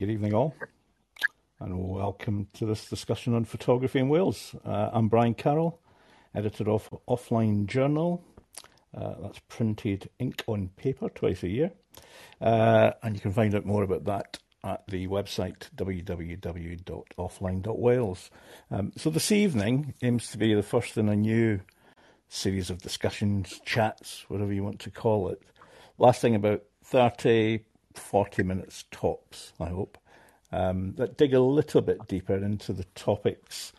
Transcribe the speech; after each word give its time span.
Good 0.00 0.08
evening, 0.08 0.32
all, 0.32 0.56
and 1.58 1.78
welcome 1.78 2.48
to 2.54 2.64
this 2.64 2.88
discussion 2.88 3.34
on 3.34 3.44
photography 3.44 3.98
in 3.98 4.08
Wales. 4.08 4.54
Uh, 4.64 4.88
I'm 4.94 5.08
Brian 5.08 5.34
Carroll, 5.34 5.78
editor 6.34 6.70
of 6.70 6.88
Offline 7.06 7.66
Journal. 7.66 8.24
Uh, 8.96 9.16
that's 9.20 9.40
printed 9.40 10.08
ink 10.18 10.42
on 10.46 10.68
paper 10.68 11.10
twice 11.10 11.42
a 11.42 11.50
year. 11.50 11.72
Uh, 12.40 12.92
and 13.02 13.14
you 13.14 13.20
can 13.20 13.34
find 13.34 13.54
out 13.54 13.66
more 13.66 13.82
about 13.82 14.04
that 14.04 14.38
at 14.64 14.86
the 14.86 15.06
website 15.06 15.68
www.offline.wales. 15.76 18.30
Um, 18.70 18.92
so 18.96 19.10
this 19.10 19.30
evening 19.30 19.92
aims 20.02 20.30
to 20.30 20.38
be 20.38 20.54
the 20.54 20.62
first 20.62 20.96
in 20.96 21.10
a 21.10 21.16
new 21.16 21.60
series 22.30 22.70
of 22.70 22.80
discussions, 22.80 23.60
chats, 23.66 24.24
whatever 24.28 24.54
you 24.54 24.64
want 24.64 24.80
to 24.80 24.90
call 24.90 25.28
it, 25.28 25.42
lasting 25.98 26.34
about 26.34 26.62
30, 26.84 27.66
40 27.94 28.42
minutes 28.42 28.84
tops, 28.90 29.52
I 29.60 29.68
hope, 29.68 29.98
um, 30.52 30.94
that 30.96 31.16
dig 31.16 31.34
a 31.34 31.40
little 31.40 31.80
bit 31.80 32.06
deeper 32.08 32.36
into 32.36 32.72
the 32.72 32.84
topics, 32.94 33.72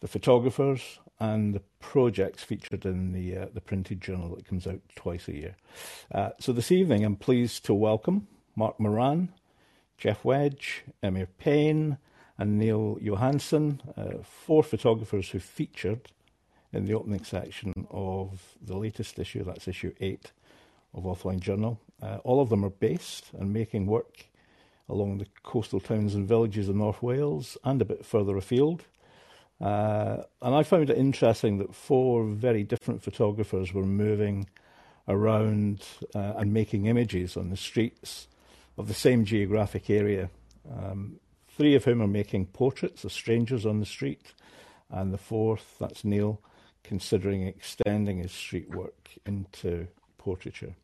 the 0.00 0.08
photographers, 0.08 0.98
and 1.18 1.54
the 1.54 1.62
projects 1.80 2.42
featured 2.42 2.86
in 2.86 3.12
the 3.12 3.36
uh, 3.36 3.46
the 3.52 3.60
printed 3.60 4.00
journal 4.00 4.34
that 4.34 4.46
comes 4.46 4.66
out 4.66 4.80
twice 4.96 5.28
a 5.28 5.34
year. 5.34 5.56
Uh, 6.12 6.30
so 6.38 6.52
this 6.52 6.72
evening, 6.72 7.04
I'm 7.04 7.16
pleased 7.16 7.64
to 7.66 7.74
welcome 7.74 8.26
Mark 8.56 8.80
Moran, 8.80 9.32
Geoff 9.98 10.24
Wedge, 10.24 10.84
Emyr 11.02 11.28
Payne, 11.38 11.98
and 12.38 12.58
Neil 12.58 12.98
Johansson, 13.00 13.82
uh, 13.96 14.22
four 14.22 14.62
photographers 14.62 15.28
who 15.28 15.38
featured 15.38 16.08
in 16.72 16.86
the 16.86 16.94
opening 16.94 17.24
section 17.24 17.86
of 17.90 18.56
the 18.62 18.76
latest 18.76 19.18
issue, 19.18 19.44
that's 19.44 19.68
issue 19.68 19.92
eight 20.00 20.32
of 20.94 21.04
Offline 21.04 21.40
Journal. 21.40 21.78
Uh, 22.02 22.18
all 22.24 22.40
of 22.40 22.48
them 22.48 22.64
are 22.64 22.70
based 22.70 23.26
and 23.38 23.52
making 23.52 23.86
work 23.86 24.26
along 24.88 25.18
the 25.18 25.26
coastal 25.42 25.80
towns 25.80 26.14
and 26.14 26.26
villages 26.26 26.68
of 26.68 26.76
North 26.76 27.02
Wales 27.02 27.56
and 27.64 27.80
a 27.80 27.84
bit 27.84 28.04
further 28.04 28.36
afield. 28.36 28.84
Uh, 29.60 30.22
and 30.40 30.54
I 30.54 30.62
found 30.62 30.88
it 30.90 30.96
interesting 30.96 31.58
that 31.58 31.74
four 31.74 32.24
very 32.24 32.64
different 32.64 33.02
photographers 33.02 33.74
were 33.74 33.84
moving 33.84 34.48
around 35.06 35.84
uh, 36.14 36.34
and 36.36 36.52
making 36.52 36.86
images 36.86 37.36
on 37.36 37.50
the 37.50 37.56
streets 37.56 38.26
of 38.78 38.88
the 38.88 38.94
same 38.94 39.24
geographic 39.24 39.90
area. 39.90 40.30
Um, 40.70 41.20
three 41.48 41.74
of 41.74 41.84
whom 41.84 42.00
are 42.00 42.06
making 42.06 42.46
portraits 42.46 43.04
of 43.04 43.12
strangers 43.12 43.66
on 43.66 43.80
the 43.80 43.86
street, 43.86 44.32
and 44.88 45.12
the 45.12 45.18
fourth, 45.18 45.76
that's 45.78 46.04
Neil, 46.04 46.40
considering 46.82 47.46
extending 47.46 48.18
his 48.18 48.32
street 48.32 48.74
work 48.74 49.10
into 49.26 49.88
portraiture. 50.16 50.74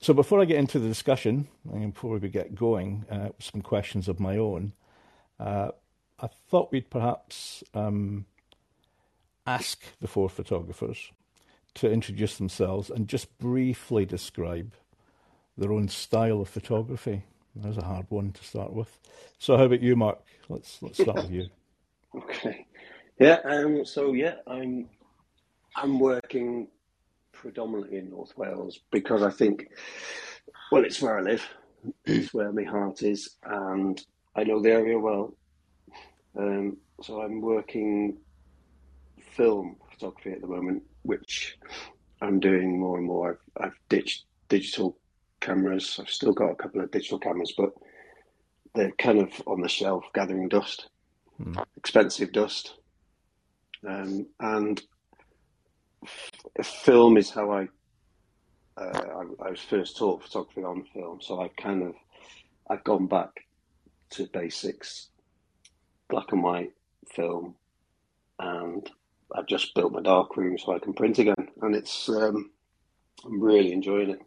So 0.00 0.14
before 0.14 0.40
I 0.40 0.44
get 0.46 0.58
into 0.58 0.78
the 0.78 0.88
discussion, 0.88 1.48
and 1.72 1.92
before 1.94 2.18
we 2.18 2.28
get 2.28 2.54
going, 2.54 3.04
uh, 3.10 3.30
some 3.40 3.62
questions 3.62 4.08
of 4.08 4.20
my 4.20 4.36
own, 4.36 4.72
uh, 5.40 5.70
I 6.20 6.28
thought 6.50 6.72
we'd 6.72 6.90
perhaps 6.90 7.64
um, 7.74 8.26
ask 9.46 9.82
the 10.00 10.08
four 10.08 10.28
photographers 10.30 11.12
to 11.74 11.90
introduce 11.90 12.36
themselves 12.38 12.90
and 12.90 13.08
just 13.08 13.38
briefly 13.38 14.06
describe 14.06 14.74
their 15.56 15.72
own 15.72 15.88
style 15.88 16.40
of 16.40 16.48
photography. 16.48 17.24
That's 17.56 17.78
a 17.78 17.84
hard 17.84 18.06
one 18.10 18.32
to 18.32 18.44
start 18.44 18.72
with. 18.72 18.98
So, 19.38 19.56
how 19.56 19.64
about 19.64 19.82
you, 19.82 19.96
Mark? 19.96 20.20
Let's 20.48 20.82
let's 20.82 20.98
start 21.00 21.22
with 21.22 21.32
you. 21.32 21.48
Okay. 22.16 22.66
Yeah. 23.20 23.40
Um. 23.44 23.84
So 23.84 24.12
yeah, 24.14 24.36
I'm 24.46 24.88
I'm 25.76 26.00
working 26.00 26.68
predominantly 27.40 27.98
in 27.98 28.10
North 28.10 28.36
Wales 28.36 28.80
because 28.90 29.22
I 29.22 29.30
think, 29.30 29.68
well, 30.72 30.84
it's 30.84 31.00
where 31.00 31.18
I 31.18 31.22
live, 31.22 31.46
it's 32.04 32.34
where 32.34 32.52
my 32.52 32.64
heart 32.64 33.02
is, 33.02 33.36
and 33.44 34.04
I 34.34 34.44
know 34.44 34.60
the 34.60 34.72
area 34.72 34.98
well. 34.98 35.34
Um, 36.36 36.76
so 37.02 37.22
I'm 37.22 37.40
working 37.40 38.18
film 39.20 39.76
photography 39.90 40.32
at 40.32 40.40
the 40.40 40.46
moment, 40.46 40.82
which 41.02 41.58
I'm 42.20 42.40
doing 42.40 42.78
more 42.78 42.98
and 42.98 43.06
more. 43.06 43.30
I've, 43.30 43.64
I've 43.66 43.78
ditched 43.88 44.24
digital 44.48 44.96
cameras. 45.40 45.98
I've 46.00 46.10
still 46.10 46.32
got 46.32 46.50
a 46.50 46.56
couple 46.56 46.80
of 46.80 46.90
digital 46.90 47.18
cameras, 47.18 47.54
but 47.56 47.72
they're 48.74 48.92
kind 48.92 49.20
of 49.20 49.30
on 49.46 49.60
the 49.60 49.68
shelf 49.68 50.04
gathering 50.14 50.48
dust, 50.48 50.88
mm. 51.40 51.64
expensive 51.76 52.32
dust. 52.32 52.74
Um, 53.88 54.26
and 54.40 54.82
film 56.62 57.16
is 57.16 57.30
how 57.30 57.50
I, 57.50 57.68
uh, 58.76 59.24
I, 59.40 59.46
I 59.46 59.50
was 59.50 59.60
first 59.60 59.96
taught 59.96 60.22
photography 60.22 60.62
on 60.62 60.84
film. 60.94 61.20
So 61.20 61.40
I 61.40 61.48
kind 61.60 61.82
of 61.82 61.94
I've 62.70 62.84
gone 62.84 63.06
back 63.06 63.30
to 64.10 64.26
basics, 64.32 65.08
black 66.08 66.32
and 66.32 66.42
white 66.42 66.72
film, 67.14 67.54
and 68.38 68.88
I've 69.34 69.46
just 69.46 69.74
built 69.74 69.92
my 69.92 70.02
darkroom 70.02 70.58
so 70.58 70.74
I 70.74 70.78
can 70.78 70.92
print 70.92 71.18
again, 71.18 71.48
and 71.62 71.74
it's 71.74 72.08
um, 72.08 72.50
I'm 73.24 73.40
really 73.40 73.72
enjoying 73.72 74.10
it. 74.10 74.20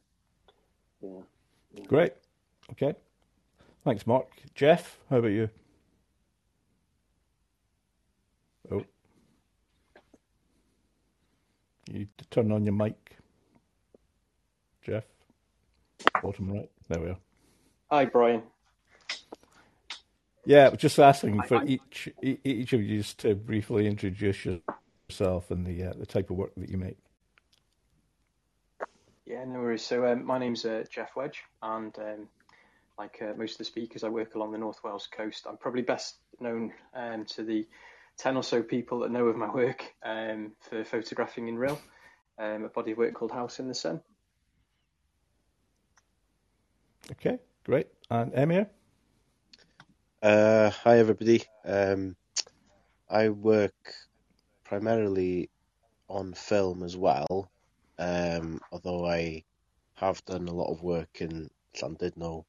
Yeah. 1.02 1.22
yeah. 1.74 1.86
Great. 1.86 2.14
Okay. 2.72 2.94
Thanks, 3.84 4.06
Mark. 4.06 4.28
Geoff, 4.53 5.00
how 5.09 5.18
about 5.18 5.32
you? 5.32 5.50
Oh. 8.72 8.86
You 11.94 12.07
turn 12.29 12.52
on 12.53 12.63
your 12.66 12.74
mic, 12.74 13.18
Geoff. 14.81 15.03
Bottom 16.24 16.52
right. 16.52 16.69
There 16.88 17.02
we 17.02 17.09
are. 17.09 17.18
Hi, 17.91 18.06
Brian. 18.06 18.44
Yeah, 20.46 20.69
just 20.72 20.97
asking 21.00 21.41
for 21.44 21.63
each 21.66 22.09
each 22.22 22.74
of 22.74 22.81
you 22.81 23.03
to 23.03 23.35
briefly 23.35 23.88
introduce 23.88 24.46
yourself 24.46 25.52
and 25.52 25.66
the 25.66 25.84
uh, 25.84 25.94
the 25.97 26.06
type 26.06 26.29
of 26.29 26.38
work 26.38 26.53
that 26.56 26.69
you 26.69 26.78
make. 26.78 26.97
Yeah, 29.25 29.44
no 29.46 29.59
worries. 29.59 29.84
So 29.84 30.06
um, 30.06 30.25
my 30.25 30.38
name's 30.38 30.66
uh, 30.66 30.85
Geoff 30.90 31.16
Wedge, 31.16 31.44
and 31.62 31.94
um, 32.00 32.28
like 32.97 33.22
uh, 33.22 33.34
most 33.38 33.53
of 33.53 33.58
the 33.59 33.66
speakers, 33.66 34.03
I 34.03 34.09
work 34.09 34.35
along 34.35 34.53
the 34.53 34.58
North 34.58 34.81
Wales 34.84 35.08
coast. 35.12 35.46
I'm 35.47 35.58
probably 35.58 35.81
best 35.81 36.16
known 36.40 36.72
um, 36.94 37.25
to 37.25 37.44
the 37.44 37.68
10 38.22 38.38
or 38.38 38.44
so 38.44 38.62
people 38.62 39.00
that 39.00 39.12
know 39.12 39.26
of 39.26 39.36
my 39.36 39.50
work 39.50 39.84
um, 40.06 40.52
for 40.59 40.84
photographing 40.84 41.48
in 41.48 41.58
Rhyl, 41.58 41.80
um, 42.38 42.66
a 42.66 42.70
body 42.70 42.92
of 42.92 43.00
work 43.00 43.16
called 43.16 43.32
House 43.32 43.59
in 43.59 43.68
the 43.68 43.74
Sun. 43.74 44.00
Okay, 47.14 47.40
great. 47.64 47.88
And 48.12 48.32
Emyr? 48.34 48.68
Uh, 50.22 50.70
hi, 50.70 51.00
everybody. 51.00 51.44
Um, 51.66 52.16
I 53.09 53.30
work 53.30 53.96
primarily 54.64 55.50
on 56.08 56.34
film 56.34 56.84
as 56.84 56.96
well, 56.96 57.50
um, 57.98 58.62
although 58.72 59.03
I 59.09 59.44
have 59.96 60.24
done 60.26 60.48
a 60.48 60.53
lot 60.53 60.72
of 60.72 60.84
work 60.84 61.22
in 61.22 61.50
Llandudno 61.76 62.46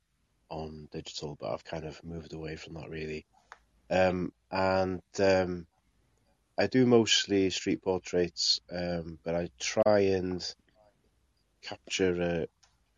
on 0.51 0.89
digital, 0.93 1.39
but 1.41 1.51
I've 1.51 1.65
kind 1.65 1.87
of 1.87 2.03
moved 2.05 2.35
away 2.35 2.57
from 2.57 2.75
that 2.75 2.91
really. 2.91 3.25
Um, 3.93 4.33
and 4.51 5.03
um, 5.19 5.67
I 6.59 6.67
do 6.67 6.87
mostly 6.87 7.51
street 7.51 7.83
portraits, 7.83 8.61
um, 8.71 9.19
but 9.23 9.35
I 9.35 9.51
try 9.61 10.01
and 10.01 10.43
capture 11.63 12.23
a, 12.23 12.47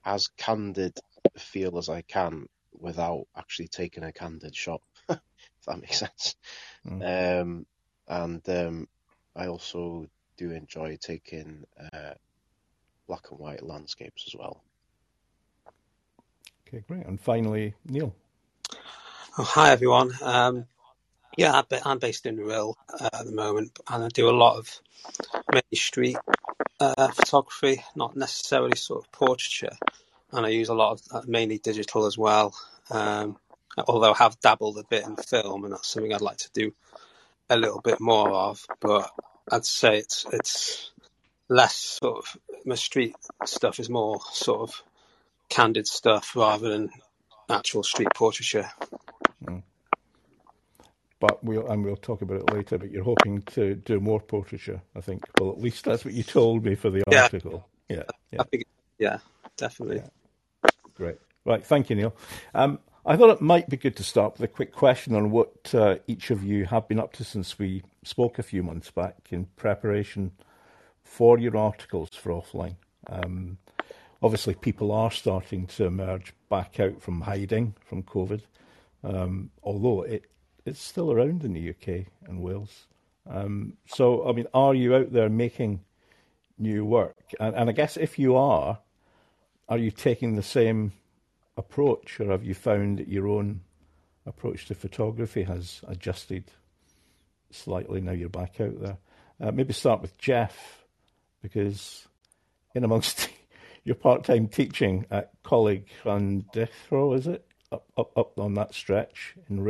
as 0.04 0.28
candid 0.36 0.98
a 1.34 1.38
feel 1.38 1.78
as 1.78 1.88
I 1.88 2.02
can 2.02 2.46
without 2.78 3.26
actually 3.36 3.68
taking 3.68 4.04
a 4.04 4.12
candid 4.12 4.54
shot. 4.54 4.82
if 5.08 5.20
that 5.66 5.80
makes 5.80 5.98
sense. 5.98 6.36
Mm. 6.86 7.40
Um, 7.40 7.66
and 8.06 8.48
um, 8.48 8.88
I 9.34 9.46
also 9.46 10.06
do 10.36 10.52
enjoy 10.52 10.96
taking 11.00 11.64
uh, 11.92 12.14
black 13.08 13.30
and 13.30 13.38
white 13.40 13.64
landscapes 13.64 14.24
as 14.28 14.38
well. 14.38 14.62
Okay, 16.68 16.84
great. 16.86 17.06
And 17.06 17.20
finally, 17.20 17.74
Neil. 17.84 18.14
Oh, 19.36 19.42
hi, 19.42 19.72
everyone. 19.72 20.12
Um, 20.22 20.66
yeah, 21.36 21.62
I'm 21.84 21.98
based 21.98 22.26
in 22.26 22.36
Rhyl 22.38 22.74
uh, 23.00 23.10
at 23.12 23.26
the 23.26 23.32
moment, 23.32 23.78
and 23.88 24.04
I 24.04 24.08
do 24.08 24.28
a 24.28 24.32
lot 24.32 24.56
of 24.56 24.80
mainly 25.52 25.64
street 25.74 26.16
uh, 26.80 27.08
photography, 27.08 27.82
not 27.96 28.16
necessarily 28.16 28.76
sort 28.76 29.04
of 29.04 29.12
portraiture, 29.12 29.76
and 30.32 30.46
I 30.46 30.50
use 30.50 30.68
a 30.68 30.74
lot 30.74 30.92
of 30.92 31.00
uh, 31.10 31.22
mainly 31.26 31.58
digital 31.58 32.06
as 32.06 32.16
well. 32.16 32.54
Um, 32.90 33.36
although 33.88 34.12
I 34.12 34.16
have 34.18 34.40
dabbled 34.40 34.78
a 34.78 34.84
bit 34.84 35.04
in 35.04 35.16
film, 35.16 35.64
and 35.64 35.72
that's 35.72 35.88
something 35.88 36.12
I'd 36.12 36.20
like 36.20 36.38
to 36.38 36.50
do 36.52 36.74
a 37.50 37.56
little 37.56 37.80
bit 37.80 38.00
more 38.00 38.30
of. 38.30 38.64
But 38.80 39.10
I'd 39.50 39.66
say 39.66 39.98
it's 39.98 40.26
it's 40.32 40.90
less 41.48 41.74
sort 41.74 42.18
of 42.18 42.36
my 42.64 42.74
street 42.74 43.14
stuff 43.44 43.78
is 43.78 43.90
more 43.90 44.20
sort 44.32 44.62
of 44.62 44.82
candid 45.48 45.86
stuff 45.86 46.34
rather 46.36 46.70
than 46.70 46.90
actual 47.50 47.82
street 47.82 48.08
portraiture. 48.14 48.70
Mm 49.44 49.62
but 51.20 51.42
we'll 51.44 51.66
and 51.68 51.84
we'll 51.84 51.96
talk 51.96 52.22
about 52.22 52.38
it 52.38 52.52
later. 52.52 52.78
But 52.78 52.90
you're 52.90 53.04
hoping 53.04 53.42
to 53.42 53.74
do 53.74 54.00
more 54.00 54.20
portraiture, 54.20 54.80
I 54.94 55.00
think. 55.00 55.24
Well, 55.40 55.50
at 55.50 55.60
least 55.60 55.84
that's 55.84 56.04
what 56.04 56.14
you 56.14 56.22
told 56.22 56.64
me 56.64 56.74
for 56.74 56.90
the 56.90 57.02
yeah. 57.10 57.22
article. 57.22 57.68
Yeah, 57.88 58.02
yeah, 58.32 58.42
think, 58.44 58.64
yeah, 58.98 59.18
definitely. 59.56 59.96
Yeah. 59.96 60.70
Great. 60.94 61.18
Right. 61.44 61.64
Thank 61.64 61.90
you, 61.90 61.96
Neil. 61.96 62.14
Um, 62.54 62.78
I 63.06 63.16
thought 63.16 63.30
it 63.30 63.42
might 63.42 63.68
be 63.68 63.76
good 63.76 63.96
to 63.96 64.02
start 64.02 64.34
with 64.34 64.50
a 64.50 64.52
quick 64.52 64.72
question 64.72 65.14
on 65.14 65.30
what 65.30 65.74
uh, 65.74 65.96
each 66.06 66.30
of 66.30 66.42
you 66.42 66.64
have 66.64 66.88
been 66.88 66.98
up 66.98 67.12
to 67.14 67.24
since 67.24 67.58
we 67.58 67.82
spoke 68.02 68.38
a 68.38 68.42
few 68.42 68.62
months 68.62 68.90
back 68.90 69.16
in 69.30 69.44
preparation 69.56 70.32
for 71.02 71.38
your 71.38 71.54
articles 71.54 72.10
for 72.14 72.32
offline. 72.32 72.76
Um, 73.10 73.58
obviously, 74.22 74.54
people 74.54 74.90
are 74.90 75.10
starting 75.10 75.66
to 75.66 75.84
emerge 75.84 76.32
back 76.48 76.80
out 76.80 77.02
from 77.02 77.20
hiding 77.20 77.74
from 77.84 78.04
COVID, 78.04 78.40
um, 79.02 79.50
although 79.62 80.02
it, 80.02 80.24
it's 80.66 80.82
still 80.82 81.12
around 81.12 81.44
in 81.44 81.52
the 81.52 81.70
UK 81.70 82.06
and 82.26 82.42
Wales. 82.42 82.86
Um, 83.28 83.74
so, 83.86 84.28
I 84.28 84.32
mean, 84.32 84.46
are 84.52 84.74
you 84.74 84.94
out 84.94 85.12
there 85.12 85.28
making 85.28 85.80
new 86.58 86.84
work? 86.84 87.16
And, 87.40 87.54
and 87.54 87.68
I 87.68 87.72
guess 87.72 87.96
if 87.96 88.18
you 88.18 88.36
are, 88.36 88.78
are 89.68 89.78
you 89.78 89.90
taking 89.90 90.34
the 90.34 90.42
same 90.42 90.92
approach, 91.56 92.20
or 92.20 92.30
have 92.30 92.44
you 92.44 92.54
found 92.54 92.98
that 92.98 93.08
your 93.08 93.28
own 93.28 93.60
approach 94.26 94.66
to 94.66 94.74
photography 94.74 95.42
has 95.44 95.80
adjusted 95.86 96.44
slightly 97.50 98.00
now 98.00 98.12
you're 98.12 98.28
back 98.28 98.60
out 98.60 98.80
there? 98.80 98.98
Uh, 99.40 99.52
maybe 99.52 99.72
start 99.72 100.02
with 100.02 100.16
Geoff, 100.18 100.84
because 101.42 102.06
in 102.74 102.84
amongst 102.84 103.30
your 103.84 103.94
part-time 103.96 104.48
teaching 104.48 105.06
at 105.10 105.30
Coleg 105.42 105.84
Llandrillo, 106.04 107.16
is 107.16 107.26
it 107.26 107.46
up, 107.72 107.86
up 107.96 108.16
up 108.16 108.38
on 108.38 108.54
that 108.54 108.74
stretch 108.74 109.34
in 109.48 109.62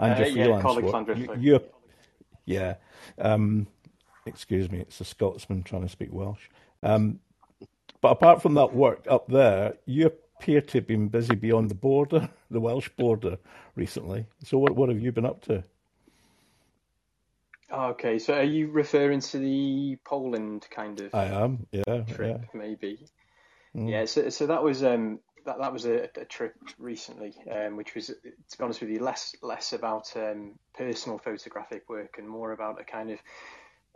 And 0.00 0.14
uh, 0.14 0.26
yeah, 0.26 1.14
you, 1.14 1.34
you, 1.38 1.60
yeah. 2.46 2.74
Um, 3.18 3.66
excuse 4.24 4.70
me, 4.70 4.80
it's 4.80 5.00
a 5.00 5.04
Scotsman 5.04 5.62
trying 5.62 5.82
to 5.82 5.88
speak 5.88 6.08
Welsh. 6.10 6.48
Um, 6.82 7.20
but 8.00 8.12
apart 8.12 8.40
from 8.40 8.54
that 8.54 8.74
work 8.74 9.06
up 9.10 9.28
there, 9.28 9.74
you 9.84 10.06
appear 10.06 10.62
to 10.62 10.78
have 10.78 10.86
been 10.86 11.08
busy 11.08 11.34
beyond 11.34 11.70
the 11.70 11.74
border, 11.74 12.30
the 12.50 12.60
Welsh 12.60 12.88
border, 12.96 13.36
recently. 13.76 14.24
So, 14.42 14.56
what 14.56 14.74
what 14.74 14.88
have 14.88 15.00
you 15.00 15.12
been 15.12 15.26
up 15.26 15.42
to? 15.42 15.62
Okay, 17.70 18.18
so 18.18 18.34
are 18.34 18.42
you 18.42 18.70
referring 18.70 19.20
to 19.20 19.38
the 19.38 19.98
Poland 20.04 20.66
kind 20.70 20.98
of? 21.00 21.14
I 21.14 21.26
am, 21.26 21.66
yeah, 21.72 22.00
trip 22.04 22.40
yeah. 22.40 22.58
maybe. 22.58 23.06
Mm. 23.76 23.90
Yeah, 23.90 24.06
so 24.06 24.30
so 24.30 24.46
that 24.46 24.62
was 24.62 24.82
um 24.82 25.20
that 25.46 25.58
that 25.58 25.72
was 25.72 25.86
a, 25.86 26.10
a 26.16 26.26
trip 26.26 26.56
recently, 26.78 27.36
um, 27.50 27.76
which 27.76 27.94
was 27.94 28.08
to 28.08 28.14
be 28.24 28.64
honest 28.64 28.80
with 28.80 28.90
you 28.90 29.00
less 29.00 29.34
less 29.42 29.72
about 29.72 30.16
um, 30.16 30.56
personal 30.74 31.18
photographic 31.18 31.88
work 31.88 32.18
and 32.18 32.28
more 32.28 32.52
about 32.52 32.80
a 32.80 32.84
kind 32.84 33.10
of 33.12 33.20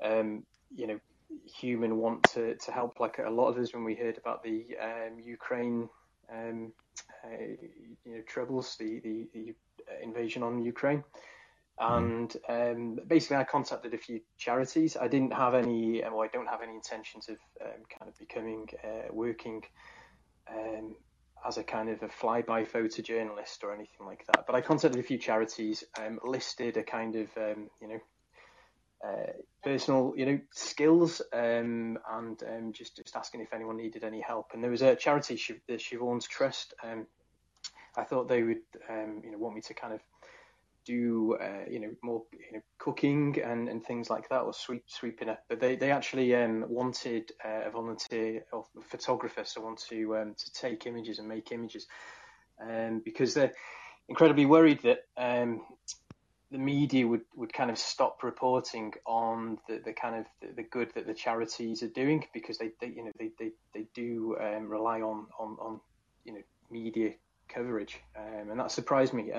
um, 0.03 0.47
you 0.71 0.87
know 0.87 1.01
human 1.47 1.99
want 1.99 2.25
to, 2.27 2.57
to 2.57 2.73
help 2.73 3.01
like 3.01 3.19
a 3.19 3.31
lot 3.31 3.49
of 3.49 3.59
us 3.59 3.75
when 3.75 3.85
we 3.85 3.97
heard 3.97 4.19
about 4.19 4.43
the 4.45 4.77
um, 4.79 5.19
Ukraine 5.21 5.89
um, 6.33 6.75
uh, 7.25 7.31
you 7.39 7.99
know 8.07 8.23
troubles 8.23 8.77
the, 8.79 9.01
the, 9.01 9.31
the 9.35 9.57
invasion 10.03 10.43
on 10.43 10.63
Ukraine 10.63 11.03
Mm. 11.89 12.15
and 12.15 12.37
um, 12.49 12.97
basically 13.07 13.37
I 13.39 13.45
contacted 13.45 13.95
a 13.95 13.99
few 13.99 14.23
charities. 14.39 14.97
I 14.97 15.09
didn't 15.09 15.33
have 15.33 15.55
any, 15.55 16.03
well, 16.03 16.23
I 16.23 16.29
don't 16.29 16.47
have 16.49 16.63
any 16.63 16.75
intentions 16.75 17.29
of 17.29 17.39
um, 17.61 17.85
kind 17.99 18.09
of 18.11 18.17
becoming 18.19 18.69
uh, 18.85 19.09
working 19.13 19.63
um, 20.51 20.97
as 21.47 21.59
a 21.59 21.65
kind 21.65 21.89
of 21.89 22.03
a 22.03 22.09
flyby 22.09 22.67
photojournalist 22.67 23.63
or 23.63 23.75
anything 23.75 24.07
like 24.07 24.25
that. 24.27 24.45
But 24.47 24.57
I 24.57 24.61
contacted 24.61 24.99
a 24.99 25.03
few 25.03 25.19
charities, 25.19 25.85
um, 25.99 26.19
listed 26.25 26.77
a 26.77 26.83
kind 26.83 27.17
of 27.17 27.29
um, 27.37 27.69
you 27.81 27.89
know 27.89 28.01
uh, 29.07 29.33
personal 29.63 30.15
you 30.17 30.27
know 30.27 30.41
skills, 30.53 31.21
um, 31.33 31.99
and 32.13 32.75
just 32.75 32.97
just 32.97 33.17
asking 33.17 33.43
if 33.43 33.53
anyone 33.53 33.77
needed 33.77 34.05
any 34.05 34.21
help. 34.21 34.51
And 34.55 34.63
there 34.63 34.71
was 34.71 34.83
a 34.83 34.97
charity, 34.97 35.39
the 35.67 35.75
Siobhan's 35.75 36.27
Trust. 36.27 36.75
I 37.97 38.03
thought 38.03 38.29
they 38.29 38.43
would 38.43 38.63
you 38.89 39.31
know 39.31 39.39
want 39.39 39.55
me 39.55 39.61
to 39.63 39.75
kind 39.75 39.93
of 39.93 40.01
do 40.85 41.37
uh, 41.41 41.69
you 41.69 41.81
know 41.81 41.91
more 42.03 42.23
you 42.33 42.57
know, 42.57 42.63
cooking 42.79 43.41
and, 43.43 43.69
and 43.69 43.85
things 43.85 44.11
like 44.11 44.29
that 44.29 44.41
or 44.41 44.53
sweep 44.53 44.85
sweeping 44.87 45.29
up. 45.29 45.43
But 45.49 45.61
they, 45.61 45.77
they 45.77 45.91
actually 45.91 46.35
um, 46.35 46.65
wanted 46.69 47.33
uh, 47.45 47.67
a 47.67 47.71
volunteer 47.71 48.45
or 48.53 48.65
photographer 48.83 49.45
someone 49.45 49.77
to 49.89 50.17
um, 50.17 50.35
to 50.37 50.53
take 50.53 50.87
images 50.87 51.19
and 51.19 51.29
make 51.29 51.53
images. 51.53 51.87
Um, 52.61 53.03
because 53.05 53.35
they're 53.35 53.53
incredibly 54.09 54.47
worried 54.47 54.81
that 54.83 55.01
um, 55.17 55.63
the 56.51 56.59
media 56.59 57.07
would, 57.07 57.23
would 57.35 57.53
kind 57.53 57.71
of 57.71 57.79
stop 57.79 58.23
reporting 58.23 58.93
on 59.07 59.59
the, 59.69 59.81
the 59.85 59.93
kind 59.93 60.15
of 60.15 60.27
the, 60.41 60.55
the 60.55 60.63
good 60.63 60.93
that 60.95 61.07
the 61.07 61.15
charities 61.15 61.83
are 61.83 61.89
doing 61.89 62.25
because 62.33 62.59
they, 62.59 62.71
they 62.81 62.89
you 62.89 63.05
know 63.05 63.11
they, 63.19 63.31
they, 63.39 63.51
they 63.75 63.87
do 63.95 64.37
um, 64.41 64.69
rely 64.69 65.01
on, 65.01 65.27
on, 65.39 65.57
on 65.61 65.81
you 66.25 66.33
know 66.33 66.43
media 66.71 67.13
coverage. 67.49 68.01
Um, 68.17 68.51
and 68.51 68.61
that 68.61 68.71
surprised 68.71 69.13
me 69.13 69.33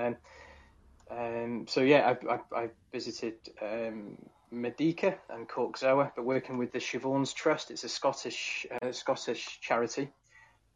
um, 1.10 1.66
so 1.68 1.80
yeah, 1.80 2.14
I, 2.28 2.34
I, 2.34 2.62
I 2.62 2.70
visited 2.92 3.34
um, 3.62 4.16
Medyka 4.52 5.16
and 5.30 5.48
Korczowa, 5.48 6.12
but 6.16 6.24
working 6.24 6.58
with 6.58 6.72
the 6.72 6.78
Siobhan's 6.78 7.32
Trust. 7.32 7.70
It's 7.70 7.84
a 7.84 7.88
Scottish 7.88 8.66
uh, 8.82 8.92
Scottish 8.92 9.60
charity 9.60 10.08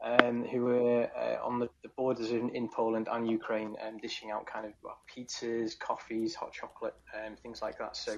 um, 0.03 0.45
who 0.45 0.65
were 0.65 1.11
uh, 1.17 1.45
on 1.45 1.59
the, 1.59 1.69
the 1.83 1.89
borders 1.97 2.31
in, 2.31 2.51
in, 2.51 2.69
Poland 2.69 3.09
and 3.11 3.29
Ukraine, 3.29 3.77
um, 3.87 3.99
dishing 3.99 4.31
out 4.31 4.47
kind 4.47 4.67
of 4.67 4.73
well, 4.83 4.99
pizzas, 5.15 5.79
coffees, 5.79 6.35
hot 6.35 6.53
chocolate, 6.53 6.95
um, 7.15 7.37
things 7.37 7.63
like 7.63 7.79
that. 7.79 7.97
So. 7.97 8.17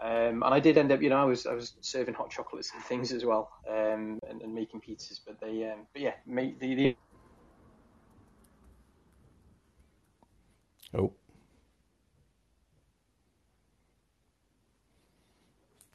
Um, 0.00 0.42
and 0.42 0.52
I 0.52 0.58
did 0.58 0.78
end 0.78 0.90
up, 0.90 1.00
you 1.00 1.10
know, 1.10 1.18
I 1.18 1.24
was 1.24 1.46
I 1.46 1.54
was 1.54 1.74
serving 1.80 2.14
hot 2.14 2.28
chocolates 2.28 2.72
and 2.74 2.82
things 2.82 3.12
as 3.12 3.24
well, 3.24 3.52
um, 3.70 4.18
and, 4.28 4.42
and, 4.42 4.52
making 4.52 4.80
pizzas. 4.80 5.20
But 5.24 5.40
they, 5.40 5.70
um, 5.70 5.86
but 5.92 6.02
yeah, 6.02 6.14
the, 6.26 6.56
the 6.58 6.96
Oh. 10.94 11.12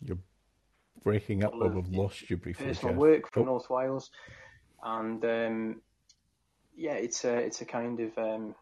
You're 0.04 0.18
breaking 1.04 1.44
up, 1.44 1.54
or 1.54 1.70
we've 1.70 1.90
lost 1.90 2.30
you 2.30 2.38
briefly. 2.38 2.68
Personal 2.68 2.94
Geoff. 2.94 3.00
work 3.00 3.34
from 3.34 3.44
oh. 3.44 3.46
North 3.46 3.70
Wales, 3.70 4.12
and 4.84 5.24
um, 5.26 5.82
yeah, 6.76 6.94
it's 6.94 7.26
a 7.26 7.36
it's 7.36 7.62
a 7.62 7.66
kind 7.66 8.00
of 8.00 8.18
um, 8.18 8.56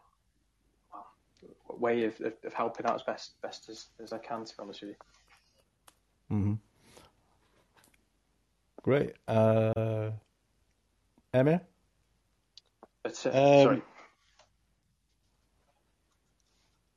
way 1.68 2.04
of, 2.04 2.20
of, 2.20 2.32
of, 2.44 2.54
helping 2.54 2.86
out 2.86 2.94
as 2.94 3.02
best 3.02 3.40
best 3.42 3.68
as, 3.68 3.86
as 4.02 4.12
I 4.12 4.18
can. 4.18 4.44
To 4.44 4.56
be 4.56 4.62
honest 4.62 4.80
with 4.82 4.90
you. 4.90 4.96
hmm 6.28 6.54
Great, 8.82 9.14
uh, 9.26 10.10
Emyr. 11.34 11.60
But, 13.02 13.26
uh, 13.26 13.30
um, 13.30 13.64
sorry. 13.64 13.82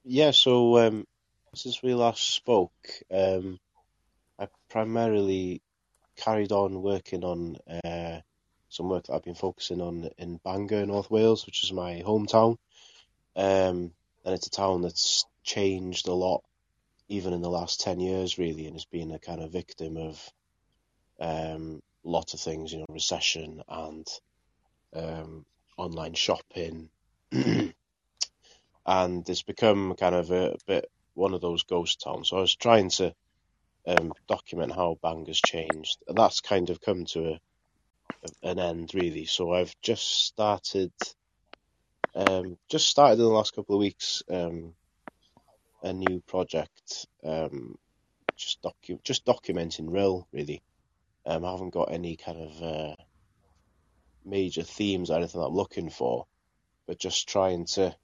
Yeah, 0.04 0.32
so 0.32 0.78
um, 0.78 1.08
since 1.54 1.84
we 1.84 1.94
last 1.94 2.34
spoke, 2.34 2.74
um, 3.12 3.60
I 3.60 3.69
primarily 4.70 5.62
carried 6.16 6.52
on 6.52 6.82
working 6.82 7.24
on 7.24 7.58
uh, 7.84 8.20
some 8.70 8.90
work 8.90 9.08
that 9.08 9.14
I've 9.14 9.24
been 9.24 9.36
focusing 9.36 9.82
on 9.82 10.10
in 10.18 10.40
Bangor, 10.44 10.86
North 10.86 11.10
Wales, 11.10 11.46
which 11.46 11.64
is 11.64 11.72
my 11.72 12.04
hometown. 12.06 12.58
Um, 13.36 13.92
and 14.26 14.36
it's 14.36 14.48
a 14.48 14.52
town 14.52 14.82
that's 14.82 15.26
changed 15.44 16.08
a 16.08 16.14
lot, 16.14 16.44
even 17.08 17.34
in 17.34 17.42
the 17.42 17.50
last 17.50 17.82
10 17.82 18.00
years, 18.00 18.38
really, 18.38 18.66
and 18.66 18.76
has 18.76 18.86
been 18.86 19.12
a 19.12 19.20
kind 19.20 19.42
of 19.42 19.52
victim 19.52 19.98
of 19.98 20.32
um, 21.20 21.82
lots 22.04 22.34
of 22.34 22.40
things, 22.40 22.72
you 22.72 22.80
know, 22.80 22.86
recession 22.90 23.64
and 23.68 24.08
um, 24.94 25.46
online 25.78 26.14
shopping. 26.14 26.90
and 27.32 27.74
it's 29.30 29.44
become 29.44 29.96
kind 29.96 30.16
of 30.16 30.32
a, 30.32 30.52
a 30.52 30.58
bit 30.68 30.92
one 31.14 31.34
of 31.34 31.42
those 31.42 31.64
ghost 31.64 32.02
towns. 32.02 32.30
So 32.30 32.38
I 32.38 32.42
was 32.42 32.56
trying 32.56 32.90
to 32.92 33.14
um, 33.88 34.14
document 34.28 34.74
how 34.74 34.98
Bangor's 35.02 35.42
changed. 35.42 35.98
And 36.08 36.18
that's 36.18 36.42
kind 36.42 36.70
of 36.70 36.82
come 36.82 37.06
to 37.06 37.34
a, 37.34 37.40
an 38.44 38.60
end, 38.60 38.92
really. 38.94 39.26
So 39.26 39.54
I've 39.54 39.74
just 39.82 40.26
started, 40.26 40.92
um, 42.16 42.58
just 42.70 42.88
started 42.88 43.14
in 43.20 43.26
the 43.26 43.28
last 43.30 43.54
couple 43.56 43.76
of 43.76 43.80
weeks, 43.80 44.24
um, 44.30 44.74
a 45.84 45.94
new 45.94 46.22
project, 46.28 47.08
um, 47.24 47.76
just 48.38 48.62
docu- 48.62 49.04
just 49.04 49.26
documenting 49.26 49.90
Rhyl, 49.90 50.26
really. 50.32 50.62
Um, 51.26 51.46
I 51.46 51.52
haven't 51.52 51.74
got 51.74 51.92
any 51.92 52.16
kind 52.18 52.40
of 52.40 52.64
uh, 52.64 52.96
major 54.26 54.64
themes 54.64 55.10
or 55.10 55.18
anything 55.18 55.42
I'm 55.42 55.54
looking 55.54 55.90
for, 55.90 56.26
but 56.88 57.00
just 57.00 57.28
trying 57.30 57.66
to, 57.74 57.96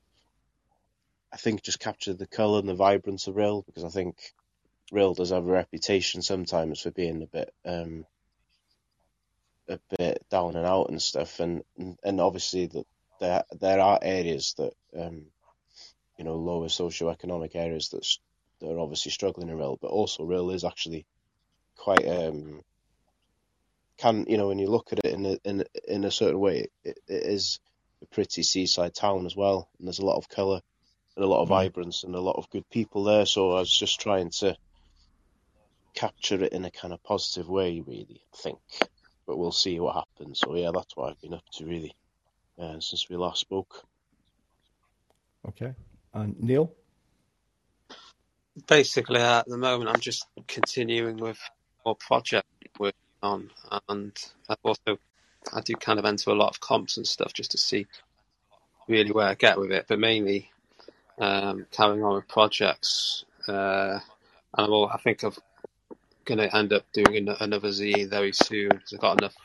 I 1.33 1.37
think, 1.37 1.63
just 1.63 1.79
capture 1.79 2.13
the 2.13 2.27
colour 2.27 2.59
and 2.59 2.69
the 2.69 2.75
vibrance 2.75 3.27
of 3.27 3.35
Rhyl 3.35 3.65
because 3.65 3.83
I 3.83 3.89
think 3.89 4.17
Rhyl 4.91 5.15
does 5.15 5.31
have 5.31 5.47
a 5.47 5.51
reputation 5.51 6.21
sometimes 6.21 6.81
for 6.81 6.91
being 6.91 7.23
a 7.23 7.27
bit 7.27 7.53
um, 7.65 8.05
a 9.67 9.79
bit 9.97 10.23
down 10.29 10.55
and 10.55 10.65
out 10.65 10.89
and 10.89 11.01
stuff, 11.01 11.39
and 11.39 11.63
and 12.03 12.21
obviously 12.21 12.67
that 12.67 12.85
there 13.19 13.43
there 13.59 13.79
are 13.79 13.99
areas 14.01 14.53
that 14.57 14.73
um, 14.97 15.25
you 16.17 16.23
know 16.23 16.35
lower 16.35 16.67
socioeconomic 16.67 17.55
areas 17.55 17.89
that 17.89 18.05
that 18.61 18.71
are 18.71 18.79
obviously 18.79 19.11
struggling 19.11 19.49
in 19.49 19.57
Rhyl, 19.57 19.77
but 19.81 19.91
also 19.91 20.23
Rhyl 20.23 20.53
is 20.53 20.63
actually 20.63 21.05
quite 21.77 22.07
um, 22.07 22.61
can 23.97 24.25
you 24.27 24.37
know 24.37 24.47
when 24.49 24.59
you 24.59 24.67
look 24.67 24.91
at 24.91 24.99
it 25.03 25.13
in 25.13 25.25
a 25.25 25.37
in 25.43 25.63
in 25.87 26.03
a 26.03 26.11
certain 26.11 26.39
way, 26.39 26.67
it, 26.83 26.99
it 27.07 27.23
is 27.23 27.59
a 28.03 28.05
pretty 28.07 28.43
seaside 28.43 28.93
town 28.93 29.25
as 29.25 29.35
well, 29.35 29.69
and 29.79 29.87
there's 29.87 29.99
a 29.99 30.05
lot 30.05 30.17
of 30.17 30.29
colour 30.29 30.61
and 31.15 31.25
a 31.25 31.27
lot 31.27 31.41
of 31.41 31.47
Mm. 31.47 31.57
vibrance 31.57 32.03
and 32.03 32.13
a 32.13 32.21
lot 32.21 32.35
of 32.35 32.49
good 32.49 32.69
people 32.69 33.03
there. 33.03 33.25
So 33.25 33.53
I 33.53 33.59
was 33.59 33.75
just 33.75 33.99
trying 33.99 34.29
to 34.41 34.55
capture 35.95 36.43
it 36.43 36.53
in 36.53 36.65
a 36.65 36.71
kind 36.71 36.93
of 36.93 37.03
positive 37.03 37.49
way, 37.49 37.81
really. 37.85 38.21
I 38.33 38.37
think, 38.37 38.59
but 39.25 39.37
we'll 39.37 39.51
see 39.51 39.79
what 39.79 39.95
happens. 39.95 40.39
So 40.39 40.55
yeah, 40.55 40.71
that's 40.73 40.95
what 40.95 41.09
I've 41.09 41.21
been 41.21 41.33
up 41.33 41.45
to 41.53 41.65
really 41.65 41.95
uh, 42.59 42.79
since 42.79 43.09
we 43.09 43.15
last 43.15 43.41
spoke. 43.41 43.83
Okay. 45.47 45.73
And 46.13 46.39
Neil? 46.41 46.71
Basically, 48.67 49.19
uh, 49.19 49.39
at 49.39 49.47
the 49.47 49.57
moment, 49.57 49.89
I'm 49.89 49.99
just 49.99 50.27
continuing 50.47 51.17
with 51.17 51.39
more 51.85 51.95
project 51.95 52.47
working 52.79 52.93
on, 53.21 53.51
and 53.89 54.13
I've 54.49 54.57
also 54.63 54.97
I 55.53 55.61
do 55.61 55.75
kind 55.75 55.99
of 55.99 56.05
enter 56.05 56.31
a 56.31 56.35
lot 56.35 56.49
of 56.49 56.59
comps 56.59 56.97
and 56.97 57.07
stuff 57.07 57.33
just 57.33 57.51
to 57.51 57.57
see 57.57 57.85
really 58.87 59.11
where 59.11 59.27
I 59.27 59.35
get 59.35 59.59
with 59.59 59.71
it, 59.71 59.85
but 59.87 59.99
mainly 59.99 60.51
um, 61.19 61.65
carrying 61.71 62.03
on 62.03 62.15
with 62.15 62.27
projects. 62.27 63.25
Uh, 63.47 63.99
and 64.57 64.65
I'm 64.65 64.71
all, 64.71 64.87
I 64.87 64.97
think 64.97 65.23
I'm 65.23 65.33
going 66.25 66.39
to 66.39 66.55
end 66.55 66.73
up 66.73 66.85
doing 66.93 67.27
another 67.39 67.71
Z 67.71 68.05
very 68.05 68.33
soon 68.33 68.69
because 68.69 68.93
I've 68.93 68.99
got 68.99 69.21
enough 69.21 69.35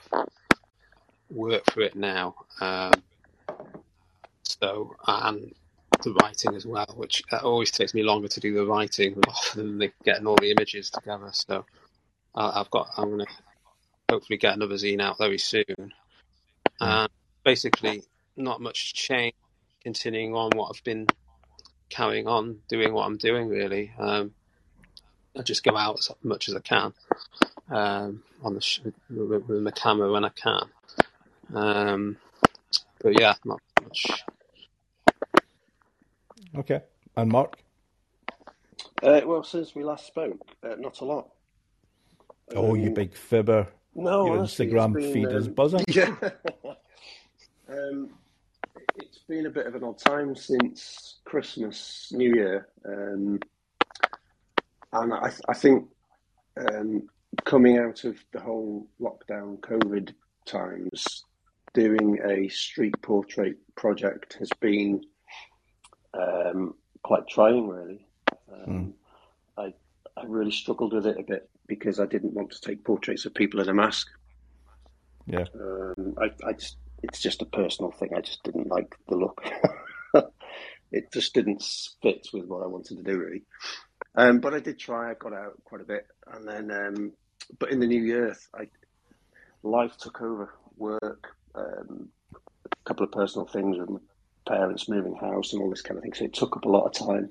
work 1.31 1.71
for 1.71 1.81
it 1.83 1.95
now. 1.95 2.35
Um, 2.61 2.93
so 4.43 4.95
and 5.07 5.55
the 6.03 6.13
writing 6.15 6.55
as 6.55 6.67
well, 6.67 6.87
which 6.97 7.23
uh, 7.33 7.39
always 7.43 7.71
takes 7.71 7.95
me 7.95 8.03
longer 8.03 8.29
to 8.29 8.41
do 8.41 8.55
the 8.55 8.65
writing 8.65 9.21
than 9.55 9.79
the, 9.79 9.93
getting 10.05 10.27
all 10.27 10.37
the 10.37 10.51
images 10.51 10.91
together. 10.91 11.31
So 11.33 11.65
I, 12.35 12.61
I've 12.61 12.71
got 12.71 12.89
I'm 12.97 13.11
going 13.11 13.27
to 13.27 13.33
hopefully 14.11 14.39
get 14.39 14.55
another 14.55 14.75
zine 14.75 15.01
out 15.01 15.19
very 15.19 15.39
soon. 15.39 15.93
And 16.81 17.11
basically, 17.45 18.03
not 18.37 18.61
much 18.61 18.95
change. 18.95 19.35
Continuing 19.83 20.35
on 20.35 20.51
what 20.55 20.71
I've 20.75 20.85
been 20.85 21.07
carrying 21.89 22.27
on, 22.29 22.59
doing 22.69 22.93
what 22.93 23.07
I'm 23.07 23.17
doing. 23.17 23.49
Really, 23.49 23.93
um, 23.99 24.33
I 25.39 25.43
just 25.43 25.63
go 25.63 25.77
out 25.77 25.99
as 25.99 26.11
much 26.23 26.49
as 26.49 26.57
I 26.57 26.61
can 26.61 26.93
um, 27.71 28.23
on 28.43 28.55
the 28.55 28.61
sh- 28.61 28.81
with, 29.09 29.45
with 29.47 29.63
my 29.63 29.71
camera 29.71 30.11
when 30.11 30.25
I 30.25 30.31
can. 30.31 30.63
Um, 31.55 32.17
but 33.01 33.19
yeah, 33.21 33.35
not 33.45 33.61
much. 33.83 34.25
Okay. 36.57 36.81
And 37.17 37.31
Mark? 37.31 37.59
Uh, 39.03 39.21
well, 39.25 39.43
since 39.43 39.75
we 39.75 39.85
last 39.85 40.07
spoke, 40.07 40.39
uh, 40.63 40.75
not 40.79 41.01
a 41.01 41.05
lot. 41.05 41.31
Oh, 42.55 42.75
you 42.75 42.89
Um, 42.89 42.95
big 42.95 43.15
fibber. 43.15 43.69
No, 43.95 44.27
Your 44.27 44.39
honestly, 44.39 44.69
Instagram 44.69 44.95
been, 44.95 45.13
feed 45.13 45.33
is 45.33 45.47
um, 45.47 45.55
buzzing. 45.55 45.85
Yeah. 45.89 46.15
um, 47.69 48.11
it's 48.97 49.19
been 49.29 49.47
a 49.47 49.51
bit 49.51 49.67
of 49.67 49.75
an 49.75 49.85
odd 49.85 49.99
time 49.99 50.35
since 50.37 51.21
Christmas, 51.25 52.13
New 52.15 52.35
Year, 52.35 52.69
um, 52.85 53.41
and 54.93 55.13
I, 55.13 55.33
I 55.49 55.55
think 55.55 55.89
um, 56.57 57.09
coming 57.45 57.79
out 57.79 58.05
of 58.05 58.17
the 58.33 58.41
whole 58.41 58.89
lockdown, 59.01 59.61
COVID 59.61 60.13
times, 60.47 61.25
doing 61.73 62.19
a 62.25 62.49
street 62.49 62.95
portrait 63.03 63.57
project 63.77 64.35
has 64.39 64.51
been 64.61 65.03
um, 66.15 66.75
quite 67.03 67.27
trying, 67.29 67.69
really. 67.69 68.07
Um, 68.53 68.95
I 69.57 69.73
I 70.17 70.25
really 70.27 70.51
struggled 70.51 70.93
with 70.93 71.07
it 71.07 71.19
a 71.19 71.23
bit 71.23 71.49
because 71.67 72.01
I 72.01 72.07
didn't 72.07 72.35
want 72.35 72.51
to 72.51 72.61
take 72.61 72.85
portraits 72.85 73.27
of 73.27 73.35
people 73.35 73.61
in 73.61 73.69
a 73.69 73.75
mask. 73.75 74.09
Yeah. 75.27 75.45
Um, 75.55 76.15
I, 76.21 76.31
I 76.47 76.53
just, 76.53 76.77
it's 77.03 77.21
just 77.21 77.43
a 77.43 77.47
personal 77.47 77.93
thing. 77.93 78.11
I 78.17 78.21
just 78.21 78.43
didn't 78.43 78.69
like 78.69 78.97
the 79.09 79.17
look. 79.17 79.45
it 80.93 81.13
just 81.13 81.33
didn't 81.33 81.63
fit 82.03 82.27
with 82.33 82.47
what 82.47 82.65
I 82.65 82.67
wanted 82.67 82.97
to 82.97 83.03
do, 83.05 83.19
really. 83.19 83.45
Um, 84.15 84.41
but 84.41 84.55
I 84.55 84.61
did 84.61 84.79
try. 84.79 85.11
I 85.11 85.15
got 85.15 85.33
out 85.33 85.63
quite 85.65 85.81
a 85.81 85.85
bit, 85.85 86.07
and 86.33 86.47
then, 86.47 86.71
um, 86.71 87.13
but 87.59 87.71
in 87.71 87.81
the 87.81 87.87
new 87.87 88.03
year, 88.03 88.37
I, 88.55 88.69
life 89.63 89.97
took 89.97 90.21
over. 90.21 90.55
Work, 90.77 91.37
um, 91.55 92.09
a 92.33 92.77
couple 92.87 93.05
of 93.05 93.13
personal 93.13 93.47
things 93.47 93.77
with 93.79 94.01
parents 94.49 94.89
moving 94.89 95.15
house 95.15 95.53
and 95.53 95.61
all 95.61 95.69
this 95.69 95.83
kind 95.83 95.99
of 95.99 96.03
thing. 96.03 96.15
So 96.15 96.25
it 96.25 96.33
took 96.33 96.57
up 96.57 96.65
a 96.65 96.69
lot 96.71 96.87
of 96.87 96.93
time. 96.93 97.29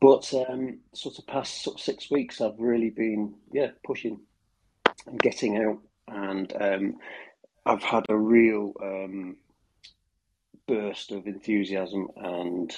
But 0.00 0.34
um, 0.34 0.80
sort 0.92 1.18
of 1.18 1.26
past 1.28 1.62
sort 1.62 1.76
of 1.76 1.80
six 1.80 2.10
weeks, 2.10 2.40
I've 2.40 2.58
really 2.58 2.90
been 2.90 3.34
yeah 3.52 3.70
pushing 3.84 4.20
and 5.06 5.18
getting 5.20 5.58
out, 5.58 5.78
and 6.08 6.52
um, 6.60 6.96
I've 7.64 7.84
had 7.84 8.06
a 8.08 8.16
real 8.16 8.72
um, 8.82 9.36
burst 10.66 11.12
of 11.12 11.26
enthusiasm 11.26 12.08
and 12.16 12.76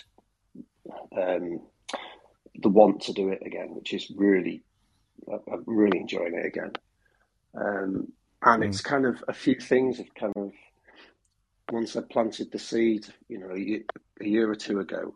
the 2.63 2.69
want 2.69 3.03
to 3.03 3.13
do 3.13 3.29
it 3.31 3.43
again, 3.45 3.75
which 3.75 3.93
is 3.93 4.11
really 4.17 4.63
I'm 5.31 5.65
really 5.67 5.99
enjoying 5.99 6.35
it 6.35 6.47
again. 6.47 6.73
Um, 7.55 8.13
and 8.43 8.65
it's 8.65 8.81
kind 8.81 9.07
of 9.07 9.25
a 9.29 9.33
few 9.33 9.55
things 9.55 9.99
have 9.99 10.15
kind 10.15 10.33
of 10.37 10.53
once 11.71 11.97
I 11.97 12.03
planted 12.03 12.53
the 12.53 12.59
seed, 12.59 13.07
you 13.29 13.39
know, 13.39 13.51
a 13.51 13.59
year, 13.59 13.81
a 14.21 14.27
year 14.27 14.51
or 14.51 14.55
two 14.55 14.81
ago, 14.81 15.15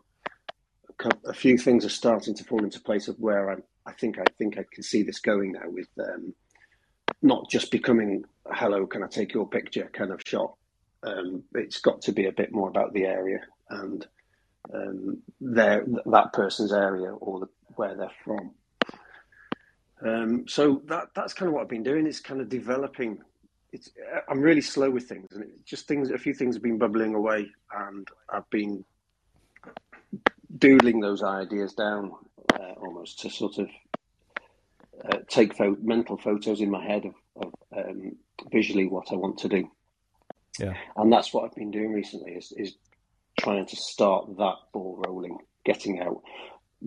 a 1.25 1.33
few 1.33 1.57
things 1.57 1.85
are 1.85 1.89
starting 1.89 2.35
to 2.35 2.43
fall 2.43 2.63
into 2.63 2.81
place 2.81 3.07
of 3.07 3.19
where 3.19 3.51
I'm. 3.51 3.63
I 3.85 3.93
think 3.93 4.19
I 4.19 4.25
think 4.37 4.57
I 4.57 4.65
can 4.71 4.83
see 4.83 5.03
this 5.03 5.19
going 5.19 5.53
now 5.53 5.67
with 5.67 5.87
um, 5.99 6.33
not 7.21 7.49
just 7.49 7.71
becoming 7.71 8.23
a 8.45 8.55
hello, 8.55 8.85
can 8.85 9.03
I 9.03 9.07
take 9.07 9.33
your 9.33 9.47
picture 9.47 9.89
kind 9.93 10.11
of 10.11 10.21
shot. 10.25 10.55
Um, 11.03 11.43
it's 11.53 11.79
got 11.79 12.01
to 12.03 12.11
be 12.11 12.25
a 12.25 12.31
bit 12.31 12.51
more 12.51 12.67
about 12.67 12.93
the 12.93 13.05
area 13.05 13.39
and 13.69 14.05
um, 14.73 15.17
their 15.41 15.85
that 16.05 16.33
person's 16.33 16.73
area 16.73 17.11
or 17.13 17.41
the, 17.41 17.49
where 17.75 17.95
they're 17.95 18.11
from. 18.23 18.51
Um, 20.05 20.47
so 20.47 20.81
that 20.85 21.09
that's 21.15 21.33
kind 21.33 21.47
of 21.47 21.53
what 21.53 21.61
I've 21.61 21.69
been 21.69 21.83
doing. 21.83 22.07
It's 22.07 22.19
kind 22.19 22.41
of 22.41 22.49
developing. 22.49 23.19
It's 23.71 23.91
I'm 24.27 24.41
really 24.41 24.61
slow 24.61 24.89
with 24.89 25.07
things, 25.07 25.27
and 25.33 25.43
it 25.43 25.65
just 25.65 25.87
things. 25.87 26.09
A 26.11 26.17
few 26.17 26.33
things 26.33 26.55
have 26.55 26.63
been 26.63 26.77
bubbling 26.77 27.15
away, 27.15 27.49
and 27.71 28.07
I've 28.29 28.49
been 28.49 28.83
doodling 30.57 30.99
those 30.99 31.21
ideas 31.21 31.73
down 31.73 32.11
uh, 32.53 32.73
almost 32.81 33.19
to 33.19 33.29
sort 33.29 33.59
of 33.59 33.69
uh, 35.05 35.17
take 35.27 35.55
pho- 35.55 35.77
mental 35.81 36.17
photos 36.17 36.61
in 36.61 36.71
my 36.71 36.83
head 36.83 37.05
of, 37.05 37.13
of 37.35 37.53
um, 37.77 38.15
visually 38.51 38.87
what 38.87 39.11
I 39.11 39.15
want 39.15 39.37
to 39.39 39.49
do. 39.49 39.69
Yeah. 40.59 40.73
And 40.97 41.11
that's 41.11 41.33
what 41.33 41.45
I've 41.45 41.55
been 41.55 41.71
doing 41.71 41.93
recently 41.93 42.33
is, 42.33 42.51
is 42.57 42.75
trying 43.39 43.65
to 43.65 43.75
start 43.75 44.37
that 44.37 44.55
ball 44.73 45.01
rolling, 45.05 45.37
getting 45.65 45.99
out, 45.99 46.21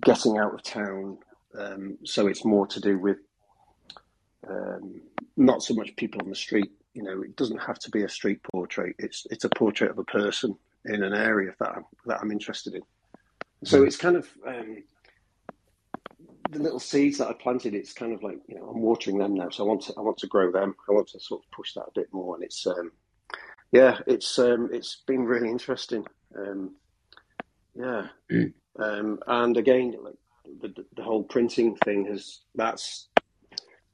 getting 0.01 0.39
out 0.39 0.55
of 0.55 0.63
town. 0.63 1.19
Um, 1.59 1.99
so 2.05 2.27
it's 2.27 2.45
more 2.45 2.67
to 2.69 2.81
do 2.81 2.99
with 2.99 3.19
um, 4.49 5.01
not 5.37 5.63
so 5.63 5.75
much 5.75 5.95
people 5.97 6.21
on 6.23 6.29
the 6.29 6.37
street. 6.37 6.71
You 6.95 7.03
know, 7.03 7.23
it 7.23 7.37
doesn't 7.37 7.59
have 7.59 7.79
to 7.81 7.91
be 7.91 8.03
a 8.03 8.09
street 8.09 8.43
portrait. 8.43 8.97
It's 8.99 9.27
it's 9.31 9.45
a 9.45 9.51
portrait 9.51 9.91
of 9.91 9.99
a 9.99 10.05
person 10.05 10.57
in 10.85 11.03
an 11.03 11.15
area 11.15 11.55
that 11.59 11.71
I'm, 11.77 11.85
that 12.07 12.21
I'm 12.21 12.33
interested 12.33 12.75
in. 12.75 12.83
So 13.65 13.85
it's 13.85 13.97
kind 13.97 14.17
of 14.17 14.29
um, 14.47 14.83
the 16.51 16.59
little 16.59 16.81
seeds 16.81 17.19
that 17.19 17.29
I 17.29 17.33
planted. 17.33 17.75
It's 17.75 17.93
kind 17.93 18.13
of 18.13 18.23
like 18.23 18.39
you 18.49 18.57
know 18.57 18.69
I'm 18.69 18.81
watering 18.81 19.19
them 19.19 19.35
now. 19.35 19.51
So 19.51 19.65
I 19.65 19.69
want 19.69 19.83
to 19.83 19.95
I 19.97 20.01
want 20.01 20.19
to 20.19 20.27
grow 20.27 20.51
them. 20.51 20.75
I 20.89 20.93
want 20.93 21.09
to 21.09 21.21
sort 21.21 21.43
of 21.45 21.51
push 21.51 21.75
that 21.75 21.87
a 21.87 21.93
bit 21.95 22.09
more. 22.13 22.35
And 22.35 22.45
it's 22.45 22.67
um, 22.67 22.93
yeah, 23.71 23.99
it's 24.07 24.39
um, 24.39 24.69
it's 24.73 25.03
been 25.07 25.25
really 25.25 25.49
interesting. 25.49 26.05
Um, 26.37 26.75
yeah, 27.75 28.07
um, 28.79 29.19
and 29.27 29.57
again, 29.57 29.95
like 30.03 30.15
the 30.61 30.85
the 30.97 31.03
whole 31.03 31.23
printing 31.25 31.77
thing 31.85 32.07
has 32.07 32.41
that's 32.55 33.09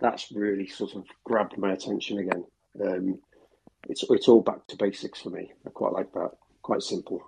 that's 0.00 0.30
really 0.32 0.66
sort 0.66 0.94
of 0.94 1.04
grabbed 1.24 1.56
my 1.58 1.72
attention 1.72 2.18
again. 2.18 2.44
Um, 2.84 3.18
it's 3.88 4.04
it's 4.10 4.28
all 4.28 4.40
back 4.42 4.66
to 4.68 4.76
basics 4.76 5.20
for 5.22 5.30
me. 5.30 5.52
I 5.66 5.70
quite 5.70 5.92
like 5.92 6.12
that. 6.12 6.30
Quite 6.62 6.82
simple. 6.82 7.20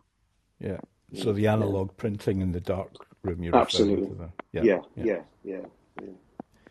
Yeah. 0.58 0.78
So 1.14 1.32
the 1.32 1.48
analog 1.48 1.96
printing 1.96 2.40
in 2.40 2.52
the 2.52 2.60
dark 2.60 2.92
room 3.22 3.42
you're 3.42 3.56
Absolutely. 3.56 4.06
to 4.08 4.14
there. 4.14 4.32
Yeah, 4.52 4.78
yeah, 4.94 5.22
yeah, 5.42 5.60
yeah. 6.00 6.06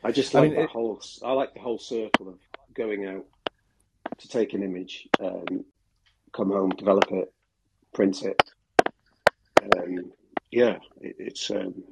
I 0.04 0.12
just 0.14 0.34
I 0.34 0.40
like 0.40 0.50
mean, 0.50 0.58
that 0.60 0.64
it- 0.66 0.70
whole. 0.70 1.02
I 1.24 1.34
like 1.34 1.54
the 1.54 1.60
whole 1.60 1.78
circle 1.80 2.30
of 2.30 2.40
going 2.74 3.06
out 3.06 3.26
to 4.18 4.28
take 4.30 4.54
an 4.54 4.64
image, 4.64 5.08
um, 5.20 5.66
come 6.34 6.52
home, 6.52 6.70
develop 6.70 7.12
it, 7.12 7.34
print 7.94 8.24
it. 8.24 8.42
Um, 9.78 10.12
yeah, 10.52 10.78
it, 11.02 11.16
it's 11.20 11.52
um, 11.52 11.84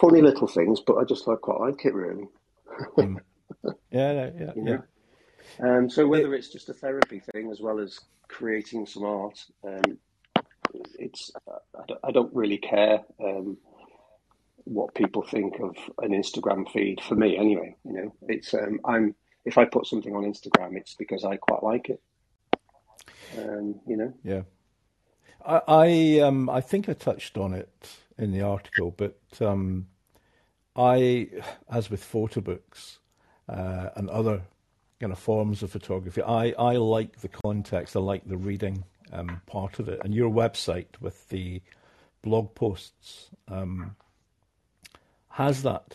funny 0.00 0.20
little 0.20 0.46
things, 0.46 0.80
but 0.80 0.96
I 0.96 1.04
just 1.04 1.26
like 1.26 1.40
quite 1.40 1.60
like 1.60 1.84
it 1.84 1.94
really. 1.94 2.28
Yeah, 3.90 4.12
yeah, 4.12 4.30
yeah. 4.38 4.52
You 4.56 4.64
yeah. 4.64 4.78
Um, 5.60 5.88
so 5.88 6.06
whether 6.06 6.34
it's 6.34 6.48
just 6.48 6.68
a 6.68 6.74
therapy 6.74 7.20
thing 7.32 7.50
as 7.50 7.60
well 7.60 7.78
as 7.78 8.00
creating 8.28 8.86
some 8.86 9.04
art, 9.04 9.38
um, 9.64 9.98
it's 10.98 11.30
I 11.46 11.82
don't, 11.86 12.00
I 12.02 12.10
don't 12.10 12.34
really 12.34 12.58
care 12.58 13.00
um, 13.22 13.56
what 14.64 14.94
people 14.94 15.22
think 15.22 15.60
of 15.60 15.76
an 15.98 16.10
Instagram 16.10 16.70
feed. 16.70 17.00
For 17.02 17.14
me, 17.14 17.36
anyway, 17.36 17.76
you 17.84 17.92
know, 17.92 18.14
it's 18.28 18.52
um, 18.54 18.80
I'm 18.84 19.14
if 19.44 19.58
I 19.58 19.64
put 19.64 19.86
something 19.86 20.14
on 20.14 20.24
Instagram, 20.24 20.76
it's 20.76 20.94
because 20.94 21.24
I 21.24 21.36
quite 21.36 21.62
like 21.62 21.90
it. 21.90 22.00
Um, 23.38 23.74
you 23.86 23.96
know. 23.96 24.12
Yeah. 24.22 24.42
I 25.44 25.60
I, 25.68 26.20
um, 26.20 26.48
I 26.48 26.60
think 26.60 26.88
I 26.88 26.94
touched 26.94 27.36
on 27.36 27.52
it 27.52 27.88
in 28.18 28.32
the 28.32 28.42
article, 28.42 28.94
but 28.96 29.18
um, 29.40 29.86
I, 30.76 31.28
as 31.70 31.90
with 31.90 32.02
photo 32.02 32.40
books 32.40 32.98
uh, 33.48 33.90
and 33.96 34.08
other 34.10 34.42
kind 35.00 35.12
of 35.12 35.18
forms 35.18 35.62
of 35.62 35.70
photography, 35.70 36.22
I, 36.22 36.54
I 36.58 36.76
like 36.76 37.20
the 37.20 37.28
context. 37.28 37.96
I 37.96 38.00
like 38.00 38.26
the 38.26 38.36
reading 38.36 38.84
um, 39.12 39.40
part 39.46 39.78
of 39.78 39.88
it. 39.88 40.00
And 40.04 40.14
your 40.14 40.30
website 40.30 41.00
with 41.00 41.28
the 41.28 41.60
blog 42.22 42.54
posts 42.54 43.28
um, 43.48 43.96
has 45.30 45.62
that 45.62 45.94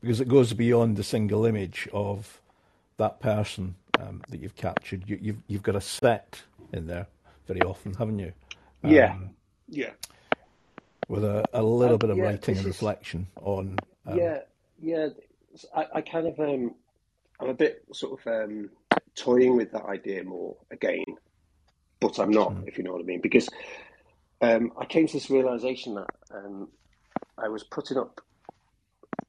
because 0.00 0.20
it 0.20 0.28
goes 0.28 0.52
beyond 0.52 0.96
the 0.96 1.04
single 1.04 1.44
image 1.44 1.88
of 1.92 2.40
that 2.96 3.20
person 3.20 3.74
um, 3.98 4.22
that 4.28 4.40
you've 4.40 4.56
captured. 4.56 5.04
You, 5.06 5.18
you've 5.20 5.38
you've 5.46 5.62
got 5.62 5.76
a 5.76 5.80
set 5.80 6.42
in 6.72 6.86
there 6.86 7.06
very 7.46 7.62
often, 7.62 7.94
haven't 7.94 8.18
you? 8.18 8.32
Yeah. 8.82 9.12
Um, 9.12 9.30
yeah. 9.68 9.90
With 11.08 11.24
a, 11.24 11.44
a 11.52 11.62
little 11.62 11.94
uh, 11.94 11.98
bit 11.98 12.10
of 12.10 12.18
yeah, 12.18 12.24
writing 12.24 12.56
and 12.58 12.66
reflection 12.66 13.26
is, 13.36 13.42
on. 13.42 13.78
Um, 14.06 14.18
yeah, 14.18 14.38
yeah. 14.80 15.08
I, 15.74 15.86
I 15.94 16.00
kind 16.02 16.26
of 16.26 16.38
um, 16.38 16.74
I'm 17.40 17.48
a 17.48 17.54
bit 17.54 17.84
sort 17.92 18.20
of 18.20 18.26
um, 18.26 18.70
toying 19.14 19.56
with 19.56 19.72
that 19.72 19.84
idea 19.84 20.24
more 20.24 20.56
again, 20.70 21.04
but 22.00 22.18
I'm 22.18 22.30
not, 22.30 22.52
mm. 22.52 22.68
if 22.68 22.78
you 22.78 22.84
know 22.84 22.92
what 22.92 23.02
I 23.02 23.04
mean, 23.04 23.20
because 23.20 23.48
um, 24.40 24.72
I 24.78 24.84
came 24.84 25.06
to 25.06 25.12
this 25.12 25.30
realization 25.30 25.94
that 25.94 26.10
um, 26.30 26.68
I 27.36 27.48
was 27.48 27.64
putting 27.64 27.96
up, 27.96 28.20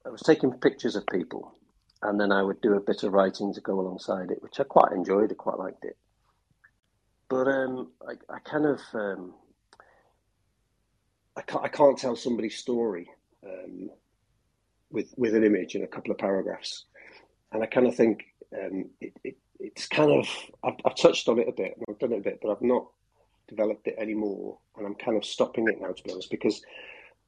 I 0.06 0.10
was 0.10 0.22
taking 0.22 0.52
pictures 0.52 0.96
of 0.96 1.06
people, 1.08 1.54
and 2.02 2.20
then 2.20 2.32
I 2.32 2.42
would 2.42 2.62
do 2.62 2.74
a 2.74 2.80
bit 2.80 3.04
of 3.04 3.14
writing 3.14 3.54
to 3.54 3.62
go 3.62 3.80
alongside 3.80 4.32
it, 4.32 4.42
which 4.42 4.60
I 4.60 4.64
quite 4.64 4.92
enjoyed. 4.92 5.32
I 5.32 5.36
quite 5.36 5.60
liked 5.60 5.86
it, 5.86 5.98
but 7.30 7.48
um, 7.48 7.92
I, 8.08 8.14
I, 8.34 8.40
kind 8.40 8.66
of 8.66 8.82
um, 8.94 9.34
I 11.38 11.42
can't, 11.42 11.64
I 11.64 11.68
can't 11.68 11.98
tell 11.98 12.16
somebody's 12.16 12.58
story 12.58 13.10
um, 13.46 13.90
with 14.92 15.14
with 15.16 15.36
an 15.36 15.44
image 15.44 15.76
in 15.76 15.84
a 15.84 15.88
couple 15.88 16.12
of 16.12 16.18
paragraphs, 16.18 16.86
and 17.52 17.64
I 17.64 17.68
kind 17.68 17.88
of 17.88 17.96
think 17.96 18.26
um, 18.54 18.90
it, 19.00 19.14
it, 19.24 19.38
it's 19.60 19.88
kind 19.88 20.12
of 20.12 20.28
I've, 20.64 20.80
I've, 20.86 20.96
touched 20.96 21.30
on 21.30 21.40
it 21.40 21.48
a 21.48 21.54
bit 21.54 21.76
and 21.78 21.86
I've 21.88 22.00
done 22.00 22.14
it 22.14 22.20
a 22.20 22.24
bit, 22.24 22.40
but 22.42 22.52
I've 22.52 22.62
not 22.62 22.88
developed 23.48 23.88
it 23.88 23.96
anymore, 24.00 24.58
and 24.78 24.86
I'm 24.86 24.96
kind 24.96 25.16
of 25.16 25.24
stopping 25.24 25.68
it 25.68 25.80
now 25.80 25.92
to 25.92 26.04
be 26.04 26.12
honest 26.12 26.32
because 26.32 26.62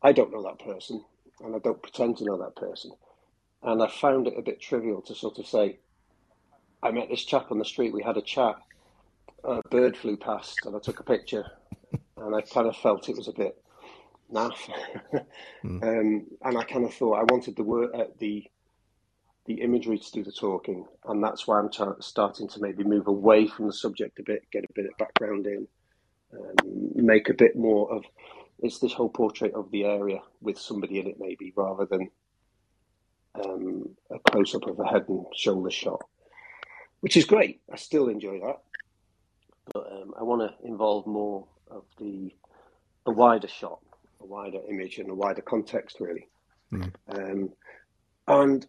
I 0.01 0.11
don't 0.11 0.31
know 0.31 0.43
that 0.43 0.65
person 0.65 1.03
and 1.43 1.55
I 1.55 1.59
don't 1.59 1.81
pretend 1.81 2.17
to 2.17 2.25
know 2.25 2.37
that 2.39 2.55
person, 2.55 2.91
and 3.61 3.83
I 3.83 3.87
found 3.87 4.27
it 4.27 4.37
a 4.37 4.41
bit 4.41 4.59
trivial 4.59 5.01
to 5.03 5.13
sort 5.13 5.37
of 5.37 5.45
say 5.45 5.77
I 6.81 6.89
met 6.89 7.09
this 7.09 7.23
chap 7.23 7.51
on 7.51 7.59
the 7.59 7.65
street, 7.65 7.93
we 7.93 8.01
had 8.01 8.17
a 8.17 8.21
chat, 8.23 8.55
a 9.43 9.61
bird 9.69 9.97
flew 9.97 10.17
past, 10.17 10.65
and 10.65 10.75
I 10.75 10.79
took 10.79 10.99
a 10.99 11.03
picture, 11.03 11.45
and 12.17 12.35
I 12.35 12.41
kind 12.41 12.67
of 12.67 12.75
felt 12.77 13.09
it 13.09 13.17
was 13.17 13.27
a 13.27 13.33
bit 13.33 13.61
naff, 14.31 14.57
mm. 15.63 15.83
um, 15.83 16.27
and 16.41 16.57
I 16.57 16.63
kind 16.63 16.85
of 16.85 16.93
thought 16.93 17.19
I 17.19 17.23
wanted 17.23 17.55
the 17.55 17.63
word 17.63 17.89
uh, 17.93 18.05
the 18.19 18.45
the 19.45 19.61
imagery 19.61 19.97
to 19.97 20.11
do 20.11 20.23
the 20.23 20.31
talking, 20.31 20.85
and 21.05 21.23
that's 21.23 21.47
why 21.47 21.59
I'm 21.59 21.69
t- 21.69 21.83
starting 21.99 22.47
to 22.49 22.61
maybe 22.61 22.83
move 22.83 23.07
away 23.07 23.47
from 23.47 23.67
the 23.67 23.73
subject 23.73 24.19
a 24.19 24.23
bit, 24.23 24.43
get 24.51 24.63
a 24.63 24.73
bit 24.73 24.85
of 24.85 24.97
background 24.99 25.47
in, 25.47 25.67
um, 26.33 26.91
make 26.95 27.27
a 27.27 27.33
bit 27.33 27.55
more 27.55 27.91
of 27.91 28.03
it's 28.61 28.77
this 28.79 28.93
whole 28.93 29.09
portrait 29.09 29.53
of 29.55 29.71
the 29.71 29.85
area 29.85 30.19
with 30.41 30.57
somebody 30.59 30.99
in 30.99 31.07
it, 31.07 31.17
maybe 31.19 31.51
rather 31.55 31.85
than 31.85 32.09
um, 33.43 33.89
a 34.11 34.19
close 34.31 34.53
up 34.53 34.67
of 34.67 34.79
a 34.79 34.87
head 34.87 35.05
and 35.07 35.25
shoulder 35.35 35.71
shot, 35.71 36.01
which 36.99 37.17
is 37.17 37.25
great. 37.25 37.61
I 37.71 37.77
still 37.77 38.07
enjoy 38.07 38.39
that, 38.41 38.61
but 39.73 39.91
um, 39.91 40.13
I 40.19 40.23
want 40.23 40.41
to 40.41 40.67
involve 40.67 41.07
more 41.07 41.45
of 41.69 41.83
the 41.99 42.33
a 43.05 43.11
wider 43.11 43.47
shot, 43.47 43.79
a 44.21 44.25
wider 44.25 44.59
image, 44.69 44.99
and 44.99 45.09
a 45.09 45.15
wider 45.15 45.41
context, 45.41 45.99
really. 45.99 46.27
Mm. 46.71 46.93
Um, 47.09 47.49
and 48.27 48.65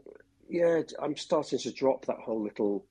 yeah, 0.48 0.82
I'm 1.00 1.16
starting 1.16 1.58
to 1.60 1.72
drop 1.72 2.06
that 2.06 2.18
whole 2.18 2.42
little 2.42 2.84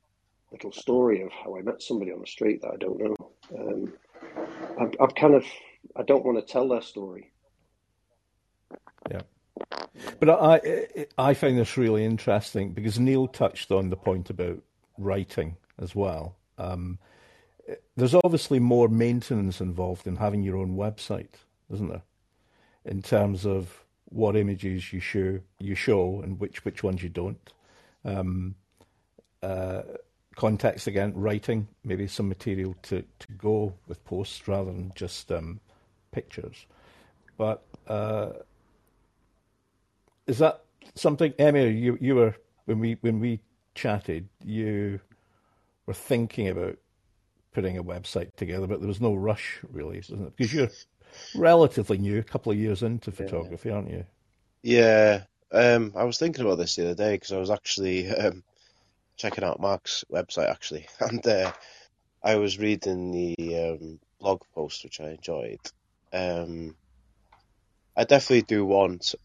little 0.52 0.72
story 0.72 1.22
of 1.22 1.32
how 1.32 1.58
I 1.58 1.62
met 1.62 1.82
somebody 1.82 2.12
on 2.12 2.20
the 2.20 2.28
street 2.28 2.62
that 2.62 2.72
I 2.74 2.78
don't 2.78 3.00
know. 3.00 3.32
Um, 3.58 3.94
I'm, 4.80 4.92
I'm 5.00 5.12
kind 5.12 5.36
of 5.36 5.46
I 5.96 6.04
don't 6.04 6.26
want 6.26 6.46
to 6.46 6.54
tell 6.54 6.68
their 6.68 6.82
story. 6.82 7.32
Yeah, 9.10 9.22
but 10.20 10.30
I 10.30 11.08
I 11.18 11.34
find 11.34 11.58
this 11.58 11.78
really 11.78 12.06
interesting 12.06 12.72
because 12.74 13.00
Neil 13.00 13.28
touched 13.28 13.72
on 13.72 13.90
the 13.90 13.98
point 13.98 14.30
about 14.30 14.62
writing 14.98 15.58
as 15.80 15.96
well. 15.96 16.38
Um, 16.58 17.00
there's 17.96 18.16
obviously 18.24 18.60
more 18.60 18.88
maintenance 18.88 19.62
involved 19.62 20.08
in 20.08 20.18
having 20.18 20.44
your 20.44 20.58
own 20.58 20.76
website, 20.76 21.34
isn't 21.72 21.90
there? 21.90 22.04
In 22.86 23.02
terms 23.02 23.46
of 23.46 23.86
what 24.06 24.36
images 24.36 24.92
you 24.92 25.00
show 25.00 25.40
you 25.60 25.76
show 25.76 26.22
and 26.22 26.40
which 26.40 26.66
which 26.66 26.84
ones 26.84 27.02
you 27.04 27.10
don't. 27.10 27.50
Um, 28.04 28.56
uh, 29.42 29.84
context 30.36 30.88
again, 30.88 31.14
writing 31.16 31.68
maybe 31.84 32.08
some 32.08 32.28
material 32.28 32.76
to, 32.84 33.04
to 33.20 33.32
go 33.38 33.74
with 33.88 34.04
posts 34.06 34.48
rather 34.48 34.72
than 34.72 34.92
just 34.96 35.32
um, 35.32 35.60
pictures. 36.12 36.66
But 37.38 37.64
uh, 37.88 38.32
is 40.28 40.38
that 40.40 40.64
something, 40.96 41.32
Emyr? 41.34 41.70
You 41.78 41.98
you 42.02 42.16
were 42.16 42.36
when 42.66 42.80
we 42.80 42.98
when 43.02 43.20
we 43.20 43.40
chatted, 43.76 44.28
you 44.44 45.00
were 45.86 45.94
thinking 45.94 46.48
about 46.48 46.78
putting 47.54 47.78
a 47.78 47.84
website 47.84 48.36
together, 48.36 48.68
but 48.68 48.80
there 48.80 48.88
was 48.88 49.02
no 49.02 49.14
rush 49.14 49.60
really, 49.70 50.00
isn't 50.00 50.28
it? 50.28 50.36
Because 50.36 50.54
you're 50.54 50.70
relatively 51.36 51.98
new, 51.98 52.20
a 52.20 52.24
couple 52.24 52.52
of 52.52 52.58
years 52.58 52.84
into 52.84 53.12
photography, 53.12 53.70
yeah. 53.70 53.76
aren't 53.76 53.90
you? 53.90 54.06
Yeah, 54.64 55.24
um, 55.52 55.94
I 55.96 56.04
was 56.04 56.18
thinking 56.18 56.46
about 56.46 56.58
this 56.58 56.76
the 56.76 56.86
other 56.86 56.96
day 56.96 57.16
because 57.16 57.32
I 57.32 57.40
was 57.40 57.50
actually 57.50 58.10
um, 58.10 58.44
checking 59.18 59.44
out 59.44 59.60
Mark's 59.60 60.06
website 60.12 60.50
actually, 60.50 60.88
and 61.00 61.26
uh, 61.26 61.52
I 62.24 62.36
was 62.36 62.60
reading 62.60 63.12
the 63.12 63.58
um, 63.58 64.00
blog 64.20 64.42
post 64.54 64.84
which 64.84 65.02
I 65.02 65.12
enjoyed. 65.12 65.60
Um, 66.14 66.76
I 67.96 68.04
definitely 68.04 68.44
do 68.44 68.66
want 68.66 69.16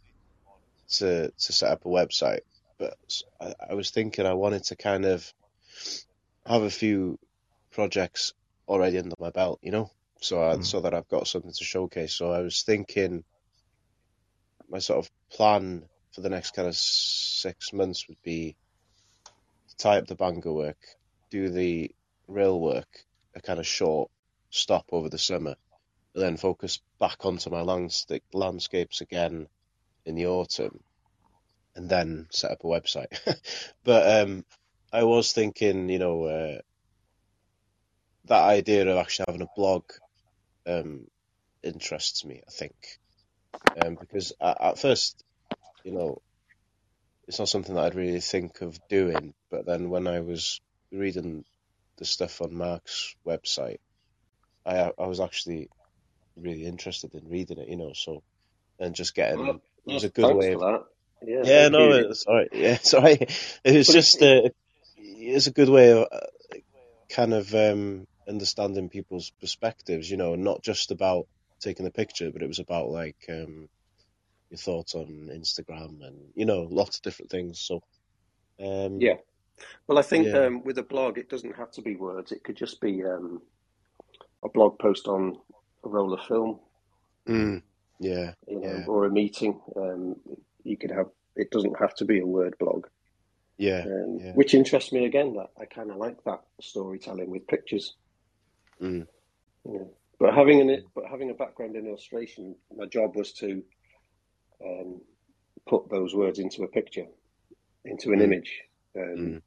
to 0.88 1.30
to 1.38 1.52
set 1.52 1.70
up 1.70 1.84
a 1.84 1.88
website, 1.88 2.40
but 2.78 2.96
I, 3.40 3.54
I 3.70 3.74
was 3.74 3.90
thinking 3.90 4.26
I 4.26 4.34
wanted 4.34 4.64
to 4.64 4.76
kind 4.76 5.04
of 5.04 5.32
have 6.46 6.62
a 6.62 6.70
few 6.70 7.18
projects 7.76 8.32
already 8.66 8.98
under 8.98 9.14
my 9.20 9.30
belt, 9.30 9.60
you 9.62 9.70
know, 9.70 9.90
so 10.20 10.42
I, 10.42 10.56
mm. 10.56 10.64
so 10.64 10.80
that 10.80 10.94
I've 10.94 11.08
got 11.08 11.28
something 11.28 11.52
to 11.52 11.64
showcase. 11.64 12.14
So 12.14 12.32
I 12.32 12.40
was 12.40 12.62
thinking 12.62 13.22
my 14.68 14.78
sort 14.78 15.04
of 15.04 15.10
plan 15.30 15.84
for 16.12 16.22
the 16.22 16.30
next 16.30 16.54
kind 16.54 16.66
of 16.66 16.74
six 16.74 17.74
months 17.74 18.08
would 18.08 18.22
be 18.22 18.56
tie 19.76 19.98
up 19.98 20.06
the 20.06 20.14
Bangor 20.14 20.54
work, 20.54 20.78
do 21.30 21.50
the 21.50 21.94
Rhyl 22.28 22.58
work, 22.58 23.04
a 23.34 23.42
kind 23.42 23.58
of 23.58 23.66
short 23.66 24.10
stop 24.48 24.86
over 24.90 25.10
the 25.10 25.18
summer, 25.18 25.56
and 26.14 26.24
then 26.24 26.36
focus 26.38 26.80
back 26.98 27.26
onto 27.26 27.50
my 27.50 27.60
landscape, 27.60 28.24
landscapes 28.32 29.02
again 29.02 29.48
in 30.06 30.14
the 30.14 30.28
autumn, 30.28 30.80
and 31.74 31.90
then 31.90 32.26
set 32.30 32.52
up 32.52 32.64
a 32.64 32.66
website. 32.66 33.20
but 33.84 34.22
um, 34.22 34.46
I 34.90 35.04
was 35.04 35.34
thinking, 35.34 35.90
you 35.90 35.98
know, 35.98 36.24
uh, 36.24 36.58
that 38.26 38.44
idea 38.44 38.86
of 38.86 38.96
actually 38.96 39.26
having 39.28 39.42
a 39.42 39.48
blog 39.56 39.84
um, 40.66 41.06
interests 41.62 42.24
me. 42.24 42.42
I 42.46 42.50
think 42.50 42.74
um, 43.80 43.96
because 44.00 44.32
at, 44.40 44.60
at 44.60 44.78
first, 44.78 45.22
you 45.84 45.92
know, 45.92 46.20
it's 47.28 47.38
not 47.38 47.48
something 47.48 47.74
that 47.74 47.84
I'd 47.84 47.94
really 47.94 48.20
think 48.20 48.60
of 48.60 48.78
doing. 48.88 49.34
But 49.50 49.66
then 49.66 49.90
when 49.90 50.06
I 50.06 50.20
was 50.20 50.60
reading 50.92 51.44
the 51.98 52.04
stuff 52.04 52.40
on 52.40 52.54
Mark's 52.54 53.14
website, 53.26 53.78
I 54.64 54.92
I 54.98 55.06
was 55.06 55.20
actually 55.20 55.70
really 56.36 56.66
interested 56.66 57.14
in 57.14 57.28
reading 57.28 57.58
it, 57.58 57.68
you 57.68 57.76
know. 57.76 57.92
So 57.94 58.22
and 58.78 58.94
just 58.94 59.14
getting 59.14 59.40
well, 59.40 59.60
it 59.86 59.92
was 59.92 60.04
a 60.04 60.08
good 60.10 60.34
way 60.34 60.52
of 60.52 60.60
that. 60.60 60.84
Yeah, 61.22 61.42
yeah 61.44 61.68
no, 61.68 61.90
it's 61.90 62.24
all 62.26 62.34
right. 62.34 62.48
Yeah, 62.52 62.78
sorry. 62.82 63.26
It 63.64 63.76
was 63.76 63.88
just 63.88 64.22
uh, 64.22 64.48
it's 64.96 65.46
a 65.46 65.52
good 65.52 65.68
way 65.68 65.92
of 65.92 66.06
uh, 66.10 66.56
kind 67.10 67.34
of 67.34 67.54
um, 67.54 68.06
understanding 68.28 68.88
people's 68.88 69.30
perspectives, 69.40 70.10
you 70.10 70.16
know, 70.16 70.34
not 70.34 70.62
just 70.62 70.90
about 70.90 71.26
taking 71.60 71.86
a 71.86 71.90
picture, 71.90 72.30
but 72.30 72.42
it 72.42 72.48
was 72.48 72.58
about 72.58 72.90
like 72.90 73.16
um, 73.28 73.68
your 74.50 74.58
thoughts 74.58 74.94
on 74.94 75.30
Instagram 75.32 76.06
and 76.06 76.16
you 76.34 76.44
know 76.44 76.66
lots 76.70 76.96
of 76.96 77.02
different 77.02 77.30
things. 77.30 77.60
So 77.60 77.82
um, 78.60 79.00
yeah, 79.00 79.16
well, 79.86 79.98
I 79.98 80.02
think 80.02 80.26
yeah. 80.26 80.46
um, 80.46 80.64
with 80.64 80.78
a 80.78 80.82
blog, 80.82 81.18
it 81.18 81.28
doesn't 81.28 81.56
have 81.56 81.70
to 81.72 81.82
be 81.82 81.96
words. 81.96 82.32
It 82.32 82.44
could 82.44 82.56
just 82.56 82.80
be 82.80 83.04
um, 83.04 83.42
a 84.44 84.48
blog 84.48 84.78
post 84.78 85.06
on 85.08 85.38
a 85.84 85.88
roll 85.88 86.12
of 86.12 86.20
film. 86.26 86.60
Mm, 87.28 87.62
yeah, 88.00 88.32
you 88.46 88.60
know, 88.60 88.76
yeah. 88.78 88.84
or 88.86 89.04
a 89.04 89.10
meeting. 89.10 89.60
Um, 89.76 90.16
you 90.62 90.76
could 90.76 90.90
have. 90.90 91.06
It 91.34 91.50
doesn't 91.50 91.78
have 91.78 91.94
to 91.96 92.04
be 92.04 92.20
a 92.20 92.26
word 92.26 92.56
blog. 92.58 92.86
Yeah, 93.58 93.84
um, 93.86 94.18
yeah. 94.20 94.32
which 94.32 94.54
interests 94.54 94.92
me 94.92 95.06
again. 95.06 95.34
That 95.34 95.50
I 95.60 95.64
kind 95.64 95.90
of 95.90 95.96
like 95.96 96.22
that 96.24 96.42
storytelling 96.60 97.30
with 97.30 97.46
pictures. 97.46 97.94
Mm. 98.80 99.06
Yeah. 99.64 99.84
But 100.18 100.34
having 100.34 100.60
an 100.60 100.84
but 100.94 101.04
having 101.10 101.30
a 101.30 101.34
background 101.34 101.76
in 101.76 101.86
illustration, 101.86 102.56
my 102.74 102.86
job 102.86 103.16
was 103.16 103.32
to 103.34 103.62
um, 104.64 105.00
put 105.68 105.90
those 105.90 106.14
words 106.14 106.38
into 106.38 106.62
a 106.62 106.68
picture, 106.68 107.06
into 107.84 108.12
an 108.12 108.20
Mm. 108.20 108.24
image, 108.24 108.62
um, 108.96 109.02
Mm. 109.02 109.42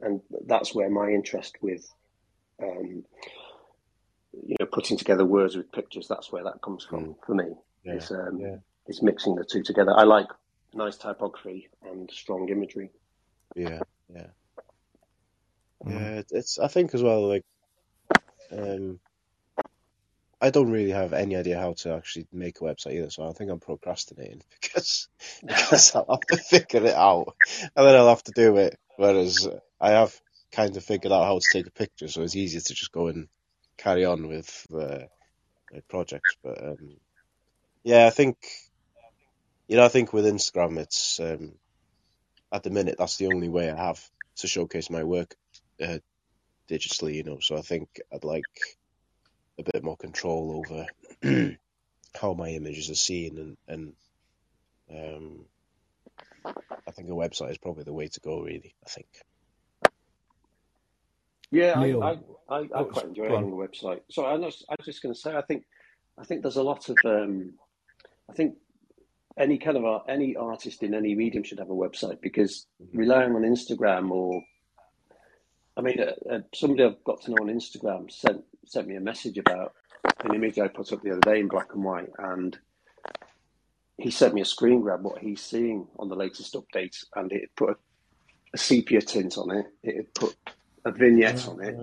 and 0.00 0.20
that's 0.46 0.74
where 0.74 0.88
my 0.88 1.10
interest 1.10 1.56
with, 1.62 1.86
um, 2.62 3.04
you 4.32 4.56
know, 4.58 4.66
putting 4.66 4.96
together 4.96 5.24
words 5.26 5.56
with 5.56 5.70
pictures. 5.72 6.08
That's 6.08 6.32
where 6.32 6.44
that 6.44 6.62
comes 6.62 6.84
from 6.84 7.14
for 7.26 7.34
me. 7.34 7.44
Mm. 7.44 7.58
Yeah, 7.84 7.92
It's 7.94 8.10
um, 8.10 8.40
yeah. 8.40 8.56
it's 8.86 9.02
mixing 9.02 9.34
the 9.34 9.44
two 9.44 9.62
together. 9.62 9.92
I 9.94 10.04
like 10.04 10.28
nice 10.72 10.96
typography 10.96 11.68
and 11.82 12.10
strong 12.10 12.48
imagery. 12.48 12.90
Yeah, 13.54 13.80
yeah, 14.08 14.30
Mhm. 15.84 15.90
yeah. 15.92 16.22
It's 16.30 16.58
I 16.58 16.68
think 16.68 16.94
as 16.94 17.02
well 17.02 17.28
like, 17.28 17.44
um, 18.52 19.00
I 20.40 20.50
don't 20.50 20.70
really 20.70 20.90
have 20.90 21.12
any 21.12 21.36
idea 21.36 21.58
how 21.58 21.72
to 21.78 21.94
actually 21.94 22.26
make 22.32 22.60
a 22.60 22.64
website 22.64 22.96
either, 22.96 23.10
so 23.10 23.26
I 23.26 23.32
think 23.32 23.50
I'm 23.50 23.60
procrastinating 23.60 24.42
because 24.60 25.08
because 25.40 25.94
I'll 25.94 26.06
have 26.10 26.26
to 26.26 26.36
figure 26.36 26.84
it 26.84 26.94
out 26.94 27.34
and 27.74 27.86
then 27.86 27.96
I'll 27.96 28.08
have 28.08 28.24
to 28.24 28.32
do 28.32 28.56
it. 28.58 28.78
Whereas 28.96 29.48
I 29.80 29.92
have 29.92 30.14
kind 30.52 30.76
of 30.76 30.84
figured 30.84 31.12
out 31.12 31.24
how 31.24 31.38
to 31.38 31.48
take 31.48 31.66
a 31.66 31.72
picture, 31.72 32.08
so 32.08 32.22
it's 32.22 32.36
easier 32.36 32.60
to 32.60 32.74
just 32.74 32.92
go 32.92 33.08
and 33.08 33.28
carry 33.78 34.04
on 34.04 34.28
with 34.28 34.66
uh, 34.72 35.06
my 35.72 35.80
projects. 35.88 36.36
But 36.42 36.62
um, 36.62 36.96
yeah, 37.82 38.06
I 38.06 38.10
think 38.10 38.36
you 39.66 39.76
know 39.76 39.84
I 39.84 39.88
think 39.88 40.12
with 40.12 40.26
Instagram, 40.26 40.78
it's 40.78 41.20
um, 41.20 41.54
at 42.52 42.62
the 42.62 42.70
minute 42.70 42.96
that's 42.98 43.16
the 43.16 43.28
only 43.28 43.48
way 43.48 43.70
I 43.70 43.76
have 43.76 44.00
to 44.36 44.46
showcase 44.46 44.90
my 44.90 45.04
work 45.04 45.34
uh, 45.82 45.98
digitally. 46.68 47.14
You 47.14 47.24
know, 47.24 47.38
so 47.40 47.56
I 47.56 47.62
think 47.62 48.00
I'd 48.12 48.24
like 48.24 48.44
a 49.58 49.62
bit 49.62 49.84
more 49.84 49.96
control 49.96 50.64
over 50.64 50.86
how 52.20 52.34
my 52.34 52.50
images 52.50 52.90
are 52.90 52.94
seen, 52.94 53.38
and 53.38 53.56
and 53.68 53.92
um, 54.90 55.44
I 56.86 56.90
think 56.90 57.08
a 57.08 57.12
website 57.12 57.50
is 57.50 57.58
probably 57.58 57.84
the 57.84 57.92
way 57.92 58.08
to 58.08 58.20
go. 58.20 58.40
Really, 58.40 58.74
I 58.84 58.88
think. 58.88 59.08
Yeah, 61.54 61.78
I, 61.78 61.86
Neil. 61.86 62.02
I, 62.02 62.08
I, 62.48 62.58
I 62.58 62.68
Oh, 62.74 62.84
quite 62.86 63.04
enjoy 63.04 63.28
having 63.28 63.52
a 63.52 63.54
website. 63.54 64.00
So 64.10 64.24
I 64.24 64.34
was, 64.34 64.64
I 64.68 64.74
was 64.76 64.86
just 64.86 65.02
going 65.02 65.14
to 65.14 65.20
say, 65.20 65.36
I 65.36 65.42
think, 65.42 65.64
I 66.18 66.24
think 66.24 66.42
there's 66.42 66.56
a 66.56 66.62
lot 66.64 66.88
of, 66.88 66.96
um, 67.04 67.52
I 68.28 68.32
think 68.32 68.56
any 69.38 69.58
kind 69.58 69.76
of 69.76 69.84
art, 69.84 70.06
any 70.08 70.34
artist 70.34 70.82
in 70.82 70.94
any 70.94 71.14
medium 71.14 71.44
should 71.44 71.60
have 71.60 71.70
a 71.70 71.74
website 71.74 72.20
because 72.20 72.66
relying 72.92 73.36
on 73.36 73.42
Instagram 73.42 74.10
or, 74.10 74.42
I 75.76 75.82
mean, 75.82 76.00
uh, 76.00 76.34
uh, 76.34 76.40
somebody 76.54 76.84
I've 76.84 77.04
got 77.04 77.22
to 77.22 77.30
know 77.32 77.38
on 77.42 77.48
Instagram 77.48 78.10
sent 78.10 78.44
sent 78.66 78.88
me 78.88 78.96
a 78.96 79.00
message 79.00 79.38
about 79.38 79.72
an 80.24 80.34
image 80.34 80.58
I 80.58 80.68
put 80.68 80.92
up 80.92 81.02
the 81.02 81.12
other 81.12 81.20
day 81.20 81.40
in 81.40 81.48
black 81.48 81.74
and 81.74 81.84
white, 81.84 82.10
and 82.18 82.56
he 83.98 84.10
sent 84.10 84.34
me 84.34 84.42
a 84.42 84.46
screen 84.46 84.80
grab 84.80 85.02
what 85.02 85.18
he's 85.20 85.42
seeing 85.42 85.88
on 85.98 86.08
the 86.08 86.16
latest 86.16 86.54
updates, 86.54 87.04
and 87.16 87.32
it 87.32 87.50
put 87.56 87.70
a, 87.70 87.76
a 88.54 88.58
sepia 88.58 89.02
tint 89.02 89.38
on 89.38 89.50
it. 89.52 89.66
It 89.82 89.96
had 89.96 90.14
put 90.14 90.36
a 90.84 90.92
vignette 90.92 91.48
on 91.48 91.62
it. 91.62 91.76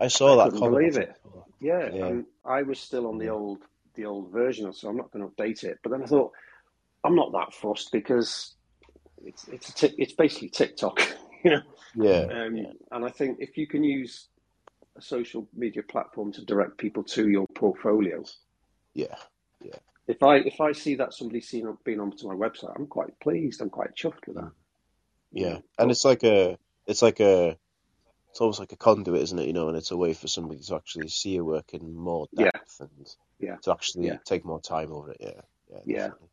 I 0.00 0.08
saw 0.08 0.36
I 0.40 0.50
that. 0.50 0.52
couldn't 0.52 0.70
believe 0.72 0.96
it. 0.96 1.14
Yeah, 1.60 1.90
Yeah. 1.90 2.06
and 2.08 2.26
I 2.44 2.62
was 2.62 2.80
still 2.80 3.06
on 3.08 3.18
the 3.18 3.30
old 3.30 3.58
the 3.96 4.06
old 4.06 4.32
version, 4.32 4.72
so 4.72 4.88
I'm 4.88 4.96
not 4.96 5.10
going 5.12 5.26
to 5.28 5.32
update 5.34 5.64
it. 5.64 5.78
But 5.82 5.92
then 5.92 6.02
I 6.02 6.06
thought 6.06 6.32
I'm 7.04 7.16
not 7.16 7.32
that 7.32 7.54
fussed 7.54 7.92
because 7.92 8.54
it's 9.24 9.48
it's 9.48 9.82
a 9.84 10.02
it's 10.02 10.14
basically 10.14 10.50
TikTok, 10.50 11.00
you 11.44 11.50
know. 11.50 11.62
Yeah, 11.94 12.26
Um, 12.30 12.56
yeah. 12.56 12.72
And 12.92 13.04
I 13.04 13.10
think 13.10 13.38
if 13.40 13.56
you 13.56 13.66
can 13.66 13.84
use 13.84 14.28
a 14.96 15.02
social 15.02 15.48
media 15.54 15.82
platform 15.82 16.32
to 16.32 16.44
direct 16.44 16.78
people 16.78 17.02
to 17.04 17.28
your 17.28 17.46
portfolio, 17.54 18.24
yeah, 18.94 19.16
yeah. 19.62 19.76
if 20.08 20.22
I 20.22 20.36
if 20.36 20.60
I 20.60 20.72
see 20.72 20.96
that 20.96 21.14
somebody's 21.14 21.48
seen 21.48 21.66
been 21.84 22.00
onto 22.00 22.28
my 22.28 22.34
website, 22.34 22.74
I'm 22.76 22.86
quite 22.86 23.18
pleased. 23.20 23.60
I'm 23.60 23.70
quite 23.70 23.94
chuffed 23.96 24.26
with 24.26 24.36
that. 24.36 24.52
yeah. 25.32 25.58
And 25.78 25.90
it's 25.90 26.04
like 26.04 26.24
a, 26.24 26.58
it's 26.86 27.02
like 27.02 27.20
a, 27.20 27.56
it's 28.30 28.40
almost 28.40 28.60
like 28.60 28.72
a 28.72 28.76
conduit, 28.76 29.22
isn't 29.22 29.38
it? 29.38 29.46
You 29.46 29.52
know, 29.52 29.68
and 29.68 29.76
it's 29.76 29.90
a 29.90 29.96
way 29.96 30.12
for 30.14 30.28
somebody 30.28 30.60
to 30.60 30.76
actually 30.76 31.08
see 31.08 31.30
your 31.30 31.44
work 31.44 31.74
in 31.74 31.94
more 31.94 32.26
Yeah. 32.32 32.50
depth 32.52 32.80
and 32.80 32.90
Yeah. 33.38 33.56
to 33.62 33.72
actually 33.72 34.06
Yeah. 34.06 34.18
take 34.24 34.44
more 34.44 34.60
time 34.60 34.92
over 34.92 35.10
it. 35.12 35.18
Yeah, 35.20 35.40
yeah, 35.70 35.82
Yeah. 35.86 36.08
definitely. 36.08 36.28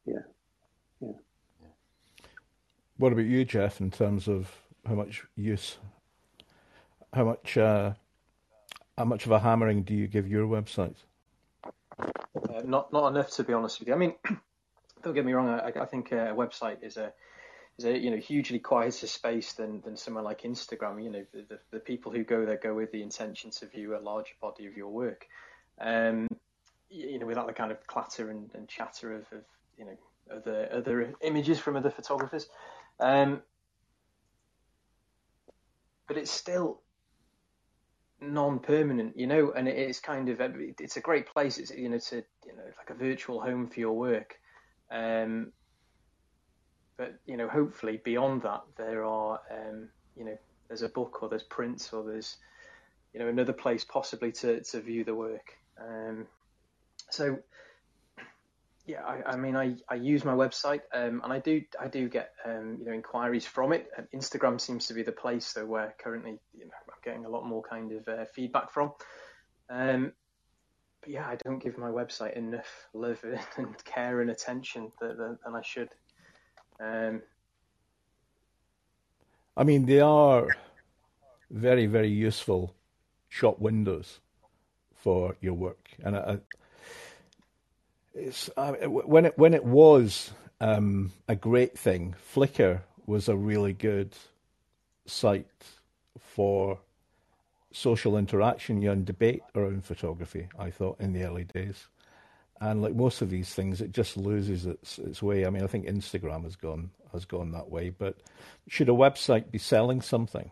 What 2.98 3.14
about 3.14 3.26
you, 3.26 3.46
Geoff, 3.46 3.80
in 3.80 3.92
terms 3.92 4.28
of 4.28 4.52
how 4.88 4.96
much 4.96 5.26
use, 5.36 5.78
how 7.14 7.26
much, 7.26 7.58
uh, 7.58 7.94
how 8.98 9.06
much 9.06 9.26
of 9.26 9.32
a 9.32 9.40
hammering 9.40 9.84
do 9.84 9.94
you 9.94 10.08
give 10.08 10.28
your 10.28 10.48
website? 10.48 10.96
Uh, 12.00 12.62
not 12.64 12.94
not 12.94 13.08
enough 13.10 13.32
to 13.32 13.44
be 13.44 13.54
honest 13.54 13.80
with 13.80 13.88
you. 13.88 13.94
I 13.94 13.98
mean, 13.98 14.14
don't 15.04 15.14
get 15.14 15.26
me 15.26 15.34
wrong. 15.34 15.50
I, 15.50 15.72
I 15.82 15.86
think 15.86 16.12
a 16.12 16.34
website 16.36 16.84
is 16.84 16.98
a 16.98 17.12
is 17.78 17.86
a 17.86 17.98
you 17.98 18.12
know 18.12 18.18
hugely 18.18 18.60
quieter 18.60 19.08
space 19.08 19.54
than 19.54 19.82
than 19.82 19.98
somewhere 19.98 20.24
like 20.24 20.42
Instagram. 20.42 21.04
You 21.04 21.10
know, 21.10 21.26
the, 21.34 21.46
the, 21.50 21.60
the 21.72 21.80
people 21.80 22.12
who 22.12 22.24
go 22.24 22.46
there 22.46 22.58
go 22.58 22.74
with 22.74 22.92
the 22.92 23.02
intention 23.02 23.52
to 23.52 23.66
view 23.66 23.98
a 23.98 24.00
larger 24.00 24.34
body 24.42 24.68
of 24.68 24.78
your 24.78 24.90
work. 24.90 25.28
Um, 25.80 26.28
you 26.90 27.20
know, 27.20 27.26
without 27.26 27.48
the 27.48 27.54
kind 27.54 27.72
of 27.72 27.86
clatter 27.86 28.30
and, 28.30 28.50
and 28.54 28.68
chatter 28.68 29.14
of, 29.14 29.22
of 29.32 29.44
you 29.78 29.86
know 29.86 29.98
other 30.36 30.70
other 30.72 31.14
images 31.22 31.60
from 31.60 31.76
other 31.76 31.92
photographers. 31.92 32.48
Um, 33.00 33.42
but 36.08 36.18
it's 36.18 36.32
still 36.32 36.82
non-permanent, 38.20 39.18
you 39.18 39.28
know, 39.28 39.52
and 39.52 39.68
it 39.68 39.78
is 39.78 40.00
kind 40.00 40.30
of 40.30 40.42
it's 40.80 40.98
a 40.98 41.02
great 41.02 41.28
place. 41.28 41.58
It's 41.58 41.72
you 41.72 41.90
know 41.90 42.00
to 42.00 42.16
you 42.46 42.56
know 42.56 42.64
like 42.78 42.90
a 42.90 42.94
virtual 42.94 43.42
home 43.42 43.68
for 43.68 43.80
your 43.80 43.94
work. 43.94 44.36
Um, 44.90 45.52
but 46.98 47.20
you 47.26 47.38
know, 47.38 47.48
hopefully 47.48 48.02
beyond 48.04 48.42
that, 48.44 48.64
there 48.78 49.06
are 49.06 49.40
um, 49.52 49.90
you 50.16 50.26
know 50.26 50.38
there's 50.68 50.82
a 50.82 50.90
book 50.90 51.22
or 51.22 51.30
there's 51.30 51.44
prints 51.44 51.94
or 51.94 52.04
there's 52.04 52.38
you 53.14 53.20
know 53.20 53.28
another 53.28 53.54
place 53.54 53.84
possibly 53.84 54.32
to 54.32 54.64
to 54.64 54.82
view 54.82 55.04
the 55.04 55.16
work. 55.16 55.54
Um, 55.80 56.26
so 57.10 57.40
yeah, 58.88 59.04
I, 59.04 59.34
I 59.34 59.36
mean, 59.36 59.58
I, 59.58 59.76
I 59.90 59.96
use 59.96 60.24
my 60.24 60.34
website 60.34 60.80
um, 60.94 61.20
and 61.24 61.34
I 61.34 61.40
do 61.40 61.62
I 61.80 61.90
do 61.90 62.08
get 62.08 62.32
um, 62.46 62.78
you 62.80 62.86
know 62.86 62.94
inquiries 62.94 63.46
from 63.46 63.74
it. 63.74 63.90
Instagram 64.16 64.60
seems 64.60 64.88
to 64.88 64.94
be 64.94 65.04
the 65.04 65.12
place 65.12 65.52
though 65.52 65.66
where 65.66 65.94
currently 66.00 66.40
you 66.58 66.66
know, 66.66 66.72
I'm 66.88 66.96
getting 67.04 67.26
a 67.26 67.30
lot 67.30 67.46
more 67.46 67.62
kind 67.70 67.92
of 67.92 68.08
uh, 68.08 68.24
feedback 68.34 68.72
from. 68.72 68.94
Um, 69.70 70.14
but 71.02 71.10
yeah, 71.10 71.28
I 71.28 71.36
don't 71.44 71.60
give 71.60 71.78
my 71.78 71.90
website 71.90 72.38
enough 72.38 72.88
love 72.94 73.24
and 73.58 73.84
care 73.84 74.22
and 74.22 74.32
attention 74.32 74.90
that, 75.02 75.18
that, 75.18 75.38
than 75.44 75.56
I 75.56 75.62
should. 75.62 75.90
Um, 76.80 77.22
I 79.58 79.66
mean, 79.66 79.86
they 79.86 80.00
are 80.00 80.48
very, 81.52 81.88
very 81.88 82.10
useful 82.10 82.74
shop 83.28 83.60
windows 83.60 84.22
for 84.96 85.36
your 85.42 85.56
work, 85.56 85.90
and 86.04 86.16
I- 86.16 86.40
it's 88.18 88.50
I, 88.58 88.72
when 88.88 89.26
it 89.26 89.38
when 89.38 89.54
it 89.54 89.64
was 89.64 90.32
um, 90.60 91.12
a 91.28 91.36
great 91.36 91.78
thing. 91.78 92.16
Flickr 92.34 92.82
was 93.06 93.30
a 93.30 93.36
really 93.36 93.74
good 93.74 94.16
site 95.06 95.48
for 96.20 96.80
social 97.72 98.18
interaction 98.18 98.86
and 98.88 99.06
debate 99.06 99.44
around 99.56 99.86
photography. 99.86 100.50
I 100.58 100.72
thought 100.72 101.00
in 101.00 101.14
the 101.14 101.24
early 101.24 101.44
days, 101.44 101.88
and 102.60 102.82
like 102.82 102.96
most 102.96 103.22
of 103.22 103.30
these 103.30 103.54
things, 103.54 103.82
it 103.82 103.92
just 103.92 104.18
loses 104.18 104.66
its 104.66 104.98
its 105.00 105.22
way. 105.22 105.46
I 105.46 105.50
mean, 105.50 105.64
I 105.64 105.68
think 105.68 105.86
Instagram 105.86 106.44
has 106.44 106.56
gone 106.56 106.92
has 107.14 107.26
gone 107.26 107.52
that 107.52 107.70
way. 107.70 107.90
But 107.90 108.18
should 108.68 108.90
a 108.90 108.94
website 108.94 109.52
be 109.52 109.60
selling 109.60 110.02
something, 110.02 110.52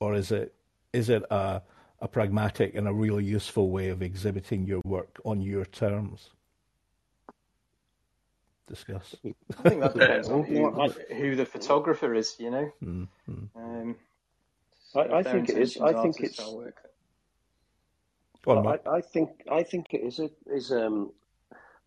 or 0.00 0.14
is 0.14 0.32
it 0.32 0.54
is 0.92 1.08
it 1.08 1.22
a 1.30 1.62
a 2.02 2.08
pragmatic 2.08 2.74
and 2.74 2.88
a 2.88 2.92
really 2.92 3.24
useful 3.24 3.70
way 3.70 3.88
of 3.88 4.02
exhibiting 4.02 4.66
your 4.66 4.82
work 4.84 5.20
on 5.24 5.40
your 5.40 5.64
terms? 5.64 6.30
Discuss. 8.66 9.14
I 9.24 9.68
think 9.68 9.80
that 9.80 9.92
depends 9.94 10.28
on 10.28 10.42
who, 10.50 10.70
who 11.14 11.36
the 11.36 11.46
photographer 11.46 12.12
is, 12.14 12.36
you 12.38 12.50
know. 12.50 12.72
Mm, 12.82 13.08
mm. 13.30 13.48
Um, 13.56 13.96
I- 14.94 15.18
I 15.18 15.22
think 15.22 15.48
it 15.48 15.58
is. 15.58 15.78
I 15.78 15.92
think 16.02 16.16
it's- 16.20 16.36
sell 16.36 16.56
work, 16.58 16.76
Go 18.44 18.58
on, 18.58 18.66
I, 18.66 18.78
I 18.90 19.00
think 19.00 19.30
I 19.50 19.62
think 19.62 19.94
it 19.94 19.98
is 20.02 20.18
a 20.18 20.28
is 20.52 20.72
um, 20.72 21.12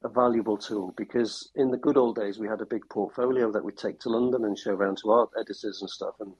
a 0.03 0.07
valuable 0.07 0.57
tool 0.57 0.93
because 0.95 1.51
in 1.55 1.69
the 1.69 1.77
good 1.77 1.97
old 1.97 2.15
days 2.15 2.39
we 2.39 2.47
had 2.47 2.61
a 2.61 2.65
big 2.65 2.87
portfolio 2.89 3.51
that 3.51 3.63
we'd 3.65 3.77
take 3.77 3.99
to 4.01 4.09
London 4.09 4.45
and 4.45 4.57
show 4.57 4.71
around 4.71 4.97
to 4.99 5.11
art 5.11 5.29
editors 5.37 5.79
and 5.81 5.89
stuff, 5.89 6.15
and 6.21 6.31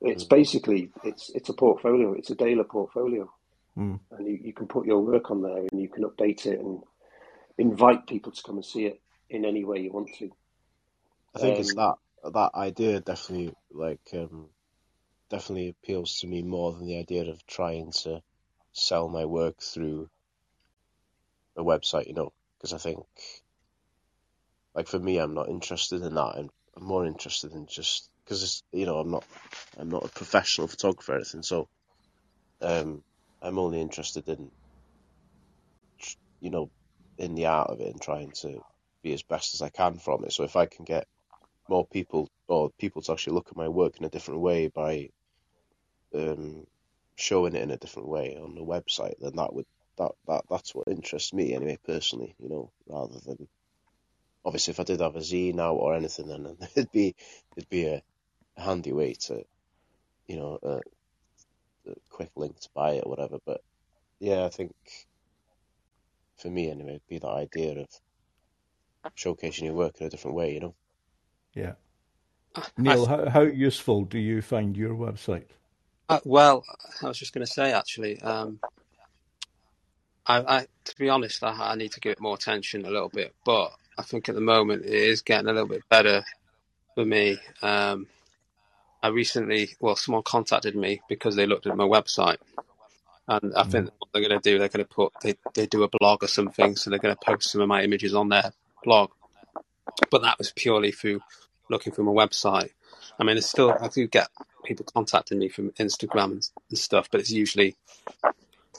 it's 0.00 0.24
basically 0.24 0.90
it's 1.04 1.30
it's 1.34 1.48
a 1.50 1.54
portfolio. 1.54 2.14
It's 2.14 2.30
a 2.30 2.36
daily 2.36 2.64
portfolio, 2.64 3.30
Mm. 3.78 4.00
and 4.12 4.26
you, 4.26 4.38
you 4.42 4.52
can 4.54 4.68
put 4.68 4.86
your 4.86 5.00
work 5.00 5.30
on 5.30 5.42
there 5.42 5.58
and 5.70 5.80
you 5.80 5.88
can 5.88 6.04
update 6.04 6.46
it 6.46 6.60
and 6.60 6.82
invite 7.58 8.06
people 8.06 8.32
to 8.32 8.42
come 8.42 8.56
and 8.56 8.64
see 8.64 8.86
it 8.86 9.00
in 9.30 9.44
any 9.44 9.64
way 9.64 9.80
you 9.80 9.92
want 9.92 10.10
to. 10.18 10.30
I 11.34 11.38
think 11.40 11.58
it's 11.58 11.74
Um, 11.74 11.76
that 11.76 11.94
that 12.24 12.52
idea 12.54 13.00
definitely 13.00 13.54
like 13.72 14.00
um, 14.14 14.48
definitely 15.30 15.70
appeals 15.70 16.20
to 16.20 16.26
me 16.28 16.42
more 16.42 16.72
than 16.72 16.86
the 16.86 16.98
idea 16.98 17.30
of 17.30 17.46
trying 17.46 17.92
to 18.04 18.22
sell 18.72 19.08
my 19.08 19.24
work 19.26 19.60
through 19.62 20.08
a 21.56 21.62
website, 21.64 22.06
you 22.08 22.14
know, 22.14 22.32
because 22.58 22.72
I 22.72 22.78
think, 22.78 23.04
like 24.74 24.88
for 24.88 24.98
me, 24.98 25.18
I'm 25.18 25.34
not 25.34 25.48
interested 25.48 26.02
in 26.02 26.14
that. 26.14 26.36
I'm 26.36 26.50
more 26.80 27.06
interested 27.06 27.52
in 27.52 27.66
just 27.66 28.08
because 28.30 28.62
you 28.72 28.86
know 28.86 28.98
I'm 28.98 29.10
not 29.10 29.24
I'm 29.76 29.88
not 29.88 30.04
a 30.04 30.08
professional 30.08 30.68
photographer 30.68 31.12
or 31.12 31.16
anything, 31.16 31.42
so 31.42 31.68
um, 32.62 33.02
I'm 33.42 33.58
only 33.58 33.80
interested 33.80 34.28
in 34.28 34.50
you 36.40 36.50
know 36.50 36.70
in 37.18 37.34
the 37.34 37.46
art 37.46 37.70
of 37.70 37.80
it 37.80 37.88
and 37.88 38.00
trying 38.00 38.30
to 38.42 38.62
be 39.02 39.12
as 39.12 39.22
best 39.24 39.54
as 39.54 39.62
I 39.62 39.68
can 39.68 39.98
from 39.98 40.24
it. 40.24 40.32
So 40.32 40.44
if 40.44 40.54
I 40.54 40.66
can 40.66 40.84
get 40.84 41.06
more 41.68 41.86
people 41.86 42.28
or 42.46 42.70
people 42.78 43.02
to 43.02 43.12
actually 43.12 43.34
look 43.34 43.48
at 43.50 43.56
my 43.56 43.68
work 43.68 43.98
in 43.98 44.04
a 44.04 44.10
different 44.10 44.40
way 44.40 44.68
by 44.68 45.08
um, 46.14 46.64
showing 47.16 47.56
it 47.56 47.62
in 47.62 47.72
a 47.72 47.78
different 47.78 48.08
way 48.08 48.38
on 48.40 48.54
the 48.54 48.62
website, 48.62 49.14
then 49.20 49.32
that 49.36 49.52
would 49.52 49.66
that, 49.98 50.12
that 50.28 50.44
that's 50.48 50.72
what 50.72 50.86
interests 50.86 51.32
me 51.32 51.52
anyway 51.52 51.78
personally. 51.84 52.36
You 52.38 52.48
know, 52.48 52.70
rather 52.86 53.18
than 53.26 53.48
obviously 54.44 54.70
if 54.70 54.78
I 54.78 54.84
did 54.84 55.00
have 55.00 55.16
a 55.16 55.20
zine 55.20 55.58
out 55.58 55.74
or 55.74 55.96
anything, 55.96 56.28
then 56.28 56.56
it'd 56.76 56.92
be 56.92 57.16
it'd 57.56 57.68
be 57.68 57.86
a, 57.86 58.02
a 58.60 58.64
handy 58.64 58.92
way 58.92 59.14
to 59.14 59.44
you 60.26 60.36
know 60.36 60.58
a, 60.62 61.90
a 61.90 61.94
quick 62.10 62.30
link 62.36 62.60
to 62.60 62.68
buy 62.74 62.92
it 62.92 63.04
or 63.04 63.10
whatever. 63.10 63.38
But 63.44 63.62
yeah, 64.18 64.44
I 64.44 64.48
think 64.48 64.74
for 66.38 66.48
me 66.48 66.70
anyway, 66.70 66.90
it'd 66.90 67.08
be 67.08 67.18
that 67.18 67.28
idea 67.28 67.80
of 67.80 67.88
showcasing 69.16 69.64
your 69.64 69.74
work 69.74 70.00
in 70.00 70.06
a 70.06 70.10
different 70.10 70.36
way. 70.36 70.54
You 70.54 70.60
know. 70.60 70.74
Yeah. 71.54 71.72
Neil, 72.76 73.06
how, 73.06 73.28
how 73.28 73.42
useful 73.42 74.04
do 74.04 74.18
you 74.18 74.42
find 74.42 74.76
your 74.76 74.94
website? 74.94 75.46
Uh, 76.08 76.18
well, 76.24 76.64
I 77.00 77.06
was 77.06 77.18
just 77.18 77.32
going 77.32 77.46
to 77.46 77.52
say 77.52 77.72
actually, 77.72 78.20
um, 78.22 78.58
I, 80.26 80.38
I, 80.38 80.66
to 80.84 80.96
be 80.96 81.08
honest, 81.08 81.44
I, 81.44 81.52
I, 81.52 81.74
need 81.76 81.92
to 81.92 82.00
give 82.00 82.12
it 82.12 82.20
more 82.20 82.34
attention 82.34 82.84
a 82.84 82.90
little 82.90 83.08
bit, 83.08 83.34
but 83.44 83.72
I 83.96 84.02
think 84.02 84.28
at 84.28 84.34
the 84.34 84.40
moment 84.40 84.84
it 84.84 84.92
is 84.92 85.22
getting 85.22 85.48
a 85.48 85.52
little 85.52 85.68
bit 85.68 85.88
better 85.88 86.24
for 86.96 87.04
me. 87.04 87.38
Um, 87.62 88.08
I 89.02 89.08
recently, 89.08 89.70
well, 89.80 89.96
someone 89.96 90.22
contacted 90.22 90.76
me 90.76 91.00
because 91.08 91.36
they 91.36 91.46
looked 91.46 91.66
at 91.66 91.76
my 91.76 91.84
website, 91.84 92.36
and 93.28 93.54
I 93.54 93.62
think 93.64 93.86
mm. 93.86 93.92
what 93.98 94.08
they're 94.12 94.28
going 94.28 94.40
to 94.40 94.50
do, 94.50 94.58
they're 94.58 94.68
going 94.68 94.84
to 94.84 94.94
put 94.94 95.12
they 95.22 95.36
they 95.54 95.66
do 95.66 95.84
a 95.84 95.88
blog 95.88 96.22
or 96.24 96.28
something, 96.28 96.76
so 96.76 96.90
they're 96.90 96.98
going 96.98 97.14
to 97.14 97.24
post 97.24 97.50
some 97.50 97.60
of 97.60 97.68
my 97.68 97.82
images 97.82 98.14
on 98.14 98.28
their 98.28 98.52
blog. 98.84 99.10
But 100.10 100.22
that 100.22 100.38
was 100.38 100.52
purely 100.54 100.92
through 100.92 101.20
looking 101.68 101.92
for 101.92 102.02
my 102.02 102.12
website. 102.12 102.70
I 103.18 103.24
mean, 103.24 103.36
it's 103.36 103.46
still 103.46 103.76
I 103.80 103.88
do 103.88 104.06
get 104.06 104.28
people 104.64 104.86
contacting 104.92 105.38
me 105.38 105.48
from 105.48 105.70
Instagram 105.72 106.32
and, 106.32 106.50
and 106.68 106.78
stuff, 106.78 107.08
but 107.10 107.20
it's 107.20 107.30
usually 107.30 107.76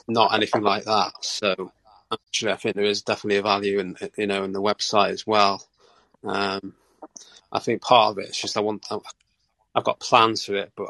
not 0.08 0.34
anything 0.34 0.62
like 0.62 0.86
that. 0.86 1.14
So 1.22 1.72
actually, 2.12 2.52
I 2.52 2.56
think 2.58 2.76
there 2.76 2.86
is 2.86 3.02
definitely 3.02 3.38
a 3.38 3.44
value 3.44 3.80
in 3.80 3.98
you 4.18 4.28
know 4.28 4.44
in 4.44 4.52
the 4.52 4.62
website 4.62 5.10
as 5.10 5.26
well. 5.26 5.66
Um, 6.24 6.74
I 7.52 7.60
think 7.60 7.82
part 7.82 8.12
of 8.12 8.20
it 8.20 8.30
is 8.30 8.38
just 8.38 8.58
I 8.58 8.62
want 8.62 8.84
I've 9.74 9.84
got 9.84 10.00
plans 10.00 10.46
for 10.46 10.56
it, 10.56 10.72
but 10.76 10.90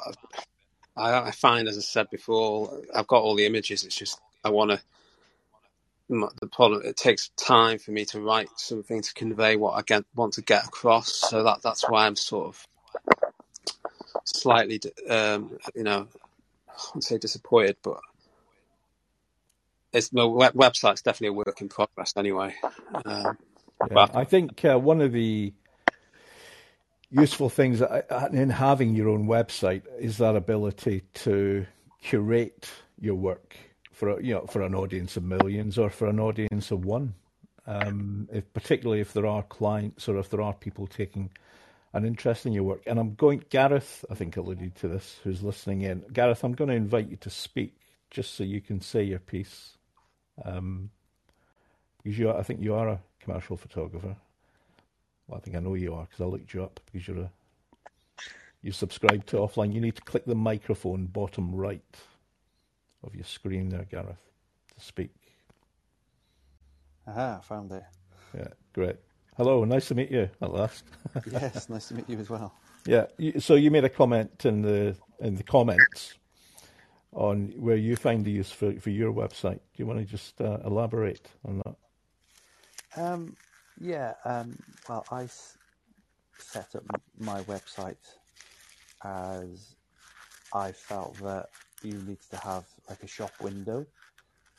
I, 0.97 1.27
I 1.27 1.31
find, 1.31 1.67
as 1.67 1.77
I 1.77 1.81
said 1.81 2.09
before, 2.09 2.81
I've 2.95 3.07
got 3.07 3.21
all 3.21 3.35
the 3.35 3.45
images. 3.45 3.83
It's 3.83 3.95
just 3.95 4.19
I 4.43 4.49
want 4.49 4.71
to. 4.71 4.81
The 6.09 6.47
problem 6.47 6.81
it 6.83 6.97
takes 6.97 7.29
time 7.37 7.79
for 7.79 7.91
me 7.91 8.03
to 8.05 8.19
write 8.19 8.49
something 8.57 9.01
to 9.01 9.13
convey 9.13 9.55
what 9.55 9.75
I 9.77 9.81
get, 9.81 10.03
want 10.13 10.33
to 10.33 10.41
get 10.41 10.65
across. 10.65 11.13
So 11.13 11.43
that 11.43 11.61
that's 11.61 11.89
why 11.89 12.05
I'm 12.05 12.17
sort 12.17 12.47
of 12.47 12.67
slightly, 14.25 14.81
um, 15.09 15.57
you 15.73 15.83
know, 15.83 16.07
I 16.67 16.73
won't 16.93 17.03
say 17.03 17.17
disappointed, 17.17 17.77
but 17.81 17.99
it's 19.93 20.11
my 20.11 20.25
web, 20.25 20.53
website's 20.53 21.01
definitely 21.01 21.29
a 21.29 21.33
work 21.33 21.61
in 21.61 21.69
progress 21.69 22.13
anyway. 22.17 22.55
Um, 23.05 23.37
yeah, 23.89 23.93
but... 23.93 24.15
I 24.15 24.25
think 24.25 24.63
uh, 24.65 24.77
one 24.77 25.01
of 25.01 25.11
the 25.11 25.53
useful 27.11 27.49
things 27.49 27.81
in 28.31 28.49
having 28.49 28.95
your 28.95 29.09
own 29.09 29.27
website 29.27 29.83
is 29.99 30.17
that 30.17 30.35
ability 30.35 31.03
to 31.13 31.65
curate 32.01 32.71
your 32.99 33.15
work 33.15 33.55
for 33.91 34.19
you 34.21 34.33
know 34.33 34.45
for 34.47 34.61
an 34.63 34.73
audience 34.73 35.17
of 35.17 35.23
millions 35.23 35.77
or 35.77 35.89
for 35.89 36.07
an 36.07 36.19
audience 36.19 36.71
of 36.71 36.85
one. 36.85 37.13
Um, 37.67 38.27
if, 38.31 38.51
particularly 38.53 39.01
if 39.01 39.13
there 39.13 39.27
are 39.27 39.43
clients 39.43 40.09
or 40.09 40.17
if 40.17 40.29
there 40.29 40.41
are 40.41 40.53
people 40.53 40.87
taking 40.87 41.29
an 41.93 42.05
interest 42.05 42.45
in 42.45 42.53
your 42.53 42.63
work. 42.63 42.81
And 42.87 42.99
I'm 42.99 43.13
going, 43.13 43.43
Gareth, 43.49 44.03
I 44.09 44.15
think 44.15 44.35
alluded 44.35 44.75
to 44.77 44.87
this, 44.87 45.19
who's 45.23 45.43
listening 45.43 45.81
in. 45.81 46.03
Gareth, 46.11 46.43
I'm 46.43 46.53
going 46.53 46.69
to 46.69 46.75
invite 46.75 47.09
you 47.09 47.17
to 47.17 47.29
speak 47.29 47.75
just 48.09 48.33
so 48.33 48.43
you 48.43 48.61
can 48.61 48.81
say 48.81 49.03
your 49.03 49.19
piece. 49.19 49.77
Um, 50.43 50.89
because 52.01 52.17
you 52.17 52.29
are, 52.29 52.37
I 52.37 52.43
think 52.43 52.61
you 52.61 52.73
are 52.73 52.89
a 52.89 53.01
commercial 53.19 53.57
photographer. 53.57 54.15
Well, 55.27 55.37
I 55.37 55.41
think 55.41 55.55
I 55.55 55.59
know 55.59 55.75
you 55.75 55.93
are 55.93 56.05
because 56.05 56.21
I 56.21 56.25
looked 56.25 56.53
you 56.53 56.63
up 56.63 56.79
because 56.85 57.07
you're 57.07 57.19
a 57.19 57.31
you 58.61 58.71
subscribe 58.71 59.25
to 59.27 59.37
offline. 59.37 59.73
You 59.73 59.81
need 59.81 59.95
to 59.95 60.01
click 60.03 60.25
the 60.25 60.35
microphone 60.35 61.07
bottom 61.07 61.53
right 61.55 61.81
of 63.03 63.15
your 63.15 63.23
screen 63.23 63.69
there, 63.69 63.85
Gareth, 63.89 64.29
to 64.75 64.85
speak. 64.85 65.15
Aha, 67.07 67.39
I 67.39 67.43
found 67.43 67.71
it. 67.71 67.83
Yeah, 68.37 68.49
great. 68.73 68.97
Hello, 69.35 69.63
nice 69.65 69.87
to 69.87 69.95
meet 69.95 70.11
you 70.11 70.29
at 70.41 70.53
last. 70.53 70.83
yes, 71.31 71.69
nice 71.69 71.87
to 71.87 71.95
meet 71.95 72.07
you 72.07 72.19
as 72.19 72.29
well. 72.29 72.53
Yeah, 72.85 73.05
so 73.39 73.55
you 73.55 73.71
made 73.71 73.83
a 73.85 73.89
comment 73.89 74.45
in 74.45 74.61
the 74.61 74.95
in 75.19 75.35
the 75.35 75.43
comments 75.43 76.15
on 77.13 77.53
where 77.57 77.75
you 77.75 77.95
find 77.95 78.23
the 78.23 78.31
use 78.31 78.51
for, 78.51 78.73
for 78.79 78.89
your 78.89 79.11
website. 79.11 79.55
Do 79.55 79.77
you 79.77 79.85
want 79.85 79.99
to 79.99 80.05
just 80.05 80.39
uh, 80.41 80.59
elaborate 80.65 81.27
on 81.45 81.61
that? 81.65 81.75
Um, 83.01 83.35
yeah, 83.81 84.13
um, 84.25 84.57
well, 84.87 85.05
I 85.11 85.23
s- 85.23 85.57
set 86.37 86.75
up 86.75 86.83
my 87.19 87.41
website 87.41 87.95
as 89.03 89.75
I 90.53 90.71
felt 90.71 91.17
that 91.23 91.49
you 91.83 91.93
needed 91.93 92.19
to 92.29 92.37
have 92.37 92.65
like 92.89 93.01
a 93.03 93.07
shop 93.07 93.31
window 93.41 93.85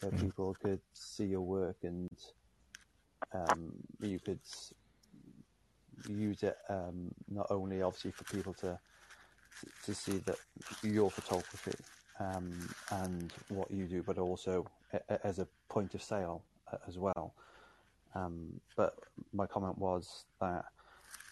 where 0.00 0.12
mm. 0.12 0.20
people 0.20 0.56
could 0.60 0.80
see 0.92 1.26
your 1.26 1.42
work 1.42 1.76
and 1.84 2.08
um, 3.32 3.72
you 4.00 4.18
could 4.18 4.40
use 6.08 6.42
it 6.42 6.56
um, 6.68 7.10
not 7.30 7.46
only 7.50 7.82
obviously 7.82 8.10
for 8.10 8.24
people 8.24 8.54
to 8.54 8.78
to 9.84 9.94
see 9.94 10.18
that 10.18 10.36
your 10.82 11.10
photography 11.10 11.78
um, 12.18 12.68
and 12.90 13.32
what 13.48 13.70
you 13.70 13.84
do, 13.86 14.02
but 14.02 14.18
also 14.18 14.66
as 15.24 15.38
a 15.38 15.46
point 15.68 15.94
of 15.94 16.02
sale 16.02 16.42
uh, 16.72 16.76
as 16.88 16.98
well. 16.98 17.34
Um, 18.14 18.60
but 18.76 18.94
my 19.32 19.46
comment 19.46 19.78
was 19.78 20.24
that 20.40 20.64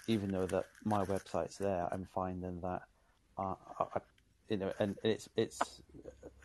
even 0.08 0.30
though 0.30 0.46
that 0.46 0.64
my 0.84 1.04
website's 1.04 1.58
there, 1.58 1.88
I'm 1.92 2.06
finding 2.14 2.60
that 2.60 2.82
uh, 3.38 3.54
I, 3.78 4.00
you 4.48 4.56
know, 4.56 4.72
and 4.78 4.96
it's 5.02 5.28
it's 5.36 5.82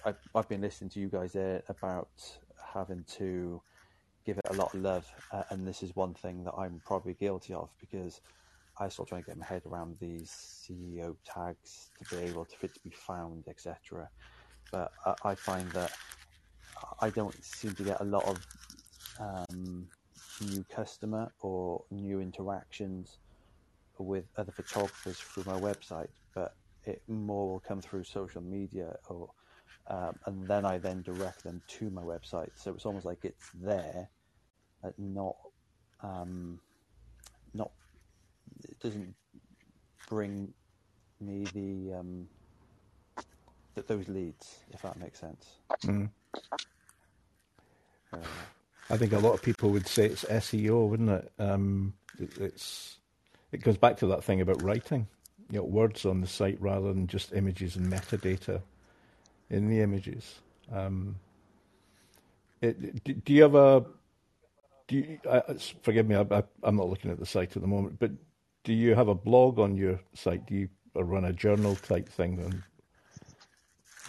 I, 0.06 0.14
I've 0.34 0.48
been 0.50 0.62
listening 0.62 0.90
to 0.92 1.00
you 1.00 1.08
guys 1.08 1.34
there 1.34 1.64
about 1.70 2.10
having 2.74 3.04
to 3.18 3.62
give 4.26 4.38
it 4.38 4.46
a 4.50 4.54
lot 4.54 4.74
of 4.74 4.82
love, 4.82 5.08
uh, 5.32 5.44
and 5.50 5.68
this 5.68 5.84
is 5.84 5.96
one 5.96 6.14
thing 6.14 6.44
that 6.44 6.54
I'm 6.58 6.82
probably 6.86 7.14
guilty 7.14 7.54
of 7.54 7.70
because 7.80 8.22
I 8.78 8.90
still 8.90 9.06
trying 9.06 9.24
to 9.24 9.28
get 9.28 9.38
my 9.38 9.46
head 9.46 9.62
around 9.66 9.96
these 10.00 10.32
SEO 10.70 11.16
tags 11.26 11.92
to 12.00 12.16
be 12.16 12.24
able 12.24 12.46
to, 12.46 12.58
for 12.58 12.66
it 12.66 12.74
to 12.74 12.80
be 12.82 12.90
found, 12.90 13.46
etc. 13.48 14.10
But 14.72 14.92
I, 15.06 15.14
I, 15.24 15.36
find 15.36 15.70
that 15.72 15.92
I 17.00 17.10
don't 17.10 17.42
seem 17.44 17.74
to 17.76 17.84
get 17.84 18.02
a 18.02 18.04
lot 18.04 18.26
of 18.26 18.46
um, 19.20 19.88
new 20.42 20.66
customer 20.70 21.32
or 21.42 21.84
new 21.92 22.20
interactions 22.20 23.20
with 23.98 24.26
other 24.38 24.52
photographers 24.52 25.20
through 25.20 25.44
my 25.46 25.54
website, 25.54 26.10
but 26.34 26.56
it 26.84 27.02
more 27.08 27.50
will 27.50 27.60
come 27.60 27.82
through 27.82 28.04
social 28.04 28.42
media 28.42 28.96
or 29.10 29.30
um, 29.88 30.16
and 30.26 30.48
then 30.48 30.66
I 30.66 30.80
then 30.80 31.04
direct 31.04 31.44
them 31.44 31.62
to 31.68 31.90
my 31.92 32.02
website. 32.02 32.50
So 32.56 32.74
it's 32.74 32.86
almost 32.86 33.06
like 33.06 33.24
it's 33.24 33.52
there, 33.54 34.10
but 34.82 34.98
not 34.98 35.36
um, 36.02 36.60
not 37.54 37.72
it 38.68 38.80
doesn't 38.80 39.14
bring 40.10 40.54
me 41.22 41.46
the 41.54 42.00
um, 42.00 42.28
those 43.88 44.08
leads, 44.08 44.60
if 44.72 44.82
that 44.82 44.98
makes 44.98 45.20
sense. 45.20 45.58
Mm. 45.84 46.10
Uh, 48.14 48.18
I 48.90 48.98
think 48.98 49.14
a 49.14 49.20
lot 49.20 49.34
of 49.34 49.42
people 49.42 49.72
would 49.72 49.88
say 49.88 50.06
it's 50.06 50.24
SEO, 50.26 50.88
wouldn't 50.90 51.10
it? 51.10 51.32
Um, 51.40 51.94
it? 52.20 52.38
It's 52.38 52.98
it 53.52 53.62
goes 53.62 53.78
back 53.78 53.98
to 53.98 54.08
that 54.08 54.24
thing 54.24 54.42
about 54.42 54.62
writing, 54.62 55.08
you 55.50 55.60
know, 55.60 55.66
words 55.66 56.06
on 56.06 56.22
the 56.22 56.28
site 56.28 56.60
rather 56.60 56.94
than 56.94 57.08
just 57.08 57.34
images 57.34 57.76
and 57.76 57.92
metadata 57.92 58.62
in 59.50 59.70
the 59.70 59.82
images. 59.82 60.40
Um, 60.72 61.16
it, 62.62 63.04
do, 63.04 63.14
do, 63.14 63.34
you 63.34 63.44
have 63.44 63.56
a? 63.56 63.86
Do 64.88 64.98
you, 64.98 65.20
forgive 65.82 66.08
me, 66.08 66.16
I, 66.16 66.44
am 66.64 66.76
not 66.76 66.90
looking 66.90 67.12
at 67.12 67.20
the 67.20 67.26
site 67.26 67.56
at 67.56 67.62
the 67.62 67.68
moment, 67.68 67.98
but 68.00 68.12
do 68.64 68.74
you 68.74 68.94
have 68.94 69.08
a 69.08 69.16
blog 69.16 69.60
on 69.60 69.76
your 69.76 70.00
site? 70.14 70.46
Do 70.46 70.56
you 70.56 70.70
run 70.94 71.26
a 71.26 71.34
journal 71.34 71.76
type 71.76 72.08
thing? 72.10 72.64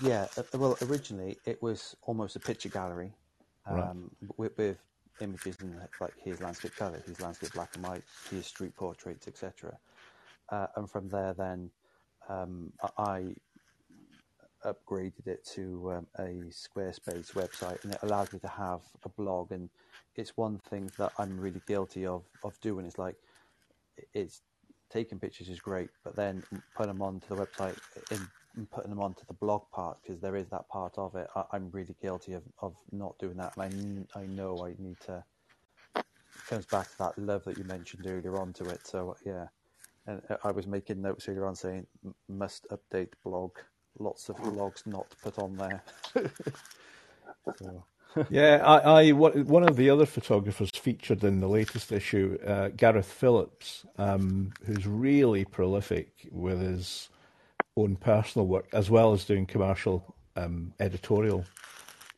yeah, 0.03 0.27
uh, 0.37 0.43
well, 0.55 0.77
originally 0.83 1.39
it 1.47 1.63
was 1.63 1.97
almost 2.03 2.37
a 2.37 2.41
picture 2.41 2.69
gallery 2.69 3.13
Right. 3.69 3.95
with, 4.37 4.57
with 4.57 4.79
images 5.21 5.57
in 5.61 5.81
like 6.01 6.13
here's 6.23 6.41
landscape 6.41 6.77
colour, 6.77 7.03
here's 7.05 7.21
landscape 7.21 7.53
black 7.53 7.75
and 7.75 7.85
white, 7.85 8.03
here's 8.31 8.47
street 8.47 8.75
portraits, 8.77 9.27
etc. 9.29 9.77
Uh, 10.51 10.67
and 10.77 10.91
from 10.91 11.09
there, 11.09 11.35
then 11.35 11.71
um, 12.29 12.73
I 12.99 13.35
upgraded 14.65 15.27
it 15.27 15.45
to 15.55 15.93
um, 15.93 16.07
a 16.19 16.43
Squarespace 16.51 17.33
website, 17.33 17.83
and 17.85 17.93
it 17.93 17.99
allowed 18.03 18.33
me 18.33 18.39
to 18.41 18.49
have 18.49 18.81
a 19.05 19.09
blog. 19.09 19.53
And 19.53 19.69
it's 20.15 20.37
one 20.37 20.59
thing 20.59 20.91
that 20.99 21.13
I'm 21.19 21.39
really 21.39 21.63
guilty 21.67 22.07
of 22.07 22.25
of 22.45 22.59
doing. 22.61 22.87
Is 22.87 22.99
like 22.99 23.17
it's 24.15 24.43
taking 24.91 25.19
pictures 25.19 25.49
is 25.49 25.61
great, 25.61 25.91
but 26.05 26.15
then 26.17 26.43
putting 26.75 26.93
them 26.93 27.03
onto 27.03 27.35
the 27.35 27.47
website 27.47 27.77
and 28.11 28.21
and 28.57 28.71
putting 28.71 28.91
them 28.91 29.01
onto 29.01 29.25
the 29.27 29.35
blog 29.35 29.63
part 29.73 29.99
because 30.03 30.21
there 30.21 30.37
is 30.37 30.49
that 30.49 30.69
part 30.69 30.95
of 30.99 31.15
it. 31.15 31.29
I, 31.37 31.45
I'm 31.53 31.71
really 31.71 31.97
guilty 32.01 32.33
of, 32.33 32.43
of 32.61 32.75
not 32.93 33.19
doing 33.19 33.37
that, 33.37 33.57
and 33.57 34.07
I 34.15 34.21
I 34.21 34.27
know 34.27 34.67
I 34.67 34.75
need 34.83 35.01
to. 35.07 35.25
It 35.97 36.47
comes 36.49 36.67
back 36.67 36.91
to 36.91 36.99
that 36.99 37.19
love 37.19 37.45
that 37.45 37.59
you 37.59 37.65
mentioned 37.65 38.07
earlier 38.07 38.39
on 38.39 38.53
to 38.55 38.69
it. 38.69 38.87
So 38.87 39.17
yeah, 39.25 39.47
and 40.07 40.23
uh, 40.31 40.37
I 40.45 40.51
was 40.53 40.67
making 40.67 41.03
notes 41.03 41.29
earlier 41.29 41.47
on 41.47 41.57
saying 41.57 41.87
must 42.29 42.67
update 42.71 43.13
blog. 43.25 43.53
Lots 43.99 44.29
of 44.29 44.37
blogs 44.37 44.87
not 44.87 45.07
put 45.23 45.39
on 45.39 45.57
there. 45.57 45.83
so, 47.59 47.85
yeah, 48.29 48.63
I, 48.65 48.79
I 48.79 49.13
one 49.13 49.47
one 49.47 49.63
of 49.65 49.77
the 49.77 49.91
other 49.91 50.07
photographers 50.07 50.71
featured 50.71 51.25
in 51.25 51.41
the 51.41 51.49
latest 51.49 51.93
issue, 51.93 52.39
uh, 52.47 52.69
Gareth 52.77 53.11
Phillips, 53.11 53.87
um, 53.99 54.53
who's 54.65 54.87
really 54.87 55.45
prolific 55.45 56.29
with 56.31 56.61
his 56.61 57.09
own 57.77 57.97
personal 57.97 58.47
work 58.47 58.67
as 58.73 58.91
well 58.91 59.13
as 59.13 59.25
doing 59.25 59.47
commercial 59.47 60.15
um, 60.37 60.73
editorial 60.81 61.45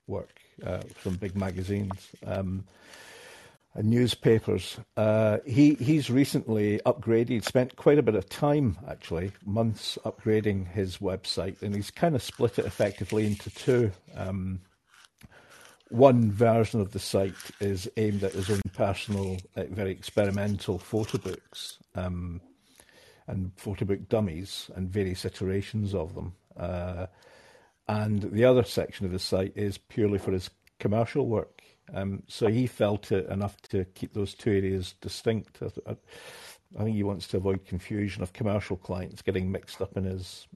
work 0.07 0.41
uh, 0.65 0.81
for 0.81 1.11
some 1.11 1.15
big 1.15 1.37
magazines. 1.37 2.09
Um, 2.27 2.65
and 3.75 3.91
newspapers. 3.91 4.79
Uh, 4.97 5.39
he 5.47 5.75
he's 5.75 6.11
recently 6.11 6.81
upgraded. 6.85 7.45
Spent 7.45 7.77
quite 7.77 7.99
a 7.99 8.03
bit 8.03 8.17
of 8.17 8.29
time, 8.29 8.77
actually, 8.89 9.31
months 9.47 9.97
upgrading 10.05 10.73
his 10.73 10.99
website, 10.99 11.63
and 11.63 11.75
he's 11.75 11.91
kind 11.91 12.17
of 12.17 12.23
split 12.23 12.59
it 12.59 12.65
effectively 12.65 13.27
into 13.27 13.51
two. 13.51 13.93
Um, 14.17 14.61
one 15.91 16.33
version 16.33 16.81
of 16.81 16.93
the 16.93 16.99
site 16.99 17.35
is 17.61 17.89
aimed 17.97 18.25
at 18.25 18.33
his 18.33 18.51
own 18.51 18.61
personal, 18.75 19.39
very 19.55 19.93
experimental 19.93 20.79
photo 20.79 21.19
books 21.19 21.79
um, 21.95 22.41
and 23.29 23.53
photo 23.57 23.85
book 23.85 24.09
dummies 24.09 24.71
and 24.75 24.91
various 24.91 25.25
iterations 25.25 25.95
of 25.95 26.15
them. 26.15 26.35
Uh, 26.57 27.07
and 27.87 28.23
the 28.23 28.45
other 28.45 28.65
section 28.65 29.07
of 29.07 29.13
his 29.13 29.23
site 29.23 29.53
is 29.55 29.79
purely 29.79 30.19
for 30.19 30.33
his 30.33 30.51
commercial 30.81 31.27
work. 31.27 31.63
Um, 31.95 32.23
so 32.27 32.49
he 32.49 32.67
felt 32.67 33.13
it 33.13 33.29
enough 33.29 33.61
to 33.63 33.85
keep 33.95 34.13
those 34.13 34.35
two 34.35 34.51
areas 34.51 34.95
distinct. 35.01 35.59
I, 35.63 35.91
I, 35.91 35.97
I 36.79 36.85
think 36.85 36.97
he 36.97 37.03
wants 37.03 37.29
to 37.29 37.39
avoid 37.39 37.65
confusion 37.65 38.23
of 38.23 38.33
commercial 38.33 38.77
clients 38.77 39.23
getting 39.23 39.51
mixed 39.51 39.81
up 39.81 39.97
in 39.97 40.05
his 40.05 40.47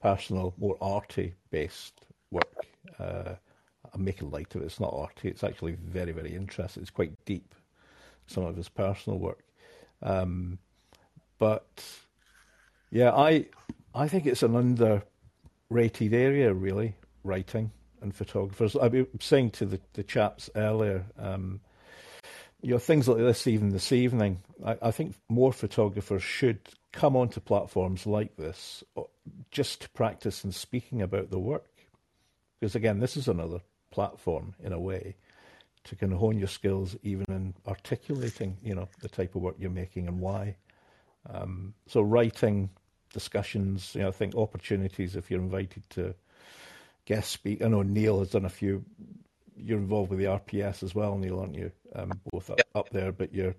personal, 0.00 0.54
more 0.56 0.78
arty 0.80 1.34
based 1.50 2.04
work. 2.30 2.66
Uh, 2.98 3.34
I'm 3.92 4.04
making 4.04 4.30
light 4.30 4.54
of 4.54 4.62
it. 4.62 4.66
It's 4.66 4.80
not 4.80 4.94
arty. 4.94 5.28
It's 5.28 5.44
actually 5.44 5.72
very, 5.72 6.12
very 6.12 6.34
interesting. 6.34 6.82
It's 6.82 6.90
quite 6.90 7.24
deep. 7.24 7.54
Some 8.26 8.44
of 8.44 8.56
his 8.56 8.68
personal 8.68 9.18
work, 9.18 9.44
um, 10.00 10.58
but 11.42 11.82
yeah, 12.92 13.10
I 13.10 13.46
I 13.92 14.06
think 14.06 14.26
it's 14.26 14.44
an 14.44 14.54
underrated 14.54 16.14
area, 16.14 16.54
really, 16.54 16.94
writing 17.24 17.72
and 18.00 18.14
photographers. 18.14 18.76
I 18.76 18.86
was 18.86 19.06
saying 19.18 19.50
to 19.50 19.66
the, 19.66 19.80
the 19.94 20.04
chaps 20.04 20.50
earlier, 20.54 21.04
um, 21.18 21.58
you 22.60 22.70
know, 22.70 22.78
things 22.78 23.08
like 23.08 23.18
this, 23.18 23.48
even 23.48 23.70
this 23.70 23.90
evening, 23.90 24.40
I, 24.64 24.76
I 24.82 24.90
think 24.92 25.16
more 25.28 25.52
photographers 25.52 26.22
should 26.22 26.60
come 26.92 27.16
onto 27.16 27.40
platforms 27.40 28.06
like 28.06 28.36
this 28.36 28.84
uh, 28.96 29.02
just 29.50 29.82
to 29.82 29.88
practice 29.88 30.44
and 30.44 30.54
speaking 30.54 31.02
about 31.02 31.30
the 31.30 31.40
work. 31.40 31.66
Because 32.60 32.76
again, 32.76 33.00
this 33.00 33.16
is 33.16 33.26
another 33.26 33.62
platform 33.90 34.54
in 34.62 34.72
a 34.72 34.78
way 34.78 35.16
to 35.86 35.96
kind 35.96 36.12
of 36.12 36.20
hone 36.20 36.38
your 36.38 36.46
skills 36.46 36.94
even 37.02 37.26
in 37.30 37.54
articulating, 37.66 38.58
you 38.62 38.76
know, 38.76 38.88
the 39.00 39.08
type 39.08 39.34
of 39.34 39.42
work 39.42 39.56
you're 39.58 39.70
making 39.70 40.06
and 40.06 40.20
why. 40.20 40.54
Um, 41.28 41.74
so 41.86 42.02
writing, 42.02 42.70
discussions, 43.12 43.94
you 43.94 44.02
know, 44.02 44.08
I 44.08 44.12
think 44.12 44.34
opportunities 44.34 45.16
if 45.16 45.30
you're 45.30 45.40
invited 45.40 45.88
to 45.90 46.14
guest 47.04 47.30
speak. 47.30 47.62
I 47.62 47.68
know 47.68 47.82
Neil 47.82 48.20
has 48.20 48.30
done 48.30 48.44
a 48.44 48.50
few. 48.50 48.84
You're 49.56 49.78
involved 49.78 50.10
with 50.10 50.18
the 50.18 50.26
RPS 50.26 50.82
as 50.82 50.94
well, 50.94 51.16
Neil, 51.16 51.40
aren't 51.40 51.54
you? 51.54 51.70
Um, 51.94 52.12
both 52.30 52.50
up, 52.50 52.60
up 52.74 52.90
there, 52.90 53.12
but 53.12 53.34
you're 53.34 53.54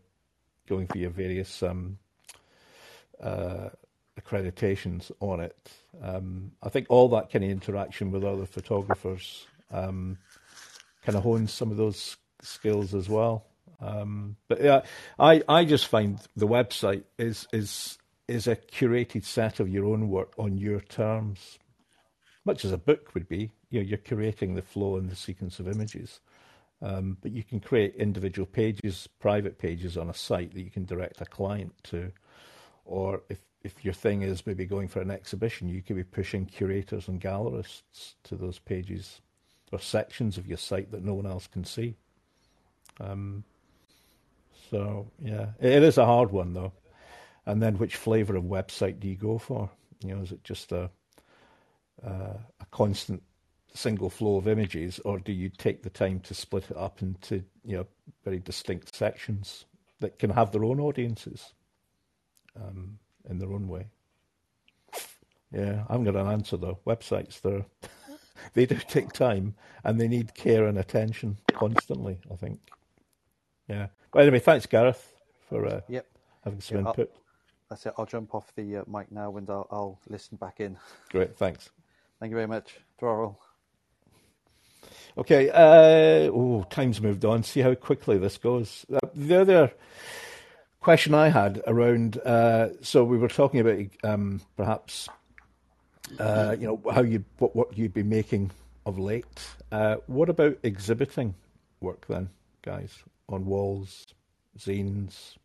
going 0.68 0.88
for 0.88 0.98
your 0.98 1.12
various 1.12 1.62
um, 1.62 1.98
uh, 3.22 3.70
accreditations 4.20 5.12
on 5.20 5.40
it. 5.40 5.72
Um, 6.02 6.52
I 6.62 6.70
think 6.70 6.88
all 6.90 7.10
that 7.10 7.32
kind 7.32 7.44
of 7.44 7.52
interaction 7.52 8.12
with 8.12 8.24
other 8.24 8.46
photographers 8.46 9.46
um, 9.72 10.18
kind 11.04 11.18
of 11.18 11.24
hones 11.24 11.52
some 11.52 11.72
of 11.72 11.78
those 11.78 12.18
skills 12.42 12.94
as 12.94 13.10
well. 13.10 13.46
Um, 13.84 14.38
but 14.48 14.62
yeah, 14.62 14.82
I, 15.20 15.44
I 15.48 15.66
just 15.66 15.88
find 15.88 16.20
the 16.36 16.48
website 16.48 17.04
is 17.18 17.48
is 17.52 17.98
is 18.28 18.48
a 18.48 18.56
curated 18.56 19.26
set 19.26 19.60
of 19.60 19.68
your 19.68 19.86
own 19.86 20.08
work 20.08 20.34
on 20.38 20.58
your 20.58 20.80
terms, 20.80 21.60
much 22.46 22.64
as 22.64 22.72
a 22.72 22.78
book 22.78 23.14
would 23.14 23.28
be. 23.28 23.52
You 23.70 23.82
know, 23.82 23.86
you're 23.86 23.98
curating 23.98 24.56
the 24.56 24.62
flow 24.62 24.96
and 24.96 25.10
the 25.10 25.16
sequence 25.16 25.60
of 25.60 25.68
images. 25.68 26.22
Um, 26.82 27.18
but 27.22 27.32
you 27.32 27.44
can 27.44 27.60
create 27.60 27.96
individual 27.96 28.46
pages, 28.46 29.08
private 29.20 29.58
pages 29.58 29.98
on 29.98 30.10
a 30.10 30.14
site 30.14 30.54
that 30.54 30.62
you 30.62 30.70
can 30.70 30.86
direct 30.86 31.22
a 31.22 31.26
client 31.26 31.74
to. 31.84 32.12
Or 32.86 33.22
if, 33.30 33.40
if 33.64 33.86
your 33.86 33.94
thing 33.94 34.22
is 34.22 34.46
maybe 34.46 34.66
going 34.66 34.90
for 34.90 35.00
an 35.02 35.12
exhibition, 35.12 35.70
you 35.70 35.82
could 35.82 35.96
be 35.96 36.04
pushing 36.04 36.46
curators 36.46 37.08
and 37.08 37.22
gallerists 37.22 38.16
to 38.24 38.36
those 38.36 38.60
pages 38.60 39.22
or 39.72 39.80
sections 39.80 40.38
of 40.38 40.46
your 40.46 40.58
site 40.58 40.92
that 40.92 41.06
no 41.06 41.14
one 41.14 41.26
else 41.26 41.48
can 41.48 41.64
see. 41.64 41.96
Um, 43.00 43.46
so, 44.70 45.12
yeah, 45.20 45.48
it 45.60 45.84
is 45.84 45.98
a 45.98 46.06
hard 46.06 46.32
one 46.32 46.54
though. 46.54 46.74
And 47.46 47.62
then 47.62 47.78
which 47.78 47.96
flavour 47.98 48.36
of 48.36 48.44
website 48.44 49.00
do 49.00 49.08
you 49.08 49.16
go 49.16 49.38
for? 49.38 49.70
You 50.04 50.16
know, 50.16 50.22
is 50.22 50.32
it 50.32 50.44
just 50.44 50.72
a, 50.72 50.90
uh, 52.06 52.38
a 52.60 52.66
constant 52.72 53.22
single 53.74 54.10
flow 54.10 54.38
of 54.38 54.48
images, 54.48 55.00
or 55.04 55.20
do 55.20 55.32
you 55.32 55.50
take 55.50 55.84
the 55.84 55.90
time 55.90 56.20
to 56.22 56.34
split 56.34 56.70
it 56.70 56.78
up 56.78 57.02
into 57.02 57.44
you 57.66 57.78
know 57.78 57.88
very 58.24 58.40
distinct 58.40 58.96
sections 58.96 59.66
that 60.00 60.20
can 60.20 60.30
have 60.30 60.52
their 60.52 60.64
own 60.64 60.80
audiences 60.80 61.54
um, 62.56 63.00
in 63.30 63.40
their 63.40 63.52
own 63.52 63.68
way? 63.68 63.88
Yeah, 65.52 65.84
I 65.88 65.94
haven't 65.94 66.06
got 66.06 66.16
an 66.16 66.32
answer 66.32 66.58
though. 66.58 66.80
Websites, 66.86 67.42
they're 67.42 67.66
they 68.54 68.66
do 68.66 68.78
take 68.88 69.12
time 69.12 69.56
and 69.84 70.00
they 70.00 70.08
need 70.08 70.36
care 70.36 70.68
and 70.68 70.78
attention 70.78 71.38
constantly. 71.52 72.20
I 72.32 72.36
think. 72.36 72.60
Yeah. 73.68 73.88
But 74.12 74.24
anyway, 74.24 74.40
thanks, 74.40 74.66
Gareth, 74.66 75.14
for 75.50 75.66
uh, 75.66 75.82
yep. 75.88 76.06
having 76.44 76.62
some 76.62 76.78
Yeah, 76.78 76.84
I'll- 76.84 76.90
input. 76.90 77.12
That's 77.70 77.86
it. 77.88 77.94
I'll 77.98 78.06
jump 78.06 78.36
off 78.36 78.54
the 78.56 78.78
uh, 78.78 78.84
mic 78.88 79.12
now 79.12 79.36
and 79.36 79.50
I'll, 79.50 79.68
I'll 79.72 80.00
listen 80.08 80.38
back 80.38 80.60
in. 80.60 80.78
Great, 81.10 81.36
thanks. 81.36 81.72
Thank 82.20 82.30
you 82.30 82.36
very 82.36 82.48
much. 82.48 82.78
Draw 83.00 83.34
Okay. 85.18 85.50
Uh, 85.50 86.30
oh, 86.32 86.66
time's 86.70 87.02
moved 87.02 87.26
on. 87.26 87.44
See 87.44 87.62
how 87.62 87.74
quickly 87.74 88.18
this 88.18 88.38
goes. 88.38 88.86
Uh, 88.94 89.00
the 89.16 89.42
other 89.42 89.72
question 90.82 91.14
I 91.16 91.30
had 91.30 91.62
around. 91.66 92.18
Uh, 92.18 92.70
so 92.82 93.04
we 93.04 93.18
were 93.18 93.28
talking 93.28 93.60
about 93.60 93.80
um, 94.04 94.42
perhaps, 94.56 95.10
uh, 96.20 96.56
you 96.60 96.68
know, 96.68 96.82
how 96.92 97.02
you 97.02 97.24
what, 97.40 97.56
what 97.56 97.78
you'd 97.78 97.94
be 97.94 98.04
making 98.04 98.52
of 98.86 99.00
late. 99.00 99.48
Uh, 99.72 99.96
what 100.08 100.30
about 100.30 100.58
exhibiting 100.64 101.34
work 101.80 102.06
then, 102.08 102.30
guys, 102.62 103.04
on 103.30 103.46
walls, 103.46 104.06
zines? 104.58 105.36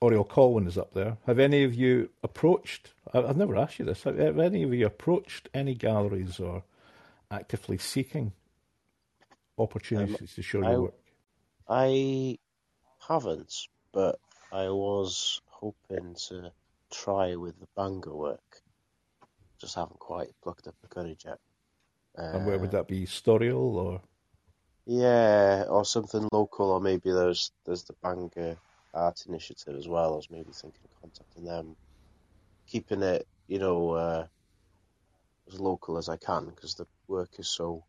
Oriel 0.00 0.24
Colwyn 0.24 0.66
is 0.68 0.78
up 0.78 0.94
there. 0.94 1.16
Have 1.26 1.38
any 1.40 1.64
of 1.64 1.74
you 1.74 2.10
approached? 2.22 2.92
I've 3.12 3.36
never 3.36 3.56
asked 3.56 3.78
you 3.80 3.84
this. 3.84 4.04
Have 4.04 4.38
any 4.38 4.62
of 4.62 4.72
you 4.72 4.86
approached 4.86 5.48
any 5.52 5.74
galleries 5.74 6.38
or 6.38 6.62
actively 7.30 7.78
seeking 7.78 8.32
opportunities 9.58 10.34
to 10.34 10.42
show 10.42 10.62
I- 10.62 10.70
your 10.70 10.82
work? 10.82 10.94
I 11.68 12.38
haven't, 13.06 13.52
but 13.92 14.18
I 14.52 14.68
was 14.70 15.40
hoping 15.46 16.14
to 16.28 16.52
try 16.90 17.34
with 17.36 17.58
the 17.60 17.66
Bangor 17.76 18.14
work. 18.14 18.62
Just 19.58 19.74
haven't 19.74 19.98
quite 19.98 20.28
plucked 20.42 20.68
up 20.68 20.76
the 20.80 20.88
courage 20.88 21.24
yet. 21.26 21.38
And 22.14 22.46
where 22.46 22.58
would 22.58 22.68
Uh, 22.70 22.78
that 22.78 22.88
be? 22.88 23.04
Storiel 23.04 23.74
or? 23.74 24.00
Yeah, 24.88 25.64
or 25.68 25.84
something 25.84 26.26
local, 26.32 26.70
or 26.70 26.80
maybe 26.80 27.10
there's 27.12 27.52
there's 27.66 27.84
the 27.84 27.94
Bangor 28.02 28.56
Art 28.94 29.22
Initiative 29.28 29.76
as 29.76 29.86
well. 29.86 30.14
I 30.14 30.16
was 30.16 30.30
maybe 30.30 30.50
thinking 30.50 30.80
of 30.84 31.00
contacting 31.02 31.44
them, 31.44 31.76
keeping 32.66 33.02
it, 33.02 33.26
you 33.48 33.58
know, 33.58 33.90
uh, 33.90 34.26
as 35.52 35.60
local 35.60 35.98
as 35.98 36.08
I 36.08 36.16
can 36.16 36.46
because 36.46 36.74
the 36.74 36.86
work 37.06 37.28
is 37.38 37.48
so. 37.48 37.84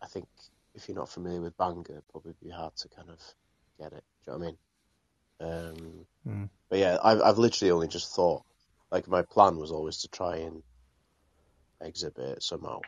I 0.00 0.06
think 0.06 0.28
if 0.74 0.88
you're 0.88 0.96
not 0.96 1.08
familiar 1.08 1.40
with 1.40 1.58
Bangor, 1.58 1.92
it'd 1.94 2.08
probably 2.08 2.34
be 2.40 2.50
hard 2.50 2.76
to 2.76 2.88
kind 2.90 3.10
of 3.10 3.18
get 3.80 3.92
it. 3.92 4.04
Do 4.24 4.32
you 4.32 4.38
know 4.38 4.38
what 4.38 4.46
I 5.42 5.50
mean? 5.66 5.68
Um, 5.90 6.06
Mm. 6.26 6.50
But 6.70 6.78
yeah, 6.78 6.98
I've 7.02 7.22
I've 7.22 7.38
literally 7.38 7.72
only 7.72 7.88
just 7.88 8.14
thought, 8.14 8.42
like 8.92 9.08
my 9.08 9.22
plan 9.22 9.56
was 9.56 9.72
always 9.72 9.98
to 10.02 10.08
try 10.08 10.36
and 10.36 10.62
exhibit 11.80 12.42
somehow, 12.42 12.80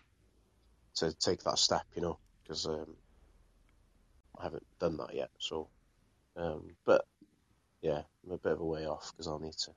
to 0.97 1.15
take 1.15 1.43
that 1.45 1.59
step, 1.59 1.87
you 1.95 2.03
know, 2.03 2.19
because 2.51 2.67
um, 2.67 2.97
I 4.37 4.43
haven't 4.43 4.67
done 4.81 4.97
that 4.97 5.15
yet. 5.15 5.31
So, 5.39 5.69
um, 6.37 6.73
but 6.85 7.07
yeah, 7.81 8.03
I'm 8.27 8.33
a 8.33 8.39
bit 8.39 8.53
of 8.53 8.61
a 8.61 8.65
way 8.65 8.87
off 8.87 9.13
because 9.13 9.29
I'll 9.29 9.39
need 9.39 9.57
to 9.59 9.71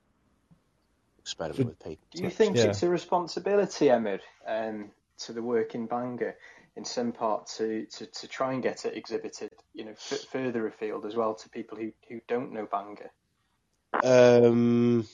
experiment 1.19 1.57
So- 1.57 1.65
with 1.65 1.79
paper. 1.79 2.01
Do 2.15 2.23
you 2.23 2.31
think 2.31 2.57
Yeah. 2.57 2.63
it's 2.63 2.81
a 2.81 2.89
responsibility, 2.89 3.89
Emyr, 3.89 4.21
um, 4.47 4.89
to 5.19 5.33
the 5.33 5.43
work 5.43 5.75
in 5.75 5.85
Bangor, 5.85 6.35
in 6.75 6.83
some 6.83 7.11
part, 7.11 7.45
to, 7.57 7.85
to, 7.85 8.07
to 8.07 8.27
try 8.27 8.53
and 8.53 8.63
get 8.63 8.85
it 8.85 8.97
exhibited, 8.97 9.51
you 9.75 9.85
know, 9.85 9.91
f- 9.91 10.25
further 10.31 10.65
afield 10.65 11.05
as 11.05 11.15
well 11.15 11.35
to 11.35 11.49
people 11.49 11.77
who, 11.77 11.91
who 12.09 12.21
don't 12.27 12.53
know 12.53 12.65
Bangor? 12.65 13.11
Um, 14.03 15.07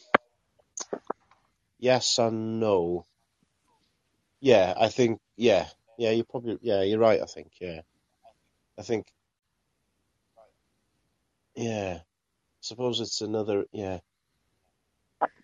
yes 1.77 2.17
and 2.19 2.61
no. 2.61 3.05
Yeah, 4.39 4.73
I 4.79 4.87
think 4.87 5.19
yeah, 5.35 5.67
yeah. 5.99 6.11
you're 6.11 6.25
probably 6.25 6.57
yeah, 6.61 6.81
you're 6.83 6.99
right. 6.99 7.21
I 7.21 7.25
think 7.25 7.51
yeah, 7.59 7.81
I 8.77 8.81
think 8.83 9.07
yeah. 11.55 11.99
I 11.99 12.61
suppose 12.61 12.99
it's 12.99 13.21
another 13.21 13.65
yeah, 13.71 13.99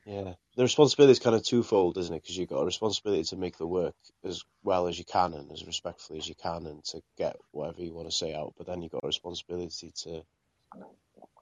yeah. 0.05 0.33
The 0.55 0.63
responsibility 0.63 1.11
is 1.11 1.19
kind 1.19 1.35
of 1.35 1.43
twofold, 1.43 1.97
isn't 1.97 2.13
it? 2.13 2.21
Because 2.21 2.37
you've 2.37 2.49
got 2.49 2.61
a 2.61 2.65
responsibility 2.65 3.23
to 3.23 3.37
make 3.37 3.57
the 3.57 3.67
work 3.67 3.95
as 4.23 4.43
well 4.63 4.87
as 4.87 4.97
you 4.97 5.05
can 5.05 5.33
and 5.33 5.51
as 5.51 5.65
respectfully 5.65 6.19
as 6.19 6.27
you 6.27 6.35
can, 6.35 6.65
and 6.65 6.83
to 6.85 7.01
get 7.17 7.35
whatever 7.51 7.81
you 7.81 7.93
want 7.93 8.09
to 8.09 8.15
say 8.15 8.33
out. 8.33 8.53
But 8.57 8.67
then 8.67 8.81
you've 8.81 8.91
got 8.91 9.03
a 9.03 9.07
responsibility 9.07 9.91
to 10.03 10.23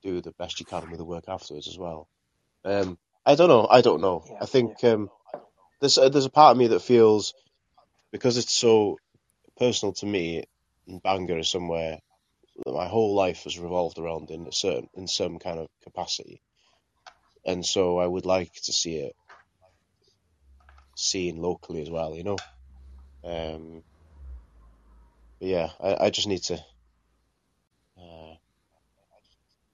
do 0.04 0.22
the 0.22 0.32
best 0.32 0.60
you 0.60 0.66
can 0.66 0.90
with 0.90 1.00
the 1.00 1.06
work 1.06 1.26
afterwards 1.28 1.68
as 1.68 1.78
well. 1.78 2.08
Um, 2.66 2.98
I 3.26 3.36
don't 3.36 3.50
know. 3.50 3.68
I 3.70 3.82
don't 3.82 4.02
know. 4.02 4.24
Yeah, 4.30 4.38
I 4.42 4.46
think 4.46 4.84
um, 4.84 5.10
there's 5.80 5.98
uh, 5.98 6.10
there's 6.10 6.26
a 6.26 6.32
part 6.32 6.52
of 6.52 6.58
me 6.58 6.68
that 6.68 6.82
feels 6.82 7.34
because 8.12 8.38
it's 8.38 8.54
so 8.54 8.98
personal 9.64 9.94
to 9.94 10.06
me, 10.06 10.44
Bangor 11.04 11.40
is 11.40 11.50
somewhere 11.50 11.98
that 12.66 12.74
my 12.74 12.88
whole 12.88 13.16
life 13.16 13.44
has 13.46 13.58
revolved 13.58 13.98
around 13.98 14.30
in 14.30 14.46
a 14.46 14.52
certain 14.52 14.90
in 14.94 15.08
some 15.08 15.40
kind 15.40 15.58
of 15.58 15.68
capacity, 15.84 16.42
and 17.46 17.66
so 17.66 17.98
I 17.98 18.06
would 18.06 18.26
like 18.26 18.54
to 18.66 18.74
see 18.74 18.98
it 18.98 19.16
seen 20.96 21.38
locally 21.38 21.82
as 21.82 21.90
well. 21.90 22.14
You 22.14 22.24
know. 22.24 22.38
Um, 23.24 23.84
but 25.40 25.48
yeah, 25.48 25.70
I, 25.80 26.06
I 26.06 26.10
just 26.10 26.28
need 26.28 26.44
to 26.44 26.56
uh, 27.98 28.36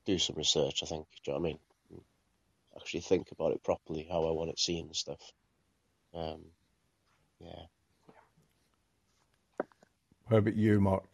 do 0.05 0.19
some 0.19 0.35
research. 0.35 0.83
I 0.83 0.85
think. 0.85 1.07
Do 1.23 1.31
you 1.31 1.33
know 1.33 1.39
what 1.39 1.47
I 1.47 1.49
mean? 1.49 1.59
Actually 2.77 3.01
think 3.01 3.31
about 3.31 3.53
it 3.53 3.63
properly, 3.63 4.07
how 4.09 4.23
I 4.25 4.31
want 4.31 4.51
it 4.51 4.59
seen 4.59 4.85
and 4.85 4.95
stuff. 4.95 5.21
Um, 6.13 6.45
yeah. 7.39 7.65
How 10.29 10.37
about 10.37 10.55
you, 10.55 10.79
Mark? 10.79 11.05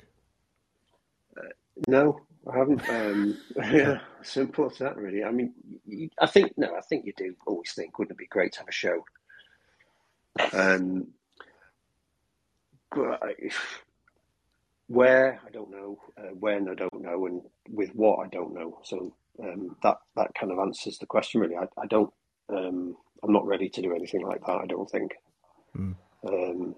No, 1.88 2.20
I 2.52 2.58
haven't. 2.58 2.90
Um, 2.90 3.38
yeah, 3.56 4.00
simple 4.22 4.70
as 4.70 4.78
that, 4.80 4.98
really. 4.98 5.24
I 5.24 5.32
mean, 5.32 5.54
I 6.20 6.28
think 6.28 6.58
no, 6.58 6.76
I 6.76 6.82
think 6.82 7.06
you 7.06 7.14
do 7.16 7.36
always 7.46 7.72
think, 7.74 7.98
wouldn't 7.98 8.18
it 8.18 8.20
be 8.20 8.28
great 8.28 8.54
to 8.54 8.60
have 8.60 8.68
a 8.68 8.72
show? 8.72 9.06
Um, 10.54 11.08
but 12.94 13.24
I, 13.24 13.34
where 14.88 15.40
I 15.46 15.50
don't 15.50 15.72
know, 15.72 15.98
uh, 16.18 16.34
when 16.40 16.70
I 16.70 16.76
don't 16.76 17.02
know, 17.02 17.26
and 17.26 17.42
with 17.70 17.92
what 17.96 18.26
I 18.26 18.28
don't 18.30 18.54
know. 18.54 18.80
So 18.84 19.16
um, 19.42 19.76
that 19.84 19.98
that 20.16 20.36
kind 20.36 20.52
of 20.52 20.60
answers 20.60 20.98
the 20.98 21.06
question, 21.06 21.42
really. 21.42 21.56
I, 21.56 21.68
I 21.82 21.88
don't. 21.88 22.12
Um, 22.50 22.98
I'm 23.24 23.34
not 23.34 23.48
ready 23.48 23.70
to 23.70 23.82
do 23.82 23.96
anything 23.96 24.22
like 24.22 24.42
that. 24.46 24.62
I 24.62 24.66
don't 24.66 24.90
think. 24.90 25.14
Hmm. 25.74 25.92
Um, 26.28 26.76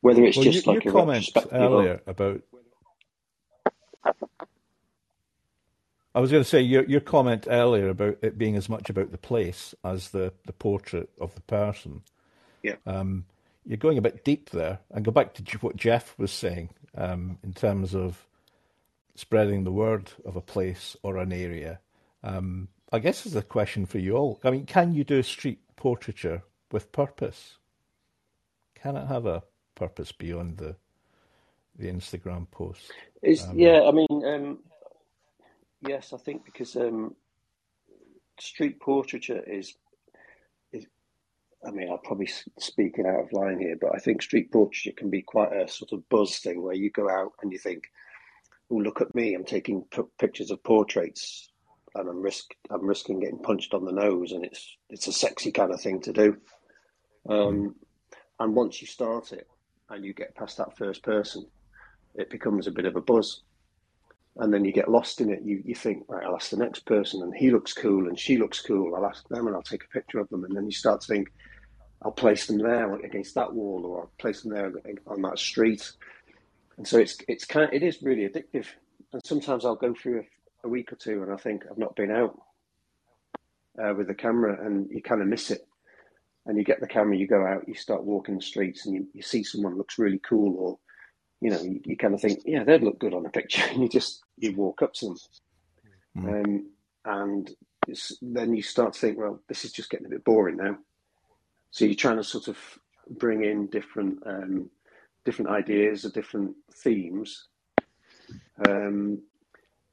whether 0.00 0.24
it's 0.24 0.36
Well, 0.36 0.44
just 0.44 0.66
your, 0.66 0.74
like 0.74 0.84
your 0.84 0.94
a 0.94 0.96
comment 0.96 1.36
earlier 1.52 2.00
about. 2.06 2.42
I 6.14 6.20
was 6.20 6.30
going 6.30 6.42
to 6.42 6.48
say 6.48 6.60
your 6.60 6.84
your 6.84 7.00
comment 7.00 7.46
earlier 7.48 7.88
about 7.88 8.18
it 8.22 8.38
being 8.38 8.56
as 8.56 8.68
much 8.68 8.90
about 8.90 9.12
the 9.12 9.18
place 9.18 9.74
as 9.84 10.10
the, 10.10 10.32
the 10.46 10.52
portrait 10.52 11.10
of 11.20 11.34
the 11.34 11.42
person. 11.42 12.02
Yeah. 12.62 12.76
Um, 12.86 13.26
you're 13.64 13.76
going 13.76 13.98
a 13.98 14.02
bit 14.02 14.24
deep 14.24 14.50
there, 14.50 14.80
and 14.90 15.04
go 15.04 15.10
back 15.10 15.34
to 15.34 15.58
what 15.58 15.76
Geoff 15.76 16.14
was 16.18 16.32
saying 16.32 16.70
um, 16.96 17.38
in 17.44 17.52
terms 17.52 17.94
of 17.94 18.26
spreading 19.14 19.64
the 19.64 19.72
word 19.72 20.12
of 20.24 20.36
a 20.36 20.40
place 20.40 20.96
or 21.02 21.18
an 21.18 21.32
area. 21.32 21.80
Um, 22.22 22.68
I 22.92 22.98
guess 23.00 23.26
is 23.26 23.36
a 23.36 23.42
question 23.42 23.84
for 23.84 23.98
you 23.98 24.16
all. 24.16 24.40
I 24.42 24.50
mean, 24.50 24.64
can 24.64 24.94
you 24.94 25.04
do 25.04 25.22
street 25.22 25.60
portraiture 25.76 26.42
with 26.72 26.92
purpose? 26.92 27.58
Can 28.82 28.96
it 28.96 29.06
have 29.06 29.26
a 29.26 29.42
purpose 29.74 30.12
beyond 30.12 30.58
the 30.58 30.76
the 31.78 31.88
Instagram 31.88 32.50
post? 32.50 32.92
Is 33.22 33.44
Um, 33.44 33.58
yeah, 33.58 33.82
I 33.82 33.92
mean, 33.92 34.24
um, 34.24 34.58
yes, 35.80 36.12
I 36.12 36.18
think 36.18 36.44
because 36.44 36.76
um, 36.76 37.14
street 38.40 38.80
portraiture 38.80 39.42
is, 39.46 39.74
is, 40.72 40.86
I 41.66 41.70
mean, 41.70 41.90
I'm 41.90 41.98
probably 41.98 42.28
speaking 42.58 43.06
out 43.06 43.20
of 43.20 43.32
line 43.32 43.60
here, 43.60 43.76
but 43.80 43.94
I 43.94 43.98
think 43.98 44.22
street 44.22 44.50
portraiture 44.52 44.96
can 44.96 45.10
be 45.10 45.22
quite 45.22 45.52
a 45.52 45.68
sort 45.68 45.92
of 45.92 46.08
buzz 46.08 46.38
thing 46.38 46.62
where 46.62 46.74
you 46.74 46.90
go 46.90 47.08
out 47.08 47.32
and 47.42 47.52
you 47.52 47.58
think, 47.58 47.84
"Oh, 48.70 48.76
look 48.76 49.00
at 49.00 49.14
me! 49.14 49.34
I'm 49.34 49.44
taking 49.44 49.82
p- 49.90 50.02
pictures 50.18 50.50
of 50.50 50.62
portraits, 50.62 51.50
and 51.94 52.08
I'm 52.08 52.20
risk, 52.20 52.54
I'm 52.70 52.86
risking 52.86 53.20
getting 53.20 53.42
punched 53.42 53.74
on 53.74 53.84
the 53.84 53.92
nose, 53.92 54.32
and 54.32 54.44
it's 54.44 54.76
it's 54.90 55.06
a 55.06 55.12
sexy 55.12 55.52
kind 55.52 55.72
of 55.72 55.80
thing 55.80 56.00
to 56.02 56.12
do." 56.12 56.36
Um, 57.28 57.74
and 58.40 58.54
once 58.54 58.80
you 58.80 58.86
start 58.86 59.32
it 59.32 59.48
and 59.90 60.04
you 60.04 60.12
get 60.12 60.34
past 60.34 60.56
that 60.58 60.76
first 60.76 61.02
person, 61.02 61.46
it 62.14 62.30
becomes 62.30 62.66
a 62.66 62.72
bit 62.72 62.86
of 62.86 62.96
a 62.96 63.00
buzz. 63.00 63.42
And 64.36 64.54
then 64.54 64.64
you 64.64 64.72
get 64.72 64.90
lost 64.90 65.20
in 65.20 65.32
it. 65.32 65.42
You, 65.42 65.62
you 65.64 65.74
think, 65.74 66.04
right, 66.08 66.24
I'll 66.24 66.36
ask 66.36 66.50
the 66.50 66.56
next 66.56 66.86
person, 66.86 67.22
and 67.22 67.34
he 67.34 67.50
looks 67.50 67.72
cool, 67.72 68.06
and 68.06 68.18
she 68.18 68.36
looks 68.36 68.60
cool. 68.60 68.94
I'll 68.94 69.06
ask 69.06 69.26
them, 69.28 69.46
and 69.46 69.56
I'll 69.56 69.62
take 69.62 69.82
a 69.84 69.88
picture 69.88 70.20
of 70.20 70.28
them. 70.28 70.44
And 70.44 70.56
then 70.56 70.64
you 70.64 70.70
start 70.72 71.00
to 71.00 71.06
think, 71.08 71.28
I'll 72.02 72.12
place 72.12 72.46
them 72.46 72.58
there 72.58 72.94
against 72.96 73.34
that 73.34 73.52
wall, 73.52 73.84
or 73.84 74.02
I'll 74.02 74.12
place 74.18 74.42
them 74.42 74.52
there 74.52 74.72
on 75.08 75.22
that 75.22 75.38
street. 75.40 75.90
And 76.76 76.86
so 76.86 76.98
it's 76.98 77.18
it's 77.26 77.44
kind 77.44 77.66
of, 77.66 77.72
it 77.72 77.82
is 77.82 78.00
really 78.02 78.28
addictive. 78.28 78.66
And 79.12 79.20
sometimes 79.24 79.64
I'll 79.64 79.74
go 79.74 79.92
through 79.92 80.20
a, 80.20 80.66
a 80.66 80.70
week 80.70 80.92
or 80.92 80.96
two, 80.96 81.22
and 81.24 81.32
I 81.32 81.36
think 81.36 81.64
I've 81.68 81.78
not 81.78 81.96
been 81.96 82.12
out 82.12 82.40
uh, 83.82 83.94
with 83.94 84.06
the 84.06 84.14
camera, 84.14 84.64
and 84.64 84.88
you 84.90 85.02
kind 85.02 85.20
of 85.20 85.26
miss 85.26 85.50
it. 85.50 85.67
And 86.46 86.56
you 86.56 86.64
get 86.64 86.80
the 86.80 86.86
camera, 86.86 87.16
you 87.16 87.26
go 87.26 87.44
out, 87.46 87.68
you 87.68 87.74
start 87.74 88.04
walking 88.04 88.36
the 88.36 88.42
streets, 88.42 88.86
and 88.86 88.94
you, 88.94 89.06
you 89.12 89.22
see 89.22 89.42
someone 89.44 89.76
looks 89.76 89.98
really 89.98 90.20
cool, 90.26 90.56
or 90.58 90.78
you 91.40 91.50
know, 91.50 91.60
you, 91.60 91.80
you 91.84 91.96
kind 91.96 92.14
of 92.14 92.20
think, 92.20 92.40
yeah, 92.44 92.64
they'd 92.64 92.82
look 92.82 92.98
good 92.98 93.14
on 93.14 93.26
a 93.26 93.30
picture, 93.30 93.62
and 93.70 93.82
you 93.82 93.88
just 93.88 94.22
you 94.38 94.54
walk 94.54 94.82
up 94.82 94.94
to 94.94 95.06
them, 95.06 95.16
Mm. 96.16 96.44
um, 96.44 96.66
and 97.04 97.50
it's, 97.86 98.16
then 98.22 98.54
you 98.56 98.62
start 98.62 98.94
to 98.94 98.98
think, 98.98 99.18
well, 99.18 99.40
this 99.46 99.64
is 99.64 99.72
just 99.72 99.90
getting 99.90 100.06
a 100.06 100.10
bit 100.10 100.24
boring 100.24 100.56
now. 100.56 100.76
So 101.70 101.84
you're 101.84 101.94
trying 101.94 102.16
to 102.16 102.24
sort 102.24 102.48
of 102.48 102.58
bring 103.10 103.44
in 103.44 103.66
different 103.68 104.18
um, 104.26 104.70
different 105.24 105.50
ideas 105.50 106.04
or 106.04 106.10
different 106.10 106.56
themes, 106.74 107.48
um, 108.66 109.20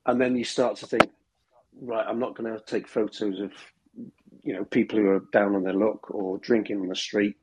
and 0.06 0.22
then 0.22 0.36
you 0.36 0.46
start 0.46 0.78
to 0.78 0.88
think, 0.88 1.10
right, 1.82 2.06
I'm 2.08 2.20
not 2.20 2.36
going 2.36 2.52
to 2.52 2.64
take 2.66 2.88
photos 2.88 3.40
of 3.40 3.52
you 4.46 4.54
know 4.54 4.64
people 4.64 4.98
who 4.98 5.10
are 5.10 5.24
down 5.34 5.56
on 5.56 5.64
their 5.64 5.74
luck 5.74 6.10
or 6.12 6.38
drinking 6.38 6.80
on 6.80 6.88
the 6.88 6.96
street, 6.96 7.36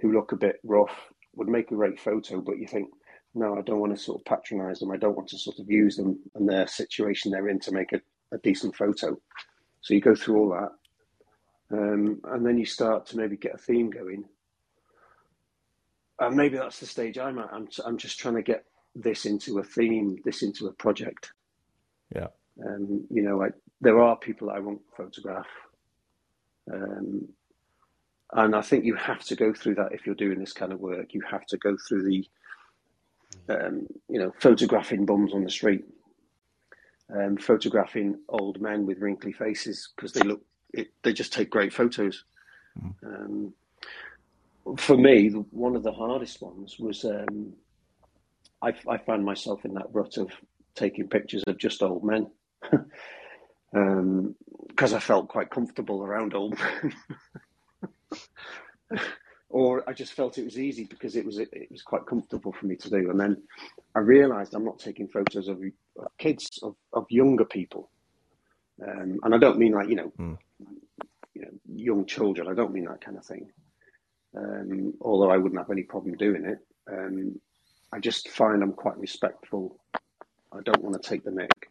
who 0.00 0.12
look 0.12 0.32
a 0.32 0.36
bit 0.36 0.56
rough. 0.64 1.12
Would 1.34 1.48
make 1.48 1.70
a 1.70 1.74
great 1.76 1.98
photo, 1.98 2.42
but 2.42 2.58
you 2.58 2.66
think, 2.66 2.90
no, 3.34 3.56
I 3.56 3.62
don't 3.62 3.80
want 3.80 3.96
to 3.96 4.02
sort 4.02 4.20
of 4.20 4.24
patronise 4.26 4.80
them. 4.80 4.90
I 4.90 4.98
don't 4.98 5.16
want 5.16 5.30
to 5.30 5.38
sort 5.38 5.58
of 5.58 5.70
use 5.70 5.96
them 5.96 6.18
and 6.34 6.46
their 6.46 6.66
situation 6.66 7.30
they're 7.30 7.48
in 7.48 7.58
to 7.60 7.72
make 7.72 7.92
a, 7.94 8.02
a 8.34 8.38
decent 8.38 8.76
photo. 8.76 9.18
So 9.80 9.94
you 9.94 10.02
go 10.02 10.14
through 10.14 10.36
all 10.38 10.50
that, 10.50 11.76
um, 11.78 12.20
and 12.24 12.44
then 12.44 12.58
you 12.58 12.66
start 12.66 13.06
to 13.06 13.16
maybe 13.16 13.38
get 13.38 13.54
a 13.54 13.58
theme 13.58 13.88
going. 13.88 14.26
And 16.18 16.36
maybe 16.36 16.58
that's 16.58 16.80
the 16.80 16.86
stage 16.86 17.16
I'm 17.16 17.38
at. 17.38 17.48
I'm, 17.50 17.66
I'm 17.86 17.96
just 17.96 18.18
trying 18.18 18.34
to 18.34 18.42
get 18.42 18.66
this 18.94 19.24
into 19.24 19.58
a 19.58 19.64
theme, 19.64 20.18
this 20.26 20.42
into 20.42 20.66
a 20.66 20.72
project. 20.74 21.32
Yeah. 22.14 22.26
Um, 22.62 23.06
you 23.10 23.22
know, 23.22 23.42
I, 23.42 23.48
there 23.80 24.00
are 24.00 24.16
people 24.18 24.48
that 24.48 24.56
I 24.56 24.60
won't 24.60 24.82
photograph. 24.94 25.46
Um, 26.70 27.28
and 28.34 28.54
I 28.54 28.62
think 28.62 28.84
you 28.84 28.94
have 28.94 29.22
to 29.24 29.36
go 29.36 29.52
through 29.52 29.74
that 29.76 29.92
if 29.92 30.06
you're 30.06 30.14
doing 30.14 30.38
this 30.38 30.52
kind 30.52 30.72
of 30.72 30.80
work. 30.80 31.12
You 31.12 31.22
have 31.30 31.46
to 31.46 31.58
go 31.58 31.76
through 31.76 32.04
the, 32.04 32.28
um, 33.48 33.86
you 34.08 34.18
know, 34.18 34.32
photographing 34.40 35.04
bums 35.04 35.34
on 35.34 35.44
the 35.44 35.50
street, 35.50 35.84
um, 37.14 37.36
photographing 37.36 38.18
old 38.28 38.60
men 38.60 38.86
with 38.86 39.00
wrinkly 39.00 39.32
faces 39.32 39.90
because 39.94 40.12
they 40.12 40.22
look, 40.22 40.40
it, 40.72 40.88
they 41.02 41.12
just 41.12 41.32
take 41.32 41.50
great 41.50 41.74
photos. 41.74 42.24
Um, 43.04 43.52
for 44.78 44.96
me, 44.96 45.28
one 45.28 45.76
of 45.76 45.82
the 45.82 45.92
hardest 45.92 46.40
ones 46.40 46.78
was 46.78 47.04
um, 47.04 47.52
I, 48.62 48.72
I 48.88 48.96
found 48.96 49.24
myself 49.24 49.64
in 49.64 49.74
that 49.74 49.92
rut 49.92 50.16
of 50.16 50.30
taking 50.74 51.08
pictures 51.08 51.42
of 51.46 51.58
just 51.58 51.82
old 51.82 52.04
men 52.04 52.30
because 54.74 54.94
I 54.94 55.00
felt 55.00 55.28
quite 55.28 55.50
comfortable 55.50 56.02
around 56.02 56.34
old 56.34 56.58
men. 56.58 56.94
or 59.50 59.88
I 59.88 59.92
just 59.92 60.14
felt 60.14 60.38
it 60.38 60.44
was 60.44 60.58
easy 60.58 60.84
because 60.84 61.14
it 61.14 61.24
was 61.24 61.38
it 61.38 61.68
was 61.70 61.82
quite 61.82 62.06
comfortable 62.06 62.52
for 62.52 62.66
me 62.66 62.74
to 62.76 62.90
do. 62.90 63.10
And 63.10 63.20
then 63.20 63.42
I 63.94 64.00
realised 64.00 64.54
I'm 64.54 64.64
not 64.64 64.78
taking 64.78 65.08
photos 65.08 65.48
of, 65.48 65.62
of 65.98 66.08
kids 66.18 66.58
of, 66.62 66.74
of 66.94 67.06
younger 67.10 67.44
people, 67.44 67.90
um, 68.82 69.20
and 69.22 69.34
I 69.34 69.38
don't 69.38 69.58
mean 69.58 69.72
like 69.72 69.88
you 69.88 69.96
know, 69.96 70.12
mm. 70.18 70.38
you 71.34 71.42
know, 71.42 71.50
young 71.74 72.06
children. 72.06 72.48
I 72.48 72.54
don't 72.54 72.72
mean 72.72 72.86
that 72.86 73.04
kind 73.04 73.18
of 73.18 73.26
thing. 73.26 73.50
Um, 74.34 74.94
although 75.02 75.30
I 75.30 75.36
wouldn't 75.36 75.60
have 75.60 75.70
any 75.70 75.82
problem 75.82 76.16
doing 76.16 76.46
it, 76.46 76.58
um, 76.90 77.38
I 77.92 78.00
just 78.00 78.30
find 78.30 78.62
I'm 78.62 78.72
quite 78.72 78.96
respectful. 78.96 79.78
I 80.50 80.60
don't 80.64 80.82
want 80.82 81.00
to 81.00 81.08
take 81.08 81.24
the 81.24 81.30
mic, 81.30 81.70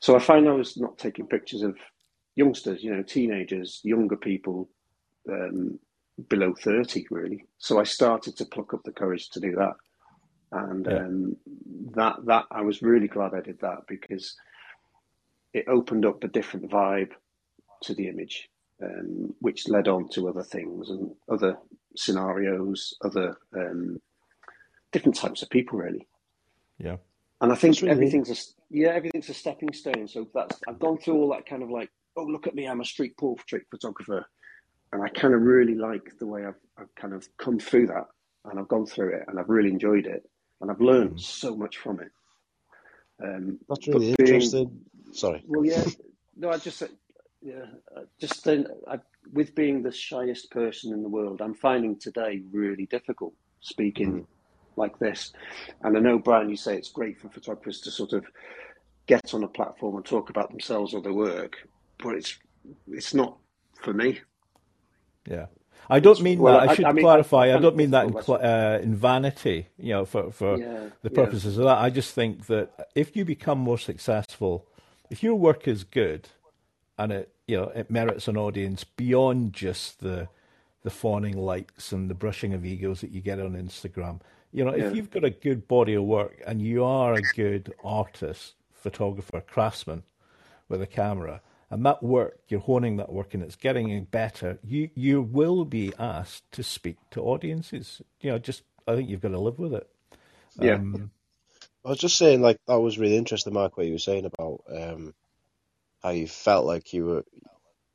so 0.00 0.14
I 0.14 0.18
find 0.18 0.46
I 0.46 0.52
was 0.52 0.76
not 0.76 0.98
taking 0.98 1.26
pictures 1.26 1.62
of 1.62 1.76
youngsters, 2.42 2.82
you 2.82 2.90
know, 2.94 3.02
teenagers, 3.02 3.80
younger 3.84 4.16
people 4.16 4.68
um, 5.28 5.78
below 6.28 6.54
30 6.54 7.06
really. 7.10 7.44
So 7.58 7.78
i 7.80 7.84
started 7.84 8.36
to 8.36 8.44
pluck 8.44 8.74
up 8.74 8.82
the 8.84 8.92
courage 8.92 9.30
to 9.30 9.40
do 9.40 9.54
that. 9.56 9.74
And 10.52 10.86
yeah. 10.86 10.98
um, 10.98 11.36
that 11.94 12.16
that 12.26 12.44
i 12.50 12.60
was 12.68 12.82
really 12.82 13.06
glad 13.06 13.34
i 13.34 13.40
did 13.40 13.60
that 13.60 13.80
because 13.86 14.36
it 15.52 15.64
opened 15.68 16.04
up 16.04 16.24
a 16.24 16.28
different 16.28 16.68
vibe 16.70 17.12
to 17.84 17.94
the 17.94 18.08
image 18.08 18.36
um, 18.82 19.34
which 19.40 19.68
led 19.68 19.86
on 19.86 20.08
to 20.10 20.28
other 20.28 20.42
things 20.42 20.90
and 20.90 21.14
other 21.34 21.56
scenarios 21.96 22.94
other 23.08 23.36
um, 23.54 24.00
different 24.92 25.16
types 25.16 25.42
of 25.42 25.50
people 25.50 25.78
really. 25.78 26.06
Yeah. 26.78 26.96
And 27.40 27.52
i 27.52 27.54
think 27.54 27.80
really 27.80 27.92
everything's 27.92 28.30
a 28.36 28.38
yeah 28.70 28.90
everything's 28.98 29.28
a 29.28 29.34
stepping 29.34 29.72
stone. 29.72 30.08
So 30.08 30.28
that's 30.34 30.58
i've 30.68 30.80
gone 30.86 30.98
through 30.98 31.16
all 31.18 31.30
that 31.34 31.46
kind 31.46 31.62
of 31.62 31.70
like 31.70 31.90
oh 32.20 32.24
look 32.24 32.46
at 32.46 32.54
me 32.54 32.66
i'm 32.66 32.80
a 32.80 32.84
street 32.84 33.16
portrait 33.16 33.62
photographer 33.70 34.24
and 34.92 35.02
I 35.02 35.08
kind 35.08 35.34
of 35.34 35.42
really 35.42 35.74
like 35.74 36.18
the 36.18 36.26
way 36.26 36.44
I've, 36.44 36.58
I've 36.78 36.94
kind 36.94 37.14
of 37.14 37.26
come 37.38 37.58
through 37.58 37.88
that 37.88 38.06
and 38.44 38.58
I've 38.58 38.68
gone 38.68 38.86
through 38.86 39.14
it 39.14 39.24
and 39.28 39.38
I've 39.38 39.48
really 39.48 39.70
enjoyed 39.70 40.06
it 40.06 40.28
and 40.60 40.70
I've 40.70 40.80
learned 40.80 41.16
mm. 41.16 41.20
so 41.20 41.56
much 41.56 41.76
from 41.76 42.00
it. 42.00 42.10
Um, 43.22 43.58
That's 43.68 43.86
really 43.86 44.14
being, 44.16 44.34
interesting. 44.34 44.80
Sorry. 45.12 45.44
Well, 45.46 45.64
yeah, 45.64 45.84
no, 46.36 46.50
I 46.50 46.56
just, 46.56 46.82
yeah, 47.40 47.66
just 48.18 48.44
then 48.44 48.66
I, 48.88 48.98
with 49.32 49.54
being 49.54 49.82
the 49.82 49.92
shyest 49.92 50.50
person 50.50 50.92
in 50.92 51.02
the 51.02 51.08
world, 51.08 51.40
I'm 51.40 51.54
finding 51.54 51.98
today 51.98 52.42
really 52.50 52.86
difficult 52.86 53.34
speaking 53.60 54.12
mm. 54.12 54.26
like 54.76 54.98
this. 54.98 55.32
And 55.82 55.96
I 55.96 56.00
know, 56.00 56.18
Brian, 56.18 56.48
you 56.48 56.56
say 56.56 56.76
it's 56.76 56.90
great 56.90 57.20
for 57.20 57.28
photographers 57.28 57.80
to 57.82 57.90
sort 57.90 58.12
of 58.12 58.24
get 59.06 59.34
on 59.34 59.44
a 59.44 59.48
platform 59.48 59.96
and 59.96 60.04
talk 60.04 60.30
about 60.30 60.50
themselves 60.50 60.94
or 60.94 61.02
their 61.02 61.12
work, 61.12 61.56
but 62.02 62.16
it's 62.16 62.38
it's 62.90 63.14
not 63.14 63.38
for 63.80 63.92
me. 63.92 64.20
Yeah. 65.26 65.46
I 65.88 65.98
don't 65.98 66.20
mean 66.22 66.38
well, 66.38 66.60
that. 66.60 66.70
I 66.70 66.74
should 66.74 66.84
I 66.84 66.92
mean, 66.92 67.04
clarify. 67.04 67.48
I, 67.48 67.56
I, 67.56 67.58
don't 67.58 67.74
mean 67.74 67.90
that 67.90 68.06
in, 68.06 68.16
uh, 68.16 68.78
in 68.80 68.94
vanity, 68.94 69.66
you 69.76 69.92
know, 69.92 70.04
for, 70.04 70.30
for 70.30 70.56
yeah, 70.56 70.84
the 71.02 71.10
purposes 71.10 71.56
yeah. 71.56 71.62
of 71.62 71.64
that. 71.66 71.78
I 71.78 71.90
just 71.90 72.14
think 72.14 72.46
that 72.46 72.90
if 72.94 73.16
you 73.16 73.24
become 73.24 73.58
more 73.58 73.78
successful, 73.78 74.68
if 75.10 75.20
your 75.22 75.34
work 75.34 75.66
is 75.66 75.82
good 75.82 76.28
and 76.96 77.10
it, 77.10 77.34
you 77.48 77.56
know, 77.56 77.72
it 77.74 77.90
merits 77.90 78.28
an 78.28 78.36
audience 78.36 78.84
beyond 78.84 79.52
just 79.52 80.00
the 80.00 80.28
the 80.82 80.90
fawning 80.90 81.36
likes 81.36 81.92
and 81.92 82.08
the 82.08 82.14
brushing 82.14 82.54
of 82.54 82.64
egos 82.64 83.00
that 83.02 83.10
you 83.10 83.20
get 83.20 83.40
on 83.40 83.52
Instagram. 83.52 84.20
You 84.52 84.64
know, 84.64 84.74
yeah. 84.74 84.86
if 84.86 84.96
you've 84.96 85.10
got 85.10 85.24
a 85.24 85.30
good 85.30 85.68
body 85.68 85.94
of 85.94 86.04
work 86.04 86.40
and 86.46 86.62
you 86.62 86.84
are 86.84 87.14
a 87.14 87.22
good 87.34 87.74
artist, 87.84 88.54
photographer, 88.72 89.40
craftsman 89.40 90.04
with 90.68 90.80
a 90.80 90.86
camera, 90.86 91.42
and 91.70 91.86
that 91.86 92.02
work, 92.02 92.40
you're 92.48 92.60
honing 92.60 92.96
that 92.96 93.12
work 93.12 93.32
and 93.34 93.42
it's 93.42 93.56
getting 93.56 94.04
better, 94.04 94.58
you, 94.64 94.90
you 94.94 95.22
will 95.22 95.64
be 95.64 95.92
asked 95.98 96.50
to 96.52 96.62
speak 96.62 96.96
to 97.12 97.20
audiences. 97.20 98.02
You 98.20 98.32
know, 98.32 98.38
just, 98.38 98.62
I 98.88 98.96
think 98.96 99.08
you've 99.08 99.20
got 99.20 99.28
to 99.28 99.38
live 99.38 99.58
with 99.58 99.74
it. 99.74 99.88
Yeah. 100.58 100.74
Um, 100.74 101.12
I 101.84 101.90
was 101.90 101.98
just 101.98 102.18
saying, 102.18 102.42
like, 102.42 102.58
that 102.66 102.80
was 102.80 102.98
really 102.98 103.16
interesting, 103.16 103.54
Mark, 103.54 103.76
what 103.76 103.86
you 103.86 103.92
were 103.92 103.98
saying 103.98 104.26
about 104.26 104.64
um, 104.68 105.14
how 106.02 106.10
you 106.10 106.26
felt 106.26 106.66
like 106.66 106.92
you 106.92 107.06
were 107.06 107.24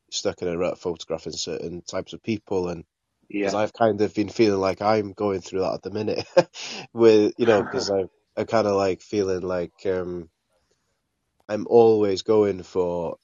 stuck 0.10 0.42
in 0.42 0.48
a 0.48 0.58
rut 0.58 0.80
photographing 0.80 1.34
certain 1.34 1.82
types 1.82 2.14
of 2.14 2.24
people. 2.24 2.70
And 2.70 2.86
because 3.28 3.54
yeah. 3.54 3.60
I've 3.60 3.74
kind 3.74 4.00
of 4.00 4.14
been 4.14 4.30
feeling 4.30 4.60
like 4.62 4.82
I'm 4.82 5.12
going 5.12 5.42
through 5.42 5.60
that 5.62 5.74
at 5.74 5.84
the 5.84 5.92
minute 5.92 6.26
with, 6.94 7.34
you 7.38 7.46
know, 7.46 7.62
because 7.62 7.90
I'm, 7.90 8.10
I'm 8.38 8.46
kind 8.46 8.68
of 8.68 8.76
like 8.76 9.02
feeling 9.02 9.42
like 9.42 9.86
um, 9.86 10.30
I'm 11.50 11.68
always 11.70 12.22
going 12.22 12.64
for 12.64 13.18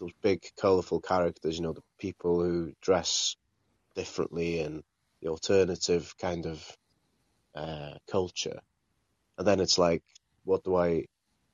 those 0.00 0.12
big, 0.22 0.42
colourful 0.60 1.00
characters, 1.00 1.56
you 1.56 1.62
know, 1.62 1.72
the 1.72 1.82
people 1.98 2.42
who 2.42 2.72
dress 2.80 3.36
differently 3.94 4.60
and 4.60 4.82
the 5.20 5.28
alternative 5.28 6.14
kind 6.18 6.46
of 6.46 6.76
uh, 7.54 7.94
culture. 8.10 8.60
And 9.38 9.46
then 9.46 9.60
it's 9.60 9.78
like, 9.78 10.02
what 10.44 10.64
do 10.64 10.76
I, 10.76 11.04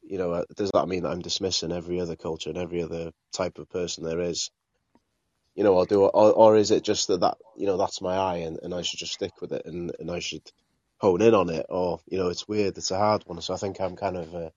you 0.02 0.18
know, 0.18 0.32
uh, 0.32 0.44
does 0.56 0.70
that 0.72 0.88
mean 0.88 1.02
that 1.02 1.10
I'm 1.10 1.22
dismissing 1.22 1.72
every 1.72 2.00
other 2.00 2.16
culture 2.16 2.50
and 2.50 2.58
every 2.58 2.82
other 2.82 3.10
type 3.32 3.58
of 3.58 3.68
person 3.68 4.04
there 4.04 4.20
is? 4.20 4.50
You 5.54 5.64
know, 5.64 5.76
I'll 5.76 5.84
do, 5.84 6.02
or, 6.02 6.32
or 6.32 6.56
is 6.56 6.70
it 6.70 6.84
just 6.84 7.08
that, 7.08 7.20
that 7.20 7.38
you 7.56 7.66
know 7.66 7.78
that's 7.78 8.02
my 8.02 8.14
eye 8.14 8.36
and, 8.38 8.58
and 8.62 8.74
I 8.74 8.82
should 8.82 8.98
just 8.98 9.14
stick 9.14 9.40
with 9.40 9.52
it 9.52 9.62
and, 9.64 9.90
and 9.98 10.10
I 10.10 10.18
should 10.18 10.42
hone 10.98 11.22
in 11.22 11.34
on 11.34 11.48
it, 11.50 11.66
or 11.68 12.00
you 12.06 12.18
know, 12.18 12.28
it's 12.28 12.46
weird, 12.46 12.76
it's 12.76 12.90
a 12.90 12.98
hard 12.98 13.22
one. 13.26 13.40
So 13.40 13.54
I 13.54 13.56
think 13.56 13.80
I'm 13.80 13.96
kind 13.96 14.16
of 14.16 14.34
uh, 14.34 14.50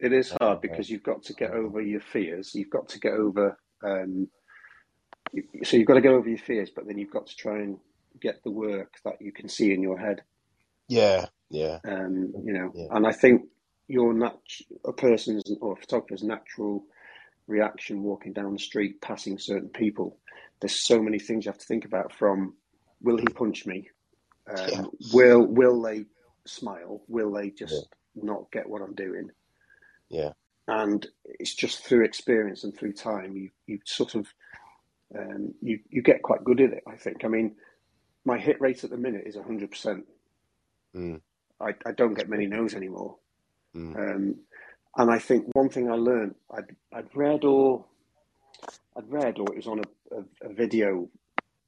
it 0.00 0.12
is 0.12 0.34
hard 0.40 0.60
because 0.60 0.88
you've 0.88 1.02
got 1.02 1.22
to 1.24 1.34
get 1.34 1.50
over 1.50 1.80
your 1.80 2.00
fears. 2.00 2.54
You've 2.54 2.70
got 2.70 2.88
to 2.90 3.00
get 3.00 3.14
over. 3.14 3.58
Um, 3.82 4.28
so 5.62 5.76
you've 5.76 5.86
got 5.86 5.94
to 5.94 6.00
get 6.00 6.12
over 6.12 6.28
your 6.28 6.38
fears, 6.38 6.70
but 6.74 6.86
then 6.86 6.98
you've 6.98 7.10
got 7.10 7.26
to 7.26 7.36
try 7.36 7.58
and 7.58 7.78
get 8.20 8.42
the 8.44 8.50
work 8.50 8.94
that 9.04 9.20
you 9.20 9.32
can 9.32 9.48
see 9.48 9.72
in 9.72 9.82
your 9.82 9.98
head. 9.98 10.22
Yeah, 10.88 11.26
yeah. 11.50 11.78
Um, 11.84 12.32
you 12.44 12.52
know, 12.52 12.72
yeah. 12.74 12.86
and 12.90 13.06
I 13.06 13.12
think 13.12 13.42
your 13.88 14.14
nat- 14.14 14.38
a 14.84 14.92
person's 14.92 15.42
or 15.60 15.72
a 15.72 15.76
photographer's 15.76 16.22
natural 16.22 16.84
reaction 17.46 18.02
walking 18.02 18.32
down 18.32 18.52
the 18.52 18.58
street, 18.58 19.00
passing 19.00 19.38
certain 19.38 19.68
people. 19.68 20.18
There's 20.60 20.86
so 20.86 21.02
many 21.02 21.18
things 21.18 21.44
you 21.44 21.50
have 21.50 21.58
to 21.58 21.66
think 21.66 21.84
about. 21.84 22.12
From 22.12 22.54
will 23.02 23.18
he 23.18 23.26
punch 23.26 23.66
me? 23.66 23.88
Um, 24.48 24.68
yeah. 24.70 24.84
Will 25.12 25.46
will 25.46 25.82
they 25.82 26.04
smile? 26.46 27.02
Will 27.08 27.32
they 27.32 27.50
just 27.50 27.74
yeah. 28.14 28.22
not 28.24 28.50
get 28.52 28.68
what 28.68 28.82
I'm 28.82 28.94
doing? 28.94 29.30
Yeah. 30.10 30.32
And 30.66 31.06
it's 31.24 31.54
just 31.54 31.84
through 31.84 32.04
experience 32.04 32.64
and 32.64 32.76
through 32.76 32.92
time, 32.92 33.36
you, 33.36 33.50
you 33.66 33.78
sort 33.84 34.14
of, 34.14 34.26
um, 35.18 35.54
you, 35.62 35.80
you 35.88 36.02
get 36.02 36.22
quite 36.22 36.44
good 36.44 36.60
at 36.60 36.72
it, 36.72 36.82
I 36.86 36.96
think. 36.96 37.24
I 37.24 37.28
mean, 37.28 37.56
my 38.24 38.38
hit 38.38 38.60
rate 38.60 38.84
at 38.84 38.90
the 38.90 38.96
minute 38.96 39.24
is 39.26 39.36
100%. 39.36 40.02
Mm. 40.94 41.20
I, 41.60 41.74
I 41.86 41.92
don't 41.92 42.14
get 42.14 42.28
many 42.28 42.46
no's 42.46 42.74
anymore. 42.74 43.16
Mm. 43.74 43.96
Um, 43.96 44.36
and 44.96 45.10
I 45.10 45.18
think 45.18 45.46
one 45.54 45.68
thing 45.68 45.90
I 45.90 45.94
learned, 45.94 46.34
I'd, 46.50 46.74
I'd 46.92 47.14
read 47.14 47.44
or 47.44 47.84
I'd 48.96 49.10
read 49.10 49.38
or 49.38 49.46
it 49.52 49.56
was 49.56 49.66
on 49.66 49.80
a, 49.80 50.16
a, 50.16 50.50
a, 50.50 50.52
video 50.52 51.08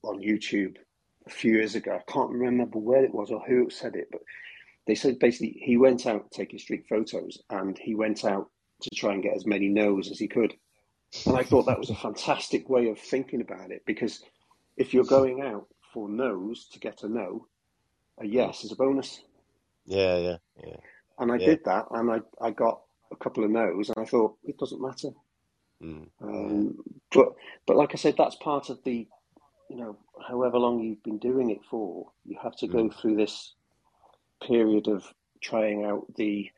on 0.03 0.21
YouTube 0.21 0.77
a 1.27 1.31
few 1.31 1.55
years 1.55 1.75
ago. 1.75 1.97
I 1.97 2.13
can't 2.13 2.31
remember 2.31 2.79
where 2.79 3.05
it 3.05 3.15
was 3.15 3.31
or 3.31 3.41
who 3.47 3.71
said 3.71 3.95
it, 3.95 4.09
but 4.11 4.21
they 4.91 4.97
said 4.97 5.21
basically 5.21 5.57
he 5.63 5.77
went 5.77 6.05
out 6.05 6.33
taking 6.33 6.59
street 6.59 6.85
photos 6.89 7.39
and 7.49 7.79
he 7.79 7.95
went 7.95 8.25
out 8.25 8.51
to 8.83 8.91
try 8.91 9.13
and 9.13 9.23
get 9.23 9.37
as 9.37 9.47
many 9.47 9.69
no's 9.69 10.11
as 10.11 10.19
he 10.19 10.27
could. 10.27 10.53
And 11.27 11.37
I 11.37 11.45
thought 11.45 11.67
that 11.67 11.79
was 11.79 11.91
a 11.91 11.95
fantastic 11.95 12.69
way 12.69 12.89
of 12.89 12.99
thinking 12.99 13.41
about 13.41 13.71
it 13.71 13.83
because 13.87 14.21
if 14.77 14.93
you're 14.93 15.05
going 15.05 15.43
out 15.43 15.69
for 15.95 16.09
no's 16.09 16.67
to 16.73 16.81
get 16.81 17.05
a 17.05 17.09
no, 17.09 17.47
a 18.19 18.27
yes 18.27 18.65
is 18.65 18.73
a 18.73 18.77
bonus. 18.77 19.21
Yeah, 19.87 20.17
yeah, 20.17 20.37
yeah. 20.67 20.77
And 21.21 21.31
I 21.31 21.37
yeah. 21.37 21.47
did 21.47 21.65
that 21.67 21.87
and 21.93 22.11
I, 22.11 22.21
I 22.41 22.51
got 22.51 22.81
a 23.13 23.17
couple 23.17 23.45
of 23.45 23.51
no's 23.53 23.91
and 23.91 24.05
I 24.05 24.09
thought 24.09 24.39
it 24.43 24.59
doesn't 24.59 24.83
matter. 24.83 25.11
Mm. 25.81 26.09
Um, 26.21 26.79
but 27.13 27.35
but 27.65 27.77
like 27.77 27.91
I 27.93 27.97
said, 27.97 28.17
that's 28.19 28.35
part 28.35 28.71
of 28.71 28.83
the 28.83 29.07
you 29.69 29.77
know 29.77 29.97
however 30.27 30.59
long 30.59 30.81
you've 30.81 31.05
been 31.05 31.19
doing 31.19 31.51
it 31.51 31.61
for, 31.71 32.11
you 32.25 32.37
have 32.43 32.57
to 32.57 32.67
mm. 32.67 32.73
go 32.73 32.91
through 32.91 33.15
this 33.15 33.55
period 34.47 34.89
of 34.89 35.05
trying 35.41 35.85
out 35.85 36.07
the 36.17 36.51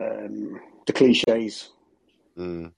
um, 0.00 0.60
the 0.86 0.92
cliches, 0.92 1.70
mm. 2.36 2.70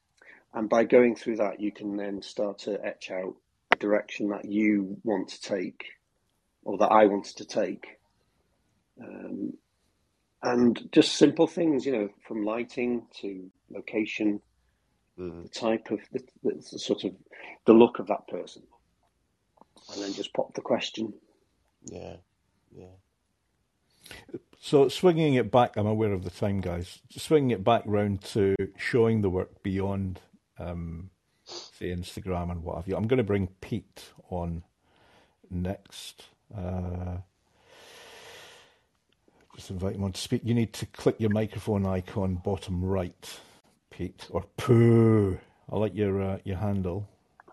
and 0.54 0.68
by 0.68 0.84
going 0.84 1.16
through 1.16 1.36
that, 1.36 1.60
you 1.60 1.72
can 1.72 1.96
then 1.96 2.22
start 2.22 2.58
to 2.60 2.84
etch 2.84 3.10
out 3.10 3.34
a 3.72 3.76
direction 3.76 4.28
that 4.28 4.44
you 4.44 4.96
want 5.02 5.28
to 5.28 5.40
take, 5.40 5.84
or 6.62 6.78
that 6.78 6.92
I 6.92 7.06
wanted 7.06 7.36
to 7.38 7.44
take, 7.44 7.98
um, 9.02 9.52
and 10.42 10.88
just 10.92 11.16
simple 11.16 11.46
things, 11.46 11.84
you 11.84 11.92
know, 11.92 12.08
from 12.26 12.44
lighting 12.44 13.06
to 13.20 13.50
location, 13.70 14.40
mm. 15.18 15.42
the 15.42 15.48
type 15.48 15.90
of 15.90 15.98
the, 16.12 16.20
the, 16.44 16.62
sort 16.62 17.04
of 17.04 17.12
the 17.66 17.72
look 17.72 17.98
of 17.98 18.06
that 18.06 18.28
person. 18.28 18.62
and 19.92 20.02
then 20.02 20.12
just 20.12 20.32
pop 20.32 20.54
the 20.54 20.60
question. 20.60 21.12
Yeah, 21.84 22.16
yeah. 22.76 22.86
So 24.60 24.88
swinging 24.88 25.34
it 25.34 25.50
back, 25.50 25.76
I'm 25.76 25.86
aware 25.86 26.12
of 26.12 26.24
the 26.24 26.30
time, 26.30 26.60
guys. 26.60 26.98
Swinging 27.10 27.50
it 27.50 27.64
back 27.64 27.82
round 27.86 28.22
to 28.32 28.56
showing 28.76 29.22
the 29.22 29.30
work 29.30 29.62
beyond, 29.62 30.20
um, 30.58 31.10
say, 31.44 31.86
Instagram 31.90 32.50
and 32.50 32.62
what 32.64 32.76
have 32.76 32.88
you. 32.88 32.96
I'm 32.96 33.06
going 33.06 33.18
to 33.18 33.24
bring 33.24 33.48
Pete 33.60 34.10
on 34.30 34.64
next. 35.50 36.26
Uh, 36.54 37.18
just 39.56 39.70
invite 39.70 39.94
him 39.94 40.04
on 40.04 40.12
to 40.12 40.20
speak. 40.20 40.42
You 40.44 40.54
need 40.54 40.72
to 40.74 40.86
click 40.86 41.16
your 41.18 41.30
microphone 41.30 41.86
icon 41.86 42.36
bottom 42.36 42.84
right, 42.84 43.40
Pete, 43.90 44.26
or 44.30 44.44
poo. 44.56 45.38
I 45.70 45.76
like 45.76 45.94
your 45.94 46.20
uh, 46.22 46.38
your 46.44 46.56
handle. 46.58 47.08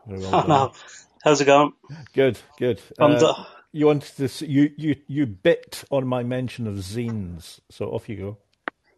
Well. 0.05 0.75
How's 1.23 1.41
it 1.41 1.45
going? 1.45 1.73
Good, 2.13 2.37
good. 2.59 2.79
I'm 2.99 3.13
Uh, 3.13 3.45
you 3.75 3.87
wanted 3.87 4.15
to 4.15 4.25
s 4.25 4.41
you 4.41 4.71
you 4.77 4.95
you 5.07 5.25
bit 5.25 5.83
on 5.91 6.07
my 6.07 6.23
mention 6.23 6.65
of 6.67 6.75
zines, 6.75 7.59
so 7.69 7.81
off 7.95 8.07
you 8.09 8.15
go. 8.15 8.37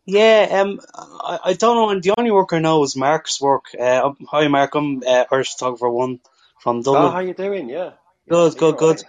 Yeah, 0.05 0.47
um, 0.61 0.79
I, 0.95 1.39
I 1.49 1.53
don't 1.53 1.75
know, 1.77 1.89
and 1.89 2.01
the 2.03 2.13
only 2.17 2.31
work 2.31 2.53
I 2.53 2.59
know 2.59 2.83
is 2.83 2.95
Mark's 2.95 3.41
work. 3.41 3.65
Uh, 3.77 4.11
hi, 4.29 4.47
Mark. 4.47 4.75
I'm 4.75 5.01
uh, 5.05 5.25
Irish 5.31 5.53
photographer 5.53 5.89
one 5.89 6.19
from 6.61 6.77
Oh, 6.79 6.83
Dublin. 6.83 7.11
how 7.11 7.19
you 7.19 7.33
doing? 7.33 7.69
Yeah. 7.69 7.91
Good, 8.29 8.53
Yeah, 8.53 8.59
good, 8.59 8.77
good. 8.77 8.97
right. 8.97 9.05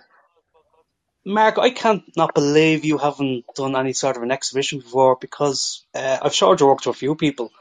Mark, 1.25 1.59
I 1.59 1.71
can't 1.71 2.05
not 2.17 2.35
believe 2.35 2.87
you 2.87 2.97
haven't 2.97 3.45
done 3.55 3.77
any 3.77 3.93
sort 3.93 4.17
of 4.17 4.23
an 4.23 4.31
exhibition 4.33 4.81
before 4.81 5.17
because 5.21 5.85
uh, 5.95 6.19
I've 6.23 6.35
showed 6.35 6.61
your 6.61 6.71
work 6.71 6.81
to 6.83 6.91
a 6.91 6.95
few 7.05 7.15
people, 7.15 7.53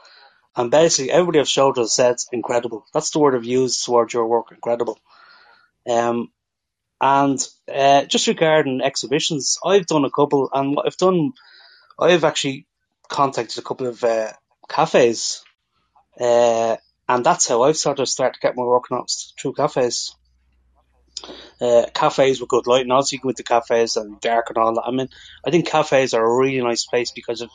and 0.56 0.70
basically 0.70 1.12
everybody 1.12 1.40
I've 1.40 1.48
showed 1.58 1.76
has 1.76 1.94
said 1.94 2.12
it's 2.12 2.28
incredible. 2.32 2.86
That's 2.94 3.10
the 3.10 3.18
word 3.18 3.34
I've 3.34 3.44
used 3.60 3.84
towards 3.84 4.14
your 4.14 4.26
work, 4.26 4.50
incredible. 4.50 4.98
Um, 5.86 6.30
and 7.00 7.38
uh, 7.72 8.04
just 8.04 8.26
regarding 8.26 8.80
exhibitions, 8.80 9.58
I've 9.64 9.86
done 9.86 10.04
a 10.04 10.10
couple, 10.10 10.50
and 10.52 10.74
what 10.74 10.86
I've 10.86 10.96
done, 10.96 11.32
I've 11.98 12.24
actually 12.24 12.66
contacted 13.08 13.58
a 13.58 13.66
couple 13.66 13.86
of 13.86 14.02
uh, 14.02 14.32
cafes, 14.68 15.42
uh, 16.20 16.76
and 17.08 17.24
that's 17.24 17.48
how 17.48 17.62
I've 17.62 17.76
sort 17.76 18.00
of 18.00 18.08
started 18.08 18.34
to 18.34 18.40
get 18.40 18.56
my 18.56 18.64
work 18.64 18.90
noticed 18.90 19.34
through 19.40 19.54
cafes 19.54 20.14
uh, 21.60 21.86
cafes 21.94 22.40
with 22.40 22.48
good 22.48 22.66
lighting. 22.66 22.90
Also, 22.90 23.16
you 23.16 23.20
go 23.20 23.30
into 23.30 23.42
cafes 23.42 23.96
and 23.96 24.20
dark 24.20 24.50
and 24.50 24.58
all 24.58 24.74
that. 24.74 24.84
I 24.86 24.90
mean, 24.90 25.08
I 25.44 25.50
think 25.50 25.66
cafes 25.66 26.14
are 26.14 26.24
a 26.24 26.36
really 26.36 26.60
nice 26.60 26.86
place 26.86 27.10
because 27.10 27.40
of 27.40 27.50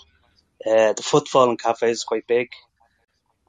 uh, 0.66 0.94
the 0.94 1.04
footfall 1.04 1.50
in 1.50 1.58
cafes 1.58 1.98
is 1.98 2.04
quite 2.04 2.28
big. 2.28 2.50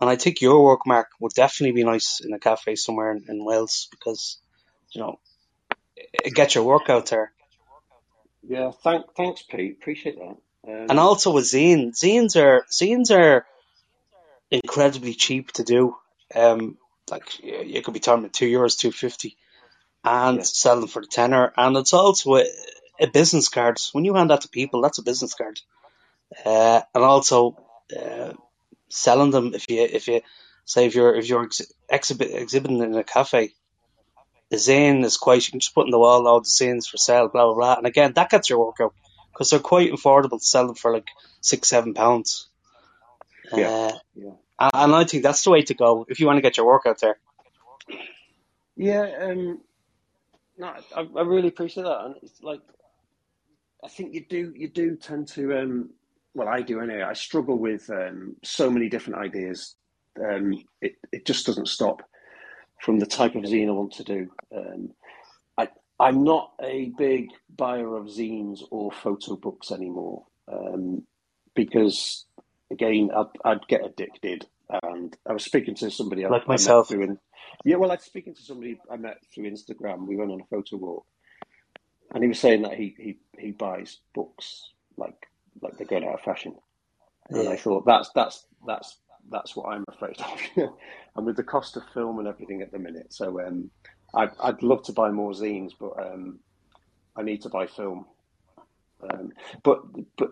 And 0.01 0.11
I 0.11 0.17
think 0.17 0.41
your 0.41 0.63
work, 0.65 0.81
Mark, 0.87 1.09
would 1.21 1.33
definitely 1.35 1.73
be 1.73 1.85
nice 1.85 2.21
in 2.21 2.33
a 2.33 2.39
cafe 2.39 2.75
somewhere 2.75 3.13
in, 3.13 3.25
in 3.29 3.45
Wales 3.45 3.89
because, 3.91 4.39
you 4.91 5.01
know, 5.01 5.19
it 5.97 6.35
gets 6.35 6.55
your 6.55 6.65
work 6.65 6.89
out 6.91 7.07
there. 7.07 7.33
Yeah. 8.47 8.73
Thank, 8.83 9.15
thanks, 9.17 9.43
Pete. 9.43 9.79
Appreciate 9.81 10.19
that. 10.19 10.37
Um, 10.67 10.87
And 10.91 10.99
also 10.99 11.33
with 11.33 11.45
zine, 11.45 11.93
zines 11.93 12.37
are 12.41 12.65
zines 12.71 13.11
are 13.11 13.47
incredibly 14.51 15.15
cheap 15.15 15.53
to 15.53 15.65
do. 15.65 15.97
Um, 16.35 16.79
like 17.11 17.43
you 17.43 17.63
you 17.63 17.83
could 17.83 17.95
be 17.95 18.01
talking 18.01 18.31
two 18.31 18.47
euros, 18.47 18.79
two 18.79 18.93
fifty, 18.93 19.37
and 20.03 20.39
Yeah. 20.39 20.43
sell 20.45 20.81
them 20.81 20.89
for 20.89 21.03
the 21.03 21.09
tenner. 21.09 21.53
And 21.57 21.77
it's 21.77 21.93
also 21.93 22.37
a, 22.37 22.45
a 23.01 23.07
business 23.07 23.49
card. 23.49 23.79
When 23.93 24.05
you 24.05 24.15
hand 24.15 24.31
that 24.31 24.43
to 24.43 24.49
people, 24.49 24.83
that's 24.83 24.99
a 24.99 25.03
business 25.03 25.35
card. 25.35 25.61
Uh, 26.45 26.81
and 26.95 27.05
also 27.05 27.57
uh, 27.97 28.33
selling 28.89 29.31
them 29.31 29.55
if 29.55 29.69
you 29.69 29.83
if 29.83 30.09
you 30.09 30.21
say 30.65 30.87
if 30.87 30.95
you're 30.95 31.15
if 31.15 31.29
you're 31.29 31.45
ex- 31.45 31.73
exhibit, 31.89 32.31
exhibiting 32.33 32.83
in 32.83 32.95
a 32.95 33.05
cafe, 33.05 33.55
the 34.55 34.73
zine 34.73 35.05
is 35.05 35.17
quite 35.17 35.45
you 35.47 35.51
can 35.51 35.61
just 35.61 35.75
put 35.75 35.87
in 35.87 35.91
the 35.91 35.99
wall 35.99 36.27
all 36.27 36.41
the 36.41 36.47
zines 36.47 36.87
for 36.89 36.97
sale, 36.97 37.29
blah 37.29 37.47
blah 37.47 37.55
blah. 37.55 37.75
And 37.77 37.87
again, 37.87 38.13
that 38.15 38.31
gets 38.31 38.49
your 38.49 38.59
work 38.65 38.77
out 38.81 38.95
because 39.33 39.51
they're 39.51 39.61
quite 39.61 39.93
affordable 39.93 40.39
to 40.39 40.45
sell 40.45 40.67
them 40.67 40.77
for 40.77 40.93
like 40.93 41.09
six 41.41 41.69
seven 41.69 41.95
pounds. 41.95 42.49
Yeah, 43.53 43.69
Uh, 43.69 43.99
yeah. 44.15 44.71
and 44.73 44.95
I 44.95 45.05
think 45.05 45.23
that's 45.23 45.45
the 45.45 45.51
way 45.51 45.63
to 45.63 45.75
go 45.75 46.07
if 46.09 46.21
you 46.21 46.27
want 46.27 46.39
to 46.39 46.43
get 46.43 46.57
your 46.57 46.67
work 46.67 46.83
out 46.87 47.01
there. 47.01 47.19
Yeah, 48.77 49.09
um, 49.21 49.61
no, 50.59 50.67
I, 50.97 51.01
I 51.01 51.23
really 51.23 51.49
appreciate 51.49 51.85
that, 51.85 52.05
and 52.05 52.15
it's 52.23 52.43
like 52.43 52.61
I 53.85 53.89
think 53.89 54.15
you 54.15 54.25
do 54.25 54.53
you 54.57 54.69
do 54.69 54.97
tend 54.97 55.29
to 55.29 55.59
um, 55.59 55.91
well, 56.35 56.49
I 56.49 56.63
do 56.63 56.81
anyway. 56.81 57.03
I 57.03 57.13
struggle 57.13 57.59
with 57.59 57.89
um, 57.91 58.37
so 58.43 58.71
many 58.71 58.89
different 58.89 59.19
ideas. 59.21 59.77
Um, 60.19 60.65
it 60.81 60.95
it 61.13 61.27
just 61.27 61.47
doesn't 61.47 61.69
stop 61.69 62.03
from 62.81 62.99
the 62.99 63.07
type 63.07 63.35
of 63.35 63.43
zine 63.45 63.69
I 63.69 63.73
want 63.73 63.93
to 63.95 64.05
do. 64.05 64.31
Um, 64.57 64.91
I 65.59 65.69
I'm 66.01 66.25
not 66.25 66.53
a 66.63 66.93
big 66.99 67.29
buyer 67.55 67.97
of 67.97 68.07
zines 68.07 68.61
or 68.71 68.93
photo 68.93 69.37
books 69.37 69.71
anymore 69.73 70.27
um, 70.53 71.05
because 71.55 72.27
again 72.73 73.11
I'd, 73.17 73.27
I'd 73.45 73.69
get 73.69 73.85
addicted. 73.85 74.47
And 74.83 75.17
I 75.29 75.33
was 75.35 75.45
speaking 75.45 75.75
to 75.77 75.91
somebody 75.91 76.25
I, 76.27 76.31
Like 76.31 76.45
I 76.49 76.57
met 76.59 76.75
myself. 76.75 76.89
through 76.89 77.03
in, 77.05 77.19
yeah, 77.65 77.77
well, 77.77 77.91
I 77.93 77.97
was 77.97 78.05
speaking 78.05 78.35
to 78.35 78.43
somebody 78.43 78.81
I 78.91 78.97
met 78.97 79.19
through 79.35 79.51
Instagram. 79.51 80.07
We 80.07 80.17
went 80.17 80.31
on 80.33 80.41
a 80.41 80.45
photo 80.47 80.77
walk, 80.79 81.07
and 82.15 82.23
he 82.25 82.29
was 82.29 82.41
saying 82.41 82.63
that 82.63 82.75
he 82.75 82.95
he, 82.99 83.19
he 83.39 83.53
buys 83.53 83.99
books 84.15 84.71
like 84.97 85.29
like 85.63 85.77
they're 85.79 85.87
going 85.87 86.05
out 86.05 86.15
of 86.15 86.23
fashion. 86.23 86.57
And 87.31 87.49
I 87.49 87.57
thought 87.57 87.87
that's 87.87 88.11
that's 88.15 88.47
that's 88.67 88.99
that's 89.31 89.57
what 89.57 89.69
I'm 89.73 89.85
afraid 89.89 90.17
of. 90.21 90.71
and 91.17 91.27
with 91.27 91.37
the 91.37 91.43
cost 91.43 91.77
of 91.77 91.83
film 91.93 92.19
and 92.19 92.29
everything 92.29 92.63
at 92.63 92.73
the 92.73 92.79
minute, 92.79 93.13
so 93.13 93.41
um, 93.41 93.71
I'd 94.15 94.31
I'd 94.43 94.63
love 94.63 94.85
to 94.85 94.93
buy 94.93 95.11
more 95.11 95.33
zines, 95.33 95.73
but 95.79 95.93
um, 95.99 96.41
I 97.17 97.23
need 97.23 97.43
to 97.43 97.49
buy 97.49 97.67
film. 97.67 98.07
Um, 99.03 99.33
but 99.63 99.83
but 100.17 100.31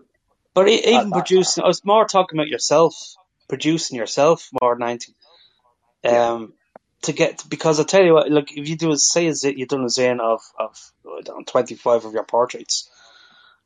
But 0.53 0.67
I, 0.67 0.71
even 0.71 1.13
I, 1.13 1.19
producing, 1.19 1.63
I 1.63 1.67
was 1.67 1.83
more 1.85 2.05
talking 2.05 2.39
about 2.39 2.47
yourself, 2.47 2.95
producing 3.47 3.97
yourself 3.97 4.49
more 4.61 4.75
than 4.75 4.87
anything. 4.87 5.15
yeah, 6.03 6.29
Um, 6.29 6.53
to 7.03 7.13
get 7.13 7.43
because 7.49 7.79
I 7.79 7.83
tell 7.83 8.03
you 8.03 8.13
what, 8.13 8.31
like 8.31 8.55
if 8.55 8.67
you 8.67 8.77
do 8.77 8.91
a 8.91 8.97
say 8.97 9.27
a 9.27 9.31
zine, 9.31 9.57
you've 9.57 9.69
done 9.69 9.83
a 9.83 9.87
zine 9.87 10.19
of 10.19 10.41
of 10.57 10.91
I 11.05 11.43
twenty 11.43 11.75
five 11.75 12.05
of 12.05 12.13
your 12.13 12.23
portraits. 12.23 12.89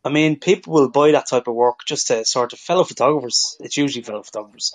I 0.03 0.09
mean, 0.09 0.39
people 0.39 0.73
will 0.73 0.89
buy 0.89 1.11
that 1.11 1.28
type 1.28 1.47
of 1.47 1.55
work 1.55 1.80
just 1.86 2.07
to 2.07 2.23
sort 2.23 2.53
of 2.53 2.59
fellow 2.59 2.84
photographers. 2.86 3.57
It's 3.59 3.78
usually 3.78 4.03
fellow 4.03 4.23
photographers 4.23 4.73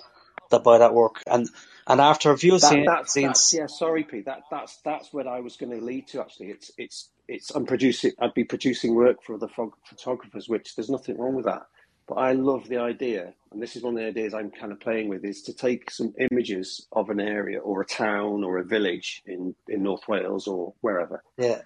that 0.53 0.63
buy 0.63 0.79
that 0.79 0.93
work, 0.93 1.21
and 1.27 1.49
and 1.87 2.01
after 2.01 2.31
a 2.31 2.37
few 2.37 2.57
that 2.59 2.61
zine, 2.61 2.85
that's 2.85 3.13
that's 3.13 3.53
yeah. 3.53 3.67
Sorry, 3.67 4.03
Pete. 4.03 4.25
That 4.25 4.43
that's 4.49 4.77
that's 4.85 5.13
what 5.13 5.27
I 5.27 5.41
was 5.41 5.57
going 5.57 5.77
to 5.77 5.85
lead 5.85 6.07
to. 6.09 6.21
Actually, 6.21 6.47
it's 6.47 6.71
it's 6.77 7.09
it's 7.27 7.51
I'm 7.51 7.65
producing. 7.65 8.11
I'd 8.19 8.33
be 8.33 8.45
producing 8.45 8.95
work 8.95 9.23
for 9.23 9.37
the 9.37 9.49
phog- 9.49 9.77
photographers, 9.85 10.49
which 10.49 10.75
there's 10.75 10.89
nothing 10.89 11.17
wrong 11.17 11.35
with 11.35 11.45
that. 11.45 11.63
But 12.07 12.15
I 12.15 12.33
love 12.33 12.67
the 12.67 12.79
idea, 12.79 13.33
and 13.51 13.61
this 13.61 13.75
is 13.75 13.83
one 13.83 13.93
of 13.93 13.99
the 13.99 14.07
ideas 14.07 14.33
I'm 14.33 14.51
kind 14.51 14.71
of 14.71 14.79
playing 14.79 15.09
with, 15.09 15.23
is 15.23 15.41
to 15.43 15.53
take 15.53 15.89
some 15.89 16.13
images 16.31 16.87
of 16.91 17.09
an 17.09 17.21
area 17.21 17.59
or 17.59 17.81
a 17.81 17.85
town 17.85 18.43
or 18.43 18.57
a 18.57 18.65
village 18.65 19.21
in 19.25 19.55
in 19.67 19.83
North 19.83 20.07
Wales 20.07 20.47
or 20.47 20.73
wherever, 20.81 21.23
yeah, 21.37 21.61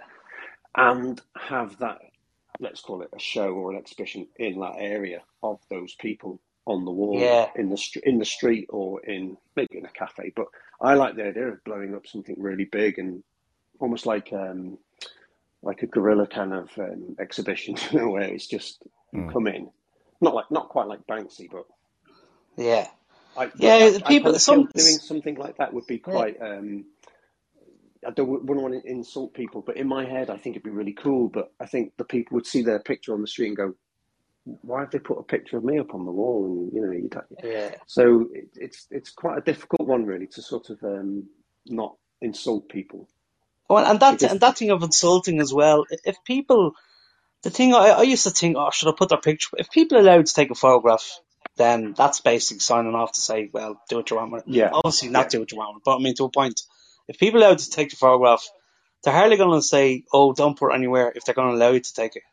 and 0.76 1.22
have 1.36 1.78
that 1.80 2.00
let's 2.60 2.82
call 2.82 3.02
it 3.02 3.10
a 3.16 3.20
show 3.20 3.50
or 3.50 3.72
an 3.72 3.78
exhibition 3.78 4.28
in 4.38 4.60
that 4.60 4.76
area 4.78 5.22
of 5.44 5.60
those 5.70 5.96
people 5.96 6.40
on 6.68 6.86
the 6.86 6.92
wall 6.92 7.40
yeah, 7.40 7.50
in 7.56 7.70
the 7.72 7.78
str- 7.78 8.02
in 8.06 8.20
the 8.20 8.26
street 8.26 8.68
or 8.72 9.04
in 9.06 9.38
maybe 9.58 9.80
in 9.80 9.86
a 9.88 9.92
cafe. 9.92 10.34
But 10.36 10.48
I 10.82 10.96
like 10.96 11.18
the 11.18 11.28
idea 11.28 11.50
of 11.50 11.64
blowing 11.66 11.96
up 11.96 12.08
something 12.08 12.36
really 12.40 12.66
big 12.66 13.00
and 13.00 13.24
almost 13.80 14.06
like 14.08 14.32
um, 14.34 14.80
like 15.64 15.84
a 15.84 15.88
guerrilla 15.88 16.28
kind 16.28 16.54
of 16.54 16.70
um, 16.80 17.16
exhibition, 17.20 17.76
you 17.92 18.00
know, 18.00 18.10
where 18.12 18.24
it's 18.24 18.48
just 18.48 18.84
you 19.14 19.24
Mm. 19.24 19.32
come 19.32 19.48
in, 19.48 19.70
not 20.22 20.36
like 20.36 20.52
not 20.52 20.70
quite 20.70 20.88
like 20.88 21.08
Banksy, 21.08 21.50
but 21.52 21.66
yeah, 22.58 22.88
I 23.38 23.52
I, 23.62 23.72
yeah. 23.78 24.00
I, 24.06 24.10
I 24.12 24.14
People, 24.14 24.34
kind 24.34 24.36
of 24.38 24.42
some, 24.42 24.70
doing 24.74 25.00
something 25.00 25.36
like 25.36 25.58
that 25.58 25.74
would 25.74 25.88
be 25.88 26.00
yeah, 26.12 26.26
quite. 26.26 26.38
Um, 26.42 26.86
I 28.08 28.12
don't 28.12 28.30
wouldn't 28.30 28.62
want 28.62 28.76
to 28.84 28.90
insult 28.92 29.34
people, 29.34 29.64
but 29.66 29.78
in 29.78 29.88
my 29.88 30.06
head, 30.06 30.30
I 30.30 30.38
think 30.38 30.56
it'd 30.56 30.64
be 30.64 30.72
really 30.72 30.94
cool. 30.94 31.30
But 31.30 31.52
I 31.60 31.68
think 31.68 31.94
the 31.98 32.06
people 32.06 32.36
would 32.36 32.48
see 32.48 32.64
their 32.64 32.80
picture 32.80 33.14
on 33.14 33.22
the 33.22 33.28
street 33.28 33.50
and 33.50 33.58
go, 33.58 33.74
"Why 34.62 34.82
have 34.82 34.92
they 34.92 35.00
put 35.00 35.20
a 35.20 35.24
picture 35.24 35.58
of 35.58 35.64
me 35.64 35.80
up 35.80 35.94
on 35.94 36.06
the 36.06 36.12
wall?" 36.12 36.46
And 36.46 36.74
you 36.74 36.82
know, 36.82 36.92
you'd, 36.92 37.16
yeah. 37.44 37.76
so 37.86 38.30
it, 38.34 38.50
it's 38.56 38.88
it's 38.92 39.12
quite 39.12 39.38
a 39.38 39.42
difficult 39.42 39.88
one, 39.88 40.06
really, 40.06 40.28
to 40.28 40.42
sort 40.42 40.70
of 40.70 40.84
um, 40.84 41.28
not 41.66 41.96
insult 42.22 42.70
people 42.70 43.08
Well, 43.70 43.86
and 43.86 44.00
that 44.00 44.20
because 44.20 44.32
and 44.32 44.40
that 44.42 44.58
thing 44.58 44.72
of 44.72 44.84
insulting 44.84 45.42
as 45.42 45.54
well. 45.54 45.86
If 45.90 46.24
people, 46.24 46.74
the 47.44 47.50
thing 47.50 47.74
I, 47.74 47.90
I 47.90 48.02
used 48.04 48.24
to 48.24 48.30
think, 48.32 48.58
oh, 48.58 48.72
should 48.72 48.90
I 48.90 48.94
put 48.98 49.10
their 49.10 49.20
picture? 49.20 49.50
If 49.58 49.70
people 49.70 49.98
are 49.98 50.02
allowed 50.02 50.26
to 50.26 50.34
take 50.34 50.52
a 50.52 50.56
photograph, 50.56 51.20
then 51.58 51.94
that's 51.98 52.22
basically 52.22 52.60
signing 52.60 52.96
off 52.96 53.14
to 53.14 53.22
say, 53.22 53.50
well, 53.52 53.82
do 53.90 53.98
what 53.98 54.10
you 54.10 54.16
want 54.16 54.44
yeah, 54.48 54.70
Obviously, 54.72 55.10
yeah, 55.10 55.14
not 55.14 55.30
do 55.30 55.40
what 55.40 55.52
you 55.52 55.58
want 55.58 55.84
but 55.84 55.98
I 55.98 56.00
mean 56.00 56.16
to 56.16 56.26
a 56.26 56.30
point. 56.30 56.62
If 57.08 57.18
people 57.18 57.42
are 57.44 57.48
allowed 57.48 57.60
to 57.60 57.70
take 57.70 57.90
the 57.90 57.96
photograph, 57.96 58.48
they're 59.04 59.14
hardly 59.14 59.38
going 59.38 59.58
to 59.58 59.62
say, 59.66 60.04
oh, 60.12 60.34
don't 60.34 60.58
put 60.58 60.72
it 60.72 60.76
anywhere 60.76 61.12
if 61.16 61.26
they're 61.26 61.36
going 61.36 61.50
to 61.50 61.56
allow 61.56 61.72
you 61.72 61.80
to 61.80 61.94
take 61.94 62.16
it. 62.16 62.24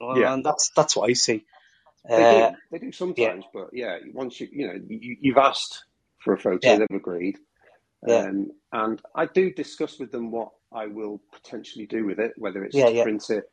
Well, 0.00 0.18
yeah. 0.18 0.34
and 0.34 0.44
that's 0.44 0.70
that's 0.76 0.96
what 0.96 1.10
I 1.10 1.14
see. 1.14 1.44
They 2.16 2.24
Uh, 2.24 2.26
do, 2.26 2.56
they 2.70 2.78
do 2.78 2.92
yeah, 3.16 3.30
sometimes, 3.30 3.46
but 3.54 3.68
yeah, 3.72 3.98
once 4.14 4.40
you 4.40 4.48
you 4.52 4.66
know 4.68 4.74
you, 4.88 5.16
you've 5.20 5.38
asked 5.38 5.84
for 6.24 6.34
a 6.34 6.38
photo, 6.38 6.60
yeah, 6.62 6.78
they've 6.78 6.88
agreed. 6.90 7.38
Yeah. 8.06 8.26
Um, 8.28 8.52
and 8.72 9.00
I 9.14 9.26
do 9.26 9.52
discuss 9.52 9.98
with 9.98 10.12
them 10.12 10.30
what 10.32 10.50
I 10.72 10.86
will 10.86 11.20
potentially 11.32 11.86
do 11.86 12.06
with 12.06 12.20
it, 12.20 12.34
whether 12.38 12.64
it's 12.64 12.80
Yeah, 12.80 12.84
to 12.84 12.90
yeah. 12.90 13.02
print 13.02 13.30
it 13.30 13.44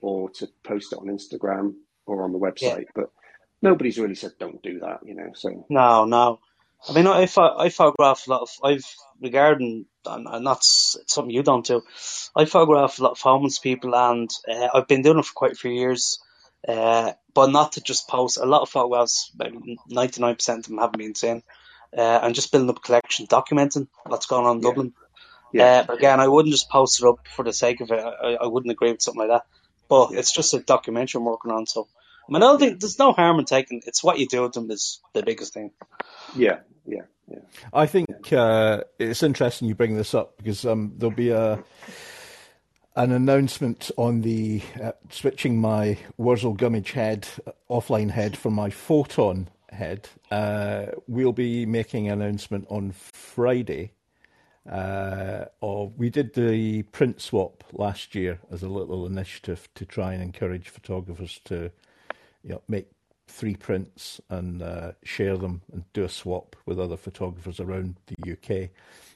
or 0.00 0.30
to 0.32 0.48
post 0.64 0.92
it 0.92 0.98
on 0.98 1.06
Instagram 1.06 1.74
or 2.06 2.24
on 2.24 2.32
the 2.32 2.38
website. 2.38 2.86
But 2.94 3.10
nobody's 3.62 3.98
really 3.98 4.14
said 4.16 4.32
don't 4.40 4.62
do 4.62 4.80
that, 4.80 5.00
you 5.04 5.14
know. 5.14 5.30
So 5.34 5.68
No, 5.70 6.06
no. 6.06 6.40
I 6.88 6.94
mean, 6.94 7.08
I, 7.08 7.28
I 7.58 7.70
photograph 7.70 8.26
a 8.28 8.30
lot 8.30 8.42
of, 8.42 8.50
I've, 8.64 8.86
regarding, 9.20 9.86
and, 10.06 10.26
and 10.28 10.46
that's 10.46 10.96
something 11.06 11.30
you 11.34 11.42
don't 11.42 11.66
do, 11.66 11.82
I 12.36 12.44
photograph 12.44 12.98
a 12.98 13.02
lot 13.02 13.12
of 13.12 13.20
homeless 13.20 13.58
people 13.58 13.94
and 13.94 14.30
uh, 14.48 14.68
I've 14.74 14.88
been 14.88 15.02
doing 15.02 15.18
it 15.18 15.24
for 15.24 15.32
quite 15.34 15.52
a 15.52 15.56
few 15.56 15.70
years, 15.72 16.18
uh, 16.66 17.12
but 17.34 17.50
not 17.50 17.72
to 17.72 17.80
just 17.80 18.08
post. 18.08 18.38
A 18.38 18.46
lot 18.46 18.62
of 18.62 18.68
photographs, 18.68 19.30
about 19.34 19.52
99% 19.90 20.58
of 20.58 20.62
them 20.64 20.78
haven't 20.78 20.98
been 20.98 21.14
seen. 21.14 21.42
Uh, 21.96 22.20
and 22.22 22.34
just 22.34 22.50
building 22.50 22.70
up 22.70 22.78
a 22.78 22.80
collection, 22.80 23.26
documenting 23.26 23.86
what's 24.06 24.24
going 24.26 24.46
on 24.46 24.56
in 24.56 24.62
Yeah. 24.62 24.68
Dublin. 24.70 24.92
yeah, 25.52 25.64
Uh, 25.64 25.84
but 25.84 25.98
again, 25.98 26.20
I 26.20 26.28
wouldn't 26.28 26.52
just 26.54 26.70
post 26.70 27.02
it 27.02 27.06
up 27.06 27.26
for 27.36 27.44
the 27.44 27.52
sake 27.52 27.82
of 27.82 27.90
it. 27.90 27.98
I, 28.02 28.36
I 28.40 28.46
wouldn't 28.46 28.72
agree 28.72 28.92
with 28.92 29.02
something 29.02 29.20
like 29.20 29.28
that. 29.28 29.44
But 29.88 30.12
Yeah. 30.12 30.20
it's 30.20 30.32
just 30.32 30.54
a 30.54 30.60
documentary 30.60 31.18
I'm 31.18 31.26
working 31.26 31.50
on. 31.52 31.66
So, 31.66 31.88
I 32.26 32.32
mean, 32.32 32.42
I 32.42 32.46
don't 32.46 32.58
think 32.58 32.80
there's 32.80 32.98
no 32.98 33.12
harm 33.12 33.38
in 33.40 33.44
taking. 33.44 33.82
It's 33.86 34.02
what 34.02 34.18
you 34.18 34.26
do 34.26 34.42
with 34.42 34.52
them 34.54 34.70
is 34.70 35.00
the 35.12 35.22
biggest 35.22 35.52
thing. 35.52 35.72
yeah, 36.34 36.60
yeah, 36.86 37.02
I 37.72 37.86
think 37.86 38.32
uh, 38.32 38.82
it's 38.98 39.22
interesting 39.22 39.68
you 39.68 39.74
bring 39.74 39.96
this 39.96 40.14
up 40.14 40.36
because 40.36 40.64
um, 40.64 40.92
there'll 40.96 41.14
be 41.14 41.30
a 41.30 41.62
an 42.94 43.10
announcement 43.10 43.90
on 43.96 44.20
the 44.20 44.60
uh, 44.82 44.92
switching 45.08 45.58
my 45.58 45.96
Wurzel 46.18 46.52
Gummidge 46.52 46.92
head 46.92 47.26
uh, 47.46 47.52
offline 47.70 48.10
head 48.10 48.36
for 48.36 48.50
my 48.50 48.70
Photon 48.70 49.48
head. 49.70 50.08
Uh, 50.30 50.86
we'll 51.08 51.32
be 51.32 51.64
making 51.64 52.08
an 52.08 52.20
announcement 52.20 52.66
on 52.68 52.92
Friday. 52.92 53.92
Uh, 54.70 55.46
of 55.60 55.92
we 55.98 56.08
did 56.08 56.34
the 56.34 56.82
print 56.84 57.20
swap 57.20 57.64
last 57.72 58.14
year 58.14 58.38
as 58.50 58.62
a 58.62 58.68
little 58.68 59.06
initiative 59.06 59.68
to 59.74 59.84
try 59.84 60.12
and 60.12 60.22
encourage 60.22 60.68
photographers 60.68 61.40
to 61.44 61.70
you 62.44 62.50
know, 62.50 62.62
make 62.68 62.88
three 63.28 63.56
prints 63.56 64.20
and 64.28 64.62
uh, 64.62 64.92
share 65.02 65.36
them 65.36 65.62
and 65.72 65.84
do 65.92 66.04
a 66.04 66.08
swap 66.08 66.56
with 66.66 66.78
other 66.78 66.96
photographers 66.96 67.60
around 67.60 67.96
the 68.06 68.32
UK. 68.32 68.70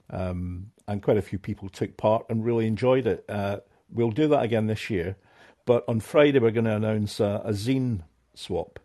Um, 0.08 0.70
and 0.88 1.02
quite 1.02 1.16
a 1.16 1.22
few 1.22 1.38
people 1.38 1.68
took 1.68 1.96
part 1.96 2.26
and 2.28 2.44
really 2.44 2.66
enjoyed 2.66 3.06
it. 3.06 3.24
Uh, 3.28 3.58
we'll 3.90 4.10
do 4.10 4.28
that 4.28 4.42
again 4.42 4.66
this 4.66 4.88
year, 4.88 5.16
but 5.64 5.84
on 5.88 6.00
Friday 6.00 6.38
we're 6.38 6.50
going 6.50 6.64
to 6.64 6.76
announce 6.76 7.20
a, 7.20 7.42
a 7.44 7.50
zine 7.50 8.02
swap 8.34 8.78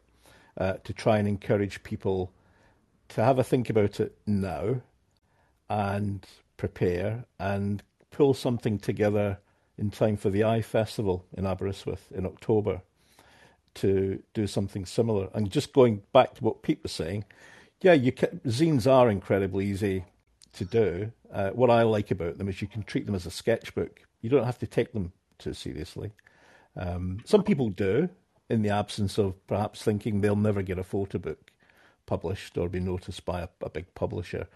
uh, 0.57 0.73
to 0.83 0.93
try 0.93 1.17
and 1.17 1.27
encourage 1.27 1.83
people 1.83 2.31
to 3.09 3.23
have 3.23 3.37
a 3.39 3.43
think 3.43 3.69
about 3.69 3.99
it 3.99 4.17
now 4.25 4.81
and 5.69 6.25
prepare 6.57 7.25
and 7.39 7.83
pull 8.09 8.33
something 8.33 8.77
together 8.77 9.39
in 9.77 9.89
time 9.89 10.17
for 10.17 10.29
the 10.29 10.43
Eye 10.43 10.61
Festival 10.61 11.25
in 11.33 11.45
Aberystwyth 11.45 12.11
in 12.11 12.25
October 12.25 12.81
to 13.75 14.21
do 14.33 14.47
something 14.47 14.85
similar. 14.85 15.29
And 15.33 15.49
just 15.49 15.73
going 15.73 16.03
back 16.13 16.35
to 16.35 16.43
what 16.43 16.63
Pete 16.63 16.83
was 16.83 16.91
saying, 16.91 17.25
yeah, 17.81 17.93
you 17.93 18.11
can, 18.11 18.39
zines 18.45 18.89
are 18.89 19.09
incredibly 19.09 19.65
easy 19.65 20.05
to 20.53 20.65
do. 20.65 21.11
Uh, 21.33 21.49
what 21.51 21.69
I 21.69 21.83
like 21.83 22.11
about 22.11 22.37
them 22.37 22.49
is 22.49 22.61
you 22.61 22.67
can 22.67 22.83
treat 22.83 23.05
them 23.05 23.15
as 23.15 23.25
a 23.25 23.31
sketchbook. 23.31 24.01
You 24.21 24.29
don't 24.29 24.45
have 24.45 24.59
to 24.59 24.67
take 24.67 24.93
them 24.93 25.13
too 25.39 25.53
seriously. 25.53 26.11
Um, 26.75 27.19
some 27.25 27.43
people 27.43 27.69
do, 27.69 28.09
in 28.49 28.61
the 28.61 28.69
absence 28.69 29.17
of 29.17 29.47
perhaps 29.47 29.81
thinking 29.81 30.19
they'll 30.19 30.35
never 30.35 30.61
get 30.61 30.77
a 30.77 30.83
photo 30.83 31.17
book 31.17 31.51
published 32.05 32.57
or 32.57 32.67
be 32.67 32.79
noticed 32.79 33.25
by 33.25 33.41
a, 33.41 33.47
a 33.61 33.69
big 33.69 33.93
publisher. 33.95 34.47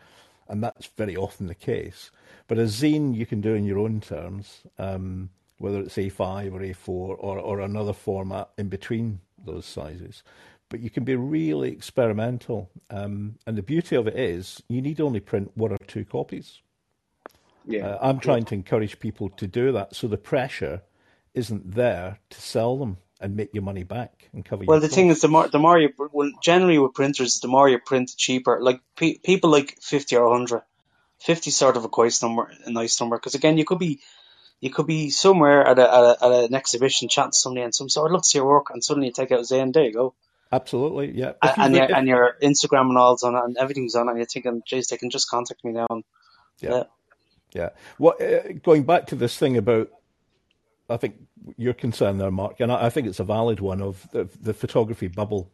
And 0.48 0.64
that's 0.64 0.88
very 0.98 1.16
often 1.16 1.48
the 1.48 1.56
case. 1.56 2.12
But 2.48 2.60
a 2.60 2.64
zine 2.64 3.16
you 3.16 3.26
can 3.26 3.42
do 3.42 3.54
in 3.54 3.66
your 3.66 3.80
own 3.80 4.02
terms, 4.02 4.62
um, 4.78 5.30
whether 5.66 5.82
it's 5.82 5.98
A5 5.98 6.54
or 6.54 6.62
A4 6.62 6.90
or, 6.90 7.40
or 7.40 7.62
another 7.62 7.94
format 7.94 8.50
in 8.58 8.70
between 8.70 9.22
those 9.46 9.68
sizes. 9.68 10.24
But 10.70 10.82
you 10.82 10.92
can 10.92 11.06
be 11.06 11.18
really 11.18 11.72
experimental. 11.72 12.72
Um, 12.92 13.38
and 13.48 13.58
the 13.58 13.64
beauty 13.64 13.98
of 13.98 14.08
it 14.08 14.18
is 14.18 14.64
you 14.70 14.82
need 14.82 15.02
only 15.02 15.22
print 15.22 15.52
one 15.56 15.74
or 15.74 15.80
two 15.88 16.06
copies. 16.06 16.62
Yeah, 17.66 17.84
Uh, 17.84 18.00
I'm 18.02 18.20
trying 18.20 18.46
to 18.46 18.56
encourage 18.56 19.00
people 19.00 19.30
to 19.32 19.48
do 19.48 19.72
that 19.74 19.96
so 19.96 20.08
the 20.08 20.18
pressure 20.18 20.84
isn't 21.36 21.76
there 21.76 22.20
to 22.32 22.42
sell 22.42 22.78
them 22.78 22.98
and 23.22 23.36
make 23.36 23.54
your 23.54 23.64
money 23.64 23.84
back 23.84 24.30
and 24.34 24.46
cover 24.46 24.66
your 24.66 24.70
Well, 24.70 24.80
the 24.80 24.90
thing 24.90 25.10
is, 25.10 25.22
the 25.22 25.28
more 25.30 25.48
the 25.50 25.60
more 25.60 25.80
you 25.80 25.94
well, 26.14 26.32
generally 26.44 26.80
with 26.80 26.94
printers, 26.96 27.40
the 27.42 27.50
more 27.50 27.70
you 27.70 27.80
print, 27.80 28.12
the 28.12 28.18
cheaper. 28.18 28.60
Like 28.62 28.82
pe- 28.98 29.18
people 29.20 29.52
like 29.52 29.78
fifty 29.82 30.18
or 30.18 30.32
hundred. 30.32 30.64
Fifty 31.20 31.52
sort 31.52 31.78
of 31.78 31.86
a 31.86 31.90
nice 31.98 32.22
number, 32.24 32.52
a 32.66 32.72
nice 32.72 33.00
number. 33.02 33.18
Because 33.18 33.36
again, 33.36 33.58
you 33.58 33.66
could 33.66 33.80
be 33.80 34.02
you 34.62 34.70
could 34.70 34.88
be 34.88 35.10
somewhere 35.10 35.66
at 35.68 35.78
a, 35.80 35.84
at, 35.84 36.04
a, 36.04 36.18
at 36.26 36.32
an 36.46 36.56
exhibition 36.56 37.08
chatting 37.10 37.32
to 37.32 37.38
somebody 37.38 37.64
and 37.64 37.76
some 37.76 37.90
so 37.90 38.06
I'd 38.06 38.12
love 38.12 38.22
to 38.24 38.28
see 38.28 38.38
your 38.40 38.48
work 38.48 38.68
and 38.72 38.84
suddenly 38.84 39.08
you 39.08 39.14
take 39.14 39.32
out 39.32 39.40
a 39.42 39.46
Zen, 39.46 39.72
there 39.72 39.84
you 39.86 39.94
go. 39.94 40.14
Absolutely, 40.52 41.12
yeah. 41.12 41.34
A- 41.42 41.50
If 41.50 41.58
you 41.58 41.64
And 41.64 41.76
your 41.76 41.96
and 41.96 42.08
your 42.08 42.38
Instagram 42.42 42.90
and 42.90 42.98
all's 42.98 43.24
on 43.24 43.36
it 43.36 43.44
and 43.44 43.58
everything's 43.58 43.96
on 43.96 44.08
it 44.08 44.12
and 44.12 44.20
you're 44.20 44.26
thinking, 44.28 44.62
geez, 44.66 44.88
they 44.88 44.98
can 44.98 45.10
just 45.10 45.30
contact 45.30 45.64
me 45.64 45.72
now 45.74 45.88
and 45.90 46.04
Yeah. 46.60 46.84
Yeah. 47.54 47.70
What 47.98 48.22
uh, 48.22 48.54
going 48.64 48.84
back 48.84 49.08
to 49.08 49.16
this 49.16 49.38
thing 49.38 49.56
about, 49.58 49.90
I 50.90 50.98
think 50.98 51.16
your 51.58 51.74
concern 51.74 52.18
there, 52.18 52.32
Mark, 52.32 52.60
and 52.60 52.72
I, 52.72 52.86
I 52.86 52.90
think 52.90 53.08
it's 53.08 53.20
a 53.20 53.24
valid 53.24 53.60
one 53.60 53.82
of 53.82 54.08
the, 54.12 54.28
the 54.42 54.54
photography 54.54 55.08
bubble, 55.08 55.50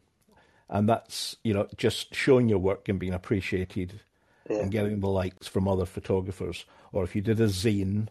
and 0.70 0.90
that's 0.90 1.36
you 1.44 1.54
know 1.54 1.68
just 1.78 2.14
showing 2.16 2.50
your 2.50 2.60
work 2.60 2.90
and 2.90 3.00
being 3.00 3.14
appreciated, 3.14 4.02
Yeah. 4.50 4.58
and 4.62 4.72
getting 4.72 5.00
the 5.00 5.08
likes 5.08 5.48
from 5.48 5.68
other 5.68 5.86
photographers, 5.86 6.66
or 6.92 7.04
if 7.04 7.16
you 7.16 7.22
did 7.22 7.40
a 7.40 7.48
zine, 7.48 8.08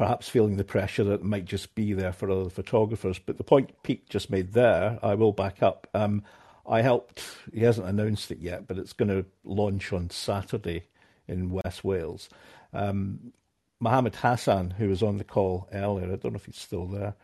perhaps 0.00 0.30
feeling 0.30 0.56
the 0.56 0.64
pressure 0.64 1.04
that 1.04 1.22
might 1.22 1.44
just 1.44 1.74
be 1.74 1.92
there 1.92 2.10
for 2.10 2.30
other 2.30 2.48
photographers. 2.48 3.18
But 3.18 3.36
the 3.36 3.44
point 3.44 3.82
Pete 3.82 4.08
just 4.08 4.30
made 4.30 4.54
there, 4.54 4.98
I 5.02 5.14
will 5.14 5.32
back 5.32 5.62
up. 5.62 5.86
Um, 5.92 6.22
I 6.66 6.80
helped. 6.80 7.22
He 7.52 7.60
hasn't 7.60 7.86
announced 7.86 8.30
it 8.30 8.38
yet, 8.38 8.66
but 8.66 8.78
it's 8.78 8.94
going 8.94 9.10
to 9.10 9.26
launch 9.44 9.92
on 9.92 10.08
Saturday 10.08 10.84
in 11.28 11.50
West 11.50 11.84
Wales. 11.84 12.30
Um, 12.72 13.34
Mohammed 13.78 14.14
Hassan, 14.14 14.70
who 14.70 14.88
was 14.88 15.02
on 15.02 15.18
the 15.18 15.24
call 15.24 15.68
earlier, 15.70 16.06
I 16.06 16.16
don't 16.16 16.32
know 16.32 16.36
if 16.36 16.46
he's 16.46 16.56
still 16.56 16.86
there, 16.86 17.14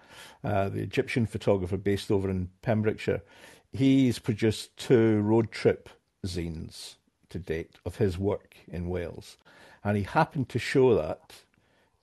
uh, 0.45 0.69
the 0.69 0.83
Egyptian 0.83 1.25
photographer 1.25 1.79
based 1.79 2.11
over 2.11 2.29
in 2.29 2.51
Pembrokeshire, 2.61 3.23
he's 3.73 4.19
produced 4.19 4.77
two 4.77 5.23
road 5.23 5.51
trip 5.51 5.89
zines 6.27 6.97
to 7.31 7.39
date 7.39 7.77
of 7.87 7.97
his 7.97 8.19
work 8.19 8.55
in 8.69 8.91
Wales. 8.91 9.39
And 9.83 9.97
he 9.97 10.03
happened 10.03 10.51
to 10.51 10.59
show 10.59 10.95
that 10.95 11.37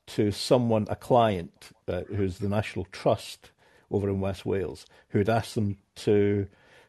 to 0.07 0.31
someone, 0.31 0.87
a 0.89 0.95
client 0.95 1.69
uh, 1.87 2.01
who's 2.03 2.39
the 2.39 2.49
National 2.49 2.85
Trust 2.91 3.51
over 3.91 4.09
in 4.09 4.19
West 4.19 4.45
Wales, 4.45 4.85
who 5.09 5.19
had 5.19 5.29
asked 5.29 5.55
them 5.55 5.77
to 5.95 6.47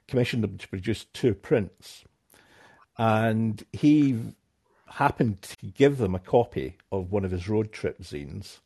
commission 0.09 0.41
them 0.41 0.59
to 0.59 0.69
produce 0.69 1.05
two 1.13 1.35
prints. 1.35 2.05
And 2.99 3.65
he 3.73 4.19
happened 4.87 5.43
to 5.43 5.67
give 5.67 5.99
them 5.99 6.15
a 6.15 6.21
copy 6.21 6.77
of 6.93 7.11
one 7.11 7.25
of 7.25 7.31
his 7.31 7.49
road 7.49 7.73
trip 7.73 8.03
zines. 8.03 8.61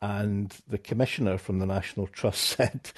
And 0.00 0.54
the 0.68 0.78
commissioner 0.78 1.38
from 1.38 1.58
the 1.58 1.66
National 1.66 2.06
Trust 2.06 2.42
said, 2.42 2.90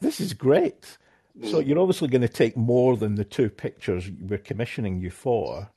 This 0.00 0.20
is 0.20 0.32
great. 0.32 0.98
So 1.44 1.58
you're 1.58 1.78
obviously 1.78 2.08
going 2.08 2.22
to 2.22 2.28
take 2.28 2.56
more 2.56 2.96
than 2.96 3.16
the 3.16 3.24
two 3.24 3.50
pictures 3.50 4.10
we're 4.20 4.38
commissioning 4.38 5.00
you 5.00 5.10
for. 5.10 5.68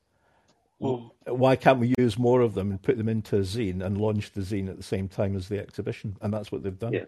Why 0.80 1.55
can't 1.55 1.80
we 1.80 1.93
use 1.97 2.17
more 2.17 2.41
of 2.41 2.53
them 2.53 2.71
and 2.71 2.82
put 2.82 2.97
them 2.97 3.09
into 3.09 3.38
a 3.38 3.41
zine 3.41 3.82
and 3.84 3.97
launch 3.99 4.32
the 4.32 4.41
zine 4.41 4.69
at 4.69 4.77
the 4.77 4.84
same 4.84 5.07
time 5.09 5.36
as 5.36 5.47
the 5.49 5.59
exhibition? 5.59 6.17
And 6.21 6.34
that's 6.34 6.51
what 6.51 6.63
they've 6.63 6.77
done. 6.77 6.93
yeah, 6.93 7.05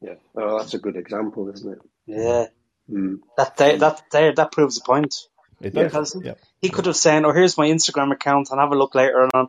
yeah. 0.00 0.14
Oh, 0.36 0.58
that's 0.58 0.74
a 0.74 0.78
good 0.78 0.96
example, 0.96 1.50
isn't 1.52 1.72
it? 1.72 1.78
yeah. 2.06 2.46
Mm. 2.90 3.20
That 3.36 3.56
there, 3.56 3.76
that 3.78 4.02
there, 4.10 4.34
that 4.34 4.50
proves 4.52 4.76
the 4.76 4.84
point. 4.84 5.14
It 5.60 5.74
Yeah. 5.74 5.88
does. 5.88 6.14
Because 6.14 6.24
Yeah. 6.24 6.34
he 6.60 6.70
could 6.70 6.86
have 6.86 6.96
said, 6.96 7.24
"Oh, 7.24 7.32
here's 7.32 7.56
my 7.58 7.68
Instagram 7.68 8.10
account, 8.12 8.48
and 8.50 8.58
have 8.58 8.72
a 8.72 8.76
look 8.76 8.94
later 8.96 9.28
on." 9.32 9.48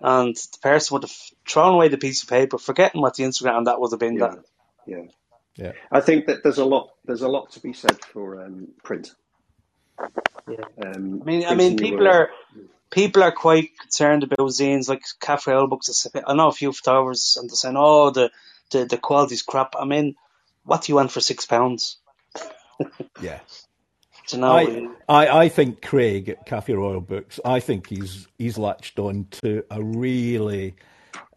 And 0.00 0.34
the 0.34 0.58
person 0.62 0.94
would 0.94 1.02
have 1.04 1.16
thrown 1.48 1.74
away 1.74 1.88
the 1.88 1.98
piece 1.98 2.22
of 2.24 2.28
paper, 2.30 2.58
forgetting 2.58 3.00
what 3.00 3.14
the 3.14 3.22
Instagram 3.24 3.66
that 3.66 3.80
would 3.80 3.92
have 3.92 4.00
been. 4.00 4.16
Yeah, 4.16 4.28
That 4.28 4.44
yeah. 4.86 5.02
Yeah. 5.56 5.72
I 5.92 6.00
think 6.00 6.26
that 6.26 6.42
there's 6.42 6.58
a 6.58 6.64
lot. 6.64 6.94
There's 7.04 7.22
a 7.22 7.28
lot 7.28 7.50
to 7.52 7.60
be 7.60 7.74
said 7.74 8.02
for 8.06 8.42
um, 8.44 8.68
print. 8.82 9.14
Yeah. 10.48 10.64
Um, 10.84 11.20
I 11.22 11.24
mean, 11.24 11.44
I 11.46 11.54
mean, 11.54 11.76
people 11.76 12.06
work. 12.06 12.30
are 12.30 12.30
people 12.90 13.22
are 13.22 13.32
quite 13.32 13.78
concerned 13.78 14.24
about 14.24 14.38
zines 14.48 14.88
like 14.88 15.02
Cafe 15.20 15.50
Royal 15.50 15.68
Books. 15.68 16.06
I 16.26 16.34
know 16.34 16.48
a 16.48 16.52
few 16.52 16.72
photographers 16.72 17.36
and 17.40 17.48
they're 17.48 17.56
saying, 17.56 17.76
"Oh, 17.78 18.10
the 18.10 18.30
the 18.70 18.84
the 18.84 18.98
quality's 18.98 19.42
crap." 19.42 19.74
I 19.78 19.84
mean, 19.84 20.16
what 20.64 20.82
do 20.82 20.92
you 20.92 20.96
want 20.96 21.12
for 21.12 21.20
six 21.20 21.46
pounds? 21.46 21.98
Yeah. 23.20 23.40
You 24.32 24.38
know? 24.38 24.94
I, 25.08 25.26
I, 25.26 25.38
I 25.42 25.48
think 25.48 25.82
Craig 25.82 26.28
at 26.28 26.46
Cafe 26.46 26.72
Royal 26.72 27.00
Books, 27.00 27.40
I 27.44 27.58
think 27.58 27.88
he's 27.88 28.28
he's 28.38 28.56
latched 28.58 29.00
on 29.00 29.26
to 29.42 29.64
a 29.72 29.82
really 29.82 30.76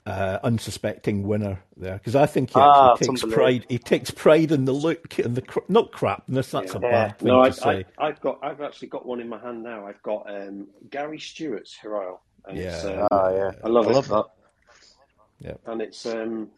uh, 0.06 0.40
unsuspecting 0.44 1.24
winner 1.24 1.64
there 1.78 1.98
because 1.98 2.16
I 2.16 2.26
think 2.26 2.50
he 2.50 2.60
actually 2.60 2.72
Ah, 2.72 2.96
takes 2.96 3.24
pride. 3.24 3.66
He 3.70 3.78
takes 3.80 4.12
pride 4.12 4.52
in 4.52 4.66
the 4.66 4.74
look 4.74 5.18
and 5.20 5.36
the 5.36 5.42
cr- 5.42 5.60
not 5.70 5.92
crapness. 5.92 6.52
That's 6.52 6.76
a 6.76 6.80
bad 6.80 7.20
thing 7.20 7.28
No, 7.30 7.36
to 7.44 7.48
I, 7.48 7.50
say. 7.52 7.86
I, 7.98 8.08
I've 8.08 8.20
got. 8.22 8.40
I've 8.44 8.62
actually 8.62 8.90
got 8.90 9.06
one 9.06 9.20
in 9.22 9.30
my 9.30 9.40
hand 9.40 9.64
now. 9.64 9.88
I've 9.88 10.02
got 10.04 10.30
um, 10.30 10.68
Gary 10.90 11.20
Stewart's 11.20 11.76
Heroil 11.82 12.22
Yeah. 12.54 12.82
um, 12.86 13.08
Ah, 13.12 13.30
yeah. 13.32 13.52
I 13.64 13.68
love 13.70 13.88
I 13.88 13.92
it. 13.92 13.94
love 13.94 14.08
that. 14.10 14.26
Yeah. 15.40 15.54
and 15.66 15.82
it's 15.82 16.06
um, 16.06 16.50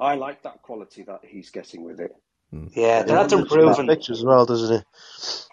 I 0.00 0.14
like 0.14 0.42
that 0.42 0.62
quality 0.62 1.02
that 1.04 1.20
he's 1.24 1.50
getting 1.50 1.84
with 1.84 2.00
it. 2.00 2.14
Yeah, 2.52 2.68
Yeah, 2.74 3.02
that's 3.02 3.32
it's 3.32 3.42
improving. 3.42 3.88
pictures 3.88 4.18
as 4.18 4.24
well, 4.24 4.46
doesn't 4.46 4.76
it? 4.76 4.84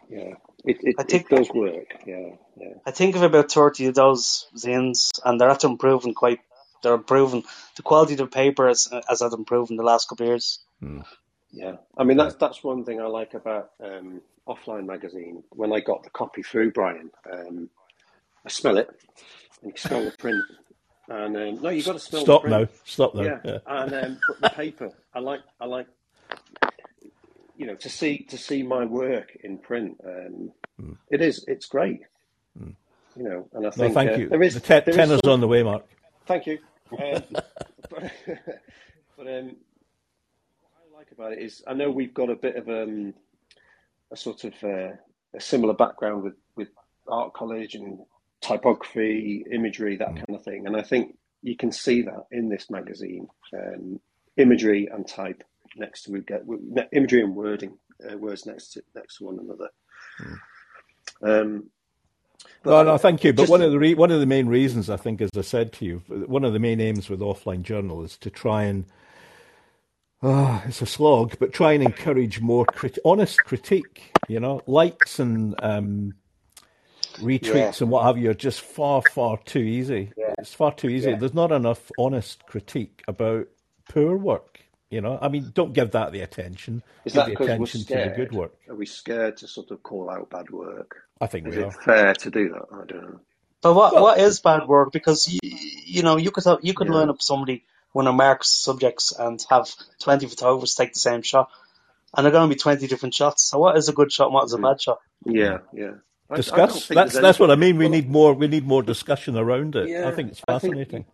Yeah, 0.10 0.34
it 0.66 0.78
it, 0.82 0.96
I 1.00 1.04
think- 1.04 1.32
it 1.32 1.36
does 1.36 1.50
work. 1.52 1.96
Yeah, 2.06 2.36
yeah. 2.60 2.74
I 2.86 2.92
think 2.92 3.16
of 3.16 3.24
about 3.24 3.52
30 3.52 3.88
of 3.88 3.96
those 3.96 4.48
zines, 4.56 5.10
and 5.26 5.40
they're 5.42 5.50
at 5.50 5.64
improving 5.64 6.14
quite. 6.14 6.40
They're 6.82 6.94
improving. 6.94 7.44
The 7.76 7.84
quality 7.84 8.14
of 8.14 8.20
the 8.20 8.28
paper 8.28 8.68
has, 8.68 8.88
has 9.08 9.22
had 9.22 9.34
improved 9.34 9.72
in 9.72 9.78
the 9.78 9.84
last 9.84 10.08
couple 10.10 10.26
of 10.26 10.30
years. 10.30 10.60
Yeah, 11.52 11.76
I 11.98 12.04
mean 12.04 12.18
that's 12.18 12.36
that's 12.36 12.64
one 12.64 12.86
thing 12.86 13.02
I 13.02 13.06
like 13.08 13.34
about 13.34 13.72
um, 13.84 14.22
offline 14.48 14.86
magazine. 14.86 15.44
When 15.50 15.74
I 15.74 15.80
got 15.82 16.04
the 16.04 16.10
copy 16.10 16.44
through, 16.44 16.72
Brian, 16.72 17.12
um, 17.32 17.70
I 18.46 18.50
smell 18.50 18.78
it, 18.78 18.90
and 19.62 19.72
you 19.72 19.78
smell 19.78 20.04
the 20.06 20.12
print. 20.12 20.44
And 21.10 21.36
um, 21.36 21.62
no, 21.62 21.70
you've 21.70 21.86
got 21.86 21.94
to 21.94 22.00
smell 22.00 22.22
Stop 22.24 22.44
the 22.44 22.50
now. 22.50 22.68
Stop 22.86 23.16
now. 23.16 23.24
Yeah, 23.24 23.40
Yeah. 23.44 23.58
and 23.68 23.94
um, 23.94 24.18
but 24.28 24.40
the 24.40 24.56
paper, 24.56 24.92
I 25.14 25.20
like, 25.20 25.42
I 25.60 25.66
like, 25.66 25.88
you 27.58 27.66
know, 27.66 27.76
to 27.76 27.90
see 27.90 28.20
to 28.30 28.38
see 28.38 28.64
my 28.64 28.86
work 28.86 29.36
in 29.44 29.58
print. 29.58 30.00
Um, 30.06 30.54
It 31.10 31.22
is, 31.22 31.44
it's 31.48 31.66
great. 31.66 32.02
You 33.18 33.24
know, 33.24 33.50
and 33.54 33.66
I 33.68 33.70
No, 33.70 33.72
think 33.72 33.94
thank 33.94 34.12
uh, 34.14 34.18
you. 34.18 34.30
there 34.30 34.42
is 34.42 34.54
the 34.54 34.62
te- 34.62 34.80
there 34.86 34.90
is 34.90 34.96
tenner's 34.96 35.20
on 35.28 35.42
the 35.42 35.48
way, 35.48 35.64
Mark. 35.64 35.84
Thank 36.28 36.48
you. 36.48 36.60
Um, 36.92 37.24
but 37.90 38.12
but 39.18 39.28
um, 39.28 39.56
what 40.62 40.74
I 40.78 40.98
like 40.98 41.12
about 41.12 41.34
it 41.34 41.40
is 41.40 41.64
I 41.68 41.74
know 41.74 41.90
we've 41.90 42.14
got 42.14 42.30
a 42.30 42.36
bit 42.36 42.56
of 42.56 42.70
um, 42.70 43.14
a 44.12 44.18
sort 44.18 44.44
of 44.44 44.54
uh, 44.64 44.94
a 45.34 45.40
similar 45.40 45.74
background 45.74 46.24
with, 46.24 46.36
with 46.56 46.70
art 47.08 47.34
college 47.34 47.76
and 47.76 48.00
typography, 48.42 49.46
imagery, 49.52 49.96
that 49.98 50.16
kind 50.16 50.36
of 50.36 50.44
thing. 50.44 50.68
And 50.68 50.76
I 50.76 50.82
think 50.82 51.18
you 51.42 51.56
can 51.56 51.72
see 51.72 52.02
that 52.04 52.26
in 52.32 52.50
this 52.50 52.70
magazine, 52.70 53.28
um, 53.54 54.00
imagery 54.38 54.88
and 54.92 55.08
type 55.08 55.44
next 55.78 56.04
to 56.04 56.12
we 56.12 56.22
get 56.22 56.44
imagery 56.92 57.22
and 57.22 57.36
wording, 57.36 57.78
uh, 58.10 58.18
words 58.18 58.46
next 58.46 58.74
to 58.74 58.84
next 58.96 59.18
to 59.18 59.26
one 59.26 59.40
another. 59.40 59.70
Um, 61.24 61.70
No, 62.64 62.84
no, 62.84 62.98
thank 62.98 63.24
you. 63.24 63.34
But 63.34 63.44
just- 63.44 63.52
one 63.52 63.62
of 63.62 63.72
the 63.72 63.80
re- 63.80 63.96
one 63.96 64.12
of 64.12 64.20
the 64.20 64.26
main 64.26 64.48
reasons, 64.48 64.90
I 64.90 64.98
think, 64.98 65.22
as 65.22 65.30
I 65.36 65.42
said 65.42 65.74
to 65.74 65.86
you, 65.86 65.98
one 66.08 66.44
of 66.44 66.54
the 66.54 66.60
main 66.60 66.80
aims 66.80 67.10
with 67.10 67.20
offline 67.20 67.64
journal 67.64 68.04
is 68.04 68.18
to 68.18 68.30
try 68.30 68.64
and 68.64 68.86
ah, 70.22 70.64
it's 70.68 70.82
a 70.82 70.86
slog, 70.86 71.36
but 71.40 71.54
try 71.54 71.74
and 71.74 71.84
encourage 71.84 72.40
more 72.42 72.66
crit- 72.66 73.00
honest 73.04 73.40
critique. 73.44 74.12
You 74.28 74.40
know, 74.40 74.62
likes 74.68 75.20
and 75.20 75.56
um, 75.64 76.14
retweets 77.18 77.82
and 77.82 77.90
what 77.90 78.06
have 78.06 78.18
you 78.18 78.30
are 78.30 78.34
just 78.36 78.62
far, 78.62 79.02
far 79.12 79.38
too 79.40 79.60
easy. 79.60 80.12
It's 80.38 80.54
far 80.54 80.72
too 80.74 80.90
easy. 80.90 81.12
Yeah. 81.12 81.18
There's 81.18 81.34
not 81.34 81.52
enough 81.52 81.92
honest 81.98 82.46
critique 82.46 83.04
about 83.08 83.48
poor 83.90 84.16
work. 84.18 84.60
You 84.90 85.02
know, 85.02 85.18
I 85.22 85.30
mean, 85.30 85.52
don't 85.54 85.74
give 85.74 85.92
that 85.92 86.12
the 86.12 86.20
attention. 86.22 86.84
Is 87.06 87.14
give 87.14 87.26
that 87.26 87.38
the 87.38 87.44
attention 87.44 87.82
to 87.86 87.94
the 88.10 88.14
good 88.16 88.34
work. 88.34 88.54
Are 88.70 88.76
we 88.76 88.86
scared 88.86 89.38
to 89.38 89.48
sort 89.48 89.72
of 89.72 89.82
call 89.84 90.10
out 90.10 90.30
bad 90.30 90.50
work? 90.50 91.04
I 91.22 91.28
think 91.28 91.48
Is 91.48 91.56
we 91.56 91.62
it 91.62 91.66
are. 91.68 91.72
fair 91.72 92.14
to 92.16 92.30
do 92.32 92.50
that? 92.50 92.64
I 92.74 92.86
don't 92.86 93.04
know. 93.04 93.20
But 93.62 93.74
what 93.76 93.94
Well- 93.94 94.04
what 94.04 94.20
is 94.20 94.40
bad 94.40 94.68
work? 94.68 94.92
Because 94.92 95.28
you, 95.32 95.40
you 95.86 96.02
know 96.04 96.18
you 96.18 96.32
could 96.32 96.44
have, 96.46 96.60
you 96.64 96.74
could 96.74 96.88
Yeah. 96.88 96.96
line 96.96 97.10
up 97.10 97.22
somebody 97.22 97.64
one 97.94 98.08
of 98.08 98.16
Mark's 98.16 98.50
subjects 98.50 99.12
and 99.12 99.44
have 99.50 99.70
twenty 100.00 100.26
photographers 100.28 100.76
take 100.76 100.94
the 100.94 101.00
same 101.00 101.22
shot, 101.22 101.50
and 102.16 102.26
they're 102.26 102.32
going 102.32 102.50
to 102.50 102.56
be 102.56 102.60
twenty 102.60 102.88
different 102.88 103.14
shots. 103.14 103.44
So 103.44 103.60
what 103.60 103.78
is 103.78 103.88
a 103.90 103.94
good 103.94 104.12
shot? 104.12 104.26
and 104.26 104.34
What 104.34 104.46
is 104.46 104.54
a 104.54 104.58
bad 104.58 104.82
shot? 104.82 105.00
Yeah, 105.26 105.60
yeah. 105.74 105.92
I- 106.30 106.34
I 106.34 106.38
discuss. 106.38 106.86
think 106.88 106.96
That's 106.96 107.20
that's 107.20 107.40
what 107.40 107.52
I 107.52 107.56
mean. 107.56 107.78
We 107.78 107.90
need 107.90 108.10
more. 108.10 108.34
We 108.34 108.48
need 108.48 108.66
more 108.66 108.82
discussion 108.82 109.38
around 109.38 109.76
it. 109.76 109.90
Yeah, 109.90 110.08
I 110.08 110.12
think 110.16 110.32
it's 110.32 110.42
I 110.48 110.58
think- 110.60 110.74
fascinating. 110.76 111.06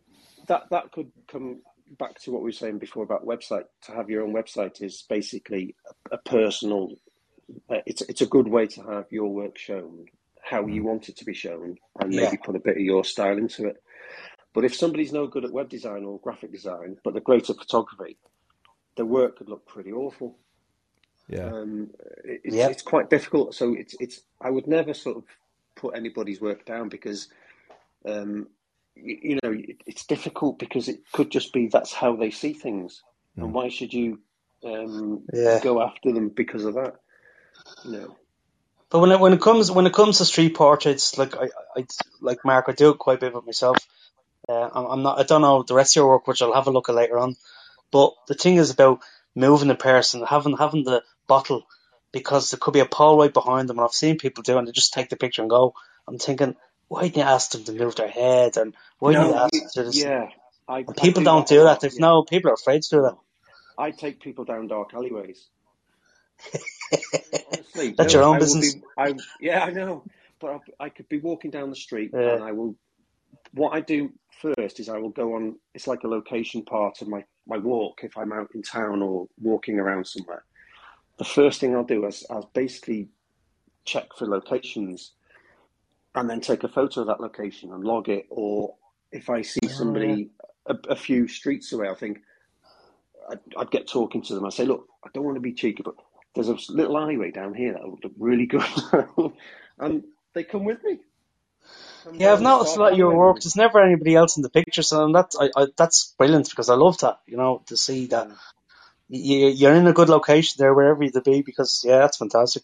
that 0.47 0.69
that 0.69 0.91
could 0.93 1.11
come 1.27 1.61
back 1.99 2.19
to 2.21 2.31
what 2.31 2.41
we 2.41 2.49
were 2.49 2.51
saying 2.51 2.77
before 2.77 3.03
about 3.03 3.25
website. 3.25 3.63
To 3.87 3.91
have 3.93 4.09
your 4.09 4.21
own 4.23 4.33
website 4.33 4.81
is 4.81 5.03
basically 5.09 5.75
a, 6.11 6.15
a 6.15 6.17
personal. 6.19 6.91
Uh, 7.69 7.77
it's 7.85 8.01
it's 8.03 8.21
a 8.21 8.25
good 8.27 8.47
way 8.47 8.67
to 8.67 8.81
have 8.83 9.05
your 9.11 9.29
work 9.33 9.57
shown 9.57 10.05
how 10.43 10.65
you 10.67 10.83
want 10.83 11.09
it 11.09 11.17
to 11.17 11.25
be 11.25 11.33
shown, 11.33 11.77
and 11.99 12.13
Yeah. 12.13 12.23
maybe 12.23 12.37
put 12.37 12.55
a 12.55 12.59
bit 12.59 12.77
of 12.77 12.81
your 12.83 13.03
style 13.03 13.37
into 13.37 13.67
it. 13.67 13.83
But 14.53 14.65
if 14.65 14.75
somebody's 14.75 15.13
no 15.13 15.27
good 15.27 15.45
at 15.45 15.51
web 15.53 15.69
design 15.69 16.05
or 16.05 16.19
graphic 16.19 16.51
design, 16.51 16.97
but 17.03 17.13
they're 17.13 17.21
great 17.21 17.49
at 17.49 17.57
photography, 17.57 18.17
their 18.95 19.05
work 19.05 19.37
could 19.37 19.49
look 19.49 19.67
pretty 19.67 19.91
awful. 19.91 20.37
yeah. 21.29 21.51
Um, 21.51 21.91
it's, 22.23 22.55
Yep. 22.55 22.71
it's 22.71 22.81
quite 22.81 23.09
difficult. 23.09 23.55
So 23.55 23.73
it's 23.73 23.95
it's. 23.99 24.21
I 24.41 24.49
would 24.49 24.67
never 24.67 24.93
sort 24.93 25.17
of 25.17 25.23
put 25.75 25.95
anybody's 25.95 26.41
work 26.41 26.65
down 26.65 26.89
because, 26.89 27.29
um, 28.05 28.47
you, 28.95 29.17
you 29.21 29.39
know, 29.43 29.51
it, 29.51 29.81
it's 29.85 30.05
difficult 30.05 30.59
because 30.59 30.87
it 30.89 31.01
could 31.13 31.31
just 31.31 31.53
be 31.53 31.67
that's 31.67 31.93
how 31.93 32.15
they 32.15 32.31
see 32.31 32.53
things, 32.53 33.03
and 33.37 33.53
why 33.53 33.69
should 33.69 33.93
you 33.93 34.19
um, 34.65 35.23
Yeah. 35.33 35.59
go 35.61 35.81
after 35.81 36.11
them 36.13 36.29
because 36.29 36.65
of 36.65 36.75
that? 36.75 36.95
Know. 37.85 38.15
But 38.89 38.99
when 38.99 39.11
it 39.11 39.19
when 39.19 39.33
it 39.33 39.41
comes 39.41 39.71
when 39.71 39.85
it 39.85 39.93
comes 39.93 40.17
to 40.17 40.25
street 40.25 40.55
portraits, 40.55 41.17
like 41.17 41.35
I, 41.35 41.49
I 41.75 41.85
like 42.21 42.45
Mark, 42.45 42.65
I 42.67 42.71
do 42.71 42.91
it 42.91 42.97
quite 42.97 43.17
a 43.17 43.21
bit 43.21 43.33
with 43.33 43.45
myself. 43.45 43.77
Uh, 44.47 44.69
I'm, 44.73 44.85
I'm 44.85 45.03
not. 45.03 45.19
I 45.19 45.23
don't 45.23 45.41
know 45.41 45.63
the 45.63 45.73
rest 45.73 45.93
of 45.93 46.01
your 46.01 46.09
work, 46.09 46.27
which 46.27 46.41
I'll 46.41 46.53
have 46.53 46.67
a 46.67 46.71
look 46.71 46.89
at 46.89 46.95
later 46.95 47.17
on. 47.17 47.35
But 47.91 48.13
the 48.27 48.33
thing 48.33 48.55
is 48.55 48.71
about 48.71 49.01
moving 49.35 49.67
the 49.67 49.75
person, 49.75 50.23
having 50.25 50.55
having 50.55 50.83
the 50.83 51.03
bottle, 51.27 51.63
because 52.13 52.51
there 52.51 52.59
could 52.59 52.73
be 52.73 52.79
a 52.79 52.85
pole 52.85 53.19
right 53.19 53.33
behind 53.33 53.67
them, 53.67 53.77
and 53.77 53.85
I've 53.85 53.91
seen 53.91 54.17
people 54.17 54.43
do, 54.43 54.57
and 54.57 54.67
they 54.67 54.71
just 54.71 54.93
take 54.93 55.09
the 55.09 55.17
picture 55.17 55.41
and 55.41 55.49
go. 55.49 55.73
I'm 56.07 56.17
thinking, 56.17 56.55
why 56.87 57.03
didn't 57.03 57.17
you 57.17 57.23
ask 57.23 57.51
them 57.51 57.65
to 57.65 57.73
move 57.73 57.95
their 57.95 58.07
head, 58.07 58.55
and 58.55 58.73
why 58.99 59.13
didn't 59.13 59.27
you 59.27 59.35
ask 59.35 59.51
them 59.51 59.69
to 59.73 59.83
this? 59.83 60.01
yeah, 60.01 60.29
I 60.67 60.83
people 60.83 61.21
do 61.21 61.25
don't 61.25 61.47
that 61.47 61.53
do 61.53 61.63
that. 61.63 61.83
If 61.83 61.93
yeah. 61.93 61.99
no, 61.99 62.23
people 62.23 62.51
are 62.51 62.55
afraid 62.55 62.83
to 62.83 62.89
do 62.89 63.01
that. 63.01 63.17
I 63.77 63.91
take 63.91 64.21
people 64.21 64.45
down 64.45 64.67
dark 64.67 64.93
alleyways. 64.93 65.45
Honestly, 67.51 67.89
That's 67.97 68.13
no, 68.13 68.19
your 68.19 68.29
own 68.29 68.35
I 68.35 68.39
business. 68.39 68.75
Be, 68.75 68.81
I, 68.97 69.13
yeah, 69.39 69.63
I 69.63 69.71
know, 69.71 70.03
but 70.39 70.61
I, 70.79 70.85
I 70.85 70.89
could 70.89 71.09
be 71.09 71.19
walking 71.19 71.51
down 71.51 71.69
the 71.69 71.75
street 71.75 72.11
Yeah. 72.13 72.35
and 72.35 72.43
I 72.43 72.51
will. 72.51 72.75
What 73.53 73.73
I 73.73 73.81
do 73.81 74.11
first 74.41 74.79
is 74.79 74.89
I 74.89 74.97
will 74.97 75.09
go 75.09 75.35
on. 75.35 75.55
It's 75.73 75.87
like 75.87 76.03
a 76.03 76.07
location 76.07 76.63
part 76.63 77.01
of 77.01 77.07
my 77.07 77.23
my 77.47 77.57
walk 77.57 78.01
if 78.03 78.17
I'm 78.17 78.33
out 78.33 78.49
in 78.53 78.61
town 78.61 79.01
or 79.01 79.27
walking 79.41 79.79
around 79.79 80.05
somewhere. 80.05 80.43
The 81.17 81.25
first 81.25 81.59
thing 81.59 81.75
I'll 81.75 81.83
do 81.83 82.05
is 82.05 82.25
I'll 82.29 82.51
basically 82.53 83.09
check 83.85 84.07
for 84.17 84.27
locations 84.27 85.13
and 86.13 86.29
then 86.29 86.41
take 86.41 86.63
a 86.63 86.67
photo 86.67 87.01
of 87.01 87.07
that 87.07 87.21
location 87.21 87.71
and 87.71 87.83
log 87.83 88.09
it. 88.09 88.27
Or 88.29 88.75
if 89.11 89.29
I 89.29 89.41
see 89.41 89.61
oh, 89.65 89.69
somebody 89.69 90.29
a, 90.65 90.75
a 90.89 90.95
few 90.95 91.27
streets 91.27 91.71
away, 91.71 91.89
I 91.89 91.95
think 91.95 92.19
I'd, 93.29 93.39
I'd 93.57 93.71
get 93.71 93.87
talking 93.87 94.21
to 94.23 94.35
them. 94.35 94.45
I 94.45 94.49
say, 94.49 94.65
look, 94.65 94.87
I 95.05 95.09
don't 95.13 95.23
want 95.23 95.35
to 95.35 95.41
be 95.41 95.53
cheeky, 95.53 95.83
but 95.83 95.95
there's 96.37 96.69
a 96.69 96.71
little 96.71 96.97
alleyway 96.97 97.31
down 97.31 97.53
here 97.53 97.73
that 97.73 97.89
would 97.89 98.03
look 98.03 98.13
really 98.17 98.45
good, 98.45 98.63
and 99.79 100.03
they 100.33 100.43
come 100.43 100.63
with 100.63 100.83
me. 100.83 100.99
Come 102.03 102.17
Yeah, 102.17 102.33
I've 102.33 102.41
noticed 102.41 102.75
a 102.75 102.79
dark 102.79 102.79
lot 102.79 102.91
of 102.93 102.97
your 102.97 103.17
work. 103.17 103.41
There's 103.41 103.55
never 103.55 103.81
anybody 103.83 104.15
else 104.15 104.37
in 104.37 104.43
the 104.43 104.49
picture, 104.49 104.83
so 104.83 105.11
that's 105.11 105.35
I, 105.39 105.49
I, 105.55 105.67
that's 105.75 106.13
brilliant 106.17 106.49
because 106.49 106.69
I 106.69 106.75
love 106.75 106.99
that. 106.99 107.19
You 107.25 107.37
know, 107.37 107.63
to 107.67 107.77
see 107.77 108.05
that 108.07 108.29
you, 109.09 109.47
you're 109.47 109.73
in 109.73 109.87
a 109.87 109.93
good 109.93 110.09
location 110.09 110.57
there, 110.59 110.73
wherever 110.73 111.03
you 111.03 111.11
be. 111.21 111.41
Because 111.41 111.83
yeah, 111.85 111.99
that's 111.99 112.17
fantastic. 112.17 112.63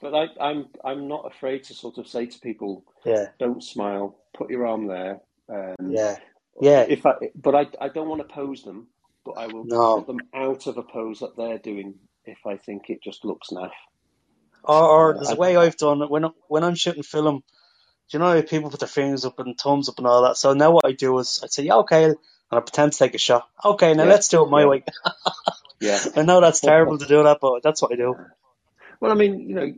But 0.00 0.14
I, 0.14 0.26
I'm 0.40 0.66
I'm 0.84 1.08
not 1.08 1.26
afraid 1.26 1.64
to 1.64 1.74
sort 1.74 1.98
of 1.98 2.06
say 2.06 2.26
to 2.26 2.38
people, 2.40 2.84
Yeah, 3.06 3.28
don't 3.38 3.64
smile, 3.64 4.16
put 4.36 4.50
your 4.50 4.66
arm 4.66 4.86
there. 4.86 5.20
Um, 5.48 5.74
yeah, 5.90 6.18
yeah. 6.60 6.82
If 6.88 7.06
I, 7.06 7.14
but 7.34 7.54
I, 7.54 7.66
I 7.80 7.88
don't 7.88 8.08
want 8.08 8.20
to 8.20 8.34
pose 8.34 8.62
them, 8.64 8.88
but 9.24 9.32
I 9.32 9.46
will 9.46 9.64
No. 9.64 9.96
put 9.96 10.06
them 10.06 10.20
out 10.34 10.66
of 10.66 10.76
a 10.76 10.82
pose 10.82 11.20
that 11.20 11.36
they're 11.36 11.58
doing 11.58 11.94
if 12.26 12.46
I 12.46 12.56
think 12.56 12.90
it 12.90 13.02
just 13.02 13.24
looks 13.24 13.50
naff. 13.50 13.70
Or, 14.64 14.82
or 14.82 15.14
there's 15.14 15.28
I- 15.30 15.34
a 15.34 15.36
way 15.36 15.56
I've 15.56 15.76
done 15.76 16.02
it 16.02 16.10
when 16.10 16.24
when 16.48 16.64
I'm 16.64 16.74
shooting 16.74 17.02
film. 17.02 17.42
Do 18.10 18.18
you 18.18 18.18
know 18.18 18.34
how 18.34 18.42
people 18.42 18.70
put 18.70 18.80
their 18.80 18.88
fingers 18.88 19.24
up 19.24 19.38
and 19.38 19.56
thumbs 19.58 19.88
up 19.88 19.96
and 19.98 20.06
all 20.06 20.22
that? 20.24 20.36
So 20.36 20.52
now 20.52 20.72
what 20.72 20.84
I 20.84 20.92
do 20.92 21.18
is 21.18 21.40
I 21.42 21.46
say, 21.46 21.62
yeah, 21.62 21.76
okay, 21.76 22.04
and 22.04 22.16
I 22.52 22.60
pretend 22.60 22.92
to 22.92 22.98
take 22.98 23.14
a 23.14 23.18
shot. 23.18 23.48
Okay, 23.64 23.94
now 23.94 24.02
Yeah, 24.02 24.08
let's 24.10 24.28
do 24.28 24.42
it 24.44 24.50
my 24.50 24.60
yeah. 24.60 24.66
way. 24.66 24.84
Yeah. 25.80 26.00
I 26.16 26.22
know 26.22 26.40
that's 26.40 26.60
terrible 26.60 26.98
to 26.98 27.06
do 27.06 27.24
that, 27.24 27.38
but 27.42 27.62
that's 27.62 27.82
what 27.82 27.92
I 27.92 27.96
do. 27.96 28.14
Well, 29.00 29.10
I 29.10 29.14
mean, 29.14 29.40
you 29.48 29.54
know, 29.54 29.72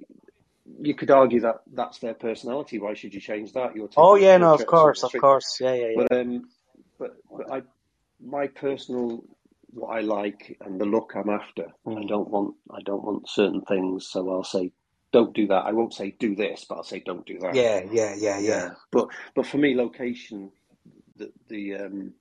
you 0.81 0.95
could 0.95 1.11
argue 1.11 1.41
that 1.41 1.63
that's 1.73 1.99
their 1.99 2.15
personality. 2.15 2.79
Why 2.79 2.95
should 2.95 3.13
you 3.15 3.21
change 3.21 3.53
that? 3.55 3.75
You're 3.75 3.89
Oh 3.97 4.15
yeah, 4.15 4.37
no, 4.37 4.55
of 4.55 4.67
course, 4.67 5.03
of 5.03 5.13
course, 5.13 5.59
yeah, 5.61 5.75
yeah, 5.75 5.87
yeah. 5.97 6.05
But 6.09 6.17
um, 6.17 6.49
but, 6.99 7.17
but 7.31 7.53
I, 7.53 7.63
my 8.25 8.47
personal, 8.49 9.25
what 9.77 9.97
I 9.97 10.03
like 10.03 10.59
and 10.63 10.81
the 10.81 10.87
look 10.87 11.15
I'm 11.17 11.31
after. 11.31 11.67
I 11.97 12.05
Mm. 12.05 12.09
don't 12.09 12.31
want, 12.31 12.57
I 12.73 12.81
don't 12.87 13.05
want 13.05 13.31
certain 13.31 13.63
things. 13.63 14.09
So 14.11 14.31
I'll 14.33 14.45
say, 14.45 14.73
don't 15.13 15.35
do 15.35 15.49
that. 15.49 15.67
I 15.67 15.73
won't 15.73 15.95
say 15.95 16.17
do 16.21 16.37
this, 16.37 16.67
but 16.69 16.77
I'll 16.77 16.85
say 16.85 17.03
don't 17.07 17.27
do 17.27 17.41
that. 17.41 17.59
Yeah, 17.59 17.83
yeah, 17.91 18.15
yeah, 18.17 18.39
yeah. 18.41 18.71
But 18.93 19.09
but 19.37 19.47
for 19.47 19.59
me, 19.59 19.77
location, 19.77 20.53
the 21.17 21.33
the 21.49 21.77
um, 21.77 22.15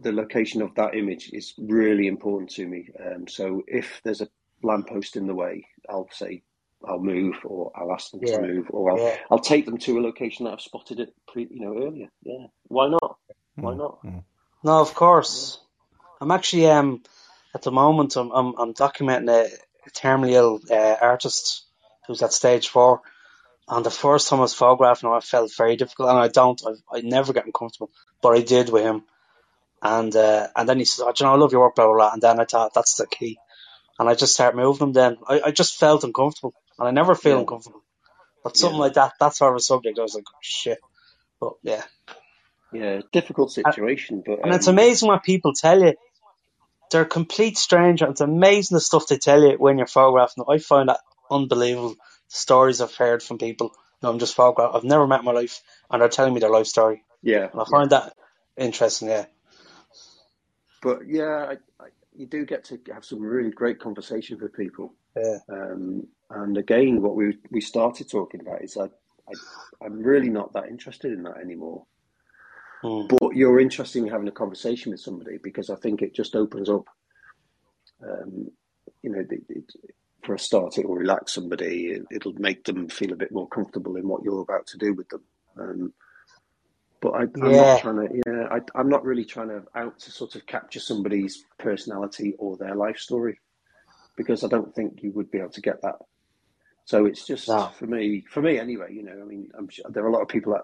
the 0.00 0.12
location 0.12 0.62
of 0.62 0.74
that 0.76 0.94
image 0.96 1.30
is 1.32 1.54
really 1.58 2.08
important 2.08 2.50
to 2.52 2.66
me. 2.66 2.88
Um, 3.04 3.28
so 3.28 3.62
if 3.68 4.00
there's 4.04 4.22
a 4.22 4.28
lamppost 4.62 5.16
in 5.16 5.26
the 5.26 5.34
way, 5.34 5.66
I'll 5.90 6.08
say 6.12 6.42
I'll 6.88 7.00
move, 7.00 7.36
or 7.44 7.72
I'll 7.76 7.92
ask 7.92 8.10
them 8.12 8.22
Yeah. 8.22 8.28
to 8.28 8.40
move, 8.40 8.66
or 8.70 8.92
I'll 8.92 9.02
Yeah. 9.02 9.16
I'll 9.30 9.40
take 9.40 9.66
them 9.66 9.78
to 9.78 9.98
a 9.98 10.02
location 10.02 10.46
that 10.46 10.54
I've 10.54 10.60
spotted 10.62 11.00
it 11.00 11.10
pre, 11.28 11.48
you 11.50 11.60
know, 11.60 11.76
earlier. 11.82 12.08
Yeah, 12.24 12.46
why 12.64 12.88
not? 12.88 13.16
Why 13.60 13.74
Hmm. 13.74 13.76
not? 13.76 13.98
No, 14.64 14.80
of 14.80 14.94
course. 14.94 15.60
I'm 16.20 16.30
actually 16.32 16.68
um 16.68 17.02
at 17.54 17.62
the 17.62 17.72
moment 17.72 18.16
I'm 18.16 18.30
I'm, 18.32 18.54
I'm 18.58 18.74
documenting 18.74 19.30
a, 19.30 19.46
a 19.86 19.90
terminally 19.90 20.32
ill 20.32 20.60
uh, 20.70 20.96
artist 21.00 21.66
who's 22.06 22.22
at 22.22 22.32
stage 22.32 22.68
four. 22.68 23.02
And 23.68 23.84
the 23.86 23.90
first 23.90 24.28
time 24.28 24.40
I 24.40 24.42
was 24.42 24.54
photographing 24.54 25.08
him, 25.08 25.14
I 25.16 25.20
felt 25.20 25.52
very 25.56 25.76
difficult, 25.76 26.10
and 26.10 26.18
I 26.18 26.28
don't, 26.28 26.60
I, 26.66 26.98
I 26.98 27.00
never 27.02 27.32
get 27.32 27.46
uncomfortable, 27.46 27.90
but 28.22 28.30
I 28.36 28.42
did 28.42 28.70
with 28.70 28.84
him. 28.84 29.04
And 29.82 30.14
uh, 30.16 30.48
and 30.56 30.68
then 30.68 30.78
he 30.78 30.84
said, 30.86 31.04
oh, 31.06 31.12
you 31.18 31.26
know, 31.26 31.34
I 31.34 31.36
love 31.36 31.52
your 31.52 31.62
work, 31.62 31.76
blah 31.76 31.86
blah 31.86 31.94
blah. 31.96 32.12
And 32.12 32.22
then 32.22 32.40
I 32.40 32.44
thought 32.46 32.74
that's 32.74 32.96
the 32.96 33.06
key, 33.06 33.40
and 33.98 34.08
I 34.08 34.14
just 34.14 34.34
started 34.34 34.56
moving 34.58 34.88
him. 34.88 34.92
Then 34.94 35.18
I, 35.28 35.40
I 35.46 35.50
just 35.52 35.78
felt 35.78 36.04
uncomfortable, 36.04 36.54
and 36.78 36.88
I 36.88 36.92
never 36.92 37.14
feel 37.14 37.34
Yeah. 37.34 37.40
uncomfortable. 37.40 37.84
But 38.44 38.56
something 38.56 38.78
Yeah. 38.78 38.84
like 38.86 38.94
that, 38.94 39.12
that 39.20 39.36
sort 39.36 39.52
of 39.52 39.58
a 39.58 39.60
subject, 39.60 39.98
I 39.98 40.02
was 40.02 40.14
like, 40.14 40.24
oh, 40.28 40.38
shit. 40.42 40.78
But 41.40 41.54
yeah, 41.62 41.84
Yeah, 42.72 43.00
difficult 43.12 43.52
situation, 43.52 44.22
but 44.26 44.40
And 44.42 44.54
it's 44.54 44.66
um, 44.66 44.72
amazing 44.72 45.08
what 45.08 45.24
people 45.24 45.52
tell 45.54 45.80
you. 45.82 45.94
They're 46.90 47.02
a 47.02 47.06
complete 47.06 47.58
stranger. 47.58 48.06
It's 48.08 48.20
amazing 48.20 48.76
the 48.76 48.80
stuff 48.80 49.06
they 49.08 49.18
tell 49.18 49.42
you 49.42 49.56
when 49.58 49.78
you're 49.78 49.86
photographing. 49.88 50.44
I 50.48 50.58
find 50.58 50.88
that 50.88 51.00
unbelievable. 51.30 51.96
Stories 52.28 52.80
I've 52.80 52.94
heard 52.94 53.22
from 53.22 53.38
people. 53.38 53.72
No, 54.02 54.10
I'm 54.10 54.18
just 54.18 54.34
photographing. 54.36 54.76
I've 54.76 54.84
never 54.84 55.06
met 55.06 55.20
in 55.20 55.26
my 55.26 55.32
life, 55.32 55.62
and 55.90 56.02
they're 56.02 56.08
telling 56.10 56.34
me 56.34 56.40
their 56.40 56.50
life 56.50 56.66
story. 56.66 57.04
Yeah, 57.22 57.48
And 57.52 57.62
I 57.62 57.64
yeah. 57.66 57.78
find 57.78 57.90
that 57.90 58.14
interesting. 58.56 59.08
Yeah, 59.08 59.26
But 60.82 61.00
yeah, 61.08 61.54
I, 61.80 61.84
I, 61.84 61.88
you 62.14 62.26
do 62.26 62.46
get 62.46 62.64
to 62.66 62.80
have 62.92 63.04
some 63.04 63.20
really 63.20 63.50
great 63.50 63.80
conversations 63.80 64.40
with 64.42 64.54
people. 64.54 64.94
yeah, 65.16 65.38
Um, 65.50 66.06
and 66.30 66.58
again, 66.58 67.02
what 67.02 67.16
we 67.16 67.38
we 67.50 67.60
started 67.62 68.10
talking 68.10 68.40
about 68.40 68.62
is 68.62 68.76
I, 68.76 68.86
I 69.28 69.34
I'm 69.84 70.00
really 70.02 70.30
not 70.30 70.52
that 70.54 70.68
interested 70.68 71.12
in 71.12 71.24
that 71.24 71.38
anymore. 71.38 71.86
Mm. 72.84 73.08
But 73.08 73.17
you're 73.34 73.60
interested 73.60 74.02
in 74.02 74.08
having 74.08 74.28
a 74.28 74.32
conversation 74.32 74.92
with 74.92 75.00
somebody 75.00 75.38
because 75.42 75.70
I 75.70 75.76
think 75.76 76.02
it 76.02 76.14
just 76.14 76.34
opens 76.36 76.68
up. 76.68 76.84
Um, 78.02 78.50
you 79.02 79.10
know, 79.10 79.20
it, 79.20 79.42
it, 79.48 79.64
for 80.24 80.34
a 80.34 80.38
start, 80.38 80.78
it 80.78 80.88
will 80.88 80.96
relax 80.96 81.34
somebody. 81.34 81.86
It, 81.86 82.02
it'll 82.10 82.34
make 82.34 82.64
them 82.64 82.88
feel 82.88 83.12
a 83.12 83.16
bit 83.16 83.32
more 83.32 83.48
comfortable 83.48 83.96
in 83.96 84.06
what 84.08 84.22
you're 84.24 84.42
about 84.42 84.66
to 84.68 84.78
do 84.78 84.94
with 84.94 85.08
them. 85.08 85.22
Um, 85.58 85.92
but 87.00 87.10
I, 87.10 87.22
I'm 87.22 87.52
Yeah. 87.52 87.74
not 87.74 87.80
trying 87.80 87.96
to. 88.08 88.22
Yeah, 88.26 88.48
I, 88.50 88.58
I'm 88.78 88.88
not 88.88 89.04
really 89.04 89.24
trying 89.24 89.48
to 89.48 89.62
out 89.74 89.98
to 90.00 90.10
sort 90.10 90.34
of 90.34 90.46
capture 90.46 90.80
somebody's 90.80 91.44
personality 91.58 92.34
or 92.38 92.56
their 92.56 92.74
life 92.74 92.98
story 92.98 93.38
because 94.16 94.42
I 94.42 94.48
don't 94.48 94.74
think 94.74 95.02
you 95.02 95.12
would 95.12 95.30
be 95.30 95.38
able 95.38 95.50
to 95.50 95.60
get 95.60 95.80
that. 95.82 95.94
So 96.86 97.04
it's 97.06 97.24
just 97.26 97.48
No. 97.48 97.68
for 97.78 97.86
me, 97.86 98.24
for 98.30 98.42
me 98.42 98.58
anyway. 98.58 98.92
You 98.94 99.04
know, 99.04 99.20
I 99.20 99.24
mean, 99.24 99.50
I'm 99.56 99.68
sure 99.68 99.84
there 99.90 100.04
are 100.04 100.08
a 100.08 100.12
lot 100.12 100.22
of 100.22 100.28
people 100.28 100.54
that 100.54 100.62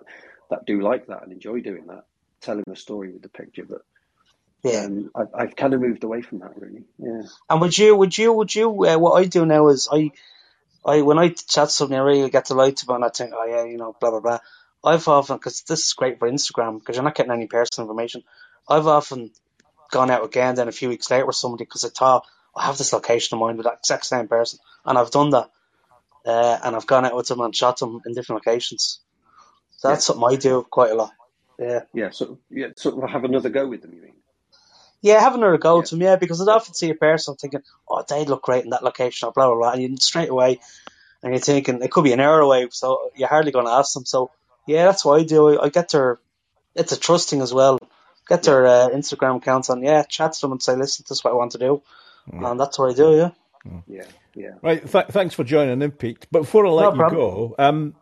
that 0.51 0.67
do 0.67 0.81
like 0.81 1.07
that 1.07 1.23
and 1.23 1.33
enjoy 1.33 1.61
doing 1.61 1.87
that, 1.87 2.05
telling 2.45 2.65
a 2.71 2.77
story 2.77 3.11
with 3.13 3.23
the 3.23 3.29
picture. 3.29 3.65
But 3.65 3.83
yeah. 4.63 4.85
um, 4.85 5.11
I've, 5.15 5.29
I've 5.35 5.57
kind 5.57 5.75
of 5.75 5.81
moved 5.81 6.05
away 6.05 6.23
from 6.23 6.41
that, 6.41 6.53
really. 6.57 6.85
Yeah, 6.99 7.23
And 7.51 7.61
would 7.61 7.77
you, 7.77 7.95
would 7.97 8.17
you, 8.17 8.33
would 8.33 8.55
you? 8.55 8.69
Uh, 8.87 8.99
what 8.99 9.21
I 9.21 9.25
do 9.25 9.45
now 9.47 9.69
is 9.69 9.89
I, 9.91 10.13
I 10.85 11.03
when 11.03 11.19
I 11.19 11.29
chat 11.29 11.69
to 11.69 11.75
somebody, 11.75 11.99
I 11.99 12.03
really 12.03 12.31
get 12.31 12.47
to 12.47 12.55
like 12.55 12.77
to 12.77 12.93
and 12.93 13.05
I 13.05 13.09
think, 13.09 13.33
oh 13.35 13.47
yeah, 13.47 13.65
you 13.65 13.79
know, 13.79 13.97
blah 13.99 14.11
blah 14.11 14.21
blah. 14.21 14.39
I've 14.85 15.09
often 15.09 15.37
because 15.37 15.63
this 15.63 15.87
is 15.87 15.93
great 15.95 16.19
for 16.19 16.31
Instagram 16.31 16.79
because 16.79 16.97
you're 16.97 17.05
not 17.05 17.15
getting 17.15 17.33
any 17.33 17.47
personal 17.47 17.89
information. 17.89 18.23
I've 18.69 18.87
often 18.87 19.31
gone 19.91 20.11
out 20.11 20.25
again 20.25 20.55
then 20.57 20.69
a 20.69 20.73
few 20.73 20.89
weeks 20.89 21.11
later 21.11 21.27
with 21.27 21.37
somebody 21.37 21.65
because 21.65 21.85
I 21.85 21.89
thought 21.89 22.27
I 22.55 22.67
have 22.67 22.77
this 22.77 22.93
location 22.93 23.37
in 23.37 23.41
mind 23.41 23.57
with 23.57 23.65
that 23.65 23.79
exact 23.81 24.07
same 24.07 24.29
person, 24.29 24.59
and 24.85 24.99
I've 24.99 25.11
done 25.11 25.31
that. 25.31 25.51
Uh, 26.27 26.59
and 26.65 26.75
I've 26.75 26.87
gone 26.87 27.05
out 27.05 27.15
with 27.15 27.29
them 27.29 27.41
and 27.41 27.55
shot 27.55 27.79
them 27.79 28.01
in 28.07 28.15
different 28.15 28.47
locations. 28.47 29.01
So 29.77 29.89
that's 29.89 30.07
something 30.07 30.25
I 30.27 30.37
do 30.37 30.63
quite 30.71 30.91
a 30.91 30.95
lot. 30.95 31.13
Yeah. 31.59 31.81
yeah. 31.93 32.11
So 32.11 32.39
yeah, 32.51 32.69
sort 32.77 33.03
of 33.03 33.11
have 33.11 33.25
another 33.25 33.49
go 33.49 33.67
with 33.69 33.83
them. 33.83 33.93
You 33.95 34.03
mean? 34.03 34.13
Yeah, 35.03 35.21
having 35.21 35.43
her 35.43 35.57
go 35.59 35.79
Yeah. 35.79 35.85
to 35.85 35.91
them, 35.95 36.03
yeah, 36.03 36.17
because 36.17 36.41
I'd 36.41 36.49
often 36.51 36.75
see 36.75 36.91
a 36.91 36.95
person 36.95 37.37
thinking, 37.37 37.61
oh, 37.89 38.03
they 38.09 38.25
look 38.25 38.43
great 38.43 38.65
in 38.65 38.71
that 38.71 38.83
location, 38.83 39.29
or 39.29 39.33
blah, 39.33 39.49
blah, 39.49 39.57
blah, 39.57 39.71
and 39.73 39.83
you 39.83 39.97
straight 39.99 40.31
away, 40.31 40.61
and 41.23 41.33
you're 41.33 41.41
thinking, 41.41 41.83
it 41.83 41.91
could 41.91 42.05
be 42.05 42.13
an 42.15 42.21
hour 42.21 42.41
away, 42.41 42.69
so 42.71 43.11
you're 43.15 43.29
hardly 43.29 43.53
going 43.53 43.67
to 43.67 43.73
ask 43.73 43.93
them. 43.93 44.07
So, 44.07 44.31
yeah, 44.67 44.87
that's 44.87 45.05
what 45.05 45.21
I 45.21 45.25
do. 45.25 45.59
I, 45.59 45.65
I 45.65 45.69
get 45.69 45.91
their, 45.91 46.19
it's 46.75 46.93
a 46.93 46.99
trusting 46.99 47.43
as 47.43 47.53
well. 47.53 47.79
Get 48.27 48.45
their 48.45 48.65
uh, 48.67 48.89
Instagram 48.89 49.37
accounts 49.37 49.69
on, 49.69 49.83
yeah, 49.83 50.05
chat 50.05 50.33
to 50.33 50.41
them 50.41 50.53
and 50.53 50.63
say, 50.63 50.75
listen, 50.75 51.05
this 51.07 51.19
is 51.19 51.25
what 51.25 51.33
I 51.33 51.37
want 51.37 51.53
to 51.53 51.59
do. 51.59 51.83
And 52.33 52.59
that's 52.59 52.79
what 52.79 52.91
I 52.91 52.95
do, 52.95 53.15
yeah. 53.15 53.31
Yeah, 53.87 54.05
yeah. 54.35 54.51
Right, 54.63 54.91
th- 54.91 55.09
thanks 55.09 55.35
for 55.35 55.45
joining 55.45 55.83
in, 55.83 55.91
Pete. 55.91 56.27
But 56.33 56.41
before 56.41 56.65
I 56.65 56.71
let 56.71 56.83
No 56.85 56.91
you 56.93 56.97
problem. 56.97 57.21
go, 57.21 57.55
um, 57.59 57.95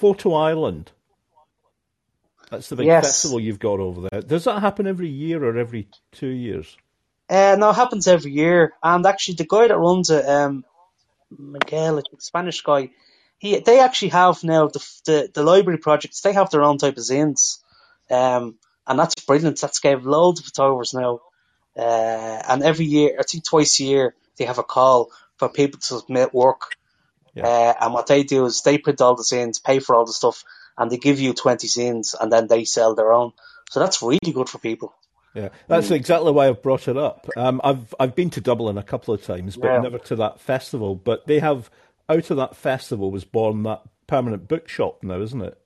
PhotoIreland. 0.00 0.86
That's 2.50 2.68
the 2.68 2.76
big 2.76 2.86
Yes. 2.86 3.06
festival 3.06 3.40
you've 3.40 3.58
got 3.58 3.78
over 3.80 4.08
there. 4.08 4.22
Does 4.22 4.44
that 4.44 4.60
happen 4.60 4.86
every 4.86 5.08
year 5.08 5.42
or 5.44 5.56
every 5.56 5.88
two 6.12 6.28
years? 6.28 6.76
Uh, 7.28 7.56
no, 7.58 7.70
it 7.70 7.74
happens 7.74 8.08
every 8.08 8.32
year. 8.32 8.72
And 8.82 9.06
actually, 9.06 9.36
the 9.36 9.46
guy 9.46 9.68
that 9.68 9.78
runs 9.78 10.10
it, 10.10 10.28
um, 10.28 10.64
Miguel, 11.30 11.98
a 11.98 12.02
Spanish 12.18 12.60
guy, 12.62 12.90
he 13.38 13.60
they 13.60 13.80
actually 13.80 14.08
have 14.08 14.42
now 14.42 14.66
the 14.66 14.84
the, 15.04 15.30
the 15.32 15.42
library 15.44 15.78
projects. 15.78 16.20
They 16.20 16.32
have 16.32 16.50
their 16.50 16.62
own 16.62 16.78
type 16.78 16.96
of 16.96 17.04
zines, 17.04 17.58
um, 18.10 18.56
and 18.86 18.98
that's 18.98 19.14
brilliant. 19.24 19.60
That's 19.60 19.78
gave 19.78 20.04
loads 20.04 20.40
of 20.40 20.46
photographers 20.46 20.92
now. 20.92 21.20
Uh, 21.76 22.42
and 22.48 22.62
every 22.64 22.84
year, 22.84 23.16
I 23.18 23.22
think 23.22 23.44
twice 23.44 23.78
a 23.78 23.84
year, 23.84 24.14
they 24.36 24.44
have 24.44 24.58
a 24.58 24.64
call 24.64 25.10
for 25.36 25.48
people 25.48 25.78
to 25.78 25.86
submit 26.00 26.34
work. 26.34 26.74
Yeah. 27.32 27.46
Uh, 27.46 27.74
and 27.80 27.94
what 27.94 28.08
they 28.08 28.24
do 28.24 28.44
is 28.44 28.62
they 28.62 28.76
print 28.78 29.00
all 29.00 29.14
the 29.14 29.22
zines, 29.22 29.62
pay 29.62 29.78
for 29.78 29.94
all 29.94 30.04
the 30.04 30.12
stuff, 30.12 30.42
and 30.80 30.90
they 30.90 30.96
give 30.96 31.20
you 31.20 31.32
20 31.34 31.68
zines, 31.68 32.16
and 32.20 32.32
then 32.32 32.48
they 32.48 32.64
sell 32.64 32.96
their 32.96 33.12
own. 33.12 33.32
So 33.70 33.78
that's 33.78 34.02
really 34.02 34.18
good 34.34 34.48
for 34.48 34.58
people. 34.58 34.92
Yeah, 35.34 35.50
that's 35.68 35.92
exactly 35.92 36.32
why 36.32 36.48
I've 36.48 36.60
brought 36.62 36.88
it 36.88 36.96
up. 36.96 37.28
Um, 37.36 37.60
I've 37.62 37.94
I've 38.00 38.16
been 38.16 38.30
to 38.30 38.40
Dublin 38.40 38.78
a 38.78 38.82
couple 38.82 39.14
of 39.14 39.22
times, 39.24 39.56
but 39.56 39.68
Yeah. 39.68 39.78
never 39.80 39.98
to 39.98 40.16
that 40.16 40.40
festival. 40.40 40.96
But 40.96 41.28
they 41.28 41.38
have 41.38 41.70
out 42.08 42.28
of 42.30 42.36
that 42.38 42.56
festival 42.56 43.12
was 43.12 43.24
born 43.24 43.62
that 43.62 43.82
permanent 44.08 44.48
bookshop 44.48 45.04
now, 45.04 45.20
isn't 45.20 45.40
it? 45.42 45.56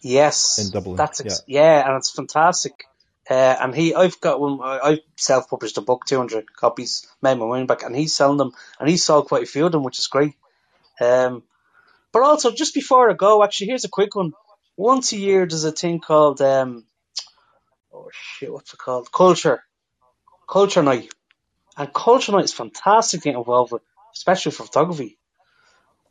Yes, 0.00 0.58
In 0.58 0.72
Dublin, 0.72 0.96
That's 0.96 1.20
ex- 1.20 1.42
yeah. 1.46 1.86
and 1.86 1.96
it's 1.98 2.10
fantastic. 2.10 2.84
Uh, 3.30 3.34
and 3.60 3.72
he, 3.72 3.94
I've 3.94 4.20
got 4.20 4.40
one. 4.40 4.58
I 4.60 4.78
I 4.82 4.98
self-published 5.16 5.78
a 5.78 5.80
book, 5.80 6.04
two 6.04 6.16
hundred 6.18 6.52
copies, 6.56 7.06
made 7.22 7.38
my 7.38 7.46
money 7.46 7.66
back, 7.66 7.84
and 7.84 7.94
he's 7.94 8.12
selling 8.14 8.36
them, 8.38 8.50
and 8.80 8.88
he's 8.88 9.04
sold 9.04 9.28
quite 9.28 9.44
a 9.44 9.46
few 9.46 9.64
of 9.66 9.70
them, 9.70 9.84
which 9.84 10.00
is 10.00 10.08
great. 10.08 10.34
Um, 11.00 11.44
but 12.12 12.22
also, 12.22 12.52
just 12.52 12.74
before 12.74 13.10
I 13.10 13.14
go, 13.14 13.42
actually, 13.42 13.68
here's 13.68 13.84
a 13.84 13.88
quick 13.88 14.14
one. 14.14 14.32
Once 14.76 15.12
a 15.12 15.16
year, 15.16 15.46
there's 15.46 15.64
a 15.64 15.72
thing 15.72 16.00
called 16.00 16.40
um, 16.40 16.84
oh 17.92 18.08
shit, 18.12 18.52
what's 18.52 18.72
it 18.72 18.78
called? 18.78 19.10
Culture, 19.12 19.62
Culture 20.48 20.82
Night, 20.82 21.12
and 21.76 21.92
Culture 21.92 22.32
Night 22.32 22.44
is 22.44 22.52
fantastic 22.52 23.20
to 23.20 23.30
get 23.30 23.36
involved 23.36 23.72
with, 23.72 23.82
especially 24.14 24.52
for 24.52 24.64
photography. 24.64 25.18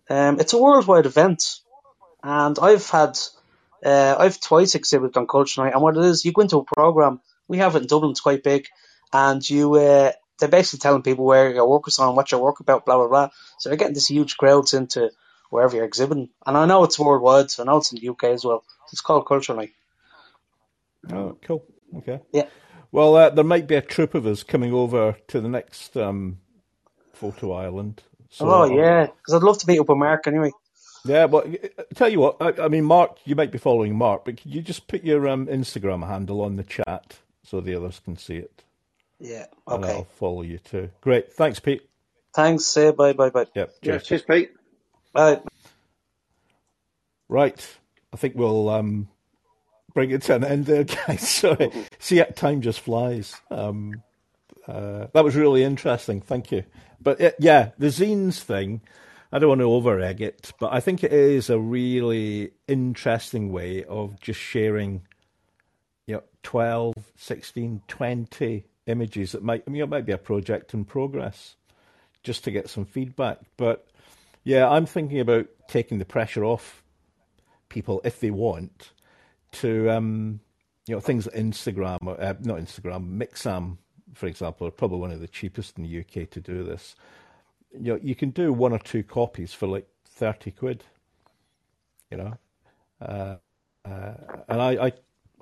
Um, 0.10 0.40
it's 0.40 0.54
a 0.54 0.62
worldwide 0.62 1.06
event, 1.06 1.60
and 2.24 2.58
I've 2.60 2.90
had 2.90 3.18
uh, 3.84 4.16
I've 4.18 4.40
twice 4.40 4.76
exhibited 4.76 5.18
on 5.18 5.28
Culture 5.28 5.64
Night, 5.64 5.74
and 5.74 5.82
what 5.82 5.98
it 5.98 6.04
is, 6.04 6.26
you 6.26 6.32
go 6.32 6.42
into 6.42 6.58
a 6.58 6.66
program. 6.66 7.22
We 7.48 7.58
have 7.60 7.76
it 7.76 7.84
in 7.84 7.88
Dublin; 7.88 8.12
it's 8.12 8.22
quite 8.22 8.44
big, 8.44 8.68
and 9.14 9.48
you 9.48 9.76
uh, 9.76 10.12
they're 10.40 10.50
basically 10.50 10.80
telling 10.80 11.04
people 11.04 11.26
where 11.26 11.54
your 11.54 11.70
work 11.70 11.88
is 11.88 12.00
on, 12.00 12.16
what 12.16 12.32
your 12.32 12.42
work 12.42 12.60
about, 12.60 12.86
blah 12.86 12.98
blah 12.98 13.08
blah. 13.08 13.30
So 13.60 13.70
they're 13.70 13.78
getting 13.78 13.94
this 13.94 14.10
huge 14.10 14.38
crowds 14.38 14.74
into 14.74 15.12
wherever 15.52 15.76
you're 15.76 15.86
exhibiting, 15.86 16.30
and 16.46 16.58
I 16.58 16.66
know 16.66 16.84
it's 16.84 16.98
worldwide. 16.98 17.52
So 17.52 17.62
I 17.62 17.68
know 17.68 17.78
it's 17.78 17.92
in 17.92 18.00
the 18.00 18.10
UK 18.10 18.24
as 18.26 18.44
well. 18.44 18.64
It's 18.92 19.02
called 19.02 19.28
Culture 19.28 19.54
Night. 19.54 19.72
Oh, 21.12 21.38
cool. 21.44 21.64
Okay. 21.98 22.22
Yeah. 22.32 22.48
Well, 22.92 23.16
uh, 23.16 23.30
there 23.30 23.44
might 23.44 23.68
be 23.68 23.76
a 23.76 23.82
troop 23.82 24.16
of 24.16 24.26
us 24.26 24.44
coming 24.44 24.74
over 24.74 25.16
to 25.28 25.42
the 25.42 25.50
next 25.50 25.96
um, 25.96 26.40
PhotoIreland. 27.20 28.00
So, 28.30 28.50
oh 28.50 28.64
yeah, 28.66 29.08
because 29.08 29.34
I'd 29.34 29.44
love 29.44 29.58
to 29.60 29.68
meet 29.68 29.80
up 29.80 29.90
with 29.90 29.98
Mark 29.98 30.26
anyway. 30.28 30.52
Yeah, 31.04 31.26
well, 31.26 31.44
tell 31.96 32.10
you 32.10 32.20
what. 32.20 32.38
I, 32.40 32.66
I 32.66 32.68
mean, 32.68 32.86
Mark, 32.86 33.18
you 33.26 33.36
might 33.36 33.52
be 33.52 33.58
following 33.58 33.96
Mark, 33.96 34.24
but 34.24 34.38
could 34.42 34.54
you 34.54 34.62
just 34.62 34.88
put 34.88 35.04
your 35.04 35.28
um, 35.28 35.48
Instagram 35.48 36.08
handle 36.08 36.42
on 36.42 36.56
the 36.56 36.64
chat 36.64 37.18
so 37.44 37.60
the 37.60 37.76
others 37.76 38.00
can 38.04 38.18
see 38.18 38.38
it? 38.38 38.64
Yeah. 39.20 39.48
And 39.68 39.84
Okay. 39.84 39.94
I'll 39.94 40.04
follow 40.06 40.44
you 40.44 40.60
too. 40.60 40.90
Great. 41.02 41.34
Thanks, 41.34 41.60
Pete. 41.60 41.82
Thanks. 42.34 42.66
Say 42.66 42.92
bye 42.92 43.14
bye 43.14 43.30
bye. 43.30 43.48
Yep. 43.56 43.74
Yeah, 43.82 43.98
Cheers. 43.98 44.04
cheers, 44.04 44.22
Pete. 44.24 44.52
Bye. 45.14 45.42
Right. 47.28 47.78
I 48.14 48.18
think 48.18 48.36
we'll 48.36 48.70
um, 48.70 49.08
bring 49.94 50.12
it 50.12 50.22
to 50.24 50.36
an 50.36 50.44
end 50.44 50.66
there, 50.66 50.84
guys. 51.08 51.28
Sorry. 51.28 51.72
See, 52.00 52.24
time 52.36 52.62
just 52.62 52.80
flies. 52.80 53.36
Um, 53.50 54.04
uh, 54.68 55.08
that 55.14 55.24
was 55.24 55.36
really 55.36 55.64
interesting. 55.64 56.22
Thank 56.22 56.52
you. 56.52 56.64
But 57.02 57.22
uh, 57.22 57.32
yeah, 57.40 57.72
the 57.78 57.88
zines 57.88 58.40
thing, 58.40 58.82
I 59.32 59.40
don't 59.40 59.50
want 59.50 59.62
to 59.62 59.72
over 59.72 60.00
egg 60.00 60.22
it, 60.22 60.52
but 60.60 60.74
I 60.74 60.80
think 60.80 61.04
it 61.04 61.14
is 61.14 61.50
a 61.50 61.60
really 61.60 62.52
interesting 62.68 63.52
way 63.52 63.84
of 63.86 64.20
just 64.20 64.40
sharing, 64.40 65.02
you 66.06 66.16
know, 66.16 66.24
12, 66.44 66.94
16, 67.16 67.82
20 67.88 68.66
images 68.88 69.32
that 69.32 69.44
might, 69.44 69.64
I 69.68 69.72
mean, 69.72 69.82
it 69.82 69.90
might 69.90 70.06
be 70.06 70.12
a 70.12 70.18
project 70.18 70.74
in 70.74 70.86
progress 70.86 71.56
just 72.24 72.44
to 72.44 72.52
get 72.52 72.70
some 72.70 72.86
feedback. 72.86 73.40
But 73.58 73.88
Yeah, 74.44 74.70
I'm 74.70 74.86
thinking 74.86 75.20
about 75.20 75.48
taking 75.68 76.00
the 76.00 76.06
pressure 76.06 76.44
off 76.44 76.84
people 77.70 78.02
if 78.04 78.20
they 78.20 78.32
want 78.32 78.92
to, 79.54 79.90
um, 79.90 80.40
you 80.88 80.96
know, 80.96 81.00
things 81.00 81.28
like 81.28 81.36
Instagram, 81.36 82.00
or, 82.06 82.20
uh, 82.20 82.34
not 82.42 82.58
Instagram, 82.58 83.18
Mixam, 83.18 83.78
for 84.14 84.28
example, 84.28 84.68
are 84.68 84.72
probably 84.72 85.00
one 85.00 85.12
of 85.12 85.22
the 85.22 85.28
cheapest 85.28 85.78
in 85.78 85.84
the 85.84 86.00
UK 86.00 86.30
to 86.32 86.42
do 86.42 86.64
this. 86.64 86.96
You 87.72 87.94
know, 87.94 88.00
you 88.02 88.16
can 88.16 88.32
do 88.32 88.52
one 88.52 88.74
or 88.74 88.80
two 88.80 89.04
copies 89.04 89.54
for 89.54 89.68
like 89.68 89.88
thirty 90.06 90.52
quid. 90.52 90.84
You 92.10 92.18
know, 92.18 92.38
uh, 93.02 93.36
uh, 93.86 94.14
and 94.50 94.62
I, 94.62 94.88
I, 94.88 94.92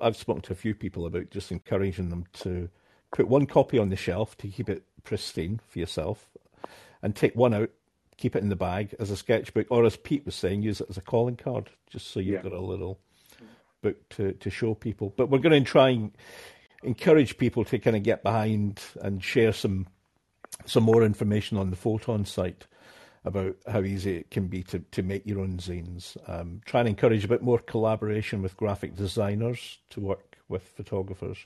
I've 0.00 0.16
spoken 0.16 0.42
to 0.42 0.52
a 0.52 0.56
few 0.56 0.74
people 0.74 1.06
about 1.06 1.30
just 1.30 1.50
encouraging 1.50 2.10
them 2.10 2.26
to 2.34 2.68
put 3.12 3.26
one 3.26 3.46
copy 3.46 3.78
on 3.78 3.88
the 3.88 3.96
shelf 3.96 4.36
to 4.38 4.48
keep 4.48 4.68
it 4.68 4.84
pristine 5.02 5.60
for 5.66 5.80
yourself, 5.80 6.28
and 7.02 7.16
take 7.16 7.34
one 7.34 7.54
out, 7.54 7.70
keep 8.20 8.36
it 8.36 8.42
in 8.42 8.50
the 8.50 8.56
bag 8.56 8.94
as 9.00 9.10
a 9.10 9.16
sketchbook, 9.16 9.66
or 9.70 9.84
as 9.84 9.96
Pete 9.96 10.24
was 10.26 10.34
saying, 10.34 10.62
use 10.62 10.80
it 10.80 10.86
as 10.90 10.96
a 10.98 11.00
calling 11.00 11.36
card, 11.36 11.70
just 11.88 12.08
so 12.08 12.20
you've 12.20 12.34
Yeah. 12.44 12.50
got 12.50 12.52
a 12.52 12.60
little 12.60 13.00
book 13.82 13.96
to, 14.10 14.32
to 14.34 14.50
show 14.50 14.74
people. 14.74 15.12
But 15.16 15.30
we're 15.30 15.38
going 15.38 15.64
to 15.64 15.68
try 15.68 15.88
and 15.88 16.12
encourage 16.82 17.38
people 17.38 17.64
to 17.64 17.78
kind 17.78 17.96
of 17.96 18.02
get 18.02 18.22
behind 18.22 18.80
and 19.00 19.24
share 19.24 19.52
some 19.52 19.86
some 20.66 20.82
more 20.82 21.02
information 21.04 21.56
on 21.56 21.70
the 21.70 21.76
Photon 21.76 22.24
site 22.26 22.66
about 23.24 23.56
how 23.70 23.82
easy 23.82 24.16
it 24.16 24.30
can 24.30 24.48
be 24.48 24.62
to, 24.64 24.80
to 24.90 25.02
make 25.02 25.24
your 25.24 25.40
own 25.40 25.56
zines. 25.58 26.16
Um, 26.28 26.60
try 26.66 26.80
and 26.80 26.88
encourage 26.88 27.24
a 27.24 27.28
bit 27.28 27.42
more 27.42 27.58
collaboration 27.58 28.42
with 28.42 28.56
graphic 28.56 28.96
designers 28.96 29.78
to 29.90 30.00
work 30.00 30.36
with 30.48 30.62
photographers 30.62 31.38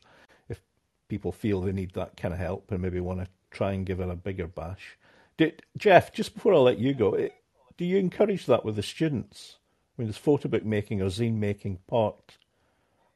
if 0.49 0.61
people 1.09 1.31
feel 1.33 1.61
they 1.61 1.73
need 1.73 1.93
that 1.95 2.17
kind 2.17 2.33
of 2.33 2.41
help 2.41 2.73
and 2.73 2.81
maybe 2.81 2.99
want 2.99 3.21
to 3.21 3.29
try 3.51 3.73
and 3.73 3.87
give 3.87 4.01
it 4.01 4.09
a 4.09 4.17
bigger 4.17 4.47
bash. 4.49 4.97
Did, 5.37 5.63
Geoff, 5.77 6.13
just 6.13 6.35
before 6.35 6.55
I 6.55 6.59
let 6.59 6.79
you 6.79 6.95
go, 6.95 7.13
eh, 7.15 7.29
do 7.77 7.85
you 7.85 7.99
encourage 7.99 8.47
that 8.47 8.65
with 8.65 8.77
the 8.77 8.83
students? 8.83 9.57
I 9.97 10.03
mean, 10.03 10.11
is 10.11 10.17
photo 10.17 10.49
book 10.49 10.65
making 10.65 11.03
or 11.03 11.07
zine 11.07 11.37
making 11.37 11.79
part 11.89 12.39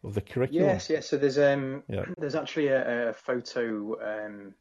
of 0.05 0.14
the 0.14 0.21
curriculum? 0.21 0.64
Yes, 0.69 0.91
yes. 0.91 1.09
So 1.09 1.16
there's 1.16 1.39
um 1.39 1.83
Yeah. 1.89 2.05
there's 2.19 2.35
actually 2.35 2.69
a, 2.69 3.11
a 3.11 3.12
photo 3.12 3.97
um 4.03 4.55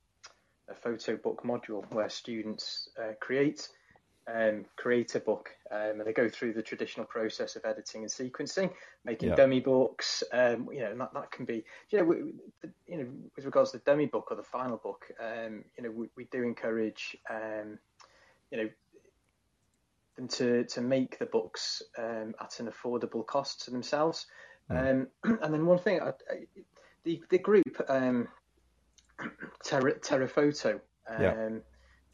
a 0.70 0.76
photo 0.76 1.16
book 1.16 1.43
module 1.43 1.89
where 1.93 2.10
students 2.10 2.89
uh, 2.99 3.14
create 3.22 3.70
um, 4.34 4.65
create 4.75 5.15
a 5.15 5.19
book 5.19 5.49
um, 5.71 5.99
and 5.99 6.05
they 6.05 6.13
go 6.13 6.28
through 6.28 6.53
the 6.53 6.61
traditional 6.61 7.05
process 7.05 7.55
of 7.55 7.65
editing 7.65 8.01
and 8.01 8.11
sequencing, 8.11 8.71
making 9.05 9.30
Yeah. 9.30 9.36
dummy 9.36 9.59
books. 9.59 10.23
Um, 10.32 10.67
you 10.71 10.82
know, 10.82 10.91
and 10.91 11.01
that, 11.01 11.13
that 11.13 11.32
can 11.32 11.45
be 11.45 11.63
you 11.89 11.99
know 11.99 12.03
we, 12.05 12.15
you 12.88 12.97
know 12.97 13.07
with 13.36 13.45
regards 13.45 13.71
to 13.71 13.78
the 13.78 13.84
dummy 13.84 14.05
book 14.05 14.28
or 14.32 14.38
the 14.38 14.43
final 14.43 14.78
book. 14.78 15.05
Um, 15.19 15.63
you 15.78 15.84
know, 15.84 15.91
we, 15.91 16.07
we 16.15 16.25
do 16.25 16.43
encourage 16.43 17.15
um, 17.30 17.80
you 18.51 18.57
know 18.57 18.69
them 20.17 20.28
to 20.28 20.63
to 20.65 20.82
make 20.82 21.19
the 21.19 21.25
books 21.28 21.82
um, 21.97 22.34
at 22.41 22.59
an 22.59 22.67
affordable 22.67 23.25
cost 23.25 23.63
to 23.65 23.71
themselves. 23.71 24.25
Um, 24.69 25.07
and 25.23 25.53
then 25.53 25.65
one 25.65 25.80
thing, 25.80 26.01
I, 26.01 26.09
I, 26.09 26.45
the 27.03 27.21
the 27.30 27.38
group 27.38 27.82
um, 27.88 28.28
Terra, 29.63 29.97
Terrafoto, 29.99 30.82
um, 31.09 31.21
Yeah. 31.21 31.34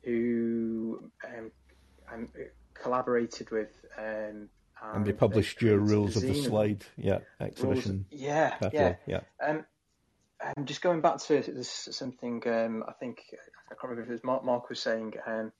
who 0.03 1.11
um, 2.13 2.29
um, 2.35 2.45
collaborated 2.73 3.51
with, 3.51 3.85
um, 3.97 4.49
and 4.93 5.05
they 5.05 5.11
they 5.11 5.17
published 5.17 5.61
your 5.61 5.79
rules 5.79 6.15
of 6.15 6.23
the 6.23 6.33
slide, 6.33 6.85
yeah, 6.97 7.19
rules- 7.39 7.51
exhibition 7.51 8.05
Yeah, 8.11 8.49
catalog, 8.57 8.95
yeah. 9.05 9.21
yeah. 9.41 9.47
Um, 9.47 9.65
um, 10.43 10.65
just 10.65 10.81
going 10.81 11.01
back 11.01 11.19
to 11.19 11.41
this, 11.41 11.87
something 11.91 12.43
um, 12.47 12.83
I 12.87 12.91
think 12.93 13.23
I 13.71 13.75
can't 13.75 13.83
remember 13.83 14.03
if 14.03 14.09
it 14.09 14.11
was 14.11 14.23
Mark, 14.23 14.43
Mark 14.43 14.69
was 14.69 14.81
saying, 14.81 15.13
um, 15.25 15.51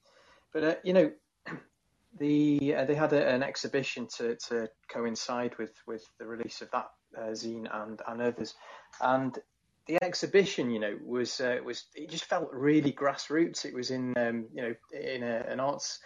but 0.52 0.64
uh, 0.64 0.76
you 0.84 0.94
know, 0.94 1.12
the 2.20 2.76
uh, 2.76 2.86
they 2.86 2.96
had 2.96 3.14
a, 3.14 3.30
an 3.30 3.44
exhibition 3.44 4.08
to, 4.18 4.36
to 4.36 4.70
coincide 4.90 5.58
with, 5.58 5.74
with 5.88 6.06
the 6.20 6.26
release 6.26 6.62
of 6.62 6.70
that 6.72 6.90
uh, 7.18 7.32
zine 7.32 7.68
and, 7.72 8.02
and 8.08 8.22
others, 8.22 8.56
and 9.02 9.40
the 9.88 10.02
exhibition, 10.04 10.70
you 10.70 10.80
know, 10.80 10.98
was 11.06 11.40
uh, 11.42 11.58
was 11.64 11.86
it 11.96 12.10
just 12.10 12.26
felt 12.26 12.50
really 12.52 12.92
grassroots. 12.92 13.66
It 13.66 13.74
was 13.74 13.92
in 13.92 14.18
um, 14.18 14.46
you 14.54 14.62
know 14.62 14.76
in 14.92 15.24
a, 15.24 15.46
an 15.48 15.60
arts 15.60 16.00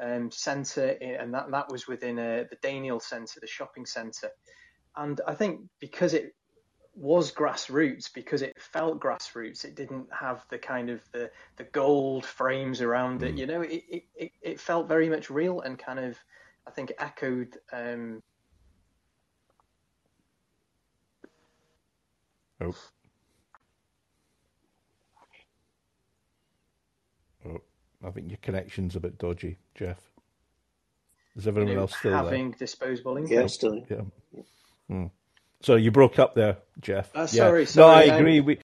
um, 0.00 0.30
centre, 0.30 0.96
and 1.00 1.34
that 1.34 1.50
that 1.50 1.70
was 1.70 1.86
within 1.86 2.18
uh 2.18 2.44
the 2.50 2.56
Daniel 2.62 3.00
Centre, 3.00 3.40
the 3.40 3.46
shopping 3.46 3.86
centre, 3.86 4.30
and 4.96 5.20
I 5.26 5.34
think 5.34 5.60
because 5.80 6.14
it 6.14 6.34
was 6.94 7.32
grassroots 7.32 8.12
because 8.12 8.42
it 8.42 8.60
felt 8.60 9.00
grassroots. 9.00 9.64
It 9.64 9.74
didn't 9.74 10.08
have 10.12 10.44
the 10.50 10.58
kind 10.58 10.90
of 10.90 11.00
the, 11.12 11.30
the 11.56 11.64
gold 11.64 12.26
frames 12.26 12.82
around 12.82 13.22
it. 13.22 13.38
You 13.38 13.46
know, 13.46 13.62
it, 13.62 13.82
it, 13.88 14.02
it, 14.14 14.32
it 14.42 14.60
felt 14.60 14.88
very 14.88 15.08
much 15.08 15.30
real 15.30 15.62
and 15.62 15.78
kind 15.78 15.98
of, 15.98 16.18
I 16.66 16.70
think, 16.70 16.92
echoed. 16.98 17.56
Um, 17.72 18.22
Oh. 22.64 22.74
Oh, 27.44 27.60
I 28.04 28.10
think 28.10 28.30
your 28.30 28.38
connection's 28.42 28.96
a 28.96 29.00
bit 29.00 29.18
dodgy, 29.18 29.58
Geoff. 29.74 30.00
Is 31.36 31.46
everyone 31.46 31.76
else 31.78 31.96
still 31.96 32.10
there? 32.10 32.22
having 32.22 32.50
disposable 32.52 33.16
income. 33.16 33.32
Yeah, 33.32 33.46
still. 33.46 33.86
Yeah. 33.88 34.42
Hmm. 34.88 35.06
So 35.60 35.76
you 35.76 35.90
broke 35.90 36.18
up 36.18 36.34
there, 36.34 36.58
Geoff. 36.80 37.10
Uh, 37.14 37.20
yeah. 37.20 37.26
sorry, 37.26 37.60
No, 37.62 37.66
sorry, 37.66 38.10
I 38.10 38.14
um, 38.14 38.20
agree. 38.20 38.40
We, 38.40 38.58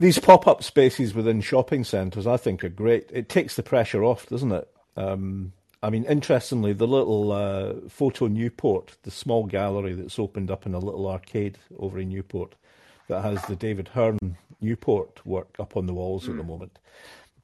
these 0.00 0.18
pop-up 0.18 0.62
spaces 0.62 1.14
within 1.14 1.40
shopping 1.40 1.84
centres, 1.84 2.26
I 2.26 2.36
think, 2.36 2.64
are 2.64 2.68
great. 2.68 3.10
It 3.12 3.28
takes 3.28 3.56
the 3.56 3.62
pressure 3.62 4.02
off, 4.02 4.26
doesn't 4.28 4.52
it? 4.52 4.68
Um, 4.96 5.52
I 5.82 5.90
mean, 5.90 6.04
interestingly, 6.04 6.72
the 6.72 6.86
little 6.86 7.32
uh, 7.32 7.74
Photo 7.88 8.26
Newport, 8.26 8.96
the 9.02 9.10
small 9.10 9.44
gallery 9.44 9.92
that's 9.92 10.18
opened 10.18 10.50
up 10.50 10.66
in 10.66 10.74
a 10.74 10.78
little 10.78 11.06
arcade 11.06 11.58
over 11.78 11.98
in 11.98 12.08
Newport, 12.08 12.54
that 13.08 13.22
has 13.22 13.42
the 13.42 13.56
David 13.56 13.88
Hurn 13.88 14.18
Newport 14.60 15.20
work 15.26 15.54
up 15.58 15.76
on 15.76 15.86
the 15.86 15.92
walls 15.92 16.28
at 16.28 16.36
the 16.36 16.42
moment. 16.42 16.78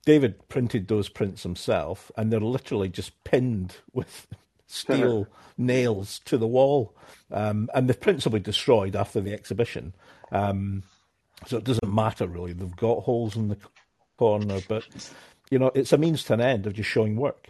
David 0.04 0.48
printed 0.48 0.88
those 0.88 1.08
prints 1.08 1.42
himself, 1.42 2.10
and 2.16 2.32
they're 2.32 2.40
literally 2.40 2.88
just 2.88 3.22
pinned 3.24 3.76
with 3.92 4.26
steel 4.66 5.26
nails 5.58 6.20
to 6.24 6.38
the 6.38 6.46
wall. 6.46 6.96
Um, 7.30 7.68
and 7.74 7.88
the 7.88 7.94
prints 7.94 8.24
will 8.24 8.32
be 8.32 8.40
destroyed 8.40 8.96
after 8.96 9.20
the 9.20 9.32
exhibition. 9.32 9.94
Um, 10.32 10.82
so 11.46 11.56
it 11.56 11.64
doesn't 11.64 11.92
matter 11.92 12.26
really. 12.26 12.52
They've 12.52 12.76
got 12.76 13.04
holes 13.04 13.36
in 13.36 13.48
the 13.48 13.58
corner, 14.18 14.60
but 14.68 14.86
you 15.50 15.58
know, 15.58 15.70
it's 15.74 15.92
a 15.92 15.98
means 15.98 16.24
to 16.24 16.34
an 16.34 16.40
end 16.40 16.66
of 16.66 16.74
just 16.74 16.88
showing 16.88 17.16
work, 17.16 17.48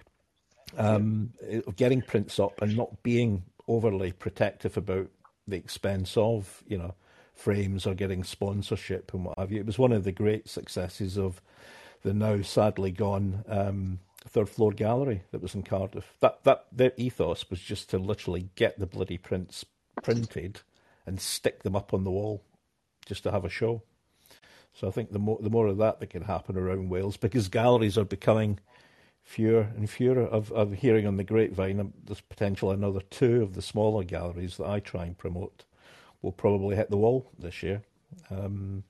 um, 0.77 1.33
of 1.67 1.77
getting 1.77 2.03
prints 2.03 2.39
up 2.39 2.61
and 2.63 2.77
not 2.77 3.03
being 3.03 3.45
overly 3.69 4.13
protective 4.13 4.77
about 4.77 5.09
the 5.47 5.57
expense 5.57 6.17
of 6.17 6.63
you 6.67 6.79
know 6.79 6.95
frames 7.35 7.87
or 7.87 7.95
getting 7.95 8.23
sponsorship 8.23 9.13
and 9.15 9.25
what 9.25 9.39
have 9.39 9.51
you. 9.51 9.61
It 9.61 9.67
was 9.67 9.79
one 9.79 9.93
of 9.93 10.05
the 10.05 10.13
great 10.13 10.49
successes 10.49 11.17
of 11.17 11.41
the 12.03 12.15
now 12.15 12.43
sadly 12.43 12.91
gone 12.91 13.45
um, 13.49 14.01
third 14.27 14.49
floor 14.49 14.73
gallery 14.73 15.23
that 15.33 15.43
was 15.43 15.55
in 15.55 15.63
Cardiff. 15.63 16.15
That 16.21 16.45
that 16.45 16.67
their 16.73 16.93
ethos 16.97 17.49
was 17.51 17.61
just 17.61 17.91
to 17.91 17.99
literally 17.99 18.51
get 18.55 18.79
the 18.79 18.87
bloody 18.87 19.19
prints 19.19 19.65
printed 20.03 20.61
and 21.07 21.21
stick 21.21 21.63
them 21.63 21.77
up 21.77 21.93
on 21.93 22.05
the 22.05 22.11
wall 22.11 22.43
just 23.07 23.23
to 23.25 23.31
have 23.31 23.45
a 23.45 23.51
show. 23.51 23.83
So 24.73 24.89
I 24.89 24.91
think 24.91 25.13
the 25.13 25.19
more 25.19 25.39
the 25.41 25.51
more 25.51 25.67
of 25.67 25.79
that 25.79 26.01
that 26.01 26.11
can 26.11 26.23
happen 26.23 26.57
around 26.57 26.91
Wales, 26.91 27.17
because 27.17 27.49
galleries 27.49 27.99
are 27.99 28.05
becoming 28.05 28.61
fewer 29.23 29.69
and 29.77 29.89
fewer. 29.91 30.21
Of 30.21 30.53
of 30.53 30.73
hearing 30.75 31.07
on 31.07 31.17
the 31.17 31.25
grapevine, 31.25 31.81
um, 31.81 31.93
there's 32.05 32.21
potential 32.21 32.71
another 32.71 33.01
two 33.01 33.43
of 33.43 33.55
the 33.55 33.63
smaller 33.63 34.05
galleries 34.05 34.57
that 34.59 34.69
I 34.69 34.81
try 34.81 35.05
and 35.07 35.19
promote 35.19 35.65
will 36.23 36.33
probably 36.33 36.77
hit 36.77 36.91
the 36.91 36.97
wall 36.97 37.31
this 37.39 37.63
year. 37.63 37.83
Um, 38.31 38.85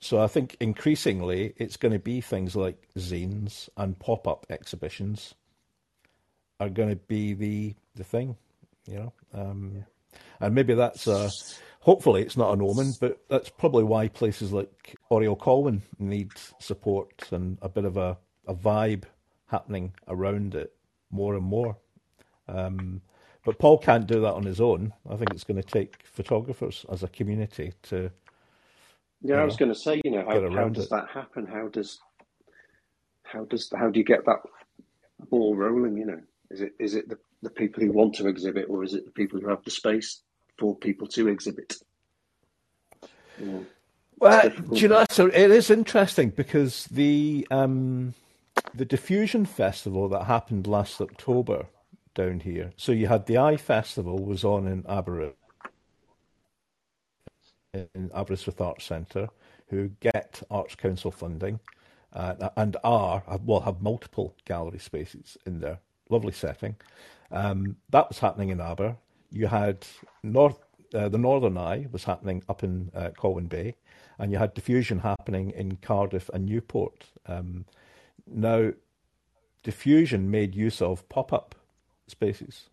so 0.00 0.20
I 0.20 0.26
think 0.26 0.56
increasingly 0.60 1.54
it's 1.56 1.76
going 1.76 1.92
to 1.92 1.98
be 1.98 2.20
things 2.20 2.54
like 2.54 2.88
zines 2.96 3.68
and 3.76 3.98
pop-up 3.98 4.46
exhibitions 4.50 5.34
are 6.60 6.68
going 6.68 6.90
to 6.90 6.96
be 6.96 7.34
the 7.34 7.74
the 7.94 8.04
thing, 8.04 8.36
you 8.86 8.98
know. 8.98 9.12
Um, 9.34 9.84
and 10.40 10.54
maybe 10.54 10.74
that's 10.74 11.06
a 11.06 11.30
hopefully 11.80 12.22
it's 12.22 12.36
not 12.36 12.52
an 12.52 12.62
omen, 12.62 12.92
but 13.00 13.18
that's 13.28 13.48
probably 13.48 13.84
why 13.84 14.08
places 14.08 14.52
like 14.52 14.96
Oriel 15.10 15.36
Colwyn 15.36 15.82
need 15.98 16.32
support 16.60 17.28
and 17.32 17.58
a 17.62 17.68
bit 17.68 17.84
of 17.84 17.96
a, 17.96 18.16
a 18.46 18.54
vibe 18.54 19.04
happening 19.46 19.94
around 20.06 20.54
it 20.54 20.72
more 21.10 21.34
and 21.34 21.44
more. 21.44 21.76
Um, 22.48 23.00
but 23.44 23.58
Paul 23.58 23.78
can't 23.78 24.06
do 24.06 24.20
that 24.20 24.34
on 24.34 24.42
his 24.42 24.60
own. 24.60 24.92
I 25.08 25.16
think 25.16 25.30
it's 25.30 25.44
going 25.44 25.60
to 25.60 25.68
take 25.68 26.04
photographers 26.04 26.84
as 26.90 27.02
a 27.02 27.08
community 27.08 27.72
to 27.84 28.10
Yeah, 29.22 29.36
I 29.36 29.44
was 29.44 29.56
going 29.56 29.72
to 29.72 29.78
say, 29.78 30.00
you 30.04 30.10
know, 30.12 30.24
how, 30.24 30.50
how 30.50 30.68
does 30.68 30.84
it. 30.84 30.90
that 30.90 31.08
happen? 31.12 31.46
How 31.46 31.68
does 31.68 31.98
how 33.24 33.44
does 33.44 33.70
how 33.76 33.90
do 33.90 33.98
you 33.98 34.04
get 34.04 34.24
that 34.26 34.40
ball 35.28 35.56
rolling? 35.56 35.96
You 35.96 36.06
know, 36.06 36.20
is 36.50 36.60
it 36.60 36.72
is 36.78 36.94
it 36.94 37.08
the, 37.08 37.18
the 37.42 37.50
people 37.50 37.82
who 37.82 37.92
want 37.92 38.14
to 38.16 38.28
exhibit, 38.28 38.66
or 38.68 38.84
is 38.84 38.94
it 38.94 39.04
the 39.04 39.10
people 39.10 39.40
who 39.40 39.48
have 39.48 39.64
the 39.64 39.70
space 39.70 40.22
for 40.58 40.76
people 40.76 41.06
to 41.08 41.28
exhibit? 41.28 41.74
Know, 43.38 43.66
Well, 44.18 44.50
do 44.50 44.80
you 44.80 44.88
know, 44.88 45.04
so 45.10 45.26
it 45.26 45.50
is 45.50 45.70
interesting 45.70 46.30
because 46.30 46.84
the 46.86 47.46
um, 47.50 48.14
the 48.74 48.84
Diffusion 48.84 49.46
Festival 49.46 50.08
that 50.08 50.24
happened 50.24 50.66
last 50.66 51.00
October 51.00 51.66
down 52.14 52.40
here. 52.40 52.72
So 52.76 52.92
you 52.92 53.06
had 53.06 53.26
the 53.26 53.38
Eye 53.38 53.56
Festival 53.56 54.18
was 54.18 54.44
on 54.44 54.66
in 54.66 54.84
Aberystwyth, 54.88 55.36
in 57.74 58.10
Aberystwyth 58.14 58.60
Arts 58.60 58.84
Centre, 58.84 59.28
who 59.68 59.90
get 60.00 60.42
Arts 60.50 60.74
Council 60.74 61.10
funding 61.10 61.60
uh, 62.12 62.48
and 62.56 62.76
are 62.82 63.22
well 63.44 63.60
have 63.60 63.82
multiple 63.82 64.34
gallery 64.44 64.78
spaces 64.78 65.36
in 65.46 65.60
there. 65.60 65.78
Lovely 66.08 66.32
setting. 66.32 66.76
Um, 67.30 67.76
that 67.90 68.08
was 68.08 68.18
happening 68.18 68.48
in 68.48 68.60
Aber. 68.60 68.96
You 69.30 69.46
had 69.48 69.86
North, 70.22 70.58
uh, 70.94 71.10
the 71.10 71.18
Northern 71.18 71.58
Eye 71.58 71.86
was 71.92 72.04
happening 72.04 72.42
up 72.48 72.64
in 72.64 72.90
uh, 72.94 73.10
Colwyn 73.16 73.46
Bay, 73.46 73.76
and 74.18 74.32
you 74.32 74.38
had 74.38 74.54
Diffusion 74.54 75.00
happening 75.00 75.50
in 75.50 75.76
Cardiff 75.76 76.30
and 76.32 76.46
Newport. 76.46 77.04
Um, 77.26 77.66
now, 78.26 78.72
Diffusion 79.62 80.30
made 80.30 80.54
use 80.54 80.80
of 80.80 81.06
pop 81.10 81.32
up 81.32 81.54
spaces 82.06 82.70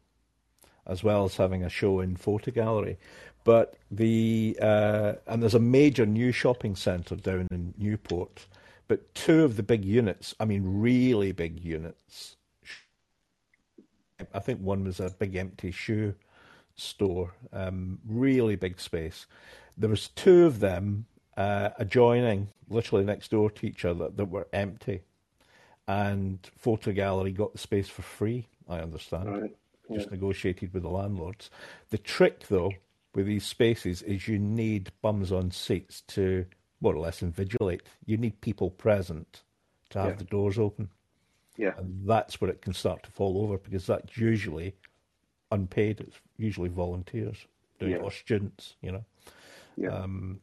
as 0.88 1.04
well 1.04 1.26
as 1.26 1.38
having 1.38 1.64
a 1.64 1.70
show 1.70 2.00
in 2.00 2.16
Ffotogallery. 2.16 2.98
But 3.46 3.76
the 3.92 4.58
uh, 4.62 5.14
and 5.28 5.42
there's 5.42 5.54
a 5.54 5.60
major 5.60 6.06
new 6.06 6.34
shopping 6.34 6.76
centre 6.76 7.16
down 7.16 7.48
in 7.52 7.74
Newport, 7.78 8.48
but 8.88 9.14
two 9.16 9.44
of 9.44 9.56
the 9.56 9.64
big 9.64 9.86
units, 9.86 10.36
I 10.40 10.46
mean, 10.46 10.64
really 10.66 11.32
big 11.32 11.64
units. 11.64 12.36
I 14.34 14.40
think 14.40 14.60
one 14.62 14.84
was 14.84 15.00
a 15.00 15.12
big 15.20 15.36
empty 15.36 15.72
shoe 15.72 16.16
store, 16.76 17.34
um, 17.54 18.00
really 18.08 18.56
big 18.56 18.80
space. 18.80 19.28
There 19.78 19.90
was 19.90 20.08
two 20.10 20.46
of 20.46 20.60
them 20.60 21.06
uh, 21.38 21.70
adjoining, 21.78 22.50
literally 22.70 23.06
next 23.06 23.32
door 23.32 23.52
to 23.52 23.68
each 23.68 23.86
other, 23.86 24.10
that 24.10 24.26
were 24.26 24.48
empty, 24.54 25.02
and 25.88 26.40
Ffotogallery 26.64 27.36
got 27.36 27.52
the 27.52 27.60
space 27.60 27.90
for 27.90 28.02
free. 28.02 28.48
I 28.68 28.80
understand, 28.80 29.30
Right. 29.42 29.56
Yeah. 29.90 29.98
just 29.98 30.10
negotiated 30.12 30.74
with 30.74 30.82
the 30.82 30.90
landlords. 30.90 31.52
The 31.92 32.00
trick, 32.00 32.48
though, 32.48 32.72
with 33.16 33.26
these 33.26 33.46
spaces 33.46 34.02
is 34.02 34.28
you 34.28 34.38
need 34.40 34.92
bums 35.02 35.32
on 35.32 35.52
seats 35.52 36.02
to 36.08 36.46
more 36.82 36.94
or 36.96 37.00
less 37.00 37.22
invigilate. 37.22 37.82
You 38.06 38.18
need 38.18 38.42
people 38.42 38.70
present 38.70 39.44
to 39.92 40.00
have 40.00 40.10
Yeah. 40.12 40.16
the 40.18 40.24
doors 40.26 40.60
open, 40.60 40.90
Yeah. 41.58 41.74
and 41.78 42.08
that's 42.08 42.40
where 42.42 42.50
it 42.52 42.62
can 42.62 42.74
start 42.74 43.04
to 43.04 43.12
fall 43.12 43.42
over 43.42 43.58
because 43.58 43.88
that's 43.88 44.18
usually 44.18 44.76
unpaid. 45.52 46.02
It's 46.02 46.20
usually 46.38 46.70
volunteers 46.70 47.46
doing 47.80 47.94
it 47.94 48.02
or 48.02 48.12
students, 48.12 48.76
you 48.82 48.92
know 48.92 49.06
Yeah. 49.78 49.90
Um, 49.90 50.42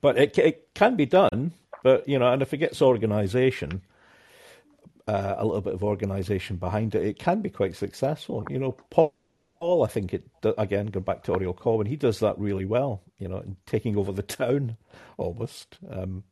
but 0.00 0.18
it, 0.18 0.36
it 0.38 0.74
can 0.74 0.96
be 0.96 1.06
done. 1.06 1.52
But 1.82 2.08
you 2.08 2.18
know, 2.18 2.32
and 2.32 2.42
if 2.42 2.52
it 2.54 2.58
gets 2.58 2.80
organisation, 2.82 3.82
uh, 5.08 5.34
a 5.38 5.44
little 5.44 5.60
bit 5.60 5.74
of 5.74 5.82
organisation 5.82 6.56
behind 6.56 6.94
it, 6.94 7.04
it 7.04 7.18
can 7.18 7.40
be 7.40 7.50
quite 7.50 7.74
successful. 7.76 8.44
You 8.50 8.58
know, 8.58 8.72
Paul, 8.90 9.12
Paul 9.62 9.84
I 9.84 9.86
think 9.86 10.12
it 10.12 10.24
again 10.58 10.86
going 10.86 11.04
back 11.04 11.22
to 11.22 11.32
Oriel 11.34 11.52
Colwyn, 11.52 11.86
he 11.86 11.94
does 11.94 12.18
that 12.18 12.36
really 12.36 12.64
well. 12.64 13.00
You 13.20 13.28
know, 13.28 13.38
in 13.38 13.56
taking 13.64 13.96
over 13.96 14.10
the 14.10 14.20
town 14.20 14.76
almost 15.16 15.78
um, 15.88 16.24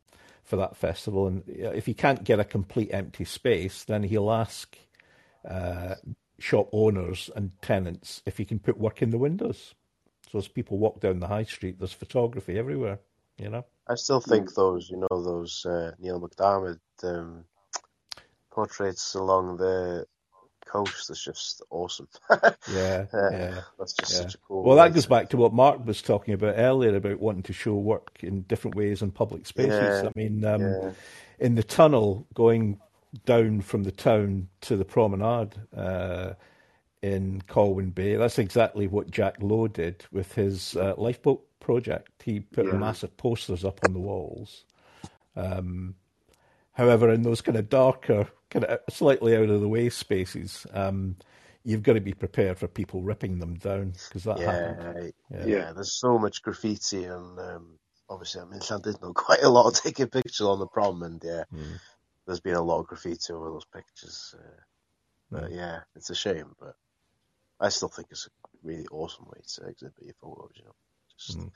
for 0.43 0.57
that 0.57 0.75
festival. 0.75 1.27
And 1.27 1.43
if 1.47 1.85
he 1.85 1.93
can't 1.93 2.25
get 2.25 2.41
a 2.41 2.43
complete 2.43 2.89
empty 2.91 3.23
space, 3.23 3.85
then 3.85 4.03
he'll 4.03 4.33
ask 4.33 4.77
uh, 5.49 5.95
shop 6.39 6.67
owners 6.73 7.29
and 7.33 7.51
tenants 7.61 8.21
if 8.25 8.37
he 8.37 8.43
can 8.43 8.59
put 8.59 8.77
work 8.77 9.01
in 9.01 9.11
the 9.11 9.17
windows. 9.17 9.75
So 10.29 10.39
as 10.39 10.49
people 10.49 10.77
walk 10.77 10.99
down 10.99 11.21
the 11.21 11.27
high 11.27 11.45
street, 11.45 11.79
there's 11.79 11.93
photography 11.93 12.59
everywhere. 12.59 12.99
You 13.37 13.47
know. 13.47 13.65
I 13.87 13.95
still 13.95 14.19
think 14.19 14.53
those, 14.55 14.89
you 14.89 14.97
know, 14.97 15.23
those 15.23 15.65
uh, 15.65 15.91
Niall 15.99 16.19
McDiarmid 16.19 16.79
um, 17.03 17.45
portraits 18.51 19.15
along 19.15 19.55
the 19.55 20.05
coast 20.71 21.09
is 21.09 21.21
just 21.21 21.61
awesome. 21.69 22.07
Yeah, 22.71 23.05
Uh, 23.13 23.29
yeah. 23.31 23.61
That's 23.77 23.93
just 23.93 24.13
Yeah. 24.13 24.19
such 24.21 24.35
a 24.35 24.37
cool. 24.39 24.63
Well, 24.63 24.77
that 24.77 24.93
goes 24.93 25.05
back 25.05 25.29
to 25.29 25.37
what 25.37 25.53
Mark 25.53 25.85
was 25.85 26.01
talking 26.01 26.33
about 26.33 26.55
earlier 26.57 26.95
about 26.95 27.19
wanting 27.19 27.43
to 27.43 27.53
show 27.53 27.75
work 27.75 28.19
in 28.21 28.41
different 28.43 28.75
ways 28.75 29.01
in 29.01 29.11
public 29.11 29.45
spaces. 29.45 30.03
Yeah, 30.03 30.09
I 30.09 30.11
mean, 30.15 30.45
um, 30.45 30.61
yeah. 30.61 30.91
in 31.39 31.55
the 31.55 31.63
tunnel 31.63 32.25
going 32.33 32.79
down 33.25 33.61
from 33.61 33.83
the 33.83 33.91
town 33.91 34.47
to 34.61 34.77
the 34.77 34.85
promenade 34.85 35.55
uh, 35.75 36.33
in 37.01 37.41
Colwyn 37.47 37.89
Bay, 37.89 38.15
that's 38.15 38.39
exactly 38.39 38.87
what 38.87 39.11
Jack 39.11 39.35
Lowe 39.41 39.67
did 39.67 40.05
with 40.11 40.33
his 40.33 40.75
uh, 40.77 40.93
lifeboat 40.97 41.43
project. 41.59 42.23
He 42.23 42.39
put 42.39 42.65
Yeah. 42.67 42.73
massive 42.73 43.17
posters 43.17 43.65
up 43.65 43.79
on 43.85 43.93
the 43.93 43.99
walls. 43.99 44.63
Um, 45.35 45.95
however, 46.73 47.11
in 47.11 47.23
those 47.23 47.41
kind 47.41 47.57
of 47.57 47.69
darker, 47.69 48.27
kind 48.51 48.65
of 48.65 48.79
slightly 48.93 49.35
out 49.35 49.49
of 49.49 49.61
the 49.61 49.67
way 49.67 49.89
spaces, 49.89 50.67
um, 50.73 51.15
you've 51.63 51.83
got 51.83 51.93
to 51.93 52.01
be 52.01 52.13
prepared 52.13 52.59
for 52.59 52.67
people 52.67 53.01
ripping 53.01 53.39
them 53.39 53.55
down 53.55 53.93
because 54.07 54.23
that 54.25 54.39
happened. 54.39 55.11
Yeah, 55.31 55.37
Yeah. 55.39 55.45
yeah, 55.45 55.71
There's 55.73 55.93
so 55.93 56.19
much 56.19 56.41
graffiti, 56.43 57.05
and 57.05 57.39
um, 57.39 57.79
obviously, 58.09 58.41
I 58.41 58.45
mean, 58.45 58.59
Llandudno 58.61 59.13
quite 59.15 59.41
a 59.41 59.49
lot 59.49 59.67
of 59.67 59.73
taking 59.81 60.07
pictures 60.07 60.41
on 60.41 60.59
the 60.59 60.67
prom, 60.67 61.01
and 61.01 61.19
yeah, 61.23 61.45
Mm. 61.53 61.79
there's 62.27 62.41
been 62.41 62.55
a 62.55 62.61
lot 62.61 62.81
of 62.81 62.87
graffiti 62.87 63.33
over 63.33 63.49
those 63.49 63.65
pictures. 63.65 64.35
Uh, 64.37 64.59
but 65.31 65.43
Mm. 65.49 65.55
yeah, 65.55 65.79
it's 65.95 66.09
a 66.09 66.15
shame, 66.15 66.53
but 66.59 66.75
I 67.59 67.69
still 67.69 67.87
think 67.89 68.09
it's 68.11 68.27
a 68.27 68.29
really 68.63 68.85
awesome 68.91 69.25
way 69.27 69.39
to 69.55 69.67
exhibit 69.67 70.03
your 70.03 70.13
photos. 70.21 70.51
You 70.57 70.65
know, 70.65 70.75
just 71.17 71.37
Mm. 71.39 71.51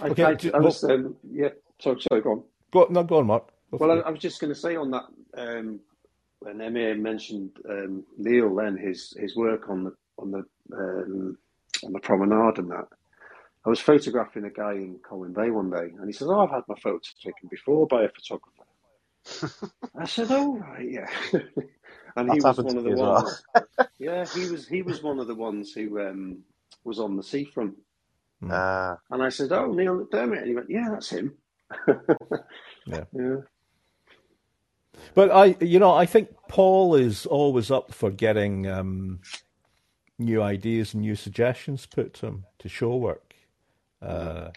I, 0.00 0.08
Okay, 0.08 0.24
I, 0.24 0.34
do- 0.34 0.52
I 0.54 0.58
was, 0.58 0.84
um, 0.84 1.16
yeah, 1.30 1.50
sorry, 1.80 2.00
sorry, 2.00 2.22
go 2.22 2.30
on. 2.32 2.42
Go, 2.70 2.86
no, 2.90 3.02
go 3.04 3.18
on, 3.18 3.26
Mark. 3.26 3.51
Well, 3.78 3.92
I. 3.92 3.96
I 3.96 4.10
was 4.10 4.20
just 4.20 4.40
going 4.40 4.52
to 4.54 4.58
say 4.60 4.76
on 4.76 4.92
that 4.92 5.04
um, 5.36 5.80
when 6.40 6.58
Emyr 6.58 6.98
mentioned 7.00 7.52
um, 7.68 8.04
Neil, 8.18 8.54
then 8.56 8.76
his 8.78 9.14
his 9.18 9.36
work 9.36 9.70
on 9.70 9.84
the 9.84 9.92
on 10.18 10.32
the 10.32 10.44
um, 10.76 11.38
on 11.84 11.92
the 11.92 12.00
promenade 12.00 12.58
and 12.58 12.70
that. 12.70 12.86
I 13.66 13.70
was 13.70 13.80
photographing 13.80 14.44
a 14.44 14.50
guy 14.50 14.72
in 14.74 15.00
Colwyn 15.08 15.34
Bay 15.34 15.50
one 15.50 15.70
day, 15.70 15.92
and 15.98 16.06
he 16.08 16.12
says, 16.12 16.28
"Oh, 16.30 16.40
I've 16.40 16.50
had 16.50 16.64
my 16.68 16.76
photos 16.82 17.14
taken 17.24 17.48
before 17.50 17.86
by 17.86 18.04
a 18.04 18.10
photographer." 18.10 18.64
I 19.98 20.06
said, 20.06 20.28
"Oh, 20.30 20.56
right, 20.58 20.90
yeah." 20.90 21.08
and 22.16 22.30
he 22.30 22.40
was 22.40 22.60
one 22.62 22.78
of 22.78 22.84
the 22.84 22.92
as 22.92 23.02
well. 23.02 23.24
ones. 23.24 23.44
yeah, 23.98 24.26
he 24.26 24.46
was 24.46 24.68
he 24.68 24.82
was 24.82 25.02
one 25.02 25.20
of 25.20 25.28
the 25.28 25.34
ones 25.36 25.72
who 25.72 26.00
um, 26.00 26.44
was 26.84 27.00
on 27.00 27.16
the 27.16 27.22
seafront. 27.24 27.76
Ah, 28.50 28.98
And 29.10 29.22
I 29.22 29.30
said, 29.30 29.52
"Oh, 29.52 29.72
Niall 29.72 30.06
McDiarmid," 30.06 30.38
and 30.40 30.48
he 30.48 30.54
went, 30.54 30.70
"Yeah, 30.70 30.88
that's 30.92 31.10
him." 31.10 31.34
Yeah. 32.86 33.04
yeah. 33.12 33.36
But 35.14 35.30
I, 35.30 35.56
you 35.60 35.78
know, 35.78 35.92
I 35.92 36.06
think 36.06 36.28
Paul 36.48 36.94
is 36.94 37.26
always 37.26 37.70
up 37.70 37.92
for 37.92 38.10
getting 38.10 38.66
um, 38.66 39.20
new 40.18 40.42
ideas 40.42 40.94
and 40.94 41.02
new 41.02 41.16
suggestions 41.16 41.86
put 41.86 42.14
to 42.14 42.26
him 42.26 42.44
to 42.58 42.68
show 42.68 42.96
work 42.96 43.34
uh, 44.00 44.50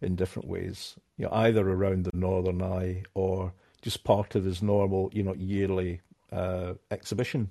in 0.00 0.16
different 0.16 0.48
ways. 0.48 0.96
You 1.16 1.26
know, 1.26 1.32
either 1.32 1.68
around 1.68 2.04
the 2.04 2.16
Northern 2.16 2.62
Eye 2.62 3.04
or 3.14 3.52
just 3.82 4.04
part 4.04 4.34
of 4.34 4.44
his 4.44 4.62
normal, 4.62 5.10
you 5.12 5.22
know, 5.22 5.34
yearly 5.34 6.00
uh, 6.32 6.74
exhibition 6.90 7.50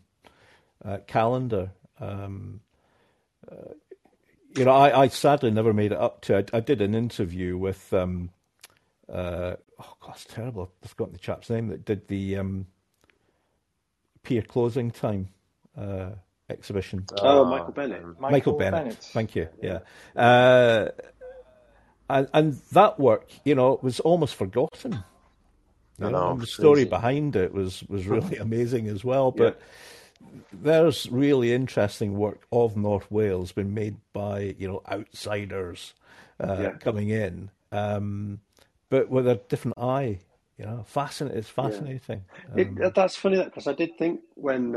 uh, 0.84 1.00
calendar. 1.08 1.72
Um, 2.00 2.62
uh, 3.52 3.74
you 4.56 4.66
know, 4.66 4.72
I, 4.72 5.04
I 5.04 5.08
sadly 5.10 5.52
never 5.52 5.74
made 5.74 5.92
it 5.92 5.98
up 5.98 6.22
to. 6.22 6.38
I, 6.38 6.46
I 6.54 6.60
did 6.60 6.82
an 6.82 6.96
interview 6.96 7.58
with. 7.58 7.94
Um, 7.94 8.32
uh, 9.12 9.56
oh 9.80 9.94
God, 10.02 10.12
it's 10.16 10.26
terrible. 10.26 10.72
I've 10.84 10.90
forgotten 10.92 11.14
the 11.14 11.20
chap's 11.20 11.50
name 11.50 11.68
that 11.70 11.86
did 11.86 12.08
the 12.08 12.38
um, 12.38 12.66
pier 14.24 14.42
closing 14.42 14.92
time 14.92 15.30
uh, 15.78 16.12
exhibition. 16.50 17.06
Oh, 17.22 17.46
ah, 17.46 17.50
Michael 17.50 17.72
Bennett. 17.74 18.04
um, 18.04 18.16
Michael, 18.20 18.54
Bennett. 18.54 18.96
Thank 18.96 19.36
you. 19.36 19.48
Yeah. 19.62 19.80
Uh, 20.16 20.90
and, 22.10 22.28
and 22.34 22.54
that 22.72 23.00
work, 23.00 23.30
you 23.44 23.56
know, 23.56 23.80
was 23.82 24.00
almost 24.00 24.36
forgotten. 24.36 25.04
You 26.00 26.08
I 26.08 26.12
know, 26.12 26.32
know, 26.32 26.38
the 26.38 26.44
it's 26.44 26.54
story 26.54 26.86
behind 26.86 27.36
it 27.36 27.54
was, 27.54 27.84
was 27.88 28.08
really 28.16 28.38
amazing 28.38 28.88
as 28.88 29.04
well. 29.06 29.32
But 29.32 29.62
there's 30.52 31.08
really 31.12 31.54
interesting 31.54 32.18
work 32.18 32.46
of 32.52 32.76
North 32.76 33.10
Wales 33.12 33.52
been 33.52 33.74
made 33.74 33.98
by, 34.14 34.56
you 34.58 34.68
know, 34.68 34.82
outsiders 34.92 35.94
uh, 36.40 36.58
Yeah. 36.60 36.72
coming 36.80 37.10
in, 37.10 37.52
um, 37.72 38.40
but 38.90 39.10
with 39.10 39.28
a 39.28 39.36
different 39.50 39.78
eye. 39.80 40.20
You 40.58 40.66
know, 40.66 40.84
fascinating. 40.86 41.40
It's 41.40 41.48
fascinating. 41.50 42.26
It, 42.58 42.68
Um, 42.68 42.92
that's 42.94 43.16
funny 43.16 43.38
that 43.38 43.46
because 43.46 43.68
I 43.68 43.74
did 43.74 43.98
think 43.98 44.20
when 44.36 44.72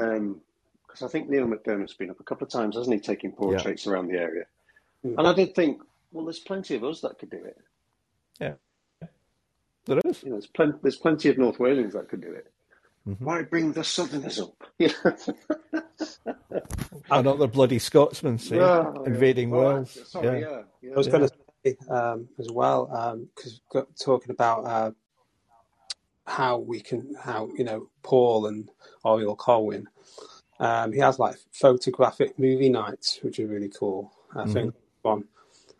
because 0.86 1.02
I 1.02 1.08
think 1.08 1.28
Niall 1.28 1.48
McDiarmid's 1.48 1.94
been 1.94 2.10
up 2.10 2.20
a 2.20 2.22
couple 2.22 2.46
of 2.46 2.52
times, 2.52 2.76
hasn't 2.76 2.94
he, 2.94 3.00
taking 3.00 3.32
portraits 3.32 3.86
around 3.88 4.06
the 4.08 4.16
area, 4.18 4.44
Hmm. 5.02 5.18
and 5.18 5.26
I 5.26 5.32
did 5.34 5.54
think, 5.56 5.82
well, 6.12 6.24
there's 6.24 6.38
plenty 6.38 6.76
of 6.76 6.84
us 6.84 7.00
that 7.00 7.18
could 7.18 7.30
do 7.30 7.42
it. 7.44 7.58
yeah. 8.38 8.54
There 9.86 9.98
is. 10.04 10.22
You 10.22 10.28
know, 10.30 10.36
there's 10.36 10.46
plenty 10.46 10.78
there's 10.82 10.96
plenty 10.96 11.28
of 11.30 11.38
North 11.38 11.58
Walians 11.58 11.92
that 11.94 12.08
could 12.08 12.20
do 12.20 12.30
it. 12.30 12.52
Mm-hmm. 13.08 13.24
Why 13.24 13.42
bring 13.42 13.72
the 13.72 13.82
Southerners 13.82 14.38
up? 14.38 14.54
You 14.78 14.90
know? 15.04 15.16
Another 17.10 17.48
bloody 17.48 17.78
Scotsman, 17.80 18.38
see, 18.38 18.56
Yeah, 18.56 18.92
yeah. 18.94 19.02
invading 19.06 19.50
Well, 19.50 19.74
Wales. 19.74 19.98
Sorry, 20.06 20.40
yeah. 20.42 20.48
yeah, 20.48 20.62
yeah. 20.82 20.92
I 20.92 20.96
was 20.96 21.08
going 21.08 21.22
to 21.22 21.28
say 21.28 21.34
um, 21.88 22.28
as 22.38 22.50
well 22.50 22.86
because 23.34 23.60
talking 23.98 24.30
about 24.30 24.64
uh, 24.64 24.90
how 26.26 26.58
we 26.58 26.80
can 26.80 27.14
how 27.20 27.48
you 27.56 27.64
know 27.64 27.88
Paul 28.02 28.46
and 28.46 28.70
Oriel 29.04 29.36
Colwyn. 29.36 29.86
Um, 30.60 30.92
he 30.92 31.00
has 31.00 31.18
like 31.18 31.36
photographic 31.52 32.38
movie 32.38 32.68
nights, 32.68 33.18
which 33.22 33.40
are 33.40 33.46
really 33.46 33.68
cool. 33.70 34.12
I 34.34 34.42
Mm-hmm. 34.44 34.52
think 34.52 34.74
one 35.02 35.24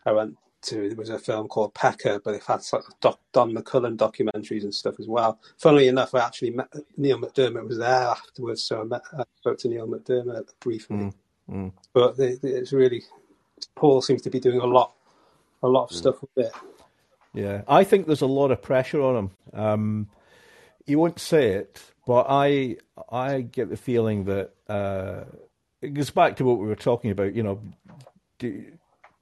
I 0.05 0.13
went 0.13 0.37
to 0.63 0.89
there 0.89 0.97
was 0.97 1.11
a 1.11 1.19
film 1.19 1.49
called 1.49 1.75
Pecker, 1.75 2.21
but 2.25 2.35
it 2.35 2.43
had 2.47 2.63
sort 2.63 2.85
of 2.87 2.99
doc, 3.01 3.21
Don 3.33 3.53
McCullin 3.53 3.97
documentaries 3.97 4.63
and 4.65 4.75
stuff 4.75 4.95
as 5.01 5.09
well. 5.09 5.39
Funnily 5.59 5.89
enough, 5.89 6.15
I 6.15 6.21
actually 6.21 6.51
met 6.51 6.73
Niall 6.97 7.19
McDiarmid 7.21 7.67
was 7.69 7.79
there 7.79 7.89
afterwards, 8.09 8.63
so 8.63 8.81
I 8.81 8.85
met 8.85 9.03
I 9.17 9.25
spoke 9.39 9.59
to 9.59 9.69
Niall 9.69 9.89
McDiarmid 9.89 10.49
briefly. 10.61 10.97
Mm, 10.97 11.15
mm. 11.51 11.73
But 11.93 12.19
it, 12.19 12.41
it's 12.43 12.73
really 12.73 13.03
Paul 13.77 14.03
seems 14.03 14.23
to 14.23 14.31
be 14.31 14.41
doing 14.41 14.61
a 14.61 14.67
lot, 14.67 14.93
a 15.63 15.69
lot 15.69 15.91
of 15.91 15.97
stuff 15.97 16.21
with 16.21 16.47
it. 16.47 16.53
Yeah, 17.35 17.63
I 17.67 17.85
think 17.85 18.07
there's 18.07 18.21
a 18.21 18.27
lot 18.27 18.51
of 18.51 18.61
pressure 18.61 19.01
on 19.01 19.17
him. 19.17 19.31
Um, 19.55 20.09
he 20.85 20.97
won't 20.97 21.19
say 21.19 21.53
it, 21.53 21.83
but 22.07 22.27
I 22.29 22.77
I 23.11 23.41
get 23.41 23.71
the 23.71 23.77
feeling 23.77 24.25
that 24.25 24.51
uh, 24.69 25.25
it 25.81 25.95
goes 25.95 26.11
back 26.11 26.37
to 26.37 26.45
what 26.45 26.59
we 26.59 26.67
were 26.67 26.77
talking 26.77 27.11
about. 27.11 27.35
You 27.35 27.43
know, 27.43 27.61
do, 28.39 28.65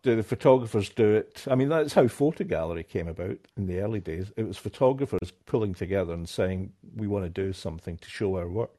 do 0.02 0.16
the 0.16 0.22
photographers 0.22 0.88
do 0.88 1.14
it? 1.14 1.44
I 1.48 1.54
mean, 1.54 1.68
that's 1.68 1.92
how 1.92 2.04
Ffotogallery 2.04 2.88
came 2.88 3.06
about 3.06 3.38
in 3.56 3.66
the 3.66 3.80
early 3.80 4.00
days. 4.00 4.32
It 4.36 4.46
was 4.46 4.56
photographers 4.56 5.32
pulling 5.46 5.74
together 5.74 6.12
and 6.14 6.28
saying 6.28 6.72
we 6.96 7.06
want 7.06 7.24
to 7.26 7.30
do 7.30 7.52
something 7.52 7.98
to 7.98 8.10
show 8.10 8.36
our 8.36 8.48
work 8.48 8.70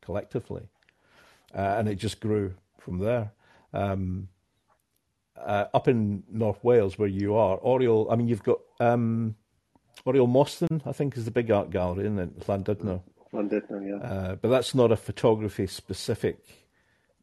collectively, 0.00 0.68
uh, 1.54 1.76
and 1.78 1.88
it 1.88 1.96
just 1.96 2.20
grew 2.20 2.54
from 2.78 2.98
there. 2.98 3.32
Um, 3.72 4.28
uh, 5.36 5.66
up 5.74 5.88
in 5.88 6.22
North 6.30 6.62
Wales, 6.62 6.98
where 6.98 7.08
you 7.08 7.34
are, 7.34 7.58
Oriel. 7.58 8.08
I 8.10 8.16
mean, 8.16 8.28
you've 8.28 8.42
got 8.42 8.60
um, 8.80 9.36
Oriel 10.04 10.26
Mostyn, 10.26 10.82
I 10.86 10.92
think, 10.92 11.16
is 11.16 11.24
the 11.24 11.30
big 11.30 11.50
art 11.50 11.70
gallery 11.70 12.06
in 12.06 12.16
Llandudno. 12.16 13.02
Llandudno, 13.32 13.88
yeah. 13.88 14.06
Uh, 14.06 14.34
but 14.36 14.48
that's 14.48 14.74
not 14.74 14.92
a 14.92 14.96
photography 14.96 15.66
specific 15.66 16.38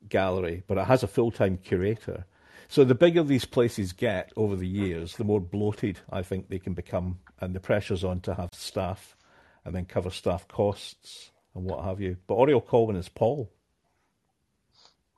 gallery, 0.09 0.63
but 0.67 0.77
it 0.77 0.85
has 0.85 1.03
a 1.03 1.07
full 1.07 1.31
time 1.31 1.57
curator. 1.57 2.25
So 2.67 2.83
the 2.85 2.95
bigger 2.95 3.23
these 3.23 3.45
places 3.45 3.91
get 3.91 4.31
over 4.38 4.55
the 4.55 4.67
years, 4.67 5.17
the 5.17 5.25
more 5.25 5.41
bloated 5.41 5.99
I 6.09 6.21
think 6.21 6.47
they 6.47 6.59
can 6.59 6.73
become, 6.73 7.19
and 7.39 7.53
the 7.53 7.59
pressure's 7.59 8.03
on 8.03 8.21
to 8.21 8.33
have 8.35 8.51
staff 8.53 9.17
and 9.65 9.75
then 9.75 9.85
cover 9.85 10.09
staff 10.09 10.47
costs 10.47 11.31
and 11.53 11.65
what 11.65 11.83
have 11.83 11.99
you. 11.99 12.17
But 12.27 12.35
Oriel 12.35 12.61
Colwyn 12.61 12.95
is 12.95 13.09
Paul. 13.09 13.51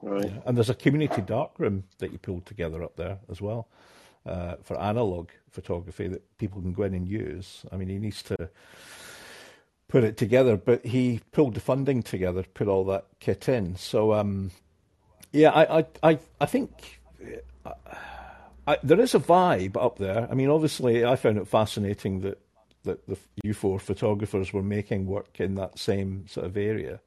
Right. 0.03 0.41
And 0.45 0.57
there's 0.57 0.69
a 0.69 0.75
community 0.75 1.21
darkroom 1.21 1.85
that 1.99 2.11
you 2.11 2.17
pulled 2.17 2.45
together 2.45 2.83
up 2.83 2.97
there 2.97 3.19
as 3.31 3.41
well 3.41 3.69
uh, 4.25 4.55
for 4.61 4.77
analog 4.77 5.29
photography 5.49 6.09
that 6.09 6.37
people 6.37 6.61
can 6.61 6.73
go 6.73 6.83
in 6.83 6.93
and 6.93 7.07
use. 7.07 7.63
I 7.71 7.77
mean, 7.77 7.87
he 7.87 7.99
needs 7.99 8.21
to 8.23 8.49
put 9.87 10.03
it 10.03 10.17
together, 10.17 10.57
but 10.57 10.85
he 10.85 11.21
pulled 11.31 11.53
the 11.53 11.61
funding 11.61 12.03
together, 12.03 12.43
to 12.43 12.49
put 12.49 12.67
all 12.67 12.83
that 12.85 13.05
kit 13.21 13.47
in. 13.47 13.77
So, 13.77 14.13
um, 14.13 14.51
yeah, 15.31 15.51
I, 15.51 15.79
I, 15.79 15.85
I, 16.03 16.19
I 16.41 16.45
think 16.47 16.99
uh, 17.65 17.71
I, 18.67 18.77
there 18.83 18.99
is 18.99 19.15
a 19.15 19.19
vibe 19.19 19.77
up 19.81 19.99
there. 19.99 20.27
I 20.29 20.33
mean, 20.33 20.49
obviously, 20.49 21.05
I 21.05 21.15
found 21.15 21.37
it 21.37 21.47
fascinating 21.47 22.21
that 22.21 22.39
that 22.83 23.07
the 23.07 23.17
you 23.41 23.53
four 23.53 23.79
photographers 23.79 24.51
were 24.51 24.61
making 24.61 25.05
work 25.05 25.39
in 25.39 25.55
that 25.55 25.79
same 25.79 26.27
sort 26.27 26.45
of 26.45 26.57
area 26.57 26.99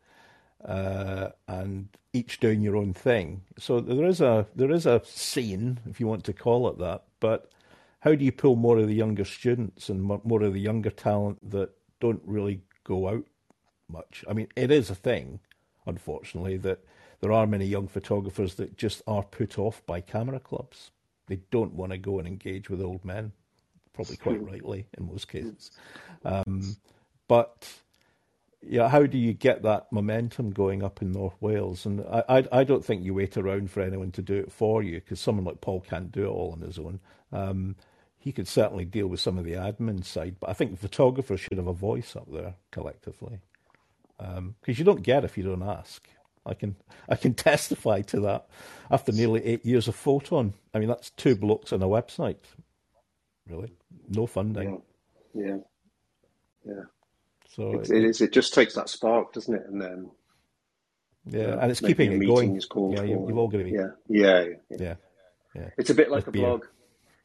uh, 0.66 1.28
and 1.46 1.88
each 2.12 2.40
doing 2.40 2.60
your 2.60 2.76
own 2.76 2.92
thing. 2.92 3.42
So 3.58 3.80
there 3.80 4.06
is 4.06 4.20
a 4.20 4.46
there 4.54 4.70
is 4.70 4.84
a 4.84 5.00
scene, 5.04 5.78
if 5.88 6.00
you 6.00 6.06
want 6.06 6.24
to 6.24 6.32
call 6.32 6.68
it 6.68 6.78
that. 6.78 7.04
But 7.20 7.50
how 8.00 8.14
do 8.14 8.24
you 8.24 8.32
pull 8.32 8.56
more 8.56 8.78
of 8.78 8.88
the 8.88 8.94
younger 8.94 9.24
students 9.24 9.88
and 9.88 10.02
more 10.02 10.42
of 10.42 10.52
the 10.52 10.60
younger 10.60 10.90
talent 10.90 11.50
that 11.50 11.70
don't 12.00 12.22
really 12.24 12.62
go 12.84 13.08
out 13.08 13.26
much? 13.88 14.24
I 14.28 14.32
mean, 14.32 14.48
it 14.56 14.70
is 14.70 14.90
a 14.90 14.94
thing, 14.94 15.40
unfortunately, 15.86 16.56
that 16.58 16.84
there 17.20 17.32
are 17.32 17.46
many 17.46 17.64
young 17.64 17.88
photographers 17.88 18.56
that 18.56 18.76
just 18.76 19.02
are 19.06 19.22
put 19.22 19.58
off 19.58 19.84
by 19.86 20.00
camera 20.00 20.40
clubs. 20.40 20.90
They 21.28 21.40
don't 21.50 21.74
want 21.74 21.92
to 21.92 21.98
go 21.98 22.18
and 22.18 22.28
engage 22.28 22.68
with 22.70 22.82
old 22.82 23.04
men, 23.04 23.32
probably 23.92 24.16
quite 24.16 24.42
rightly 24.50 24.86
in 24.98 25.06
most 25.06 25.28
cases. 25.28 25.70
Um, 26.24 26.76
but 27.28 27.68
yeah, 28.68 28.88
how 28.88 29.06
do 29.06 29.18
you 29.18 29.32
get 29.32 29.62
that 29.62 29.90
momentum 29.92 30.50
going 30.50 30.82
up 30.82 31.02
in 31.02 31.12
North 31.12 31.36
Wales? 31.40 31.86
And 31.86 32.02
I, 32.02 32.24
I, 32.28 32.44
I 32.52 32.64
don't 32.64 32.84
think 32.84 33.04
you 33.04 33.14
wait 33.14 33.36
around 33.36 33.70
for 33.70 33.80
anyone 33.80 34.12
to 34.12 34.22
do 34.22 34.34
it 34.34 34.52
for 34.52 34.82
you 34.82 35.00
because 35.00 35.20
someone 35.20 35.44
like 35.44 35.60
Paul 35.60 35.80
can't 35.80 36.12
do 36.12 36.24
it 36.24 36.28
all 36.30 36.52
on 36.52 36.60
his 36.60 36.78
own. 36.78 37.00
Um, 37.32 37.76
he 38.18 38.32
could 38.32 38.48
certainly 38.48 38.84
deal 38.84 39.06
with 39.06 39.20
some 39.20 39.38
of 39.38 39.44
the 39.44 39.52
admin 39.52 40.04
side, 40.04 40.36
but 40.40 40.50
I 40.50 40.52
think 40.52 40.78
photographers 40.78 41.40
should 41.40 41.58
have 41.58 41.68
a 41.68 41.72
voice 41.72 42.16
up 42.16 42.26
there 42.32 42.54
collectively 42.72 43.40
because 44.18 44.38
um, 44.38 44.54
you 44.64 44.84
don't 44.84 45.02
get 45.02 45.24
if 45.24 45.36
you 45.38 45.44
don't 45.44 45.62
ask. 45.62 46.08
I 46.44 46.54
can 46.54 46.76
I 47.08 47.16
can 47.16 47.34
testify 47.36 48.02
to 48.02 48.20
that 48.20 48.48
after 48.90 49.12
nearly 49.12 49.44
eight 49.44 49.64
years 49.64 49.88
of 49.88 49.96
Photon. 49.96 50.54
I 50.74 50.78
mean, 50.78 50.88
that's 50.88 51.10
two 51.10 51.36
blocks 51.36 51.72
on 51.72 51.82
a 51.82 51.86
website, 51.86 52.38
really, 53.48 53.72
no 54.08 54.26
funding. 54.26 54.82
Yeah, 55.34 55.44
yeah. 55.44 55.56
yeah. 56.64 56.82
So 57.54 57.80
it, 57.80 57.90
it 57.90 58.04
is. 58.04 58.20
It 58.20 58.32
just 58.32 58.54
takes 58.54 58.74
that 58.74 58.88
spark, 58.88 59.32
doesn't 59.32 59.54
it? 59.54 59.66
And 59.66 59.80
then 59.80 60.10
yeah, 61.26 61.58
and 61.60 61.70
it's 61.70 61.80
keeping 61.80 62.12
it 62.12 62.26
going. 62.26 62.56
Is 62.56 62.66
called 62.66 62.94
yeah, 62.94 63.02
you, 63.02 63.26
have 63.26 63.36
all 63.36 63.48
got 63.48 63.58
to 63.58 63.64
be. 63.64 63.70
Yeah, 63.72 63.90
yeah, 64.08 64.44
yeah. 64.70 64.76
yeah. 64.78 64.94
yeah. 65.54 65.68
It's 65.76 65.90
a 65.90 65.94
bit 65.94 66.10
like 66.10 66.26
With 66.26 66.36
a 66.36 66.38
blog. 66.38 66.64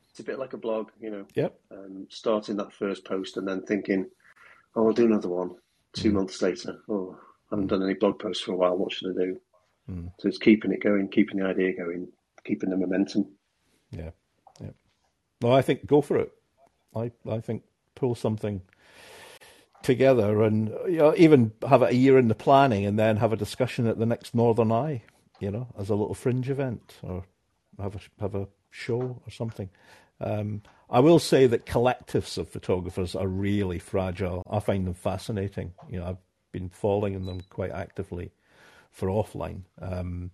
It's 0.09 0.19
a 0.19 0.23
bit 0.23 0.39
like 0.39 0.53
a 0.53 0.57
blog, 0.57 0.89
you 0.99 1.09
know. 1.09 1.25
Yep. 1.35 1.59
Um, 1.71 2.07
starting 2.09 2.57
that 2.57 2.73
first 2.73 3.05
post 3.05 3.37
and 3.37 3.47
then 3.47 3.61
thinking, 3.61 4.09
"Oh, 4.75 4.87
I'll 4.87 4.93
do 4.93 5.05
another 5.05 5.29
one." 5.29 5.55
Two 5.93 6.11
Mm. 6.11 6.15
months 6.15 6.41
later, 6.41 6.81
oh, 6.89 7.17
I 7.51 7.55
haven't 7.55 7.67
done 7.67 7.83
any 7.83 7.95
blog 7.95 8.17
posts 8.19 8.43
for 8.43 8.53
a 8.53 8.55
while. 8.55 8.77
What 8.77 8.91
should 8.91 9.11
I 9.11 9.23
do? 9.23 9.41
Mm. 9.89 10.11
So 10.19 10.27
it's 10.27 10.37
keeping 10.37 10.71
it 10.71 10.81
going, 10.81 11.09
keeping 11.09 11.37
the 11.37 11.45
idea 11.45 11.75
going, 11.75 12.07
keeping 12.45 12.69
the 12.69 12.77
momentum. 12.77 13.27
Yeah, 13.91 14.11
yeah. 14.59 14.71
No, 15.41 15.51
I 15.51 15.61
think 15.61 15.85
go 15.85 16.01
for 16.01 16.17
it. 16.17 16.31
I 16.95 17.11
I 17.29 17.39
think 17.39 17.63
pull 17.95 18.15
something 18.15 18.61
together 19.83 20.43
and 20.43 20.69
you 20.87 20.97
know, 20.97 21.13
even 21.17 21.51
have 21.67 21.81
a 21.81 21.93
year 21.93 22.17
in 22.17 22.27
the 22.27 22.35
planning 22.35 22.85
and 22.85 22.97
then 22.97 23.17
have 23.17 23.33
a 23.33 23.37
discussion 23.37 23.87
at 23.87 23.97
the 23.97 24.05
next 24.05 24.35
Northern 24.35 24.71
Eye, 24.71 25.03
you 25.39 25.51
know, 25.51 25.67
as 25.77 25.89
a 25.89 25.95
little 25.95 26.13
fringe 26.13 26.49
event 26.49 26.97
or 27.01 27.25
have 27.79 27.95
a 27.95 27.99
have 28.19 28.35
a 28.35 28.47
show 28.69 29.21
or 29.25 29.31
something. 29.31 29.69
Um, 30.19 30.61
I 30.89 30.99
will 30.99 31.19
say 31.19 31.47
that 31.47 31.65
collectives 31.65 32.37
of 32.37 32.49
photographers 32.49 33.15
are 33.15 33.27
really 33.27 33.79
fragile. 33.79 34.43
I 34.49 34.59
find 34.59 34.85
them 34.85 34.93
fascinating. 34.93 35.73
You 35.89 35.99
know, 35.99 36.05
I've 36.05 36.17
been 36.51 36.69
following 36.69 37.25
them 37.25 37.41
quite 37.49 37.71
actively 37.71 38.31
for 38.91 39.07
offline. 39.07 39.63
Um, 39.81 40.31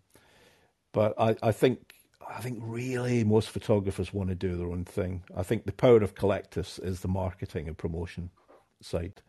but 0.91 1.14
I, 1.19 1.36
I 1.44 1.52
think 1.52 1.94
I 2.30 2.41
think 2.41 2.60
really 2.61 3.24
most 3.24 3.49
photographers 3.49 4.14
want 4.14 4.30
to 4.30 4.36
do 4.36 4.57
their 4.57 4.68
own 4.68 4.84
thing. 4.84 5.24
I 5.36 5.44
think 5.44 5.65
the 5.65 5.72
power 5.72 6.02
of 6.03 6.15
collectives 6.15 6.84
is 6.84 6.99
the 6.99 7.07
marketing 7.07 7.68
and 7.68 7.78
promotion 7.78 8.32
side. 8.82 9.22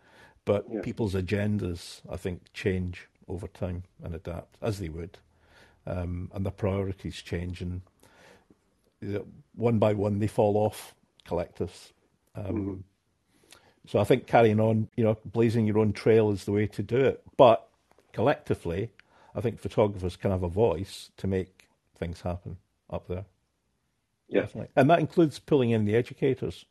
But 0.49 0.65
Yeah. 0.73 0.81
people's 0.81 1.15
agendas, 1.15 2.01
I 2.09 2.17
think, 2.17 2.53
change 2.53 3.07
over 3.29 3.47
time 3.49 3.83
and 4.03 4.15
adapt 4.15 4.57
as 4.63 4.79
they 4.79 4.89
would, 4.89 5.19
um, 5.87 6.31
and 6.35 6.45
their 6.45 6.53
priorities 6.53 7.17
change, 7.17 7.61
and 7.61 7.83
you 9.01 9.13
know, 9.13 9.27
one 9.55 9.79
by 9.79 9.93
one 9.93 10.19
they 10.19 10.27
fall 10.27 10.57
off. 10.57 10.95
Collectives. 11.27 11.93
Um, 12.35 12.85
So 13.87 13.99
I 13.99 14.05
think 14.05 14.27
carrying 14.27 14.61
on, 14.61 14.89
you 14.97 15.05
know, 15.05 15.17
blazing 15.25 15.67
your 15.67 15.79
own 15.79 15.93
trail 15.95 16.31
is 16.31 16.45
the 16.45 16.53
way 16.53 16.67
to 16.67 16.83
do 16.83 16.97
it. 16.97 17.23
But 17.39 17.67
collectively, 18.13 18.91
I 19.35 19.41
think 19.41 19.59
photographers 19.61 20.17
can 20.17 20.31
have 20.31 20.43
a 20.43 20.49
voice 20.49 21.11
to 21.17 21.27
make 21.27 21.69
things 21.95 22.21
happen 22.21 22.59
up 22.91 23.09
there. 23.09 23.25
Yeah. 24.29 24.43
Definitely. 24.43 24.71
And 24.77 24.91
that 24.91 24.99
includes 25.01 25.39
pulling 25.39 25.71
in 25.71 25.87
the 25.87 25.97
educators, 25.97 26.67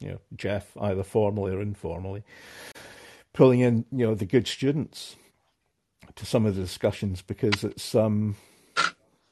you 0.00 0.08
know, 0.08 0.20
Geoff, 0.34 0.76
either 0.80 1.04
formally 1.04 1.52
or 1.52 1.60
informally, 1.60 2.24
pulling 3.36 3.60
in, 3.60 3.84
you 3.92 4.06
know, 4.06 4.14
the 4.14 4.24
good 4.24 4.48
students 4.48 5.14
to 6.16 6.24
some 6.24 6.46
of 6.46 6.56
the 6.56 6.62
discussions 6.62 7.20
because 7.20 7.62
it's, 7.62 7.94
um, 7.94 8.34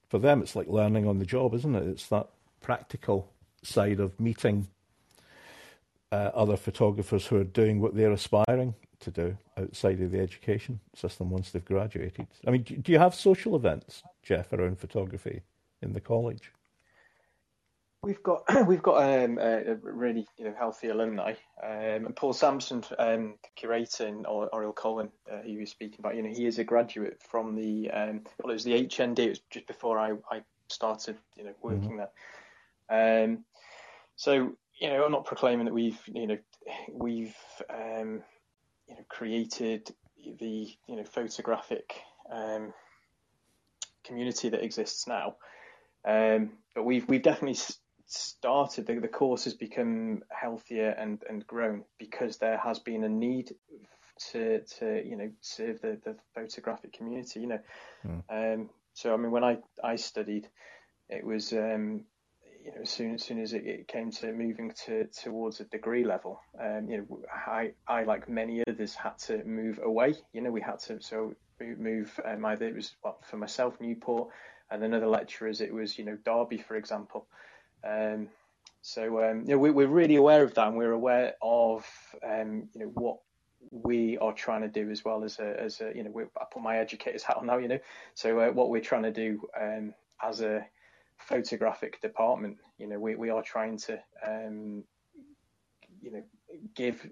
for 0.09 0.19
them, 0.19 0.43
it's 0.43 0.55
like 0.55 0.69
learning 0.69 1.09
on 1.09 1.19
the 1.19 1.25
job, 1.25 1.55
isn't 1.55 1.75
it? 1.75 1.89
It's 1.89 2.07
that 2.09 2.29
practical 2.61 3.33
side 3.63 4.01
of 4.01 4.21
meeting 4.21 4.69
uh, 6.13 6.31
other 6.35 6.57
photographers 6.57 7.27
who 7.27 7.37
are 7.37 7.45
doing 7.45 7.81
what 7.81 7.97
they're 7.97 8.13
aspiring 8.13 8.75
to 9.01 9.11
do 9.11 9.39
outside 9.57 10.01
of 10.01 10.11
the 10.11 10.21
education 10.21 10.81
system 10.95 11.31
once 11.31 11.51
they've 11.51 11.65
graduated. 11.65 12.27
I 12.47 12.51
mean, 12.51 12.63
do 12.63 12.77
do 12.77 12.93
you 12.93 12.99
have 12.99 13.15
social 13.15 13.57
events, 13.57 14.03
Geoff, 14.23 14.53
around 14.53 14.79
photography 14.79 15.43
in 15.83 15.95
the 15.95 16.01
college? 16.01 16.53
We've 18.05 18.23
got 18.23 18.45
we've 18.67 18.83
got 18.83 19.03
um, 19.03 19.39
a, 19.39 19.77
really 19.83 20.27
you 20.37 20.45
know 20.45 20.55
healthy 20.57 20.89
alumni. 20.89 21.35
Um, 21.63 22.07
and 22.07 22.17
Paul 22.17 22.35
Sampson, 22.35 22.85
um, 22.99 23.35
the 23.43 23.49
curator 23.57 24.07
in 24.07 24.27
Or- 24.27 24.49
Oriel 24.55 24.73
Colwyn, 24.73 25.11
uh, 25.31 25.41
he 25.43 25.57
was 25.57 25.71
speaking 25.71 25.97
about. 26.01 26.15
You 26.15 26.23
know, 26.23 26.29
he 26.29 26.47
is 26.47 26.59
a 26.59 26.65
graduate 26.65 27.21
from 27.23 27.55
the 27.55 27.91
um, 27.91 28.23
well, 28.43 28.51
it 28.51 28.55
was 28.55 28.65
the 28.65 28.73
HND. 28.73 29.19
It 29.19 29.29
was 29.31 29.41
just 29.51 29.67
before 29.67 29.99
I, 29.99 30.13
I 30.31 30.43
started, 30.69 31.17
you 31.37 31.45
know, 31.45 31.55
working 31.63 31.97
there. 31.97 33.25
Um, 33.25 33.45
so 34.17 34.53
you 34.79 34.89
know, 34.89 35.05
I'm 35.05 35.13
not 35.13 35.25
proclaiming 35.25 35.65
that 35.65 35.75
we've 35.75 36.01
you 36.07 36.27
know 36.27 36.39
we've 36.91 37.37
um, 37.71 38.23
you 38.87 38.97
know 38.97 39.05
created 39.09 39.95
the 40.39 40.69
you 40.87 40.97
know 40.97 41.05
photographic 41.05 41.95
um, 42.31 42.75
community 44.05 44.51
that 44.51 44.63
exists 44.63 45.07
now. 45.07 45.37
Um, 46.07 46.51
but 46.75 46.85
we've 46.85 47.09
we've 47.09 47.23
definitely 47.23 47.59
started 48.15 48.86
the, 48.86 49.01
the 49.01 49.09
course 49.09 49.45
has 49.45 49.55
become 49.55 50.23
healthier 50.28 50.91
and 50.91 51.23
and 51.28 51.47
grown 51.47 51.85
because 51.99 52.39
there 52.39 52.59
has 52.59 52.78
been 52.78 53.05
a 53.05 53.09
need 53.09 53.55
to 54.19 54.61
to 54.78 55.03
you 55.05 55.16
know 55.16 55.31
serve 55.41 55.81
the, 55.81 55.99
the 56.05 56.16
photographic 56.35 56.93
community. 56.93 57.41
You 57.41 57.47
know, 57.47 57.61
mm. 58.07 58.23
um, 58.31 58.70
so 58.93 59.12
I 59.12 59.16
mean 59.16 59.31
when 59.31 59.45
I 59.45 59.59
I 59.82 59.97
studied, 59.97 60.49
it 61.09 61.24
was 61.24 61.53
um, 61.53 62.05
you 62.65 62.73
know 62.73 62.82
as 62.82 62.91
soon 62.91 63.15
as 63.15 63.24
soon 63.24 63.41
as 63.41 63.53
it, 63.53 63.66
it 63.66 63.89
came 63.89 64.11
to 64.12 64.32
moving 64.32 64.73
to 64.86 65.07
towards 65.07 65.61
a 65.61 65.65
degree 65.65 66.05
level, 66.05 66.41
um, 66.61 66.89
you 66.89 66.99
know 66.99 67.20
I 67.47 67.73
I 67.86 68.05
like 68.05 68.28
many 68.28 68.62
others 68.69 68.95
had 68.95 69.19
to 69.27 69.45
move 69.45 69.81
away. 69.82 70.15
You 70.32 70.43
know 70.43 70.51
we 70.51 70.61
had 70.61 70.78
to 70.81 71.01
so 71.03 71.35
move 71.61 72.19
um, 72.24 72.45
either 72.45 72.66
it 72.66 72.74
was 72.74 72.95
well, 73.03 73.19
for 73.28 73.36
myself 73.36 73.81
Newport 73.81 74.28
and 74.70 74.82
then 74.82 74.93
other 74.93 75.07
lecturers 75.07 75.61
it 75.61 75.73
was 75.73 75.99
you 75.99 76.05
know 76.05 76.16
Derby 76.24 76.59
for 76.59 76.77
example. 76.77 77.27
Um, 77.85 78.28
so 78.82 79.31
um, 79.31 79.44
you 79.47 79.55
know, 79.55 79.59
we, 79.59 79.85
are 79.85 79.89
really 79.89 80.16
aware 80.16 80.43
of 80.43 80.55
that, 80.55 80.69
and 80.69 80.77
we're 80.77 80.93
aware 80.93 81.35
of 81.40 81.86
um, 82.23 82.69
you 82.74 82.81
know 82.81 82.90
what 82.94 83.19
we 83.70 84.19
are 84.19 84.32
trying 84.32 84.62
to 84.62 84.69
do 84.69 84.90
as 84.90 85.05
well 85.05 85.24
as 85.24 85.39
a, 85.39 85.61
as 85.61 85.81
a 85.81 85.90
you 85.94 86.05
know 86.05 86.12
I 86.39 86.44
put 86.52 86.62
my 86.62 86.78
educator's 86.78 87.23
hat 87.23 87.39
on 87.39 87.47
now, 87.47 87.59
you 87.59 87.69
know. 87.69 87.78
So 88.15 88.39
uh, 88.40 88.51
what 88.51 88.70
we're 88.70 88.82
trying 88.82 89.05
to 89.05 89.11
do 89.11 89.40
um, 89.59 89.94
as 90.23 90.40
a 90.40 90.66
photographic 91.16 92.01
department, 92.01 92.59
you 92.78 92.86
know, 92.86 92.98
we, 92.98 93.15
we 93.15 93.31
are 93.31 93.43
trying 93.43 93.78
to 93.78 93.98
um, 94.27 94.85
you 96.02 96.12
know 96.12 96.23
give 96.74 97.09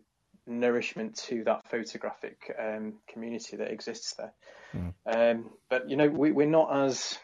nourishment 0.46 1.16
to 1.16 1.44
that 1.44 1.66
photographic 1.68 2.54
um, 2.58 2.94
community 3.08 3.56
that 3.56 3.70
exists 3.70 4.14
there. 4.14 4.32
Mm. 4.74 5.44
but 5.68 5.88
you 5.88 5.96
know, 5.96 6.08
we, 6.08 6.32
we're 6.32 6.46
not 6.46 6.74
as 6.84 7.18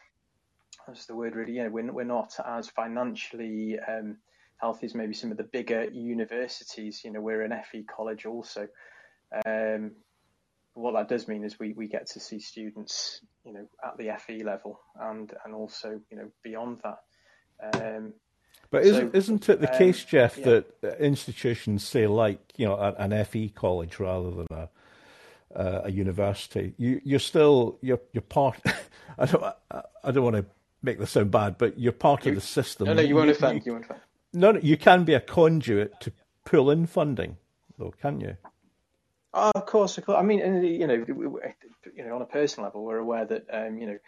that's 0.88 1.06
the 1.06 1.14
word 1.14 1.36
really. 1.36 1.52
Yeah, 1.52 1.68
we're 1.68 1.92
we're 1.92 2.04
not 2.04 2.34
as 2.44 2.68
financially 2.68 3.78
um, 3.78 4.16
healthy 4.56 4.86
as 4.86 4.94
maybe 4.94 5.14
some 5.14 5.30
of 5.30 5.36
the 5.36 5.44
bigger 5.44 5.84
universities. 5.84 7.02
You 7.04 7.12
know, 7.12 7.20
we're 7.20 7.42
an 7.42 7.54
FE 7.70 7.84
college 7.84 8.26
also. 8.26 8.66
Um, 9.46 9.92
what 10.74 10.94
that 10.94 11.08
does 11.08 11.28
mean 11.28 11.44
is 11.44 11.58
we, 11.58 11.72
we 11.72 11.88
get 11.88 12.06
to 12.06 12.20
see 12.20 12.38
students, 12.38 13.20
you 13.44 13.52
know, 13.52 13.68
at 13.84 13.98
the 13.98 14.10
FE 14.18 14.42
level 14.44 14.80
and 14.98 15.32
and 15.44 15.54
also 15.54 16.00
you 16.10 16.16
know 16.16 16.30
beyond 16.42 16.80
that. 16.82 16.98
Um, 17.74 18.14
but 18.70 18.84
isn't 18.84 19.12
so, 19.12 19.18
isn't 19.18 19.48
it 19.48 19.60
the 19.60 19.70
um, 19.70 19.78
case, 19.78 20.04
Geoff, 20.04 20.38
yeah. 20.38 20.60
that 20.80 21.00
institutions 21.00 21.86
say 21.86 22.06
like 22.06 22.52
you 22.56 22.66
know 22.66 22.76
an 22.76 23.24
FE 23.26 23.50
college 23.50 24.00
rather 24.00 24.30
than 24.30 24.46
a 24.50 24.68
uh, 25.54 25.82
a 25.84 25.90
university, 25.90 26.74
you 26.76 27.00
you're 27.04 27.18
still 27.18 27.78
you're 27.82 28.00
you're 28.12 28.22
part. 28.22 28.60
I 29.18 29.26
don't 29.26 29.42
I, 29.42 29.82
I 30.04 30.10
don't 30.10 30.24
want 30.24 30.36
to 30.36 30.46
make 30.82 30.98
this 30.98 31.12
sound 31.12 31.30
bad, 31.30 31.58
but 31.58 31.78
you're 31.78 31.92
part 31.92 32.24
you, 32.24 32.30
of 32.30 32.34
the 32.36 32.40
system. 32.40 32.86
No, 32.86 32.94
no, 32.94 33.02
you 33.02 33.14
won't 33.14 33.30
offend. 33.30 33.58
You, 33.58 33.62
you 33.66 33.72
won't 33.72 33.84
offend. 33.84 34.00
No, 34.32 34.52
no, 34.52 34.60
you 34.60 34.76
can 34.76 35.04
be 35.04 35.14
a 35.14 35.20
conduit 35.20 36.00
to 36.00 36.12
pull 36.44 36.70
in 36.70 36.86
funding, 36.86 37.36
though, 37.78 37.94
can 38.00 38.20
you? 38.20 38.36
Oh, 39.34 39.52
of 39.54 39.66
course, 39.66 39.98
of 39.98 40.06
course. 40.06 40.18
I 40.18 40.22
mean, 40.22 40.38
you 40.64 40.86
know, 40.86 41.04
you 41.94 42.04
know, 42.04 42.14
on 42.14 42.22
a 42.22 42.26
personal 42.26 42.66
level, 42.66 42.84
we're 42.84 42.98
aware 42.98 43.24
that 43.26 43.46
um, 43.52 43.78
you 43.78 43.86
know 43.86 43.98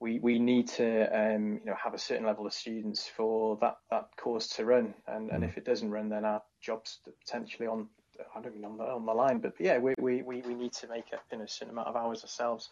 we 0.00 0.18
we 0.18 0.38
need 0.38 0.68
to 0.68 1.06
um, 1.06 1.60
you 1.64 1.66
know 1.66 1.76
have 1.82 1.94
a 1.94 1.98
certain 1.98 2.26
level 2.26 2.46
of 2.46 2.52
students 2.52 3.06
for 3.06 3.56
that 3.60 3.76
that 3.90 4.08
course 4.16 4.48
to 4.56 4.64
run, 4.64 4.94
and, 5.06 5.30
mm. 5.30 5.34
and 5.34 5.44
if 5.44 5.56
it 5.56 5.64
doesn't 5.64 5.90
run, 5.90 6.08
then 6.08 6.24
our 6.24 6.42
jobs 6.60 6.98
potentially 7.24 7.68
on 7.68 7.88
I 8.34 8.40
don't 8.40 8.54
mean 8.54 8.64
on 8.64 8.76
the 8.76 8.84
on 8.84 9.06
the 9.06 9.12
line, 9.12 9.38
but 9.38 9.54
yeah, 9.58 9.78
we 9.78 9.94
we 9.98 10.22
we, 10.22 10.40
we 10.42 10.54
need 10.54 10.72
to 10.74 10.88
make 10.88 11.06
you 11.30 11.38
know, 11.38 11.44
a 11.44 11.48
certain 11.48 11.72
amount 11.72 11.88
of 11.88 11.96
hours 11.96 12.22
ourselves. 12.22 12.68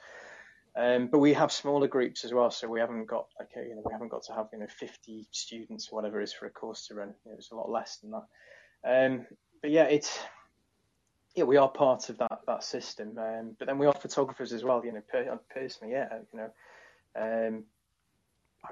Um, 0.77 1.07
but 1.07 1.19
we 1.19 1.35
have 1.35 1.53
smaller 1.53 1.87
groups 1.87 2.25
as 2.25 2.33
well, 2.33 2.51
so 2.51 2.67
we 2.67 2.81
haven't 2.81 3.07
got 3.07 3.27
like 3.39 3.51
a, 3.57 3.61
you 3.61 3.77
know 3.77 3.83
we 3.85 3.93
haven't 3.93 4.09
got 4.09 4.25
to 4.25 4.33
have 4.33 4.49
you 4.53 4.59
know 4.59 4.67
50 4.67 5.29
students 5.31 5.89
or 5.91 5.97
whatever 5.97 6.21
it 6.21 6.25
is 6.25 6.33
for 6.33 6.47
a 6.47 6.51
course 6.51 6.89
to 6.89 6.95
run. 6.95 7.15
You 7.25 7.31
know, 7.31 7.39
it's 7.39 7.53
a 7.53 7.55
lot 7.55 7.71
less 7.71 7.99
than 7.99 8.11
that. 8.11 8.27
Um, 8.85 9.27
but 9.63 9.71
yeah, 9.71 9.85
it's 9.85 10.19
yeah 11.37 11.45
we 11.45 11.57
are 11.59 11.69
part 11.69 12.09
of 12.09 12.19
that 12.19 12.41
that 12.49 12.65
system. 12.65 13.17
Um, 13.19 13.57
but 13.57 13.69
then 13.69 13.79
we 13.79 13.87
are 13.87 13.93
photographers 13.93 14.53
as 14.53 14.65
well. 14.65 14.85
You 14.85 14.95
know, 14.95 15.03
per, 15.09 15.39
personally, 15.55 15.93
yeah, 15.93 16.09
you 16.33 16.41
know. 16.41 16.51
Um, 17.17 17.65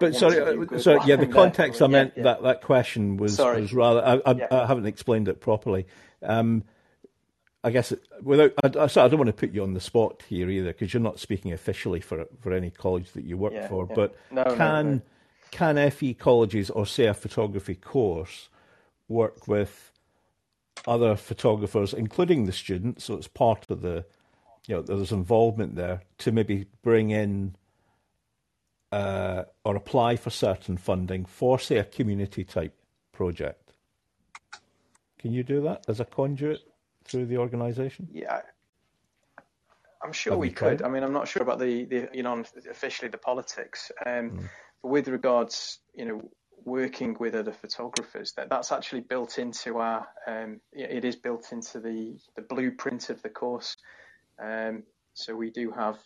but 0.01 0.17
sorry, 0.17 0.41
uh, 0.41 0.79
so 0.79 1.05
yeah, 1.05 1.17
the 1.17 1.27
context 1.27 1.79
there. 1.79 1.89
I 1.89 1.91
meant 1.91 2.15
yeah, 2.17 2.21
yeah. 2.21 2.25
that 2.25 2.43
that 2.43 2.63
question 2.63 3.17
was 3.17 3.37
sorry. 3.37 3.61
was 3.61 3.73
rather 3.73 4.05
I, 4.05 4.31
I, 4.31 4.35
yeah. 4.35 4.47
I, 4.51 4.67
haven't 4.67 4.87
explained 4.87 5.29
it 5.29 5.41
properly. 5.41 5.87
Um, 6.23 6.65
I 7.65 7.71
guess 7.71 7.93
without, 8.23 8.53
I, 8.65 8.69
I, 8.79 8.85
I, 8.85 9.09
don't 9.09 9.19
want 9.19 9.29
to 9.29 9.33
put 9.33 9.53
you 9.53 9.63
on 9.63 9.75
the 9.75 9.81
spot 9.81 10.23
here 10.29 10.51
either 10.51 10.73
because 10.73 10.93
you're 10.93 11.01
not 11.01 11.21
speaking 11.21 11.53
officially 11.53 12.01
for 12.01 12.27
for 12.41 12.53
any 12.53 12.71
college 12.71 13.13
that 13.13 13.25
you 13.25 13.37
work 13.37 13.53
yeah, 13.53 13.69
for. 13.69 13.87
Yeah. 13.89 13.95
But 13.95 14.17
no, 14.31 14.45
can 14.57 14.87
no, 14.87 14.93
no. 14.95 15.01
can 15.53 15.91
FE 15.91 16.15
colleges 16.15 16.71
or 16.71 16.87
say 16.87 17.07
a 17.07 17.15
photography 17.15 17.77
course 17.77 18.49
work 19.09 19.47
with 19.47 19.93
other 20.87 21.15
photographers, 21.15 21.95
including 21.95 22.47
the 22.47 22.53
students? 22.53 23.05
So 23.05 23.15
it's 23.15 23.29
part 23.29 23.71
of 23.71 23.81
the, 23.81 24.05
you 24.67 24.75
know, 24.75 24.83
there's 24.83 25.13
involvement 25.13 25.77
there 25.77 26.03
to 26.19 26.33
maybe 26.33 26.67
bring 26.83 27.11
in 27.11 27.55
uh, 28.91 29.45
or 29.65 29.77
apply 29.77 30.17
for 30.17 30.31
certain 30.31 30.77
funding 30.77 31.25
for, 31.25 31.61
say, 31.61 31.77
a 31.77 31.85
community 31.85 32.43
type 32.43 32.75
project. 33.13 33.73
Can 35.19 35.33
you 35.33 35.45
do 35.45 35.63
that 35.63 35.85
as 35.87 36.01
a 36.01 36.05
conduit? 36.05 36.61
Through 37.05 37.27
the 37.27 37.39
organisation? 37.39 38.09
Yeah, 38.13 38.41
I'm 40.03 40.13
sure 40.13 40.33
Have 40.33 40.41
we 40.41 40.51
could. 40.51 40.79
Tried? 40.79 40.83
I 40.83 40.89
mean, 40.89 41.03
I'm 41.03 41.13
not 41.13 41.29
sure 41.29 41.43
about 41.43 41.59
the, 41.59 41.85
the 41.85 42.09
you 42.13 42.23
know 42.23 42.43
officially 42.71 43.09
the 43.09 43.19
politics, 43.19 43.93
um, 44.05 44.31
mm. 44.31 44.49
but 44.83 44.89
with 44.89 45.09
regards, 45.09 45.79
you 45.95 46.05
know, 46.05 46.31
working 46.65 47.17
with 47.21 47.35
other 47.35 47.53
photographers, 47.53 48.33
that 48.33 48.49
that's 48.49 48.73
actually 48.73 49.01
built 49.01 49.39
into 49.39 49.79
our. 49.79 50.07
Um, 50.27 50.61
it 50.73 51.05
is 51.05 51.17
built 51.17 51.53
into 51.53 51.81
the 51.81 52.19
the 52.37 52.43
blueprint 52.43 53.11
of 53.11 53.23
the 53.23 53.29
course. 53.29 53.77
Um, 54.43 54.83
so 55.15 55.37
we 55.37 55.51
do 55.51 55.71
have. 55.71 55.99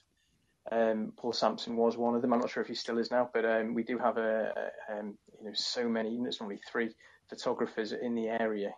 Um, 0.72 1.12
Paul 1.16 1.32
Sampson 1.32 1.76
was 1.76 1.96
one 1.96 2.16
of 2.16 2.22
them. 2.22 2.32
I'm 2.32 2.40
not 2.40 2.50
sure 2.50 2.60
if 2.60 2.68
he 2.68 2.74
still 2.74 2.98
is 2.98 3.12
now, 3.12 3.30
but 3.32 3.44
um, 3.44 3.72
we 3.72 3.84
do 3.84 3.98
have 3.98 4.16
a, 4.16 4.52
a 4.90 4.98
um, 4.98 5.16
you 5.38 5.46
know 5.46 5.52
so 5.54 5.88
many. 5.88 6.18
There's 6.20 6.40
only 6.40 6.58
three 6.70 6.90
photographers 7.30 7.92
in 7.92 8.14
the 8.14 8.28
area 8.28 8.74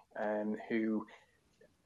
who 0.68 1.06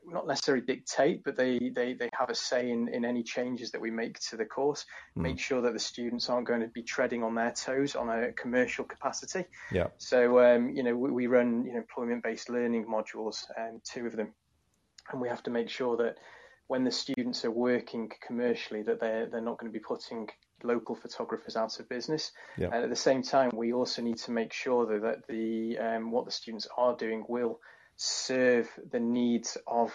not 0.07 0.27
necessarily 0.27 0.65
dictate, 0.65 1.23
but 1.25 1.37
they, 1.37 1.59
they, 1.75 1.95
they 1.95 2.09
have 2.19 2.31
a 2.31 2.35
say 2.35 2.71
in, 2.71 2.89
in 2.89 3.05
any 3.05 3.23
changes 3.23 3.71
that 3.71 3.81
we 3.81 3.91
make 3.91 4.19
to 4.21 4.37
the 4.37 4.45
course. 4.45 4.85
Mm. 5.17 5.23
Make 5.23 5.39
sure 5.39 5.61
that 5.63 5.73
the 5.73 5.79
students 5.79 6.29
aren't 6.29 6.47
going 6.47 6.61
to 6.61 6.69
be 6.69 6.83
treading 6.83 7.23
on 7.23 7.35
their 7.35 7.53
toes 7.53 7.95
on 7.95 8.09
a 8.09 8.33
commercial 8.33 8.85
capacity. 8.85 9.45
Yeah. 9.71 9.89
So 9.99 10.41
um, 10.41 10.71
you 10.71 10.83
know 10.83 10.97
we, 10.97 11.11
we, 11.11 11.27
run 11.27 11.65
you 11.65 11.73
know 11.73 11.79
employment-based 11.79 12.49
learning 12.49 12.87
modules, 12.87 13.45
um, 13.59 13.81
two 13.85 14.07
of 14.07 14.17
them, 14.17 14.33
and 15.11 15.21
we 15.21 15.29
have 15.29 15.43
to 15.45 15.51
make 15.51 15.69
sure 15.69 15.97
that 15.99 16.17
when 16.67 16.85
the 16.85 16.91
students 16.91 17.45
are 17.45 17.51
working 17.51 18.11
commercially, 18.27 18.83
that 18.83 19.01
they're 19.01 19.27
they're 19.27 19.41
not 19.41 19.59
going 19.59 19.73
to 19.73 19.79
be 19.79 19.85
putting 19.85 20.29
local 20.65 20.95
photographers 20.95 21.57
out 21.57 21.79
of 21.81 21.89
business. 21.89 22.33
Yeah. 22.57 22.67
And 22.73 22.85
at 22.85 22.91
the 22.91 22.97
same 22.97 23.23
time, 23.23 23.51
we 23.55 23.73
also 23.73 24.01
need 24.01 24.19
to 24.19 24.31
make 24.31 24.53
sure 24.53 24.87
that, 24.87 25.03
that 25.03 25.27
the 25.27 25.79
um, 25.79 26.11
what 26.11 26.25
the 26.25 26.31
students 26.31 26.69
are 26.77 26.97
doing 26.97 27.25
will 27.29 27.61
serve 28.03 28.69
the 28.91 28.99
needs 28.99 29.57
of 29.67 29.93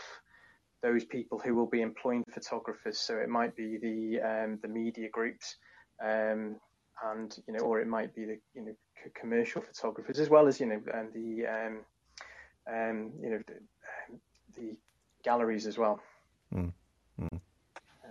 those 0.81 1.03
people 1.03 1.39
who 1.43 1.53
will 1.55 1.67
be 1.67 1.81
employing 1.81 2.23
photographers. 2.33 2.97
So 2.97 3.17
it 3.17 3.27
might 3.27 3.55
be 3.55 3.77
the 3.77 4.21
um, 4.21 4.59
the 4.61 4.69
media 4.69 5.09
groups, 5.09 5.57
um, 6.01 6.55
and 7.03 7.35
you 7.47 7.53
know, 7.53 7.59
or 7.59 7.81
it 7.81 7.87
might 7.87 8.15
be 8.15 8.25
the 8.25 8.39
you 8.53 8.65
know 8.65 8.75
c- 9.03 9.11
commercial 9.19 9.61
photographers 9.61 10.19
as 10.19 10.29
well 10.29 10.47
as 10.47 10.59
you 10.59 10.67
know 10.67 10.81
and 10.93 11.13
the 11.13 11.47
um, 11.47 11.79
um 12.71 13.11
you 13.21 13.29
know 13.31 13.39
the, 13.47 14.61
the, 14.61 14.77
galleries 15.23 15.67
as 15.67 15.77
well. 15.77 15.99
Mm. 16.55 16.71
Mm. 17.19 17.41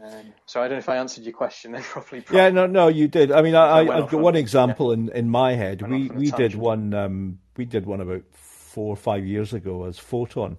Um, 0.04 0.34
so 0.44 0.60
I 0.60 0.64
don't 0.64 0.72
know 0.72 0.78
if 0.78 0.88
I 0.90 0.96
answered 0.96 1.24
your 1.24 1.32
question 1.32 1.72
then 1.72 1.82
properly. 1.94 2.22
Yeah, 2.30 2.50
no, 2.50 2.66
no, 2.66 2.88
you 2.88 3.08
did. 3.08 3.32
I 3.32 3.40
mean, 3.40 3.54
I, 3.54 3.78
I, 3.78 3.96
have 3.96 4.10
got 4.10 4.20
one 4.20 4.36
example 4.36 4.88
yeah. 4.88 4.94
in, 4.94 5.08
in 5.10 5.30
my 5.30 5.54
head. 5.54 5.80
we 5.80 6.08
we 6.08 6.30
did 6.30 6.54
one. 6.54 6.92
Um, 6.92 7.38
we 7.56 7.64
did 7.64 7.86
one 7.86 8.02
about 8.02 8.24
four 8.76 8.92
or 8.92 8.96
five 8.96 9.24
years 9.24 9.54
ago 9.54 9.84
as 9.84 9.98
Photon, 9.98 10.58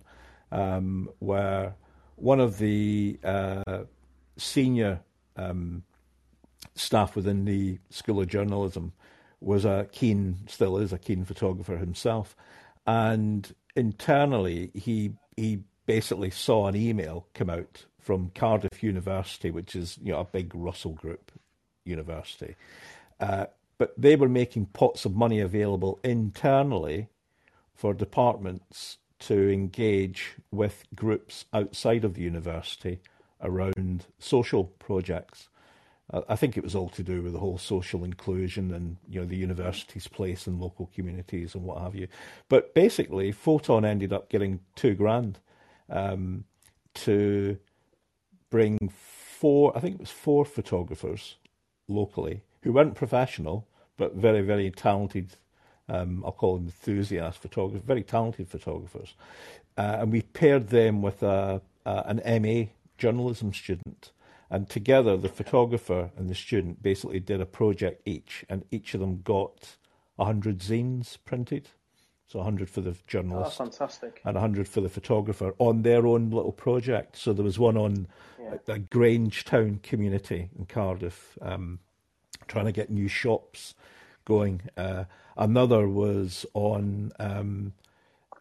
um, 0.51 1.07
where 1.19 1.75
one 2.15 2.39
of 2.39 2.57
the 2.57 3.19
uh, 3.23 3.83
senior 4.37 5.01
um, 5.35 5.83
staff 6.73 7.15
within 7.15 7.45
the 7.45 7.77
School 7.91 8.19
of 8.19 8.27
Journalism 8.27 8.91
was 9.39 9.65
a 9.65 9.87
keen, 9.91 10.37
still 10.47 10.79
is 10.79 10.91
a 10.91 10.97
keen 10.97 11.25
photographer 11.25 11.77
himself, 11.77 12.35
and 12.87 13.53
internally 13.75 14.71
he 14.73 15.13
he 15.35 15.59
basically 15.85 16.31
saw 16.31 16.65
an 16.65 16.75
email 16.75 17.27
come 17.35 17.51
out 17.51 17.85
from 17.99 18.31
Cardiff 18.33 18.81
University, 18.81 19.51
which 19.51 19.75
is 19.75 19.99
you 20.01 20.11
know 20.11 20.21
a 20.21 20.25
big 20.25 20.55
Russell 20.55 20.93
Group 20.93 21.31
university, 21.85 22.55
uh, 23.19 23.45
but 23.77 23.93
they 23.95 24.15
were 24.15 24.27
making 24.27 24.65
pots 24.73 25.05
of 25.05 25.15
money 25.15 25.39
available 25.39 25.99
internally 26.03 27.09
for 27.77 27.93
departments 27.93 28.97
to 29.19 29.49
engage 29.49 30.35
with 30.51 30.83
groups 30.95 31.45
outside 31.53 32.03
of 32.03 32.15
the 32.15 32.23
university 32.23 32.99
around 33.41 34.05
social 34.19 34.65
projects. 34.79 35.47
I 36.29 36.37
think 36.37 36.57
it 36.57 36.63
was 36.63 36.73
all 36.73 36.89
to 36.89 37.03
do 37.03 37.21
with 37.21 37.33
the 37.33 37.39
whole 37.39 37.57
social 37.57 38.05
inclusion 38.05 38.73
and 38.73 38.95
you 39.09 39.19
know 39.19 39.25
the 39.25 39.35
university's 39.35 40.07
place 40.07 40.47
in 40.47 40.57
local 40.57 40.89
communities 40.95 41.53
and 41.53 41.63
what 41.63 41.81
have 41.81 41.95
you. 41.95 42.07
But 42.47 42.73
basically, 42.73 43.31
Photon 43.33 43.83
ended 43.83 44.13
up 44.13 44.29
getting 44.29 44.61
two 44.75 44.95
grand 44.95 45.39
um, 45.89 46.45
to 46.95 47.57
bring 48.49 48.89
four. 48.89 49.77
I 49.77 49.81
think 49.81 49.95
it 49.95 49.99
was 49.99 50.09
four 50.09 50.45
photographers 50.45 51.35
locally 51.89 52.41
who 52.61 52.71
weren't 52.71 52.95
professional 52.95 53.67
but 53.97 54.15
very 54.15 54.41
very 54.41 54.71
talented. 54.71 55.35
Um, 55.89 56.23
I'll 56.25 56.33
call 56.33 56.55
them 56.55 56.65
enthusiast 56.65 57.41
photographers, 57.41 57.85
very 57.85 58.03
talented 58.03 58.49
photographers, 58.49 59.15
uh, 59.77 59.97
and 59.99 60.11
we 60.11 60.21
paired 60.21 60.67
them 60.67 61.01
with 61.01 61.23
a, 61.23 61.61
a, 61.85 62.03
an 62.07 62.41
MA 62.41 62.65
journalism 62.97 63.53
student 63.53 64.11
and 64.49 64.69
together, 64.69 65.17
the 65.17 65.29
photographer 65.29 66.11
and 66.15 66.29
the 66.29 66.35
student 66.35 66.81
basically 66.81 67.19
did 67.19 67.41
a 67.41 67.45
project 67.45 68.01
each, 68.05 68.45
and 68.49 68.63
each 68.71 68.93
of 68.93 69.01
them 69.01 69.21
got 69.23 69.77
100 70.15 70.59
zines 70.59 71.17
printed. 71.25 71.69
So 72.27 72.39
100 72.39 72.69
for 72.69 72.81
the 72.81 72.95
journalist. 73.07 73.55
Oh, 73.59 73.63
fantastic. 73.65 74.21
And 74.25 74.35
100 74.35 74.67
for 74.67 74.81
the 74.81 74.89
photographer 74.89 75.53
on 75.59 75.83
their 75.83 76.05
own 76.05 76.29
little 76.29 76.51
project. 76.51 77.15
So 77.15 77.31
there 77.31 77.43
was 77.43 77.57
one 77.57 77.77
on 77.77 78.07
yeah. 78.41 78.57
the 78.65 78.79
Grangetown 78.79 79.81
community 79.81 80.49
in 80.57 80.65
Cardiff, 80.65 81.37
um, 81.41 81.79
trying 82.47 82.65
to 82.65 82.73
get 82.73 82.89
new 82.89 83.07
shops 83.07 83.75
going. 84.25 84.61
Uh, 84.75 85.05
another 85.37 85.87
was 85.87 86.45
on 86.53 87.11
um, 87.19 87.73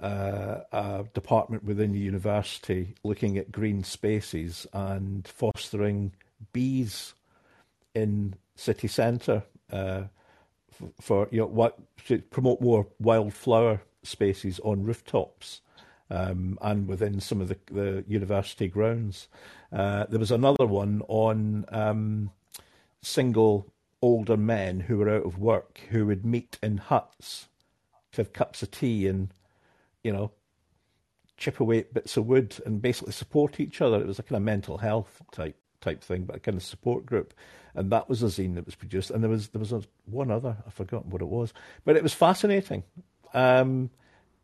uh, 0.01 0.61
a 0.73 1.05
department 1.15 1.65
within 1.65 1.93
the 1.93 1.99
university 1.99 2.95
looking 3.03 3.39
at 3.39 3.53
green 3.53 3.83
spaces 3.83 4.67
and 4.73 5.27
fostering 5.27 6.13
bees 6.53 7.15
in 7.95 8.35
city 8.55 8.89
centre 8.89 9.43
uh, 9.73 10.03
for, 11.01 11.29
you 11.31 11.39
know 11.39 11.47
what 11.47 11.79
to 12.07 12.19
promote 12.19 12.61
more 12.61 12.87
wildflower 13.01 13.81
spaces 14.03 14.61
on 14.61 14.85
rooftops 14.85 15.63
um, 16.11 16.59
and 16.63 16.87
within 16.87 17.21
some 17.21 17.41
of 17.41 17.49
the, 17.49 17.57
the 17.73 18.05
university 18.07 18.69
grounds. 18.69 19.29
Uh, 19.73 20.05
there 20.09 20.21
was 20.21 20.31
another 20.31 20.67
one 20.67 21.03
on 21.09 21.65
um, 21.71 22.31
single 23.03 23.67
older 24.03 24.37
men 24.37 24.81
who 24.81 24.99
were 24.99 25.09
out 25.09 25.25
of 25.27 25.39
work 25.39 25.81
who 25.91 26.07
would 26.07 26.25
meet 26.25 26.59
in 26.63 26.77
huts 26.77 27.49
to 28.13 28.21
have 28.21 28.33
cups 28.33 28.63
of 28.63 28.71
tea 28.71 29.07
and 29.07 29.31
you 30.07 30.13
know, 30.13 30.31
chip 31.37 31.59
away 31.59 31.81
at 31.81 31.93
bits 31.93 32.17
of 32.17 32.27
wood 32.27 32.57
and 32.65 32.81
basically 32.81 33.13
support 33.13 33.59
each 33.59 33.81
other. 33.81 34.01
It 34.01 34.07
was 34.07 34.21
a 34.21 34.23
kind 34.23 34.37
of 34.37 34.43
mental 34.43 34.79
health 34.79 35.21
type 35.33 35.57
type 35.81 36.03
thing, 36.03 36.25
but 36.25 36.37
a 36.37 36.39
kind 36.39 36.57
of 36.57 36.63
support 36.63 37.05
group. 37.05 37.35
And 37.75 37.91
that 37.91 38.09
was 38.09 38.23
a 38.23 38.27
zine 38.27 38.55
that 38.55 38.65
was 38.65 38.77
produced. 38.77 39.11
And 39.11 39.23
there 39.23 39.29
was 39.29 39.49
there 39.49 39.59
was 39.59 39.73
a, 39.73 39.83
one 40.05 40.31
other, 40.31 40.57
I've 40.65 40.75
forgotten 40.75 41.11
what 41.11 41.23
it 41.23 41.29
was, 41.29 41.53
but 41.85 41.97
it 41.97 42.05
was 42.05 42.15
fascinating. 42.15 42.85
Um, 43.35 43.91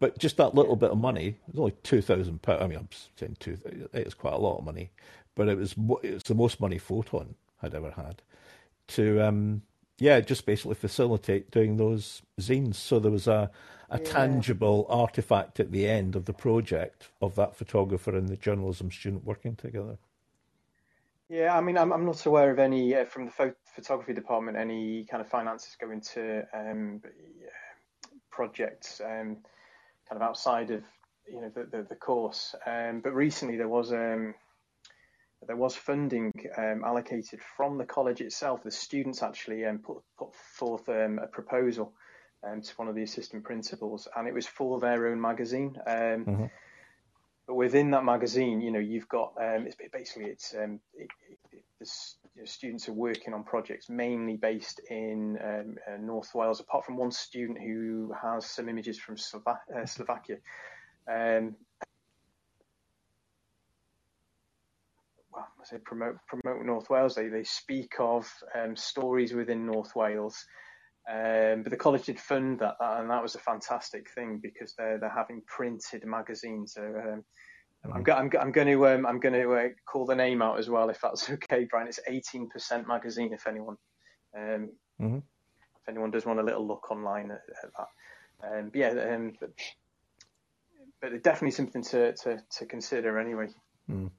but 0.00 0.18
just 0.18 0.36
that 0.38 0.56
little 0.56 0.74
bit 0.74 0.90
of 0.90 0.98
money, 0.98 1.28
it 1.28 1.52
was 1.52 1.60
only 1.60 1.74
two 1.84 2.02
thousand 2.02 2.42
pounds. 2.42 2.60
I 2.60 2.66
mean, 2.66 2.78
I'm 2.78 2.88
saying 3.16 3.36
two. 3.38 3.56
was 3.92 4.14
quite 4.14 4.34
a 4.34 4.38
lot 4.38 4.58
of 4.58 4.64
money, 4.64 4.90
but 5.36 5.48
it 5.48 5.56
was 5.56 5.76
it 6.02 6.14
was 6.14 6.22
the 6.24 6.34
most 6.34 6.60
money 6.60 6.78
Photon 6.78 7.36
had 7.60 7.72
ever 7.72 7.92
had 7.92 8.20
to 8.92 9.20
um, 9.20 9.62
yeah, 9.98 10.20
just 10.20 10.46
basically 10.46 10.74
facilitate 10.74 11.50
doing 11.50 11.76
those 11.76 12.22
zines. 12.40 12.76
So 12.76 12.98
there 12.98 13.12
was 13.12 13.28
a 13.28 13.50
a 13.92 13.98
yeah. 13.98 14.10
tangible 14.10 14.86
artifact 14.88 15.60
at 15.60 15.70
the 15.70 15.86
end 15.86 16.16
of 16.16 16.24
the 16.24 16.32
project 16.32 17.10
of 17.20 17.34
that 17.34 17.54
photographer 17.54 18.16
and 18.16 18.26
the 18.26 18.38
journalism 18.38 18.90
student 18.90 19.22
working 19.22 19.54
together. 19.54 19.98
Yeah, 21.28 21.56
I 21.56 21.60
mean, 21.60 21.76
I'm, 21.76 21.92
I'm 21.92 22.06
not 22.06 22.24
aware 22.24 22.50
of 22.50 22.58
any 22.58 22.94
uh, 22.94 23.04
from 23.04 23.26
the 23.26 23.30
pho- 23.30 23.54
photography 23.74 24.14
department 24.14 24.56
any 24.56 25.04
kind 25.04 25.20
of 25.20 25.28
finances 25.28 25.76
going 25.78 26.00
to 26.14 26.42
um, 26.54 27.02
projects 28.30 29.00
um, 29.04 29.36
kind 30.08 30.16
of 30.16 30.22
outside 30.22 30.70
of 30.70 30.82
you 31.30 31.42
know 31.42 31.50
the 31.54 31.64
the, 31.64 31.86
the 31.90 31.94
course. 31.94 32.54
Um, 32.66 33.00
but 33.00 33.14
recently 33.14 33.56
there 33.58 33.68
was 33.68 33.92
um, 33.92 34.34
there 35.46 35.56
was 35.56 35.74
funding 35.74 36.32
um, 36.56 36.84
allocated 36.84 37.40
from 37.56 37.78
the 37.78 37.84
college 37.84 38.20
itself. 38.20 38.62
The 38.62 38.70
students 38.70 39.22
actually 39.22 39.64
um, 39.64 39.78
put 39.78 39.98
put 40.18 40.34
forth 40.34 40.88
a 40.88 41.28
proposal 41.30 41.92
um, 42.46 42.62
to 42.62 42.74
one 42.76 42.88
of 42.88 42.94
the 42.94 43.02
assistant 43.02 43.44
principals, 43.44 44.08
and 44.16 44.28
it 44.28 44.34
was 44.34 44.46
for 44.46 44.80
their 44.80 45.08
own 45.08 45.20
magazine. 45.20 45.76
Um, 45.86 45.94
mm-hmm. 45.96 46.44
But 47.46 47.54
within 47.54 47.90
that 47.90 48.04
magazine, 48.04 48.60
you 48.60 48.70
know, 48.70 48.78
you've 48.78 49.08
got 49.08 49.34
um, 49.40 49.66
it's 49.66 49.76
basically 49.92 50.30
it's 50.30 50.54
um, 50.54 50.80
it, 50.94 51.08
it, 51.28 51.38
it, 51.52 51.88
you 52.36 52.42
know, 52.42 52.46
students 52.46 52.88
are 52.88 52.92
working 52.92 53.34
on 53.34 53.42
projects 53.42 53.88
mainly 53.88 54.36
based 54.36 54.80
in 54.90 55.38
um, 55.44 55.76
uh, 55.88 55.96
North 56.00 56.34
Wales. 56.34 56.60
Apart 56.60 56.84
from 56.84 56.96
one 56.96 57.10
student 57.10 57.58
who 57.60 58.14
has 58.20 58.46
some 58.46 58.68
images 58.68 58.98
from 58.98 59.16
Slova- 59.16 59.58
uh, 59.74 59.86
Slovakia. 59.86 60.36
Um, 61.08 61.56
I 65.62 65.64
say 65.64 65.78
promote 65.84 66.16
promote 66.26 66.64
North 66.64 66.90
Wales. 66.90 67.14
They 67.14 67.28
they 67.28 67.44
speak 67.44 67.94
of 67.98 68.28
stories 68.74 69.32
within 69.32 69.66
North 69.66 69.94
Wales 69.94 70.44
um, 71.10 71.62
but 71.62 71.70
the 71.70 71.76
college 71.76 72.04
did 72.04 72.20
fund 72.20 72.60
that, 72.60 72.76
and 72.80 73.10
that 73.10 73.22
was 73.22 73.34
a 73.34 73.40
fantastic 73.40 74.08
thing 74.10 74.38
because 74.40 74.74
they're 74.78 74.98
they're 74.98 75.10
having 75.10 75.42
printed 75.46 76.04
magazines. 76.06 76.74
So 76.74 76.82
um, 76.82 76.92
mm-hmm. 76.92 77.92
I'm, 77.92 78.02
go, 78.04 78.12
I'm, 78.12 78.30
I'm, 78.40 78.52
going 78.52 78.68
to 78.68 78.86
um, 78.86 79.04
I'm 79.04 79.18
going 79.18 79.34
to 79.34 79.52
uh, 79.52 79.68
call 79.84 80.06
the 80.06 80.14
name 80.14 80.42
out 80.42 80.60
as 80.60 80.70
well 80.70 80.90
if 80.90 81.00
that's 81.00 81.28
okay, 81.30 81.66
Brian. 81.68 81.88
It's 81.88 81.98
18% 82.08 82.86
magazine. 82.86 83.32
If 83.32 83.48
anyone 83.48 83.76
um, 84.36 84.70
mm-hmm. 85.00 85.16
if 85.16 85.88
anyone 85.88 86.12
does 86.12 86.24
want 86.24 86.38
a 86.38 86.44
little 86.44 86.66
look 86.66 86.90
online 86.92 87.32
at, 87.32 87.42
at 87.64 87.70
that, 87.76 88.58
um, 88.58 88.70
but 88.72 88.78
yeah, 88.78 88.90
um, 89.12 89.32
but, 89.40 89.50
but 91.00 91.22
definitely 91.24 91.50
something 91.50 91.82
to, 91.82 92.12
to, 92.14 92.40
to 92.58 92.66
consider 92.66 93.18
anyway. 93.18 93.48
Mm. 93.90 94.10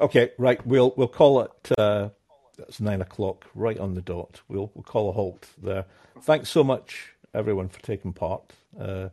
Okay, 0.00 0.30
right. 0.38 0.64
We'll 0.66 0.92
we'll 0.96 1.08
call 1.08 1.40
it. 1.42 1.72
Uh 1.78 2.10
that's 2.56 2.80
nine 2.80 3.00
o'clock, 3.02 3.44
right 3.54 3.78
on 3.78 3.94
the 3.94 4.00
dot. 4.00 4.40
We'll, 4.48 4.70
we'll 4.74 4.82
call 4.82 5.10
a 5.10 5.12
halt 5.12 5.46
there. 5.62 5.84
Thanks 6.22 6.48
so 6.48 6.64
much, 6.64 7.12
everyone, 7.34 7.68
for 7.68 7.80
taking 7.82 8.12
part. 8.12 8.52
Uh, 8.78 9.10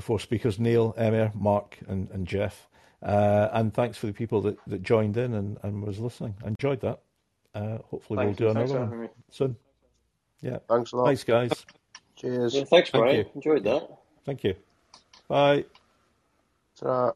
four 0.00 0.18
speakers 0.18 0.58
Neil, 0.58 0.94
Emyr, 0.94 1.34
Mark, 1.34 1.78
and, 1.86 2.08
and 2.10 2.26
Geoff. 2.26 2.68
Uh, 3.02 3.48
and 3.52 3.74
thanks 3.74 3.98
for 3.98 4.06
the 4.06 4.12
people 4.12 4.40
that, 4.42 4.56
that 4.66 4.82
joined 4.82 5.16
in 5.16 5.34
and, 5.34 5.58
and 5.62 5.82
was 5.82 5.98
listening. 5.98 6.34
I 6.44 6.48
enjoyed 6.48 6.80
that. 6.80 7.00
Uh, 7.54 7.78
hopefully, 7.90 8.16
Thank 8.24 8.40
we'll 8.40 8.48
you. 8.48 8.54
do 8.54 8.54
thanks 8.54 8.70
another 8.70 8.96
one 8.96 9.08
soon. 9.30 9.56
Yeah. 10.40 10.58
Thanks 10.68 10.92
a 10.92 10.96
lot. 10.96 11.06
Thanks, 11.06 11.24
guys. 11.24 11.66
Cheers. 12.16 12.54
Yeah, 12.54 12.64
thanks, 12.64 12.90
Brian. 12.90 13.26
Enjoyed 13.34 13.64
that. 13.64 13.88
Thank 14.24 14.44
you. 14.44 14.54
Bye. 15.28 15.66
Ta-ra. 16.80 17.12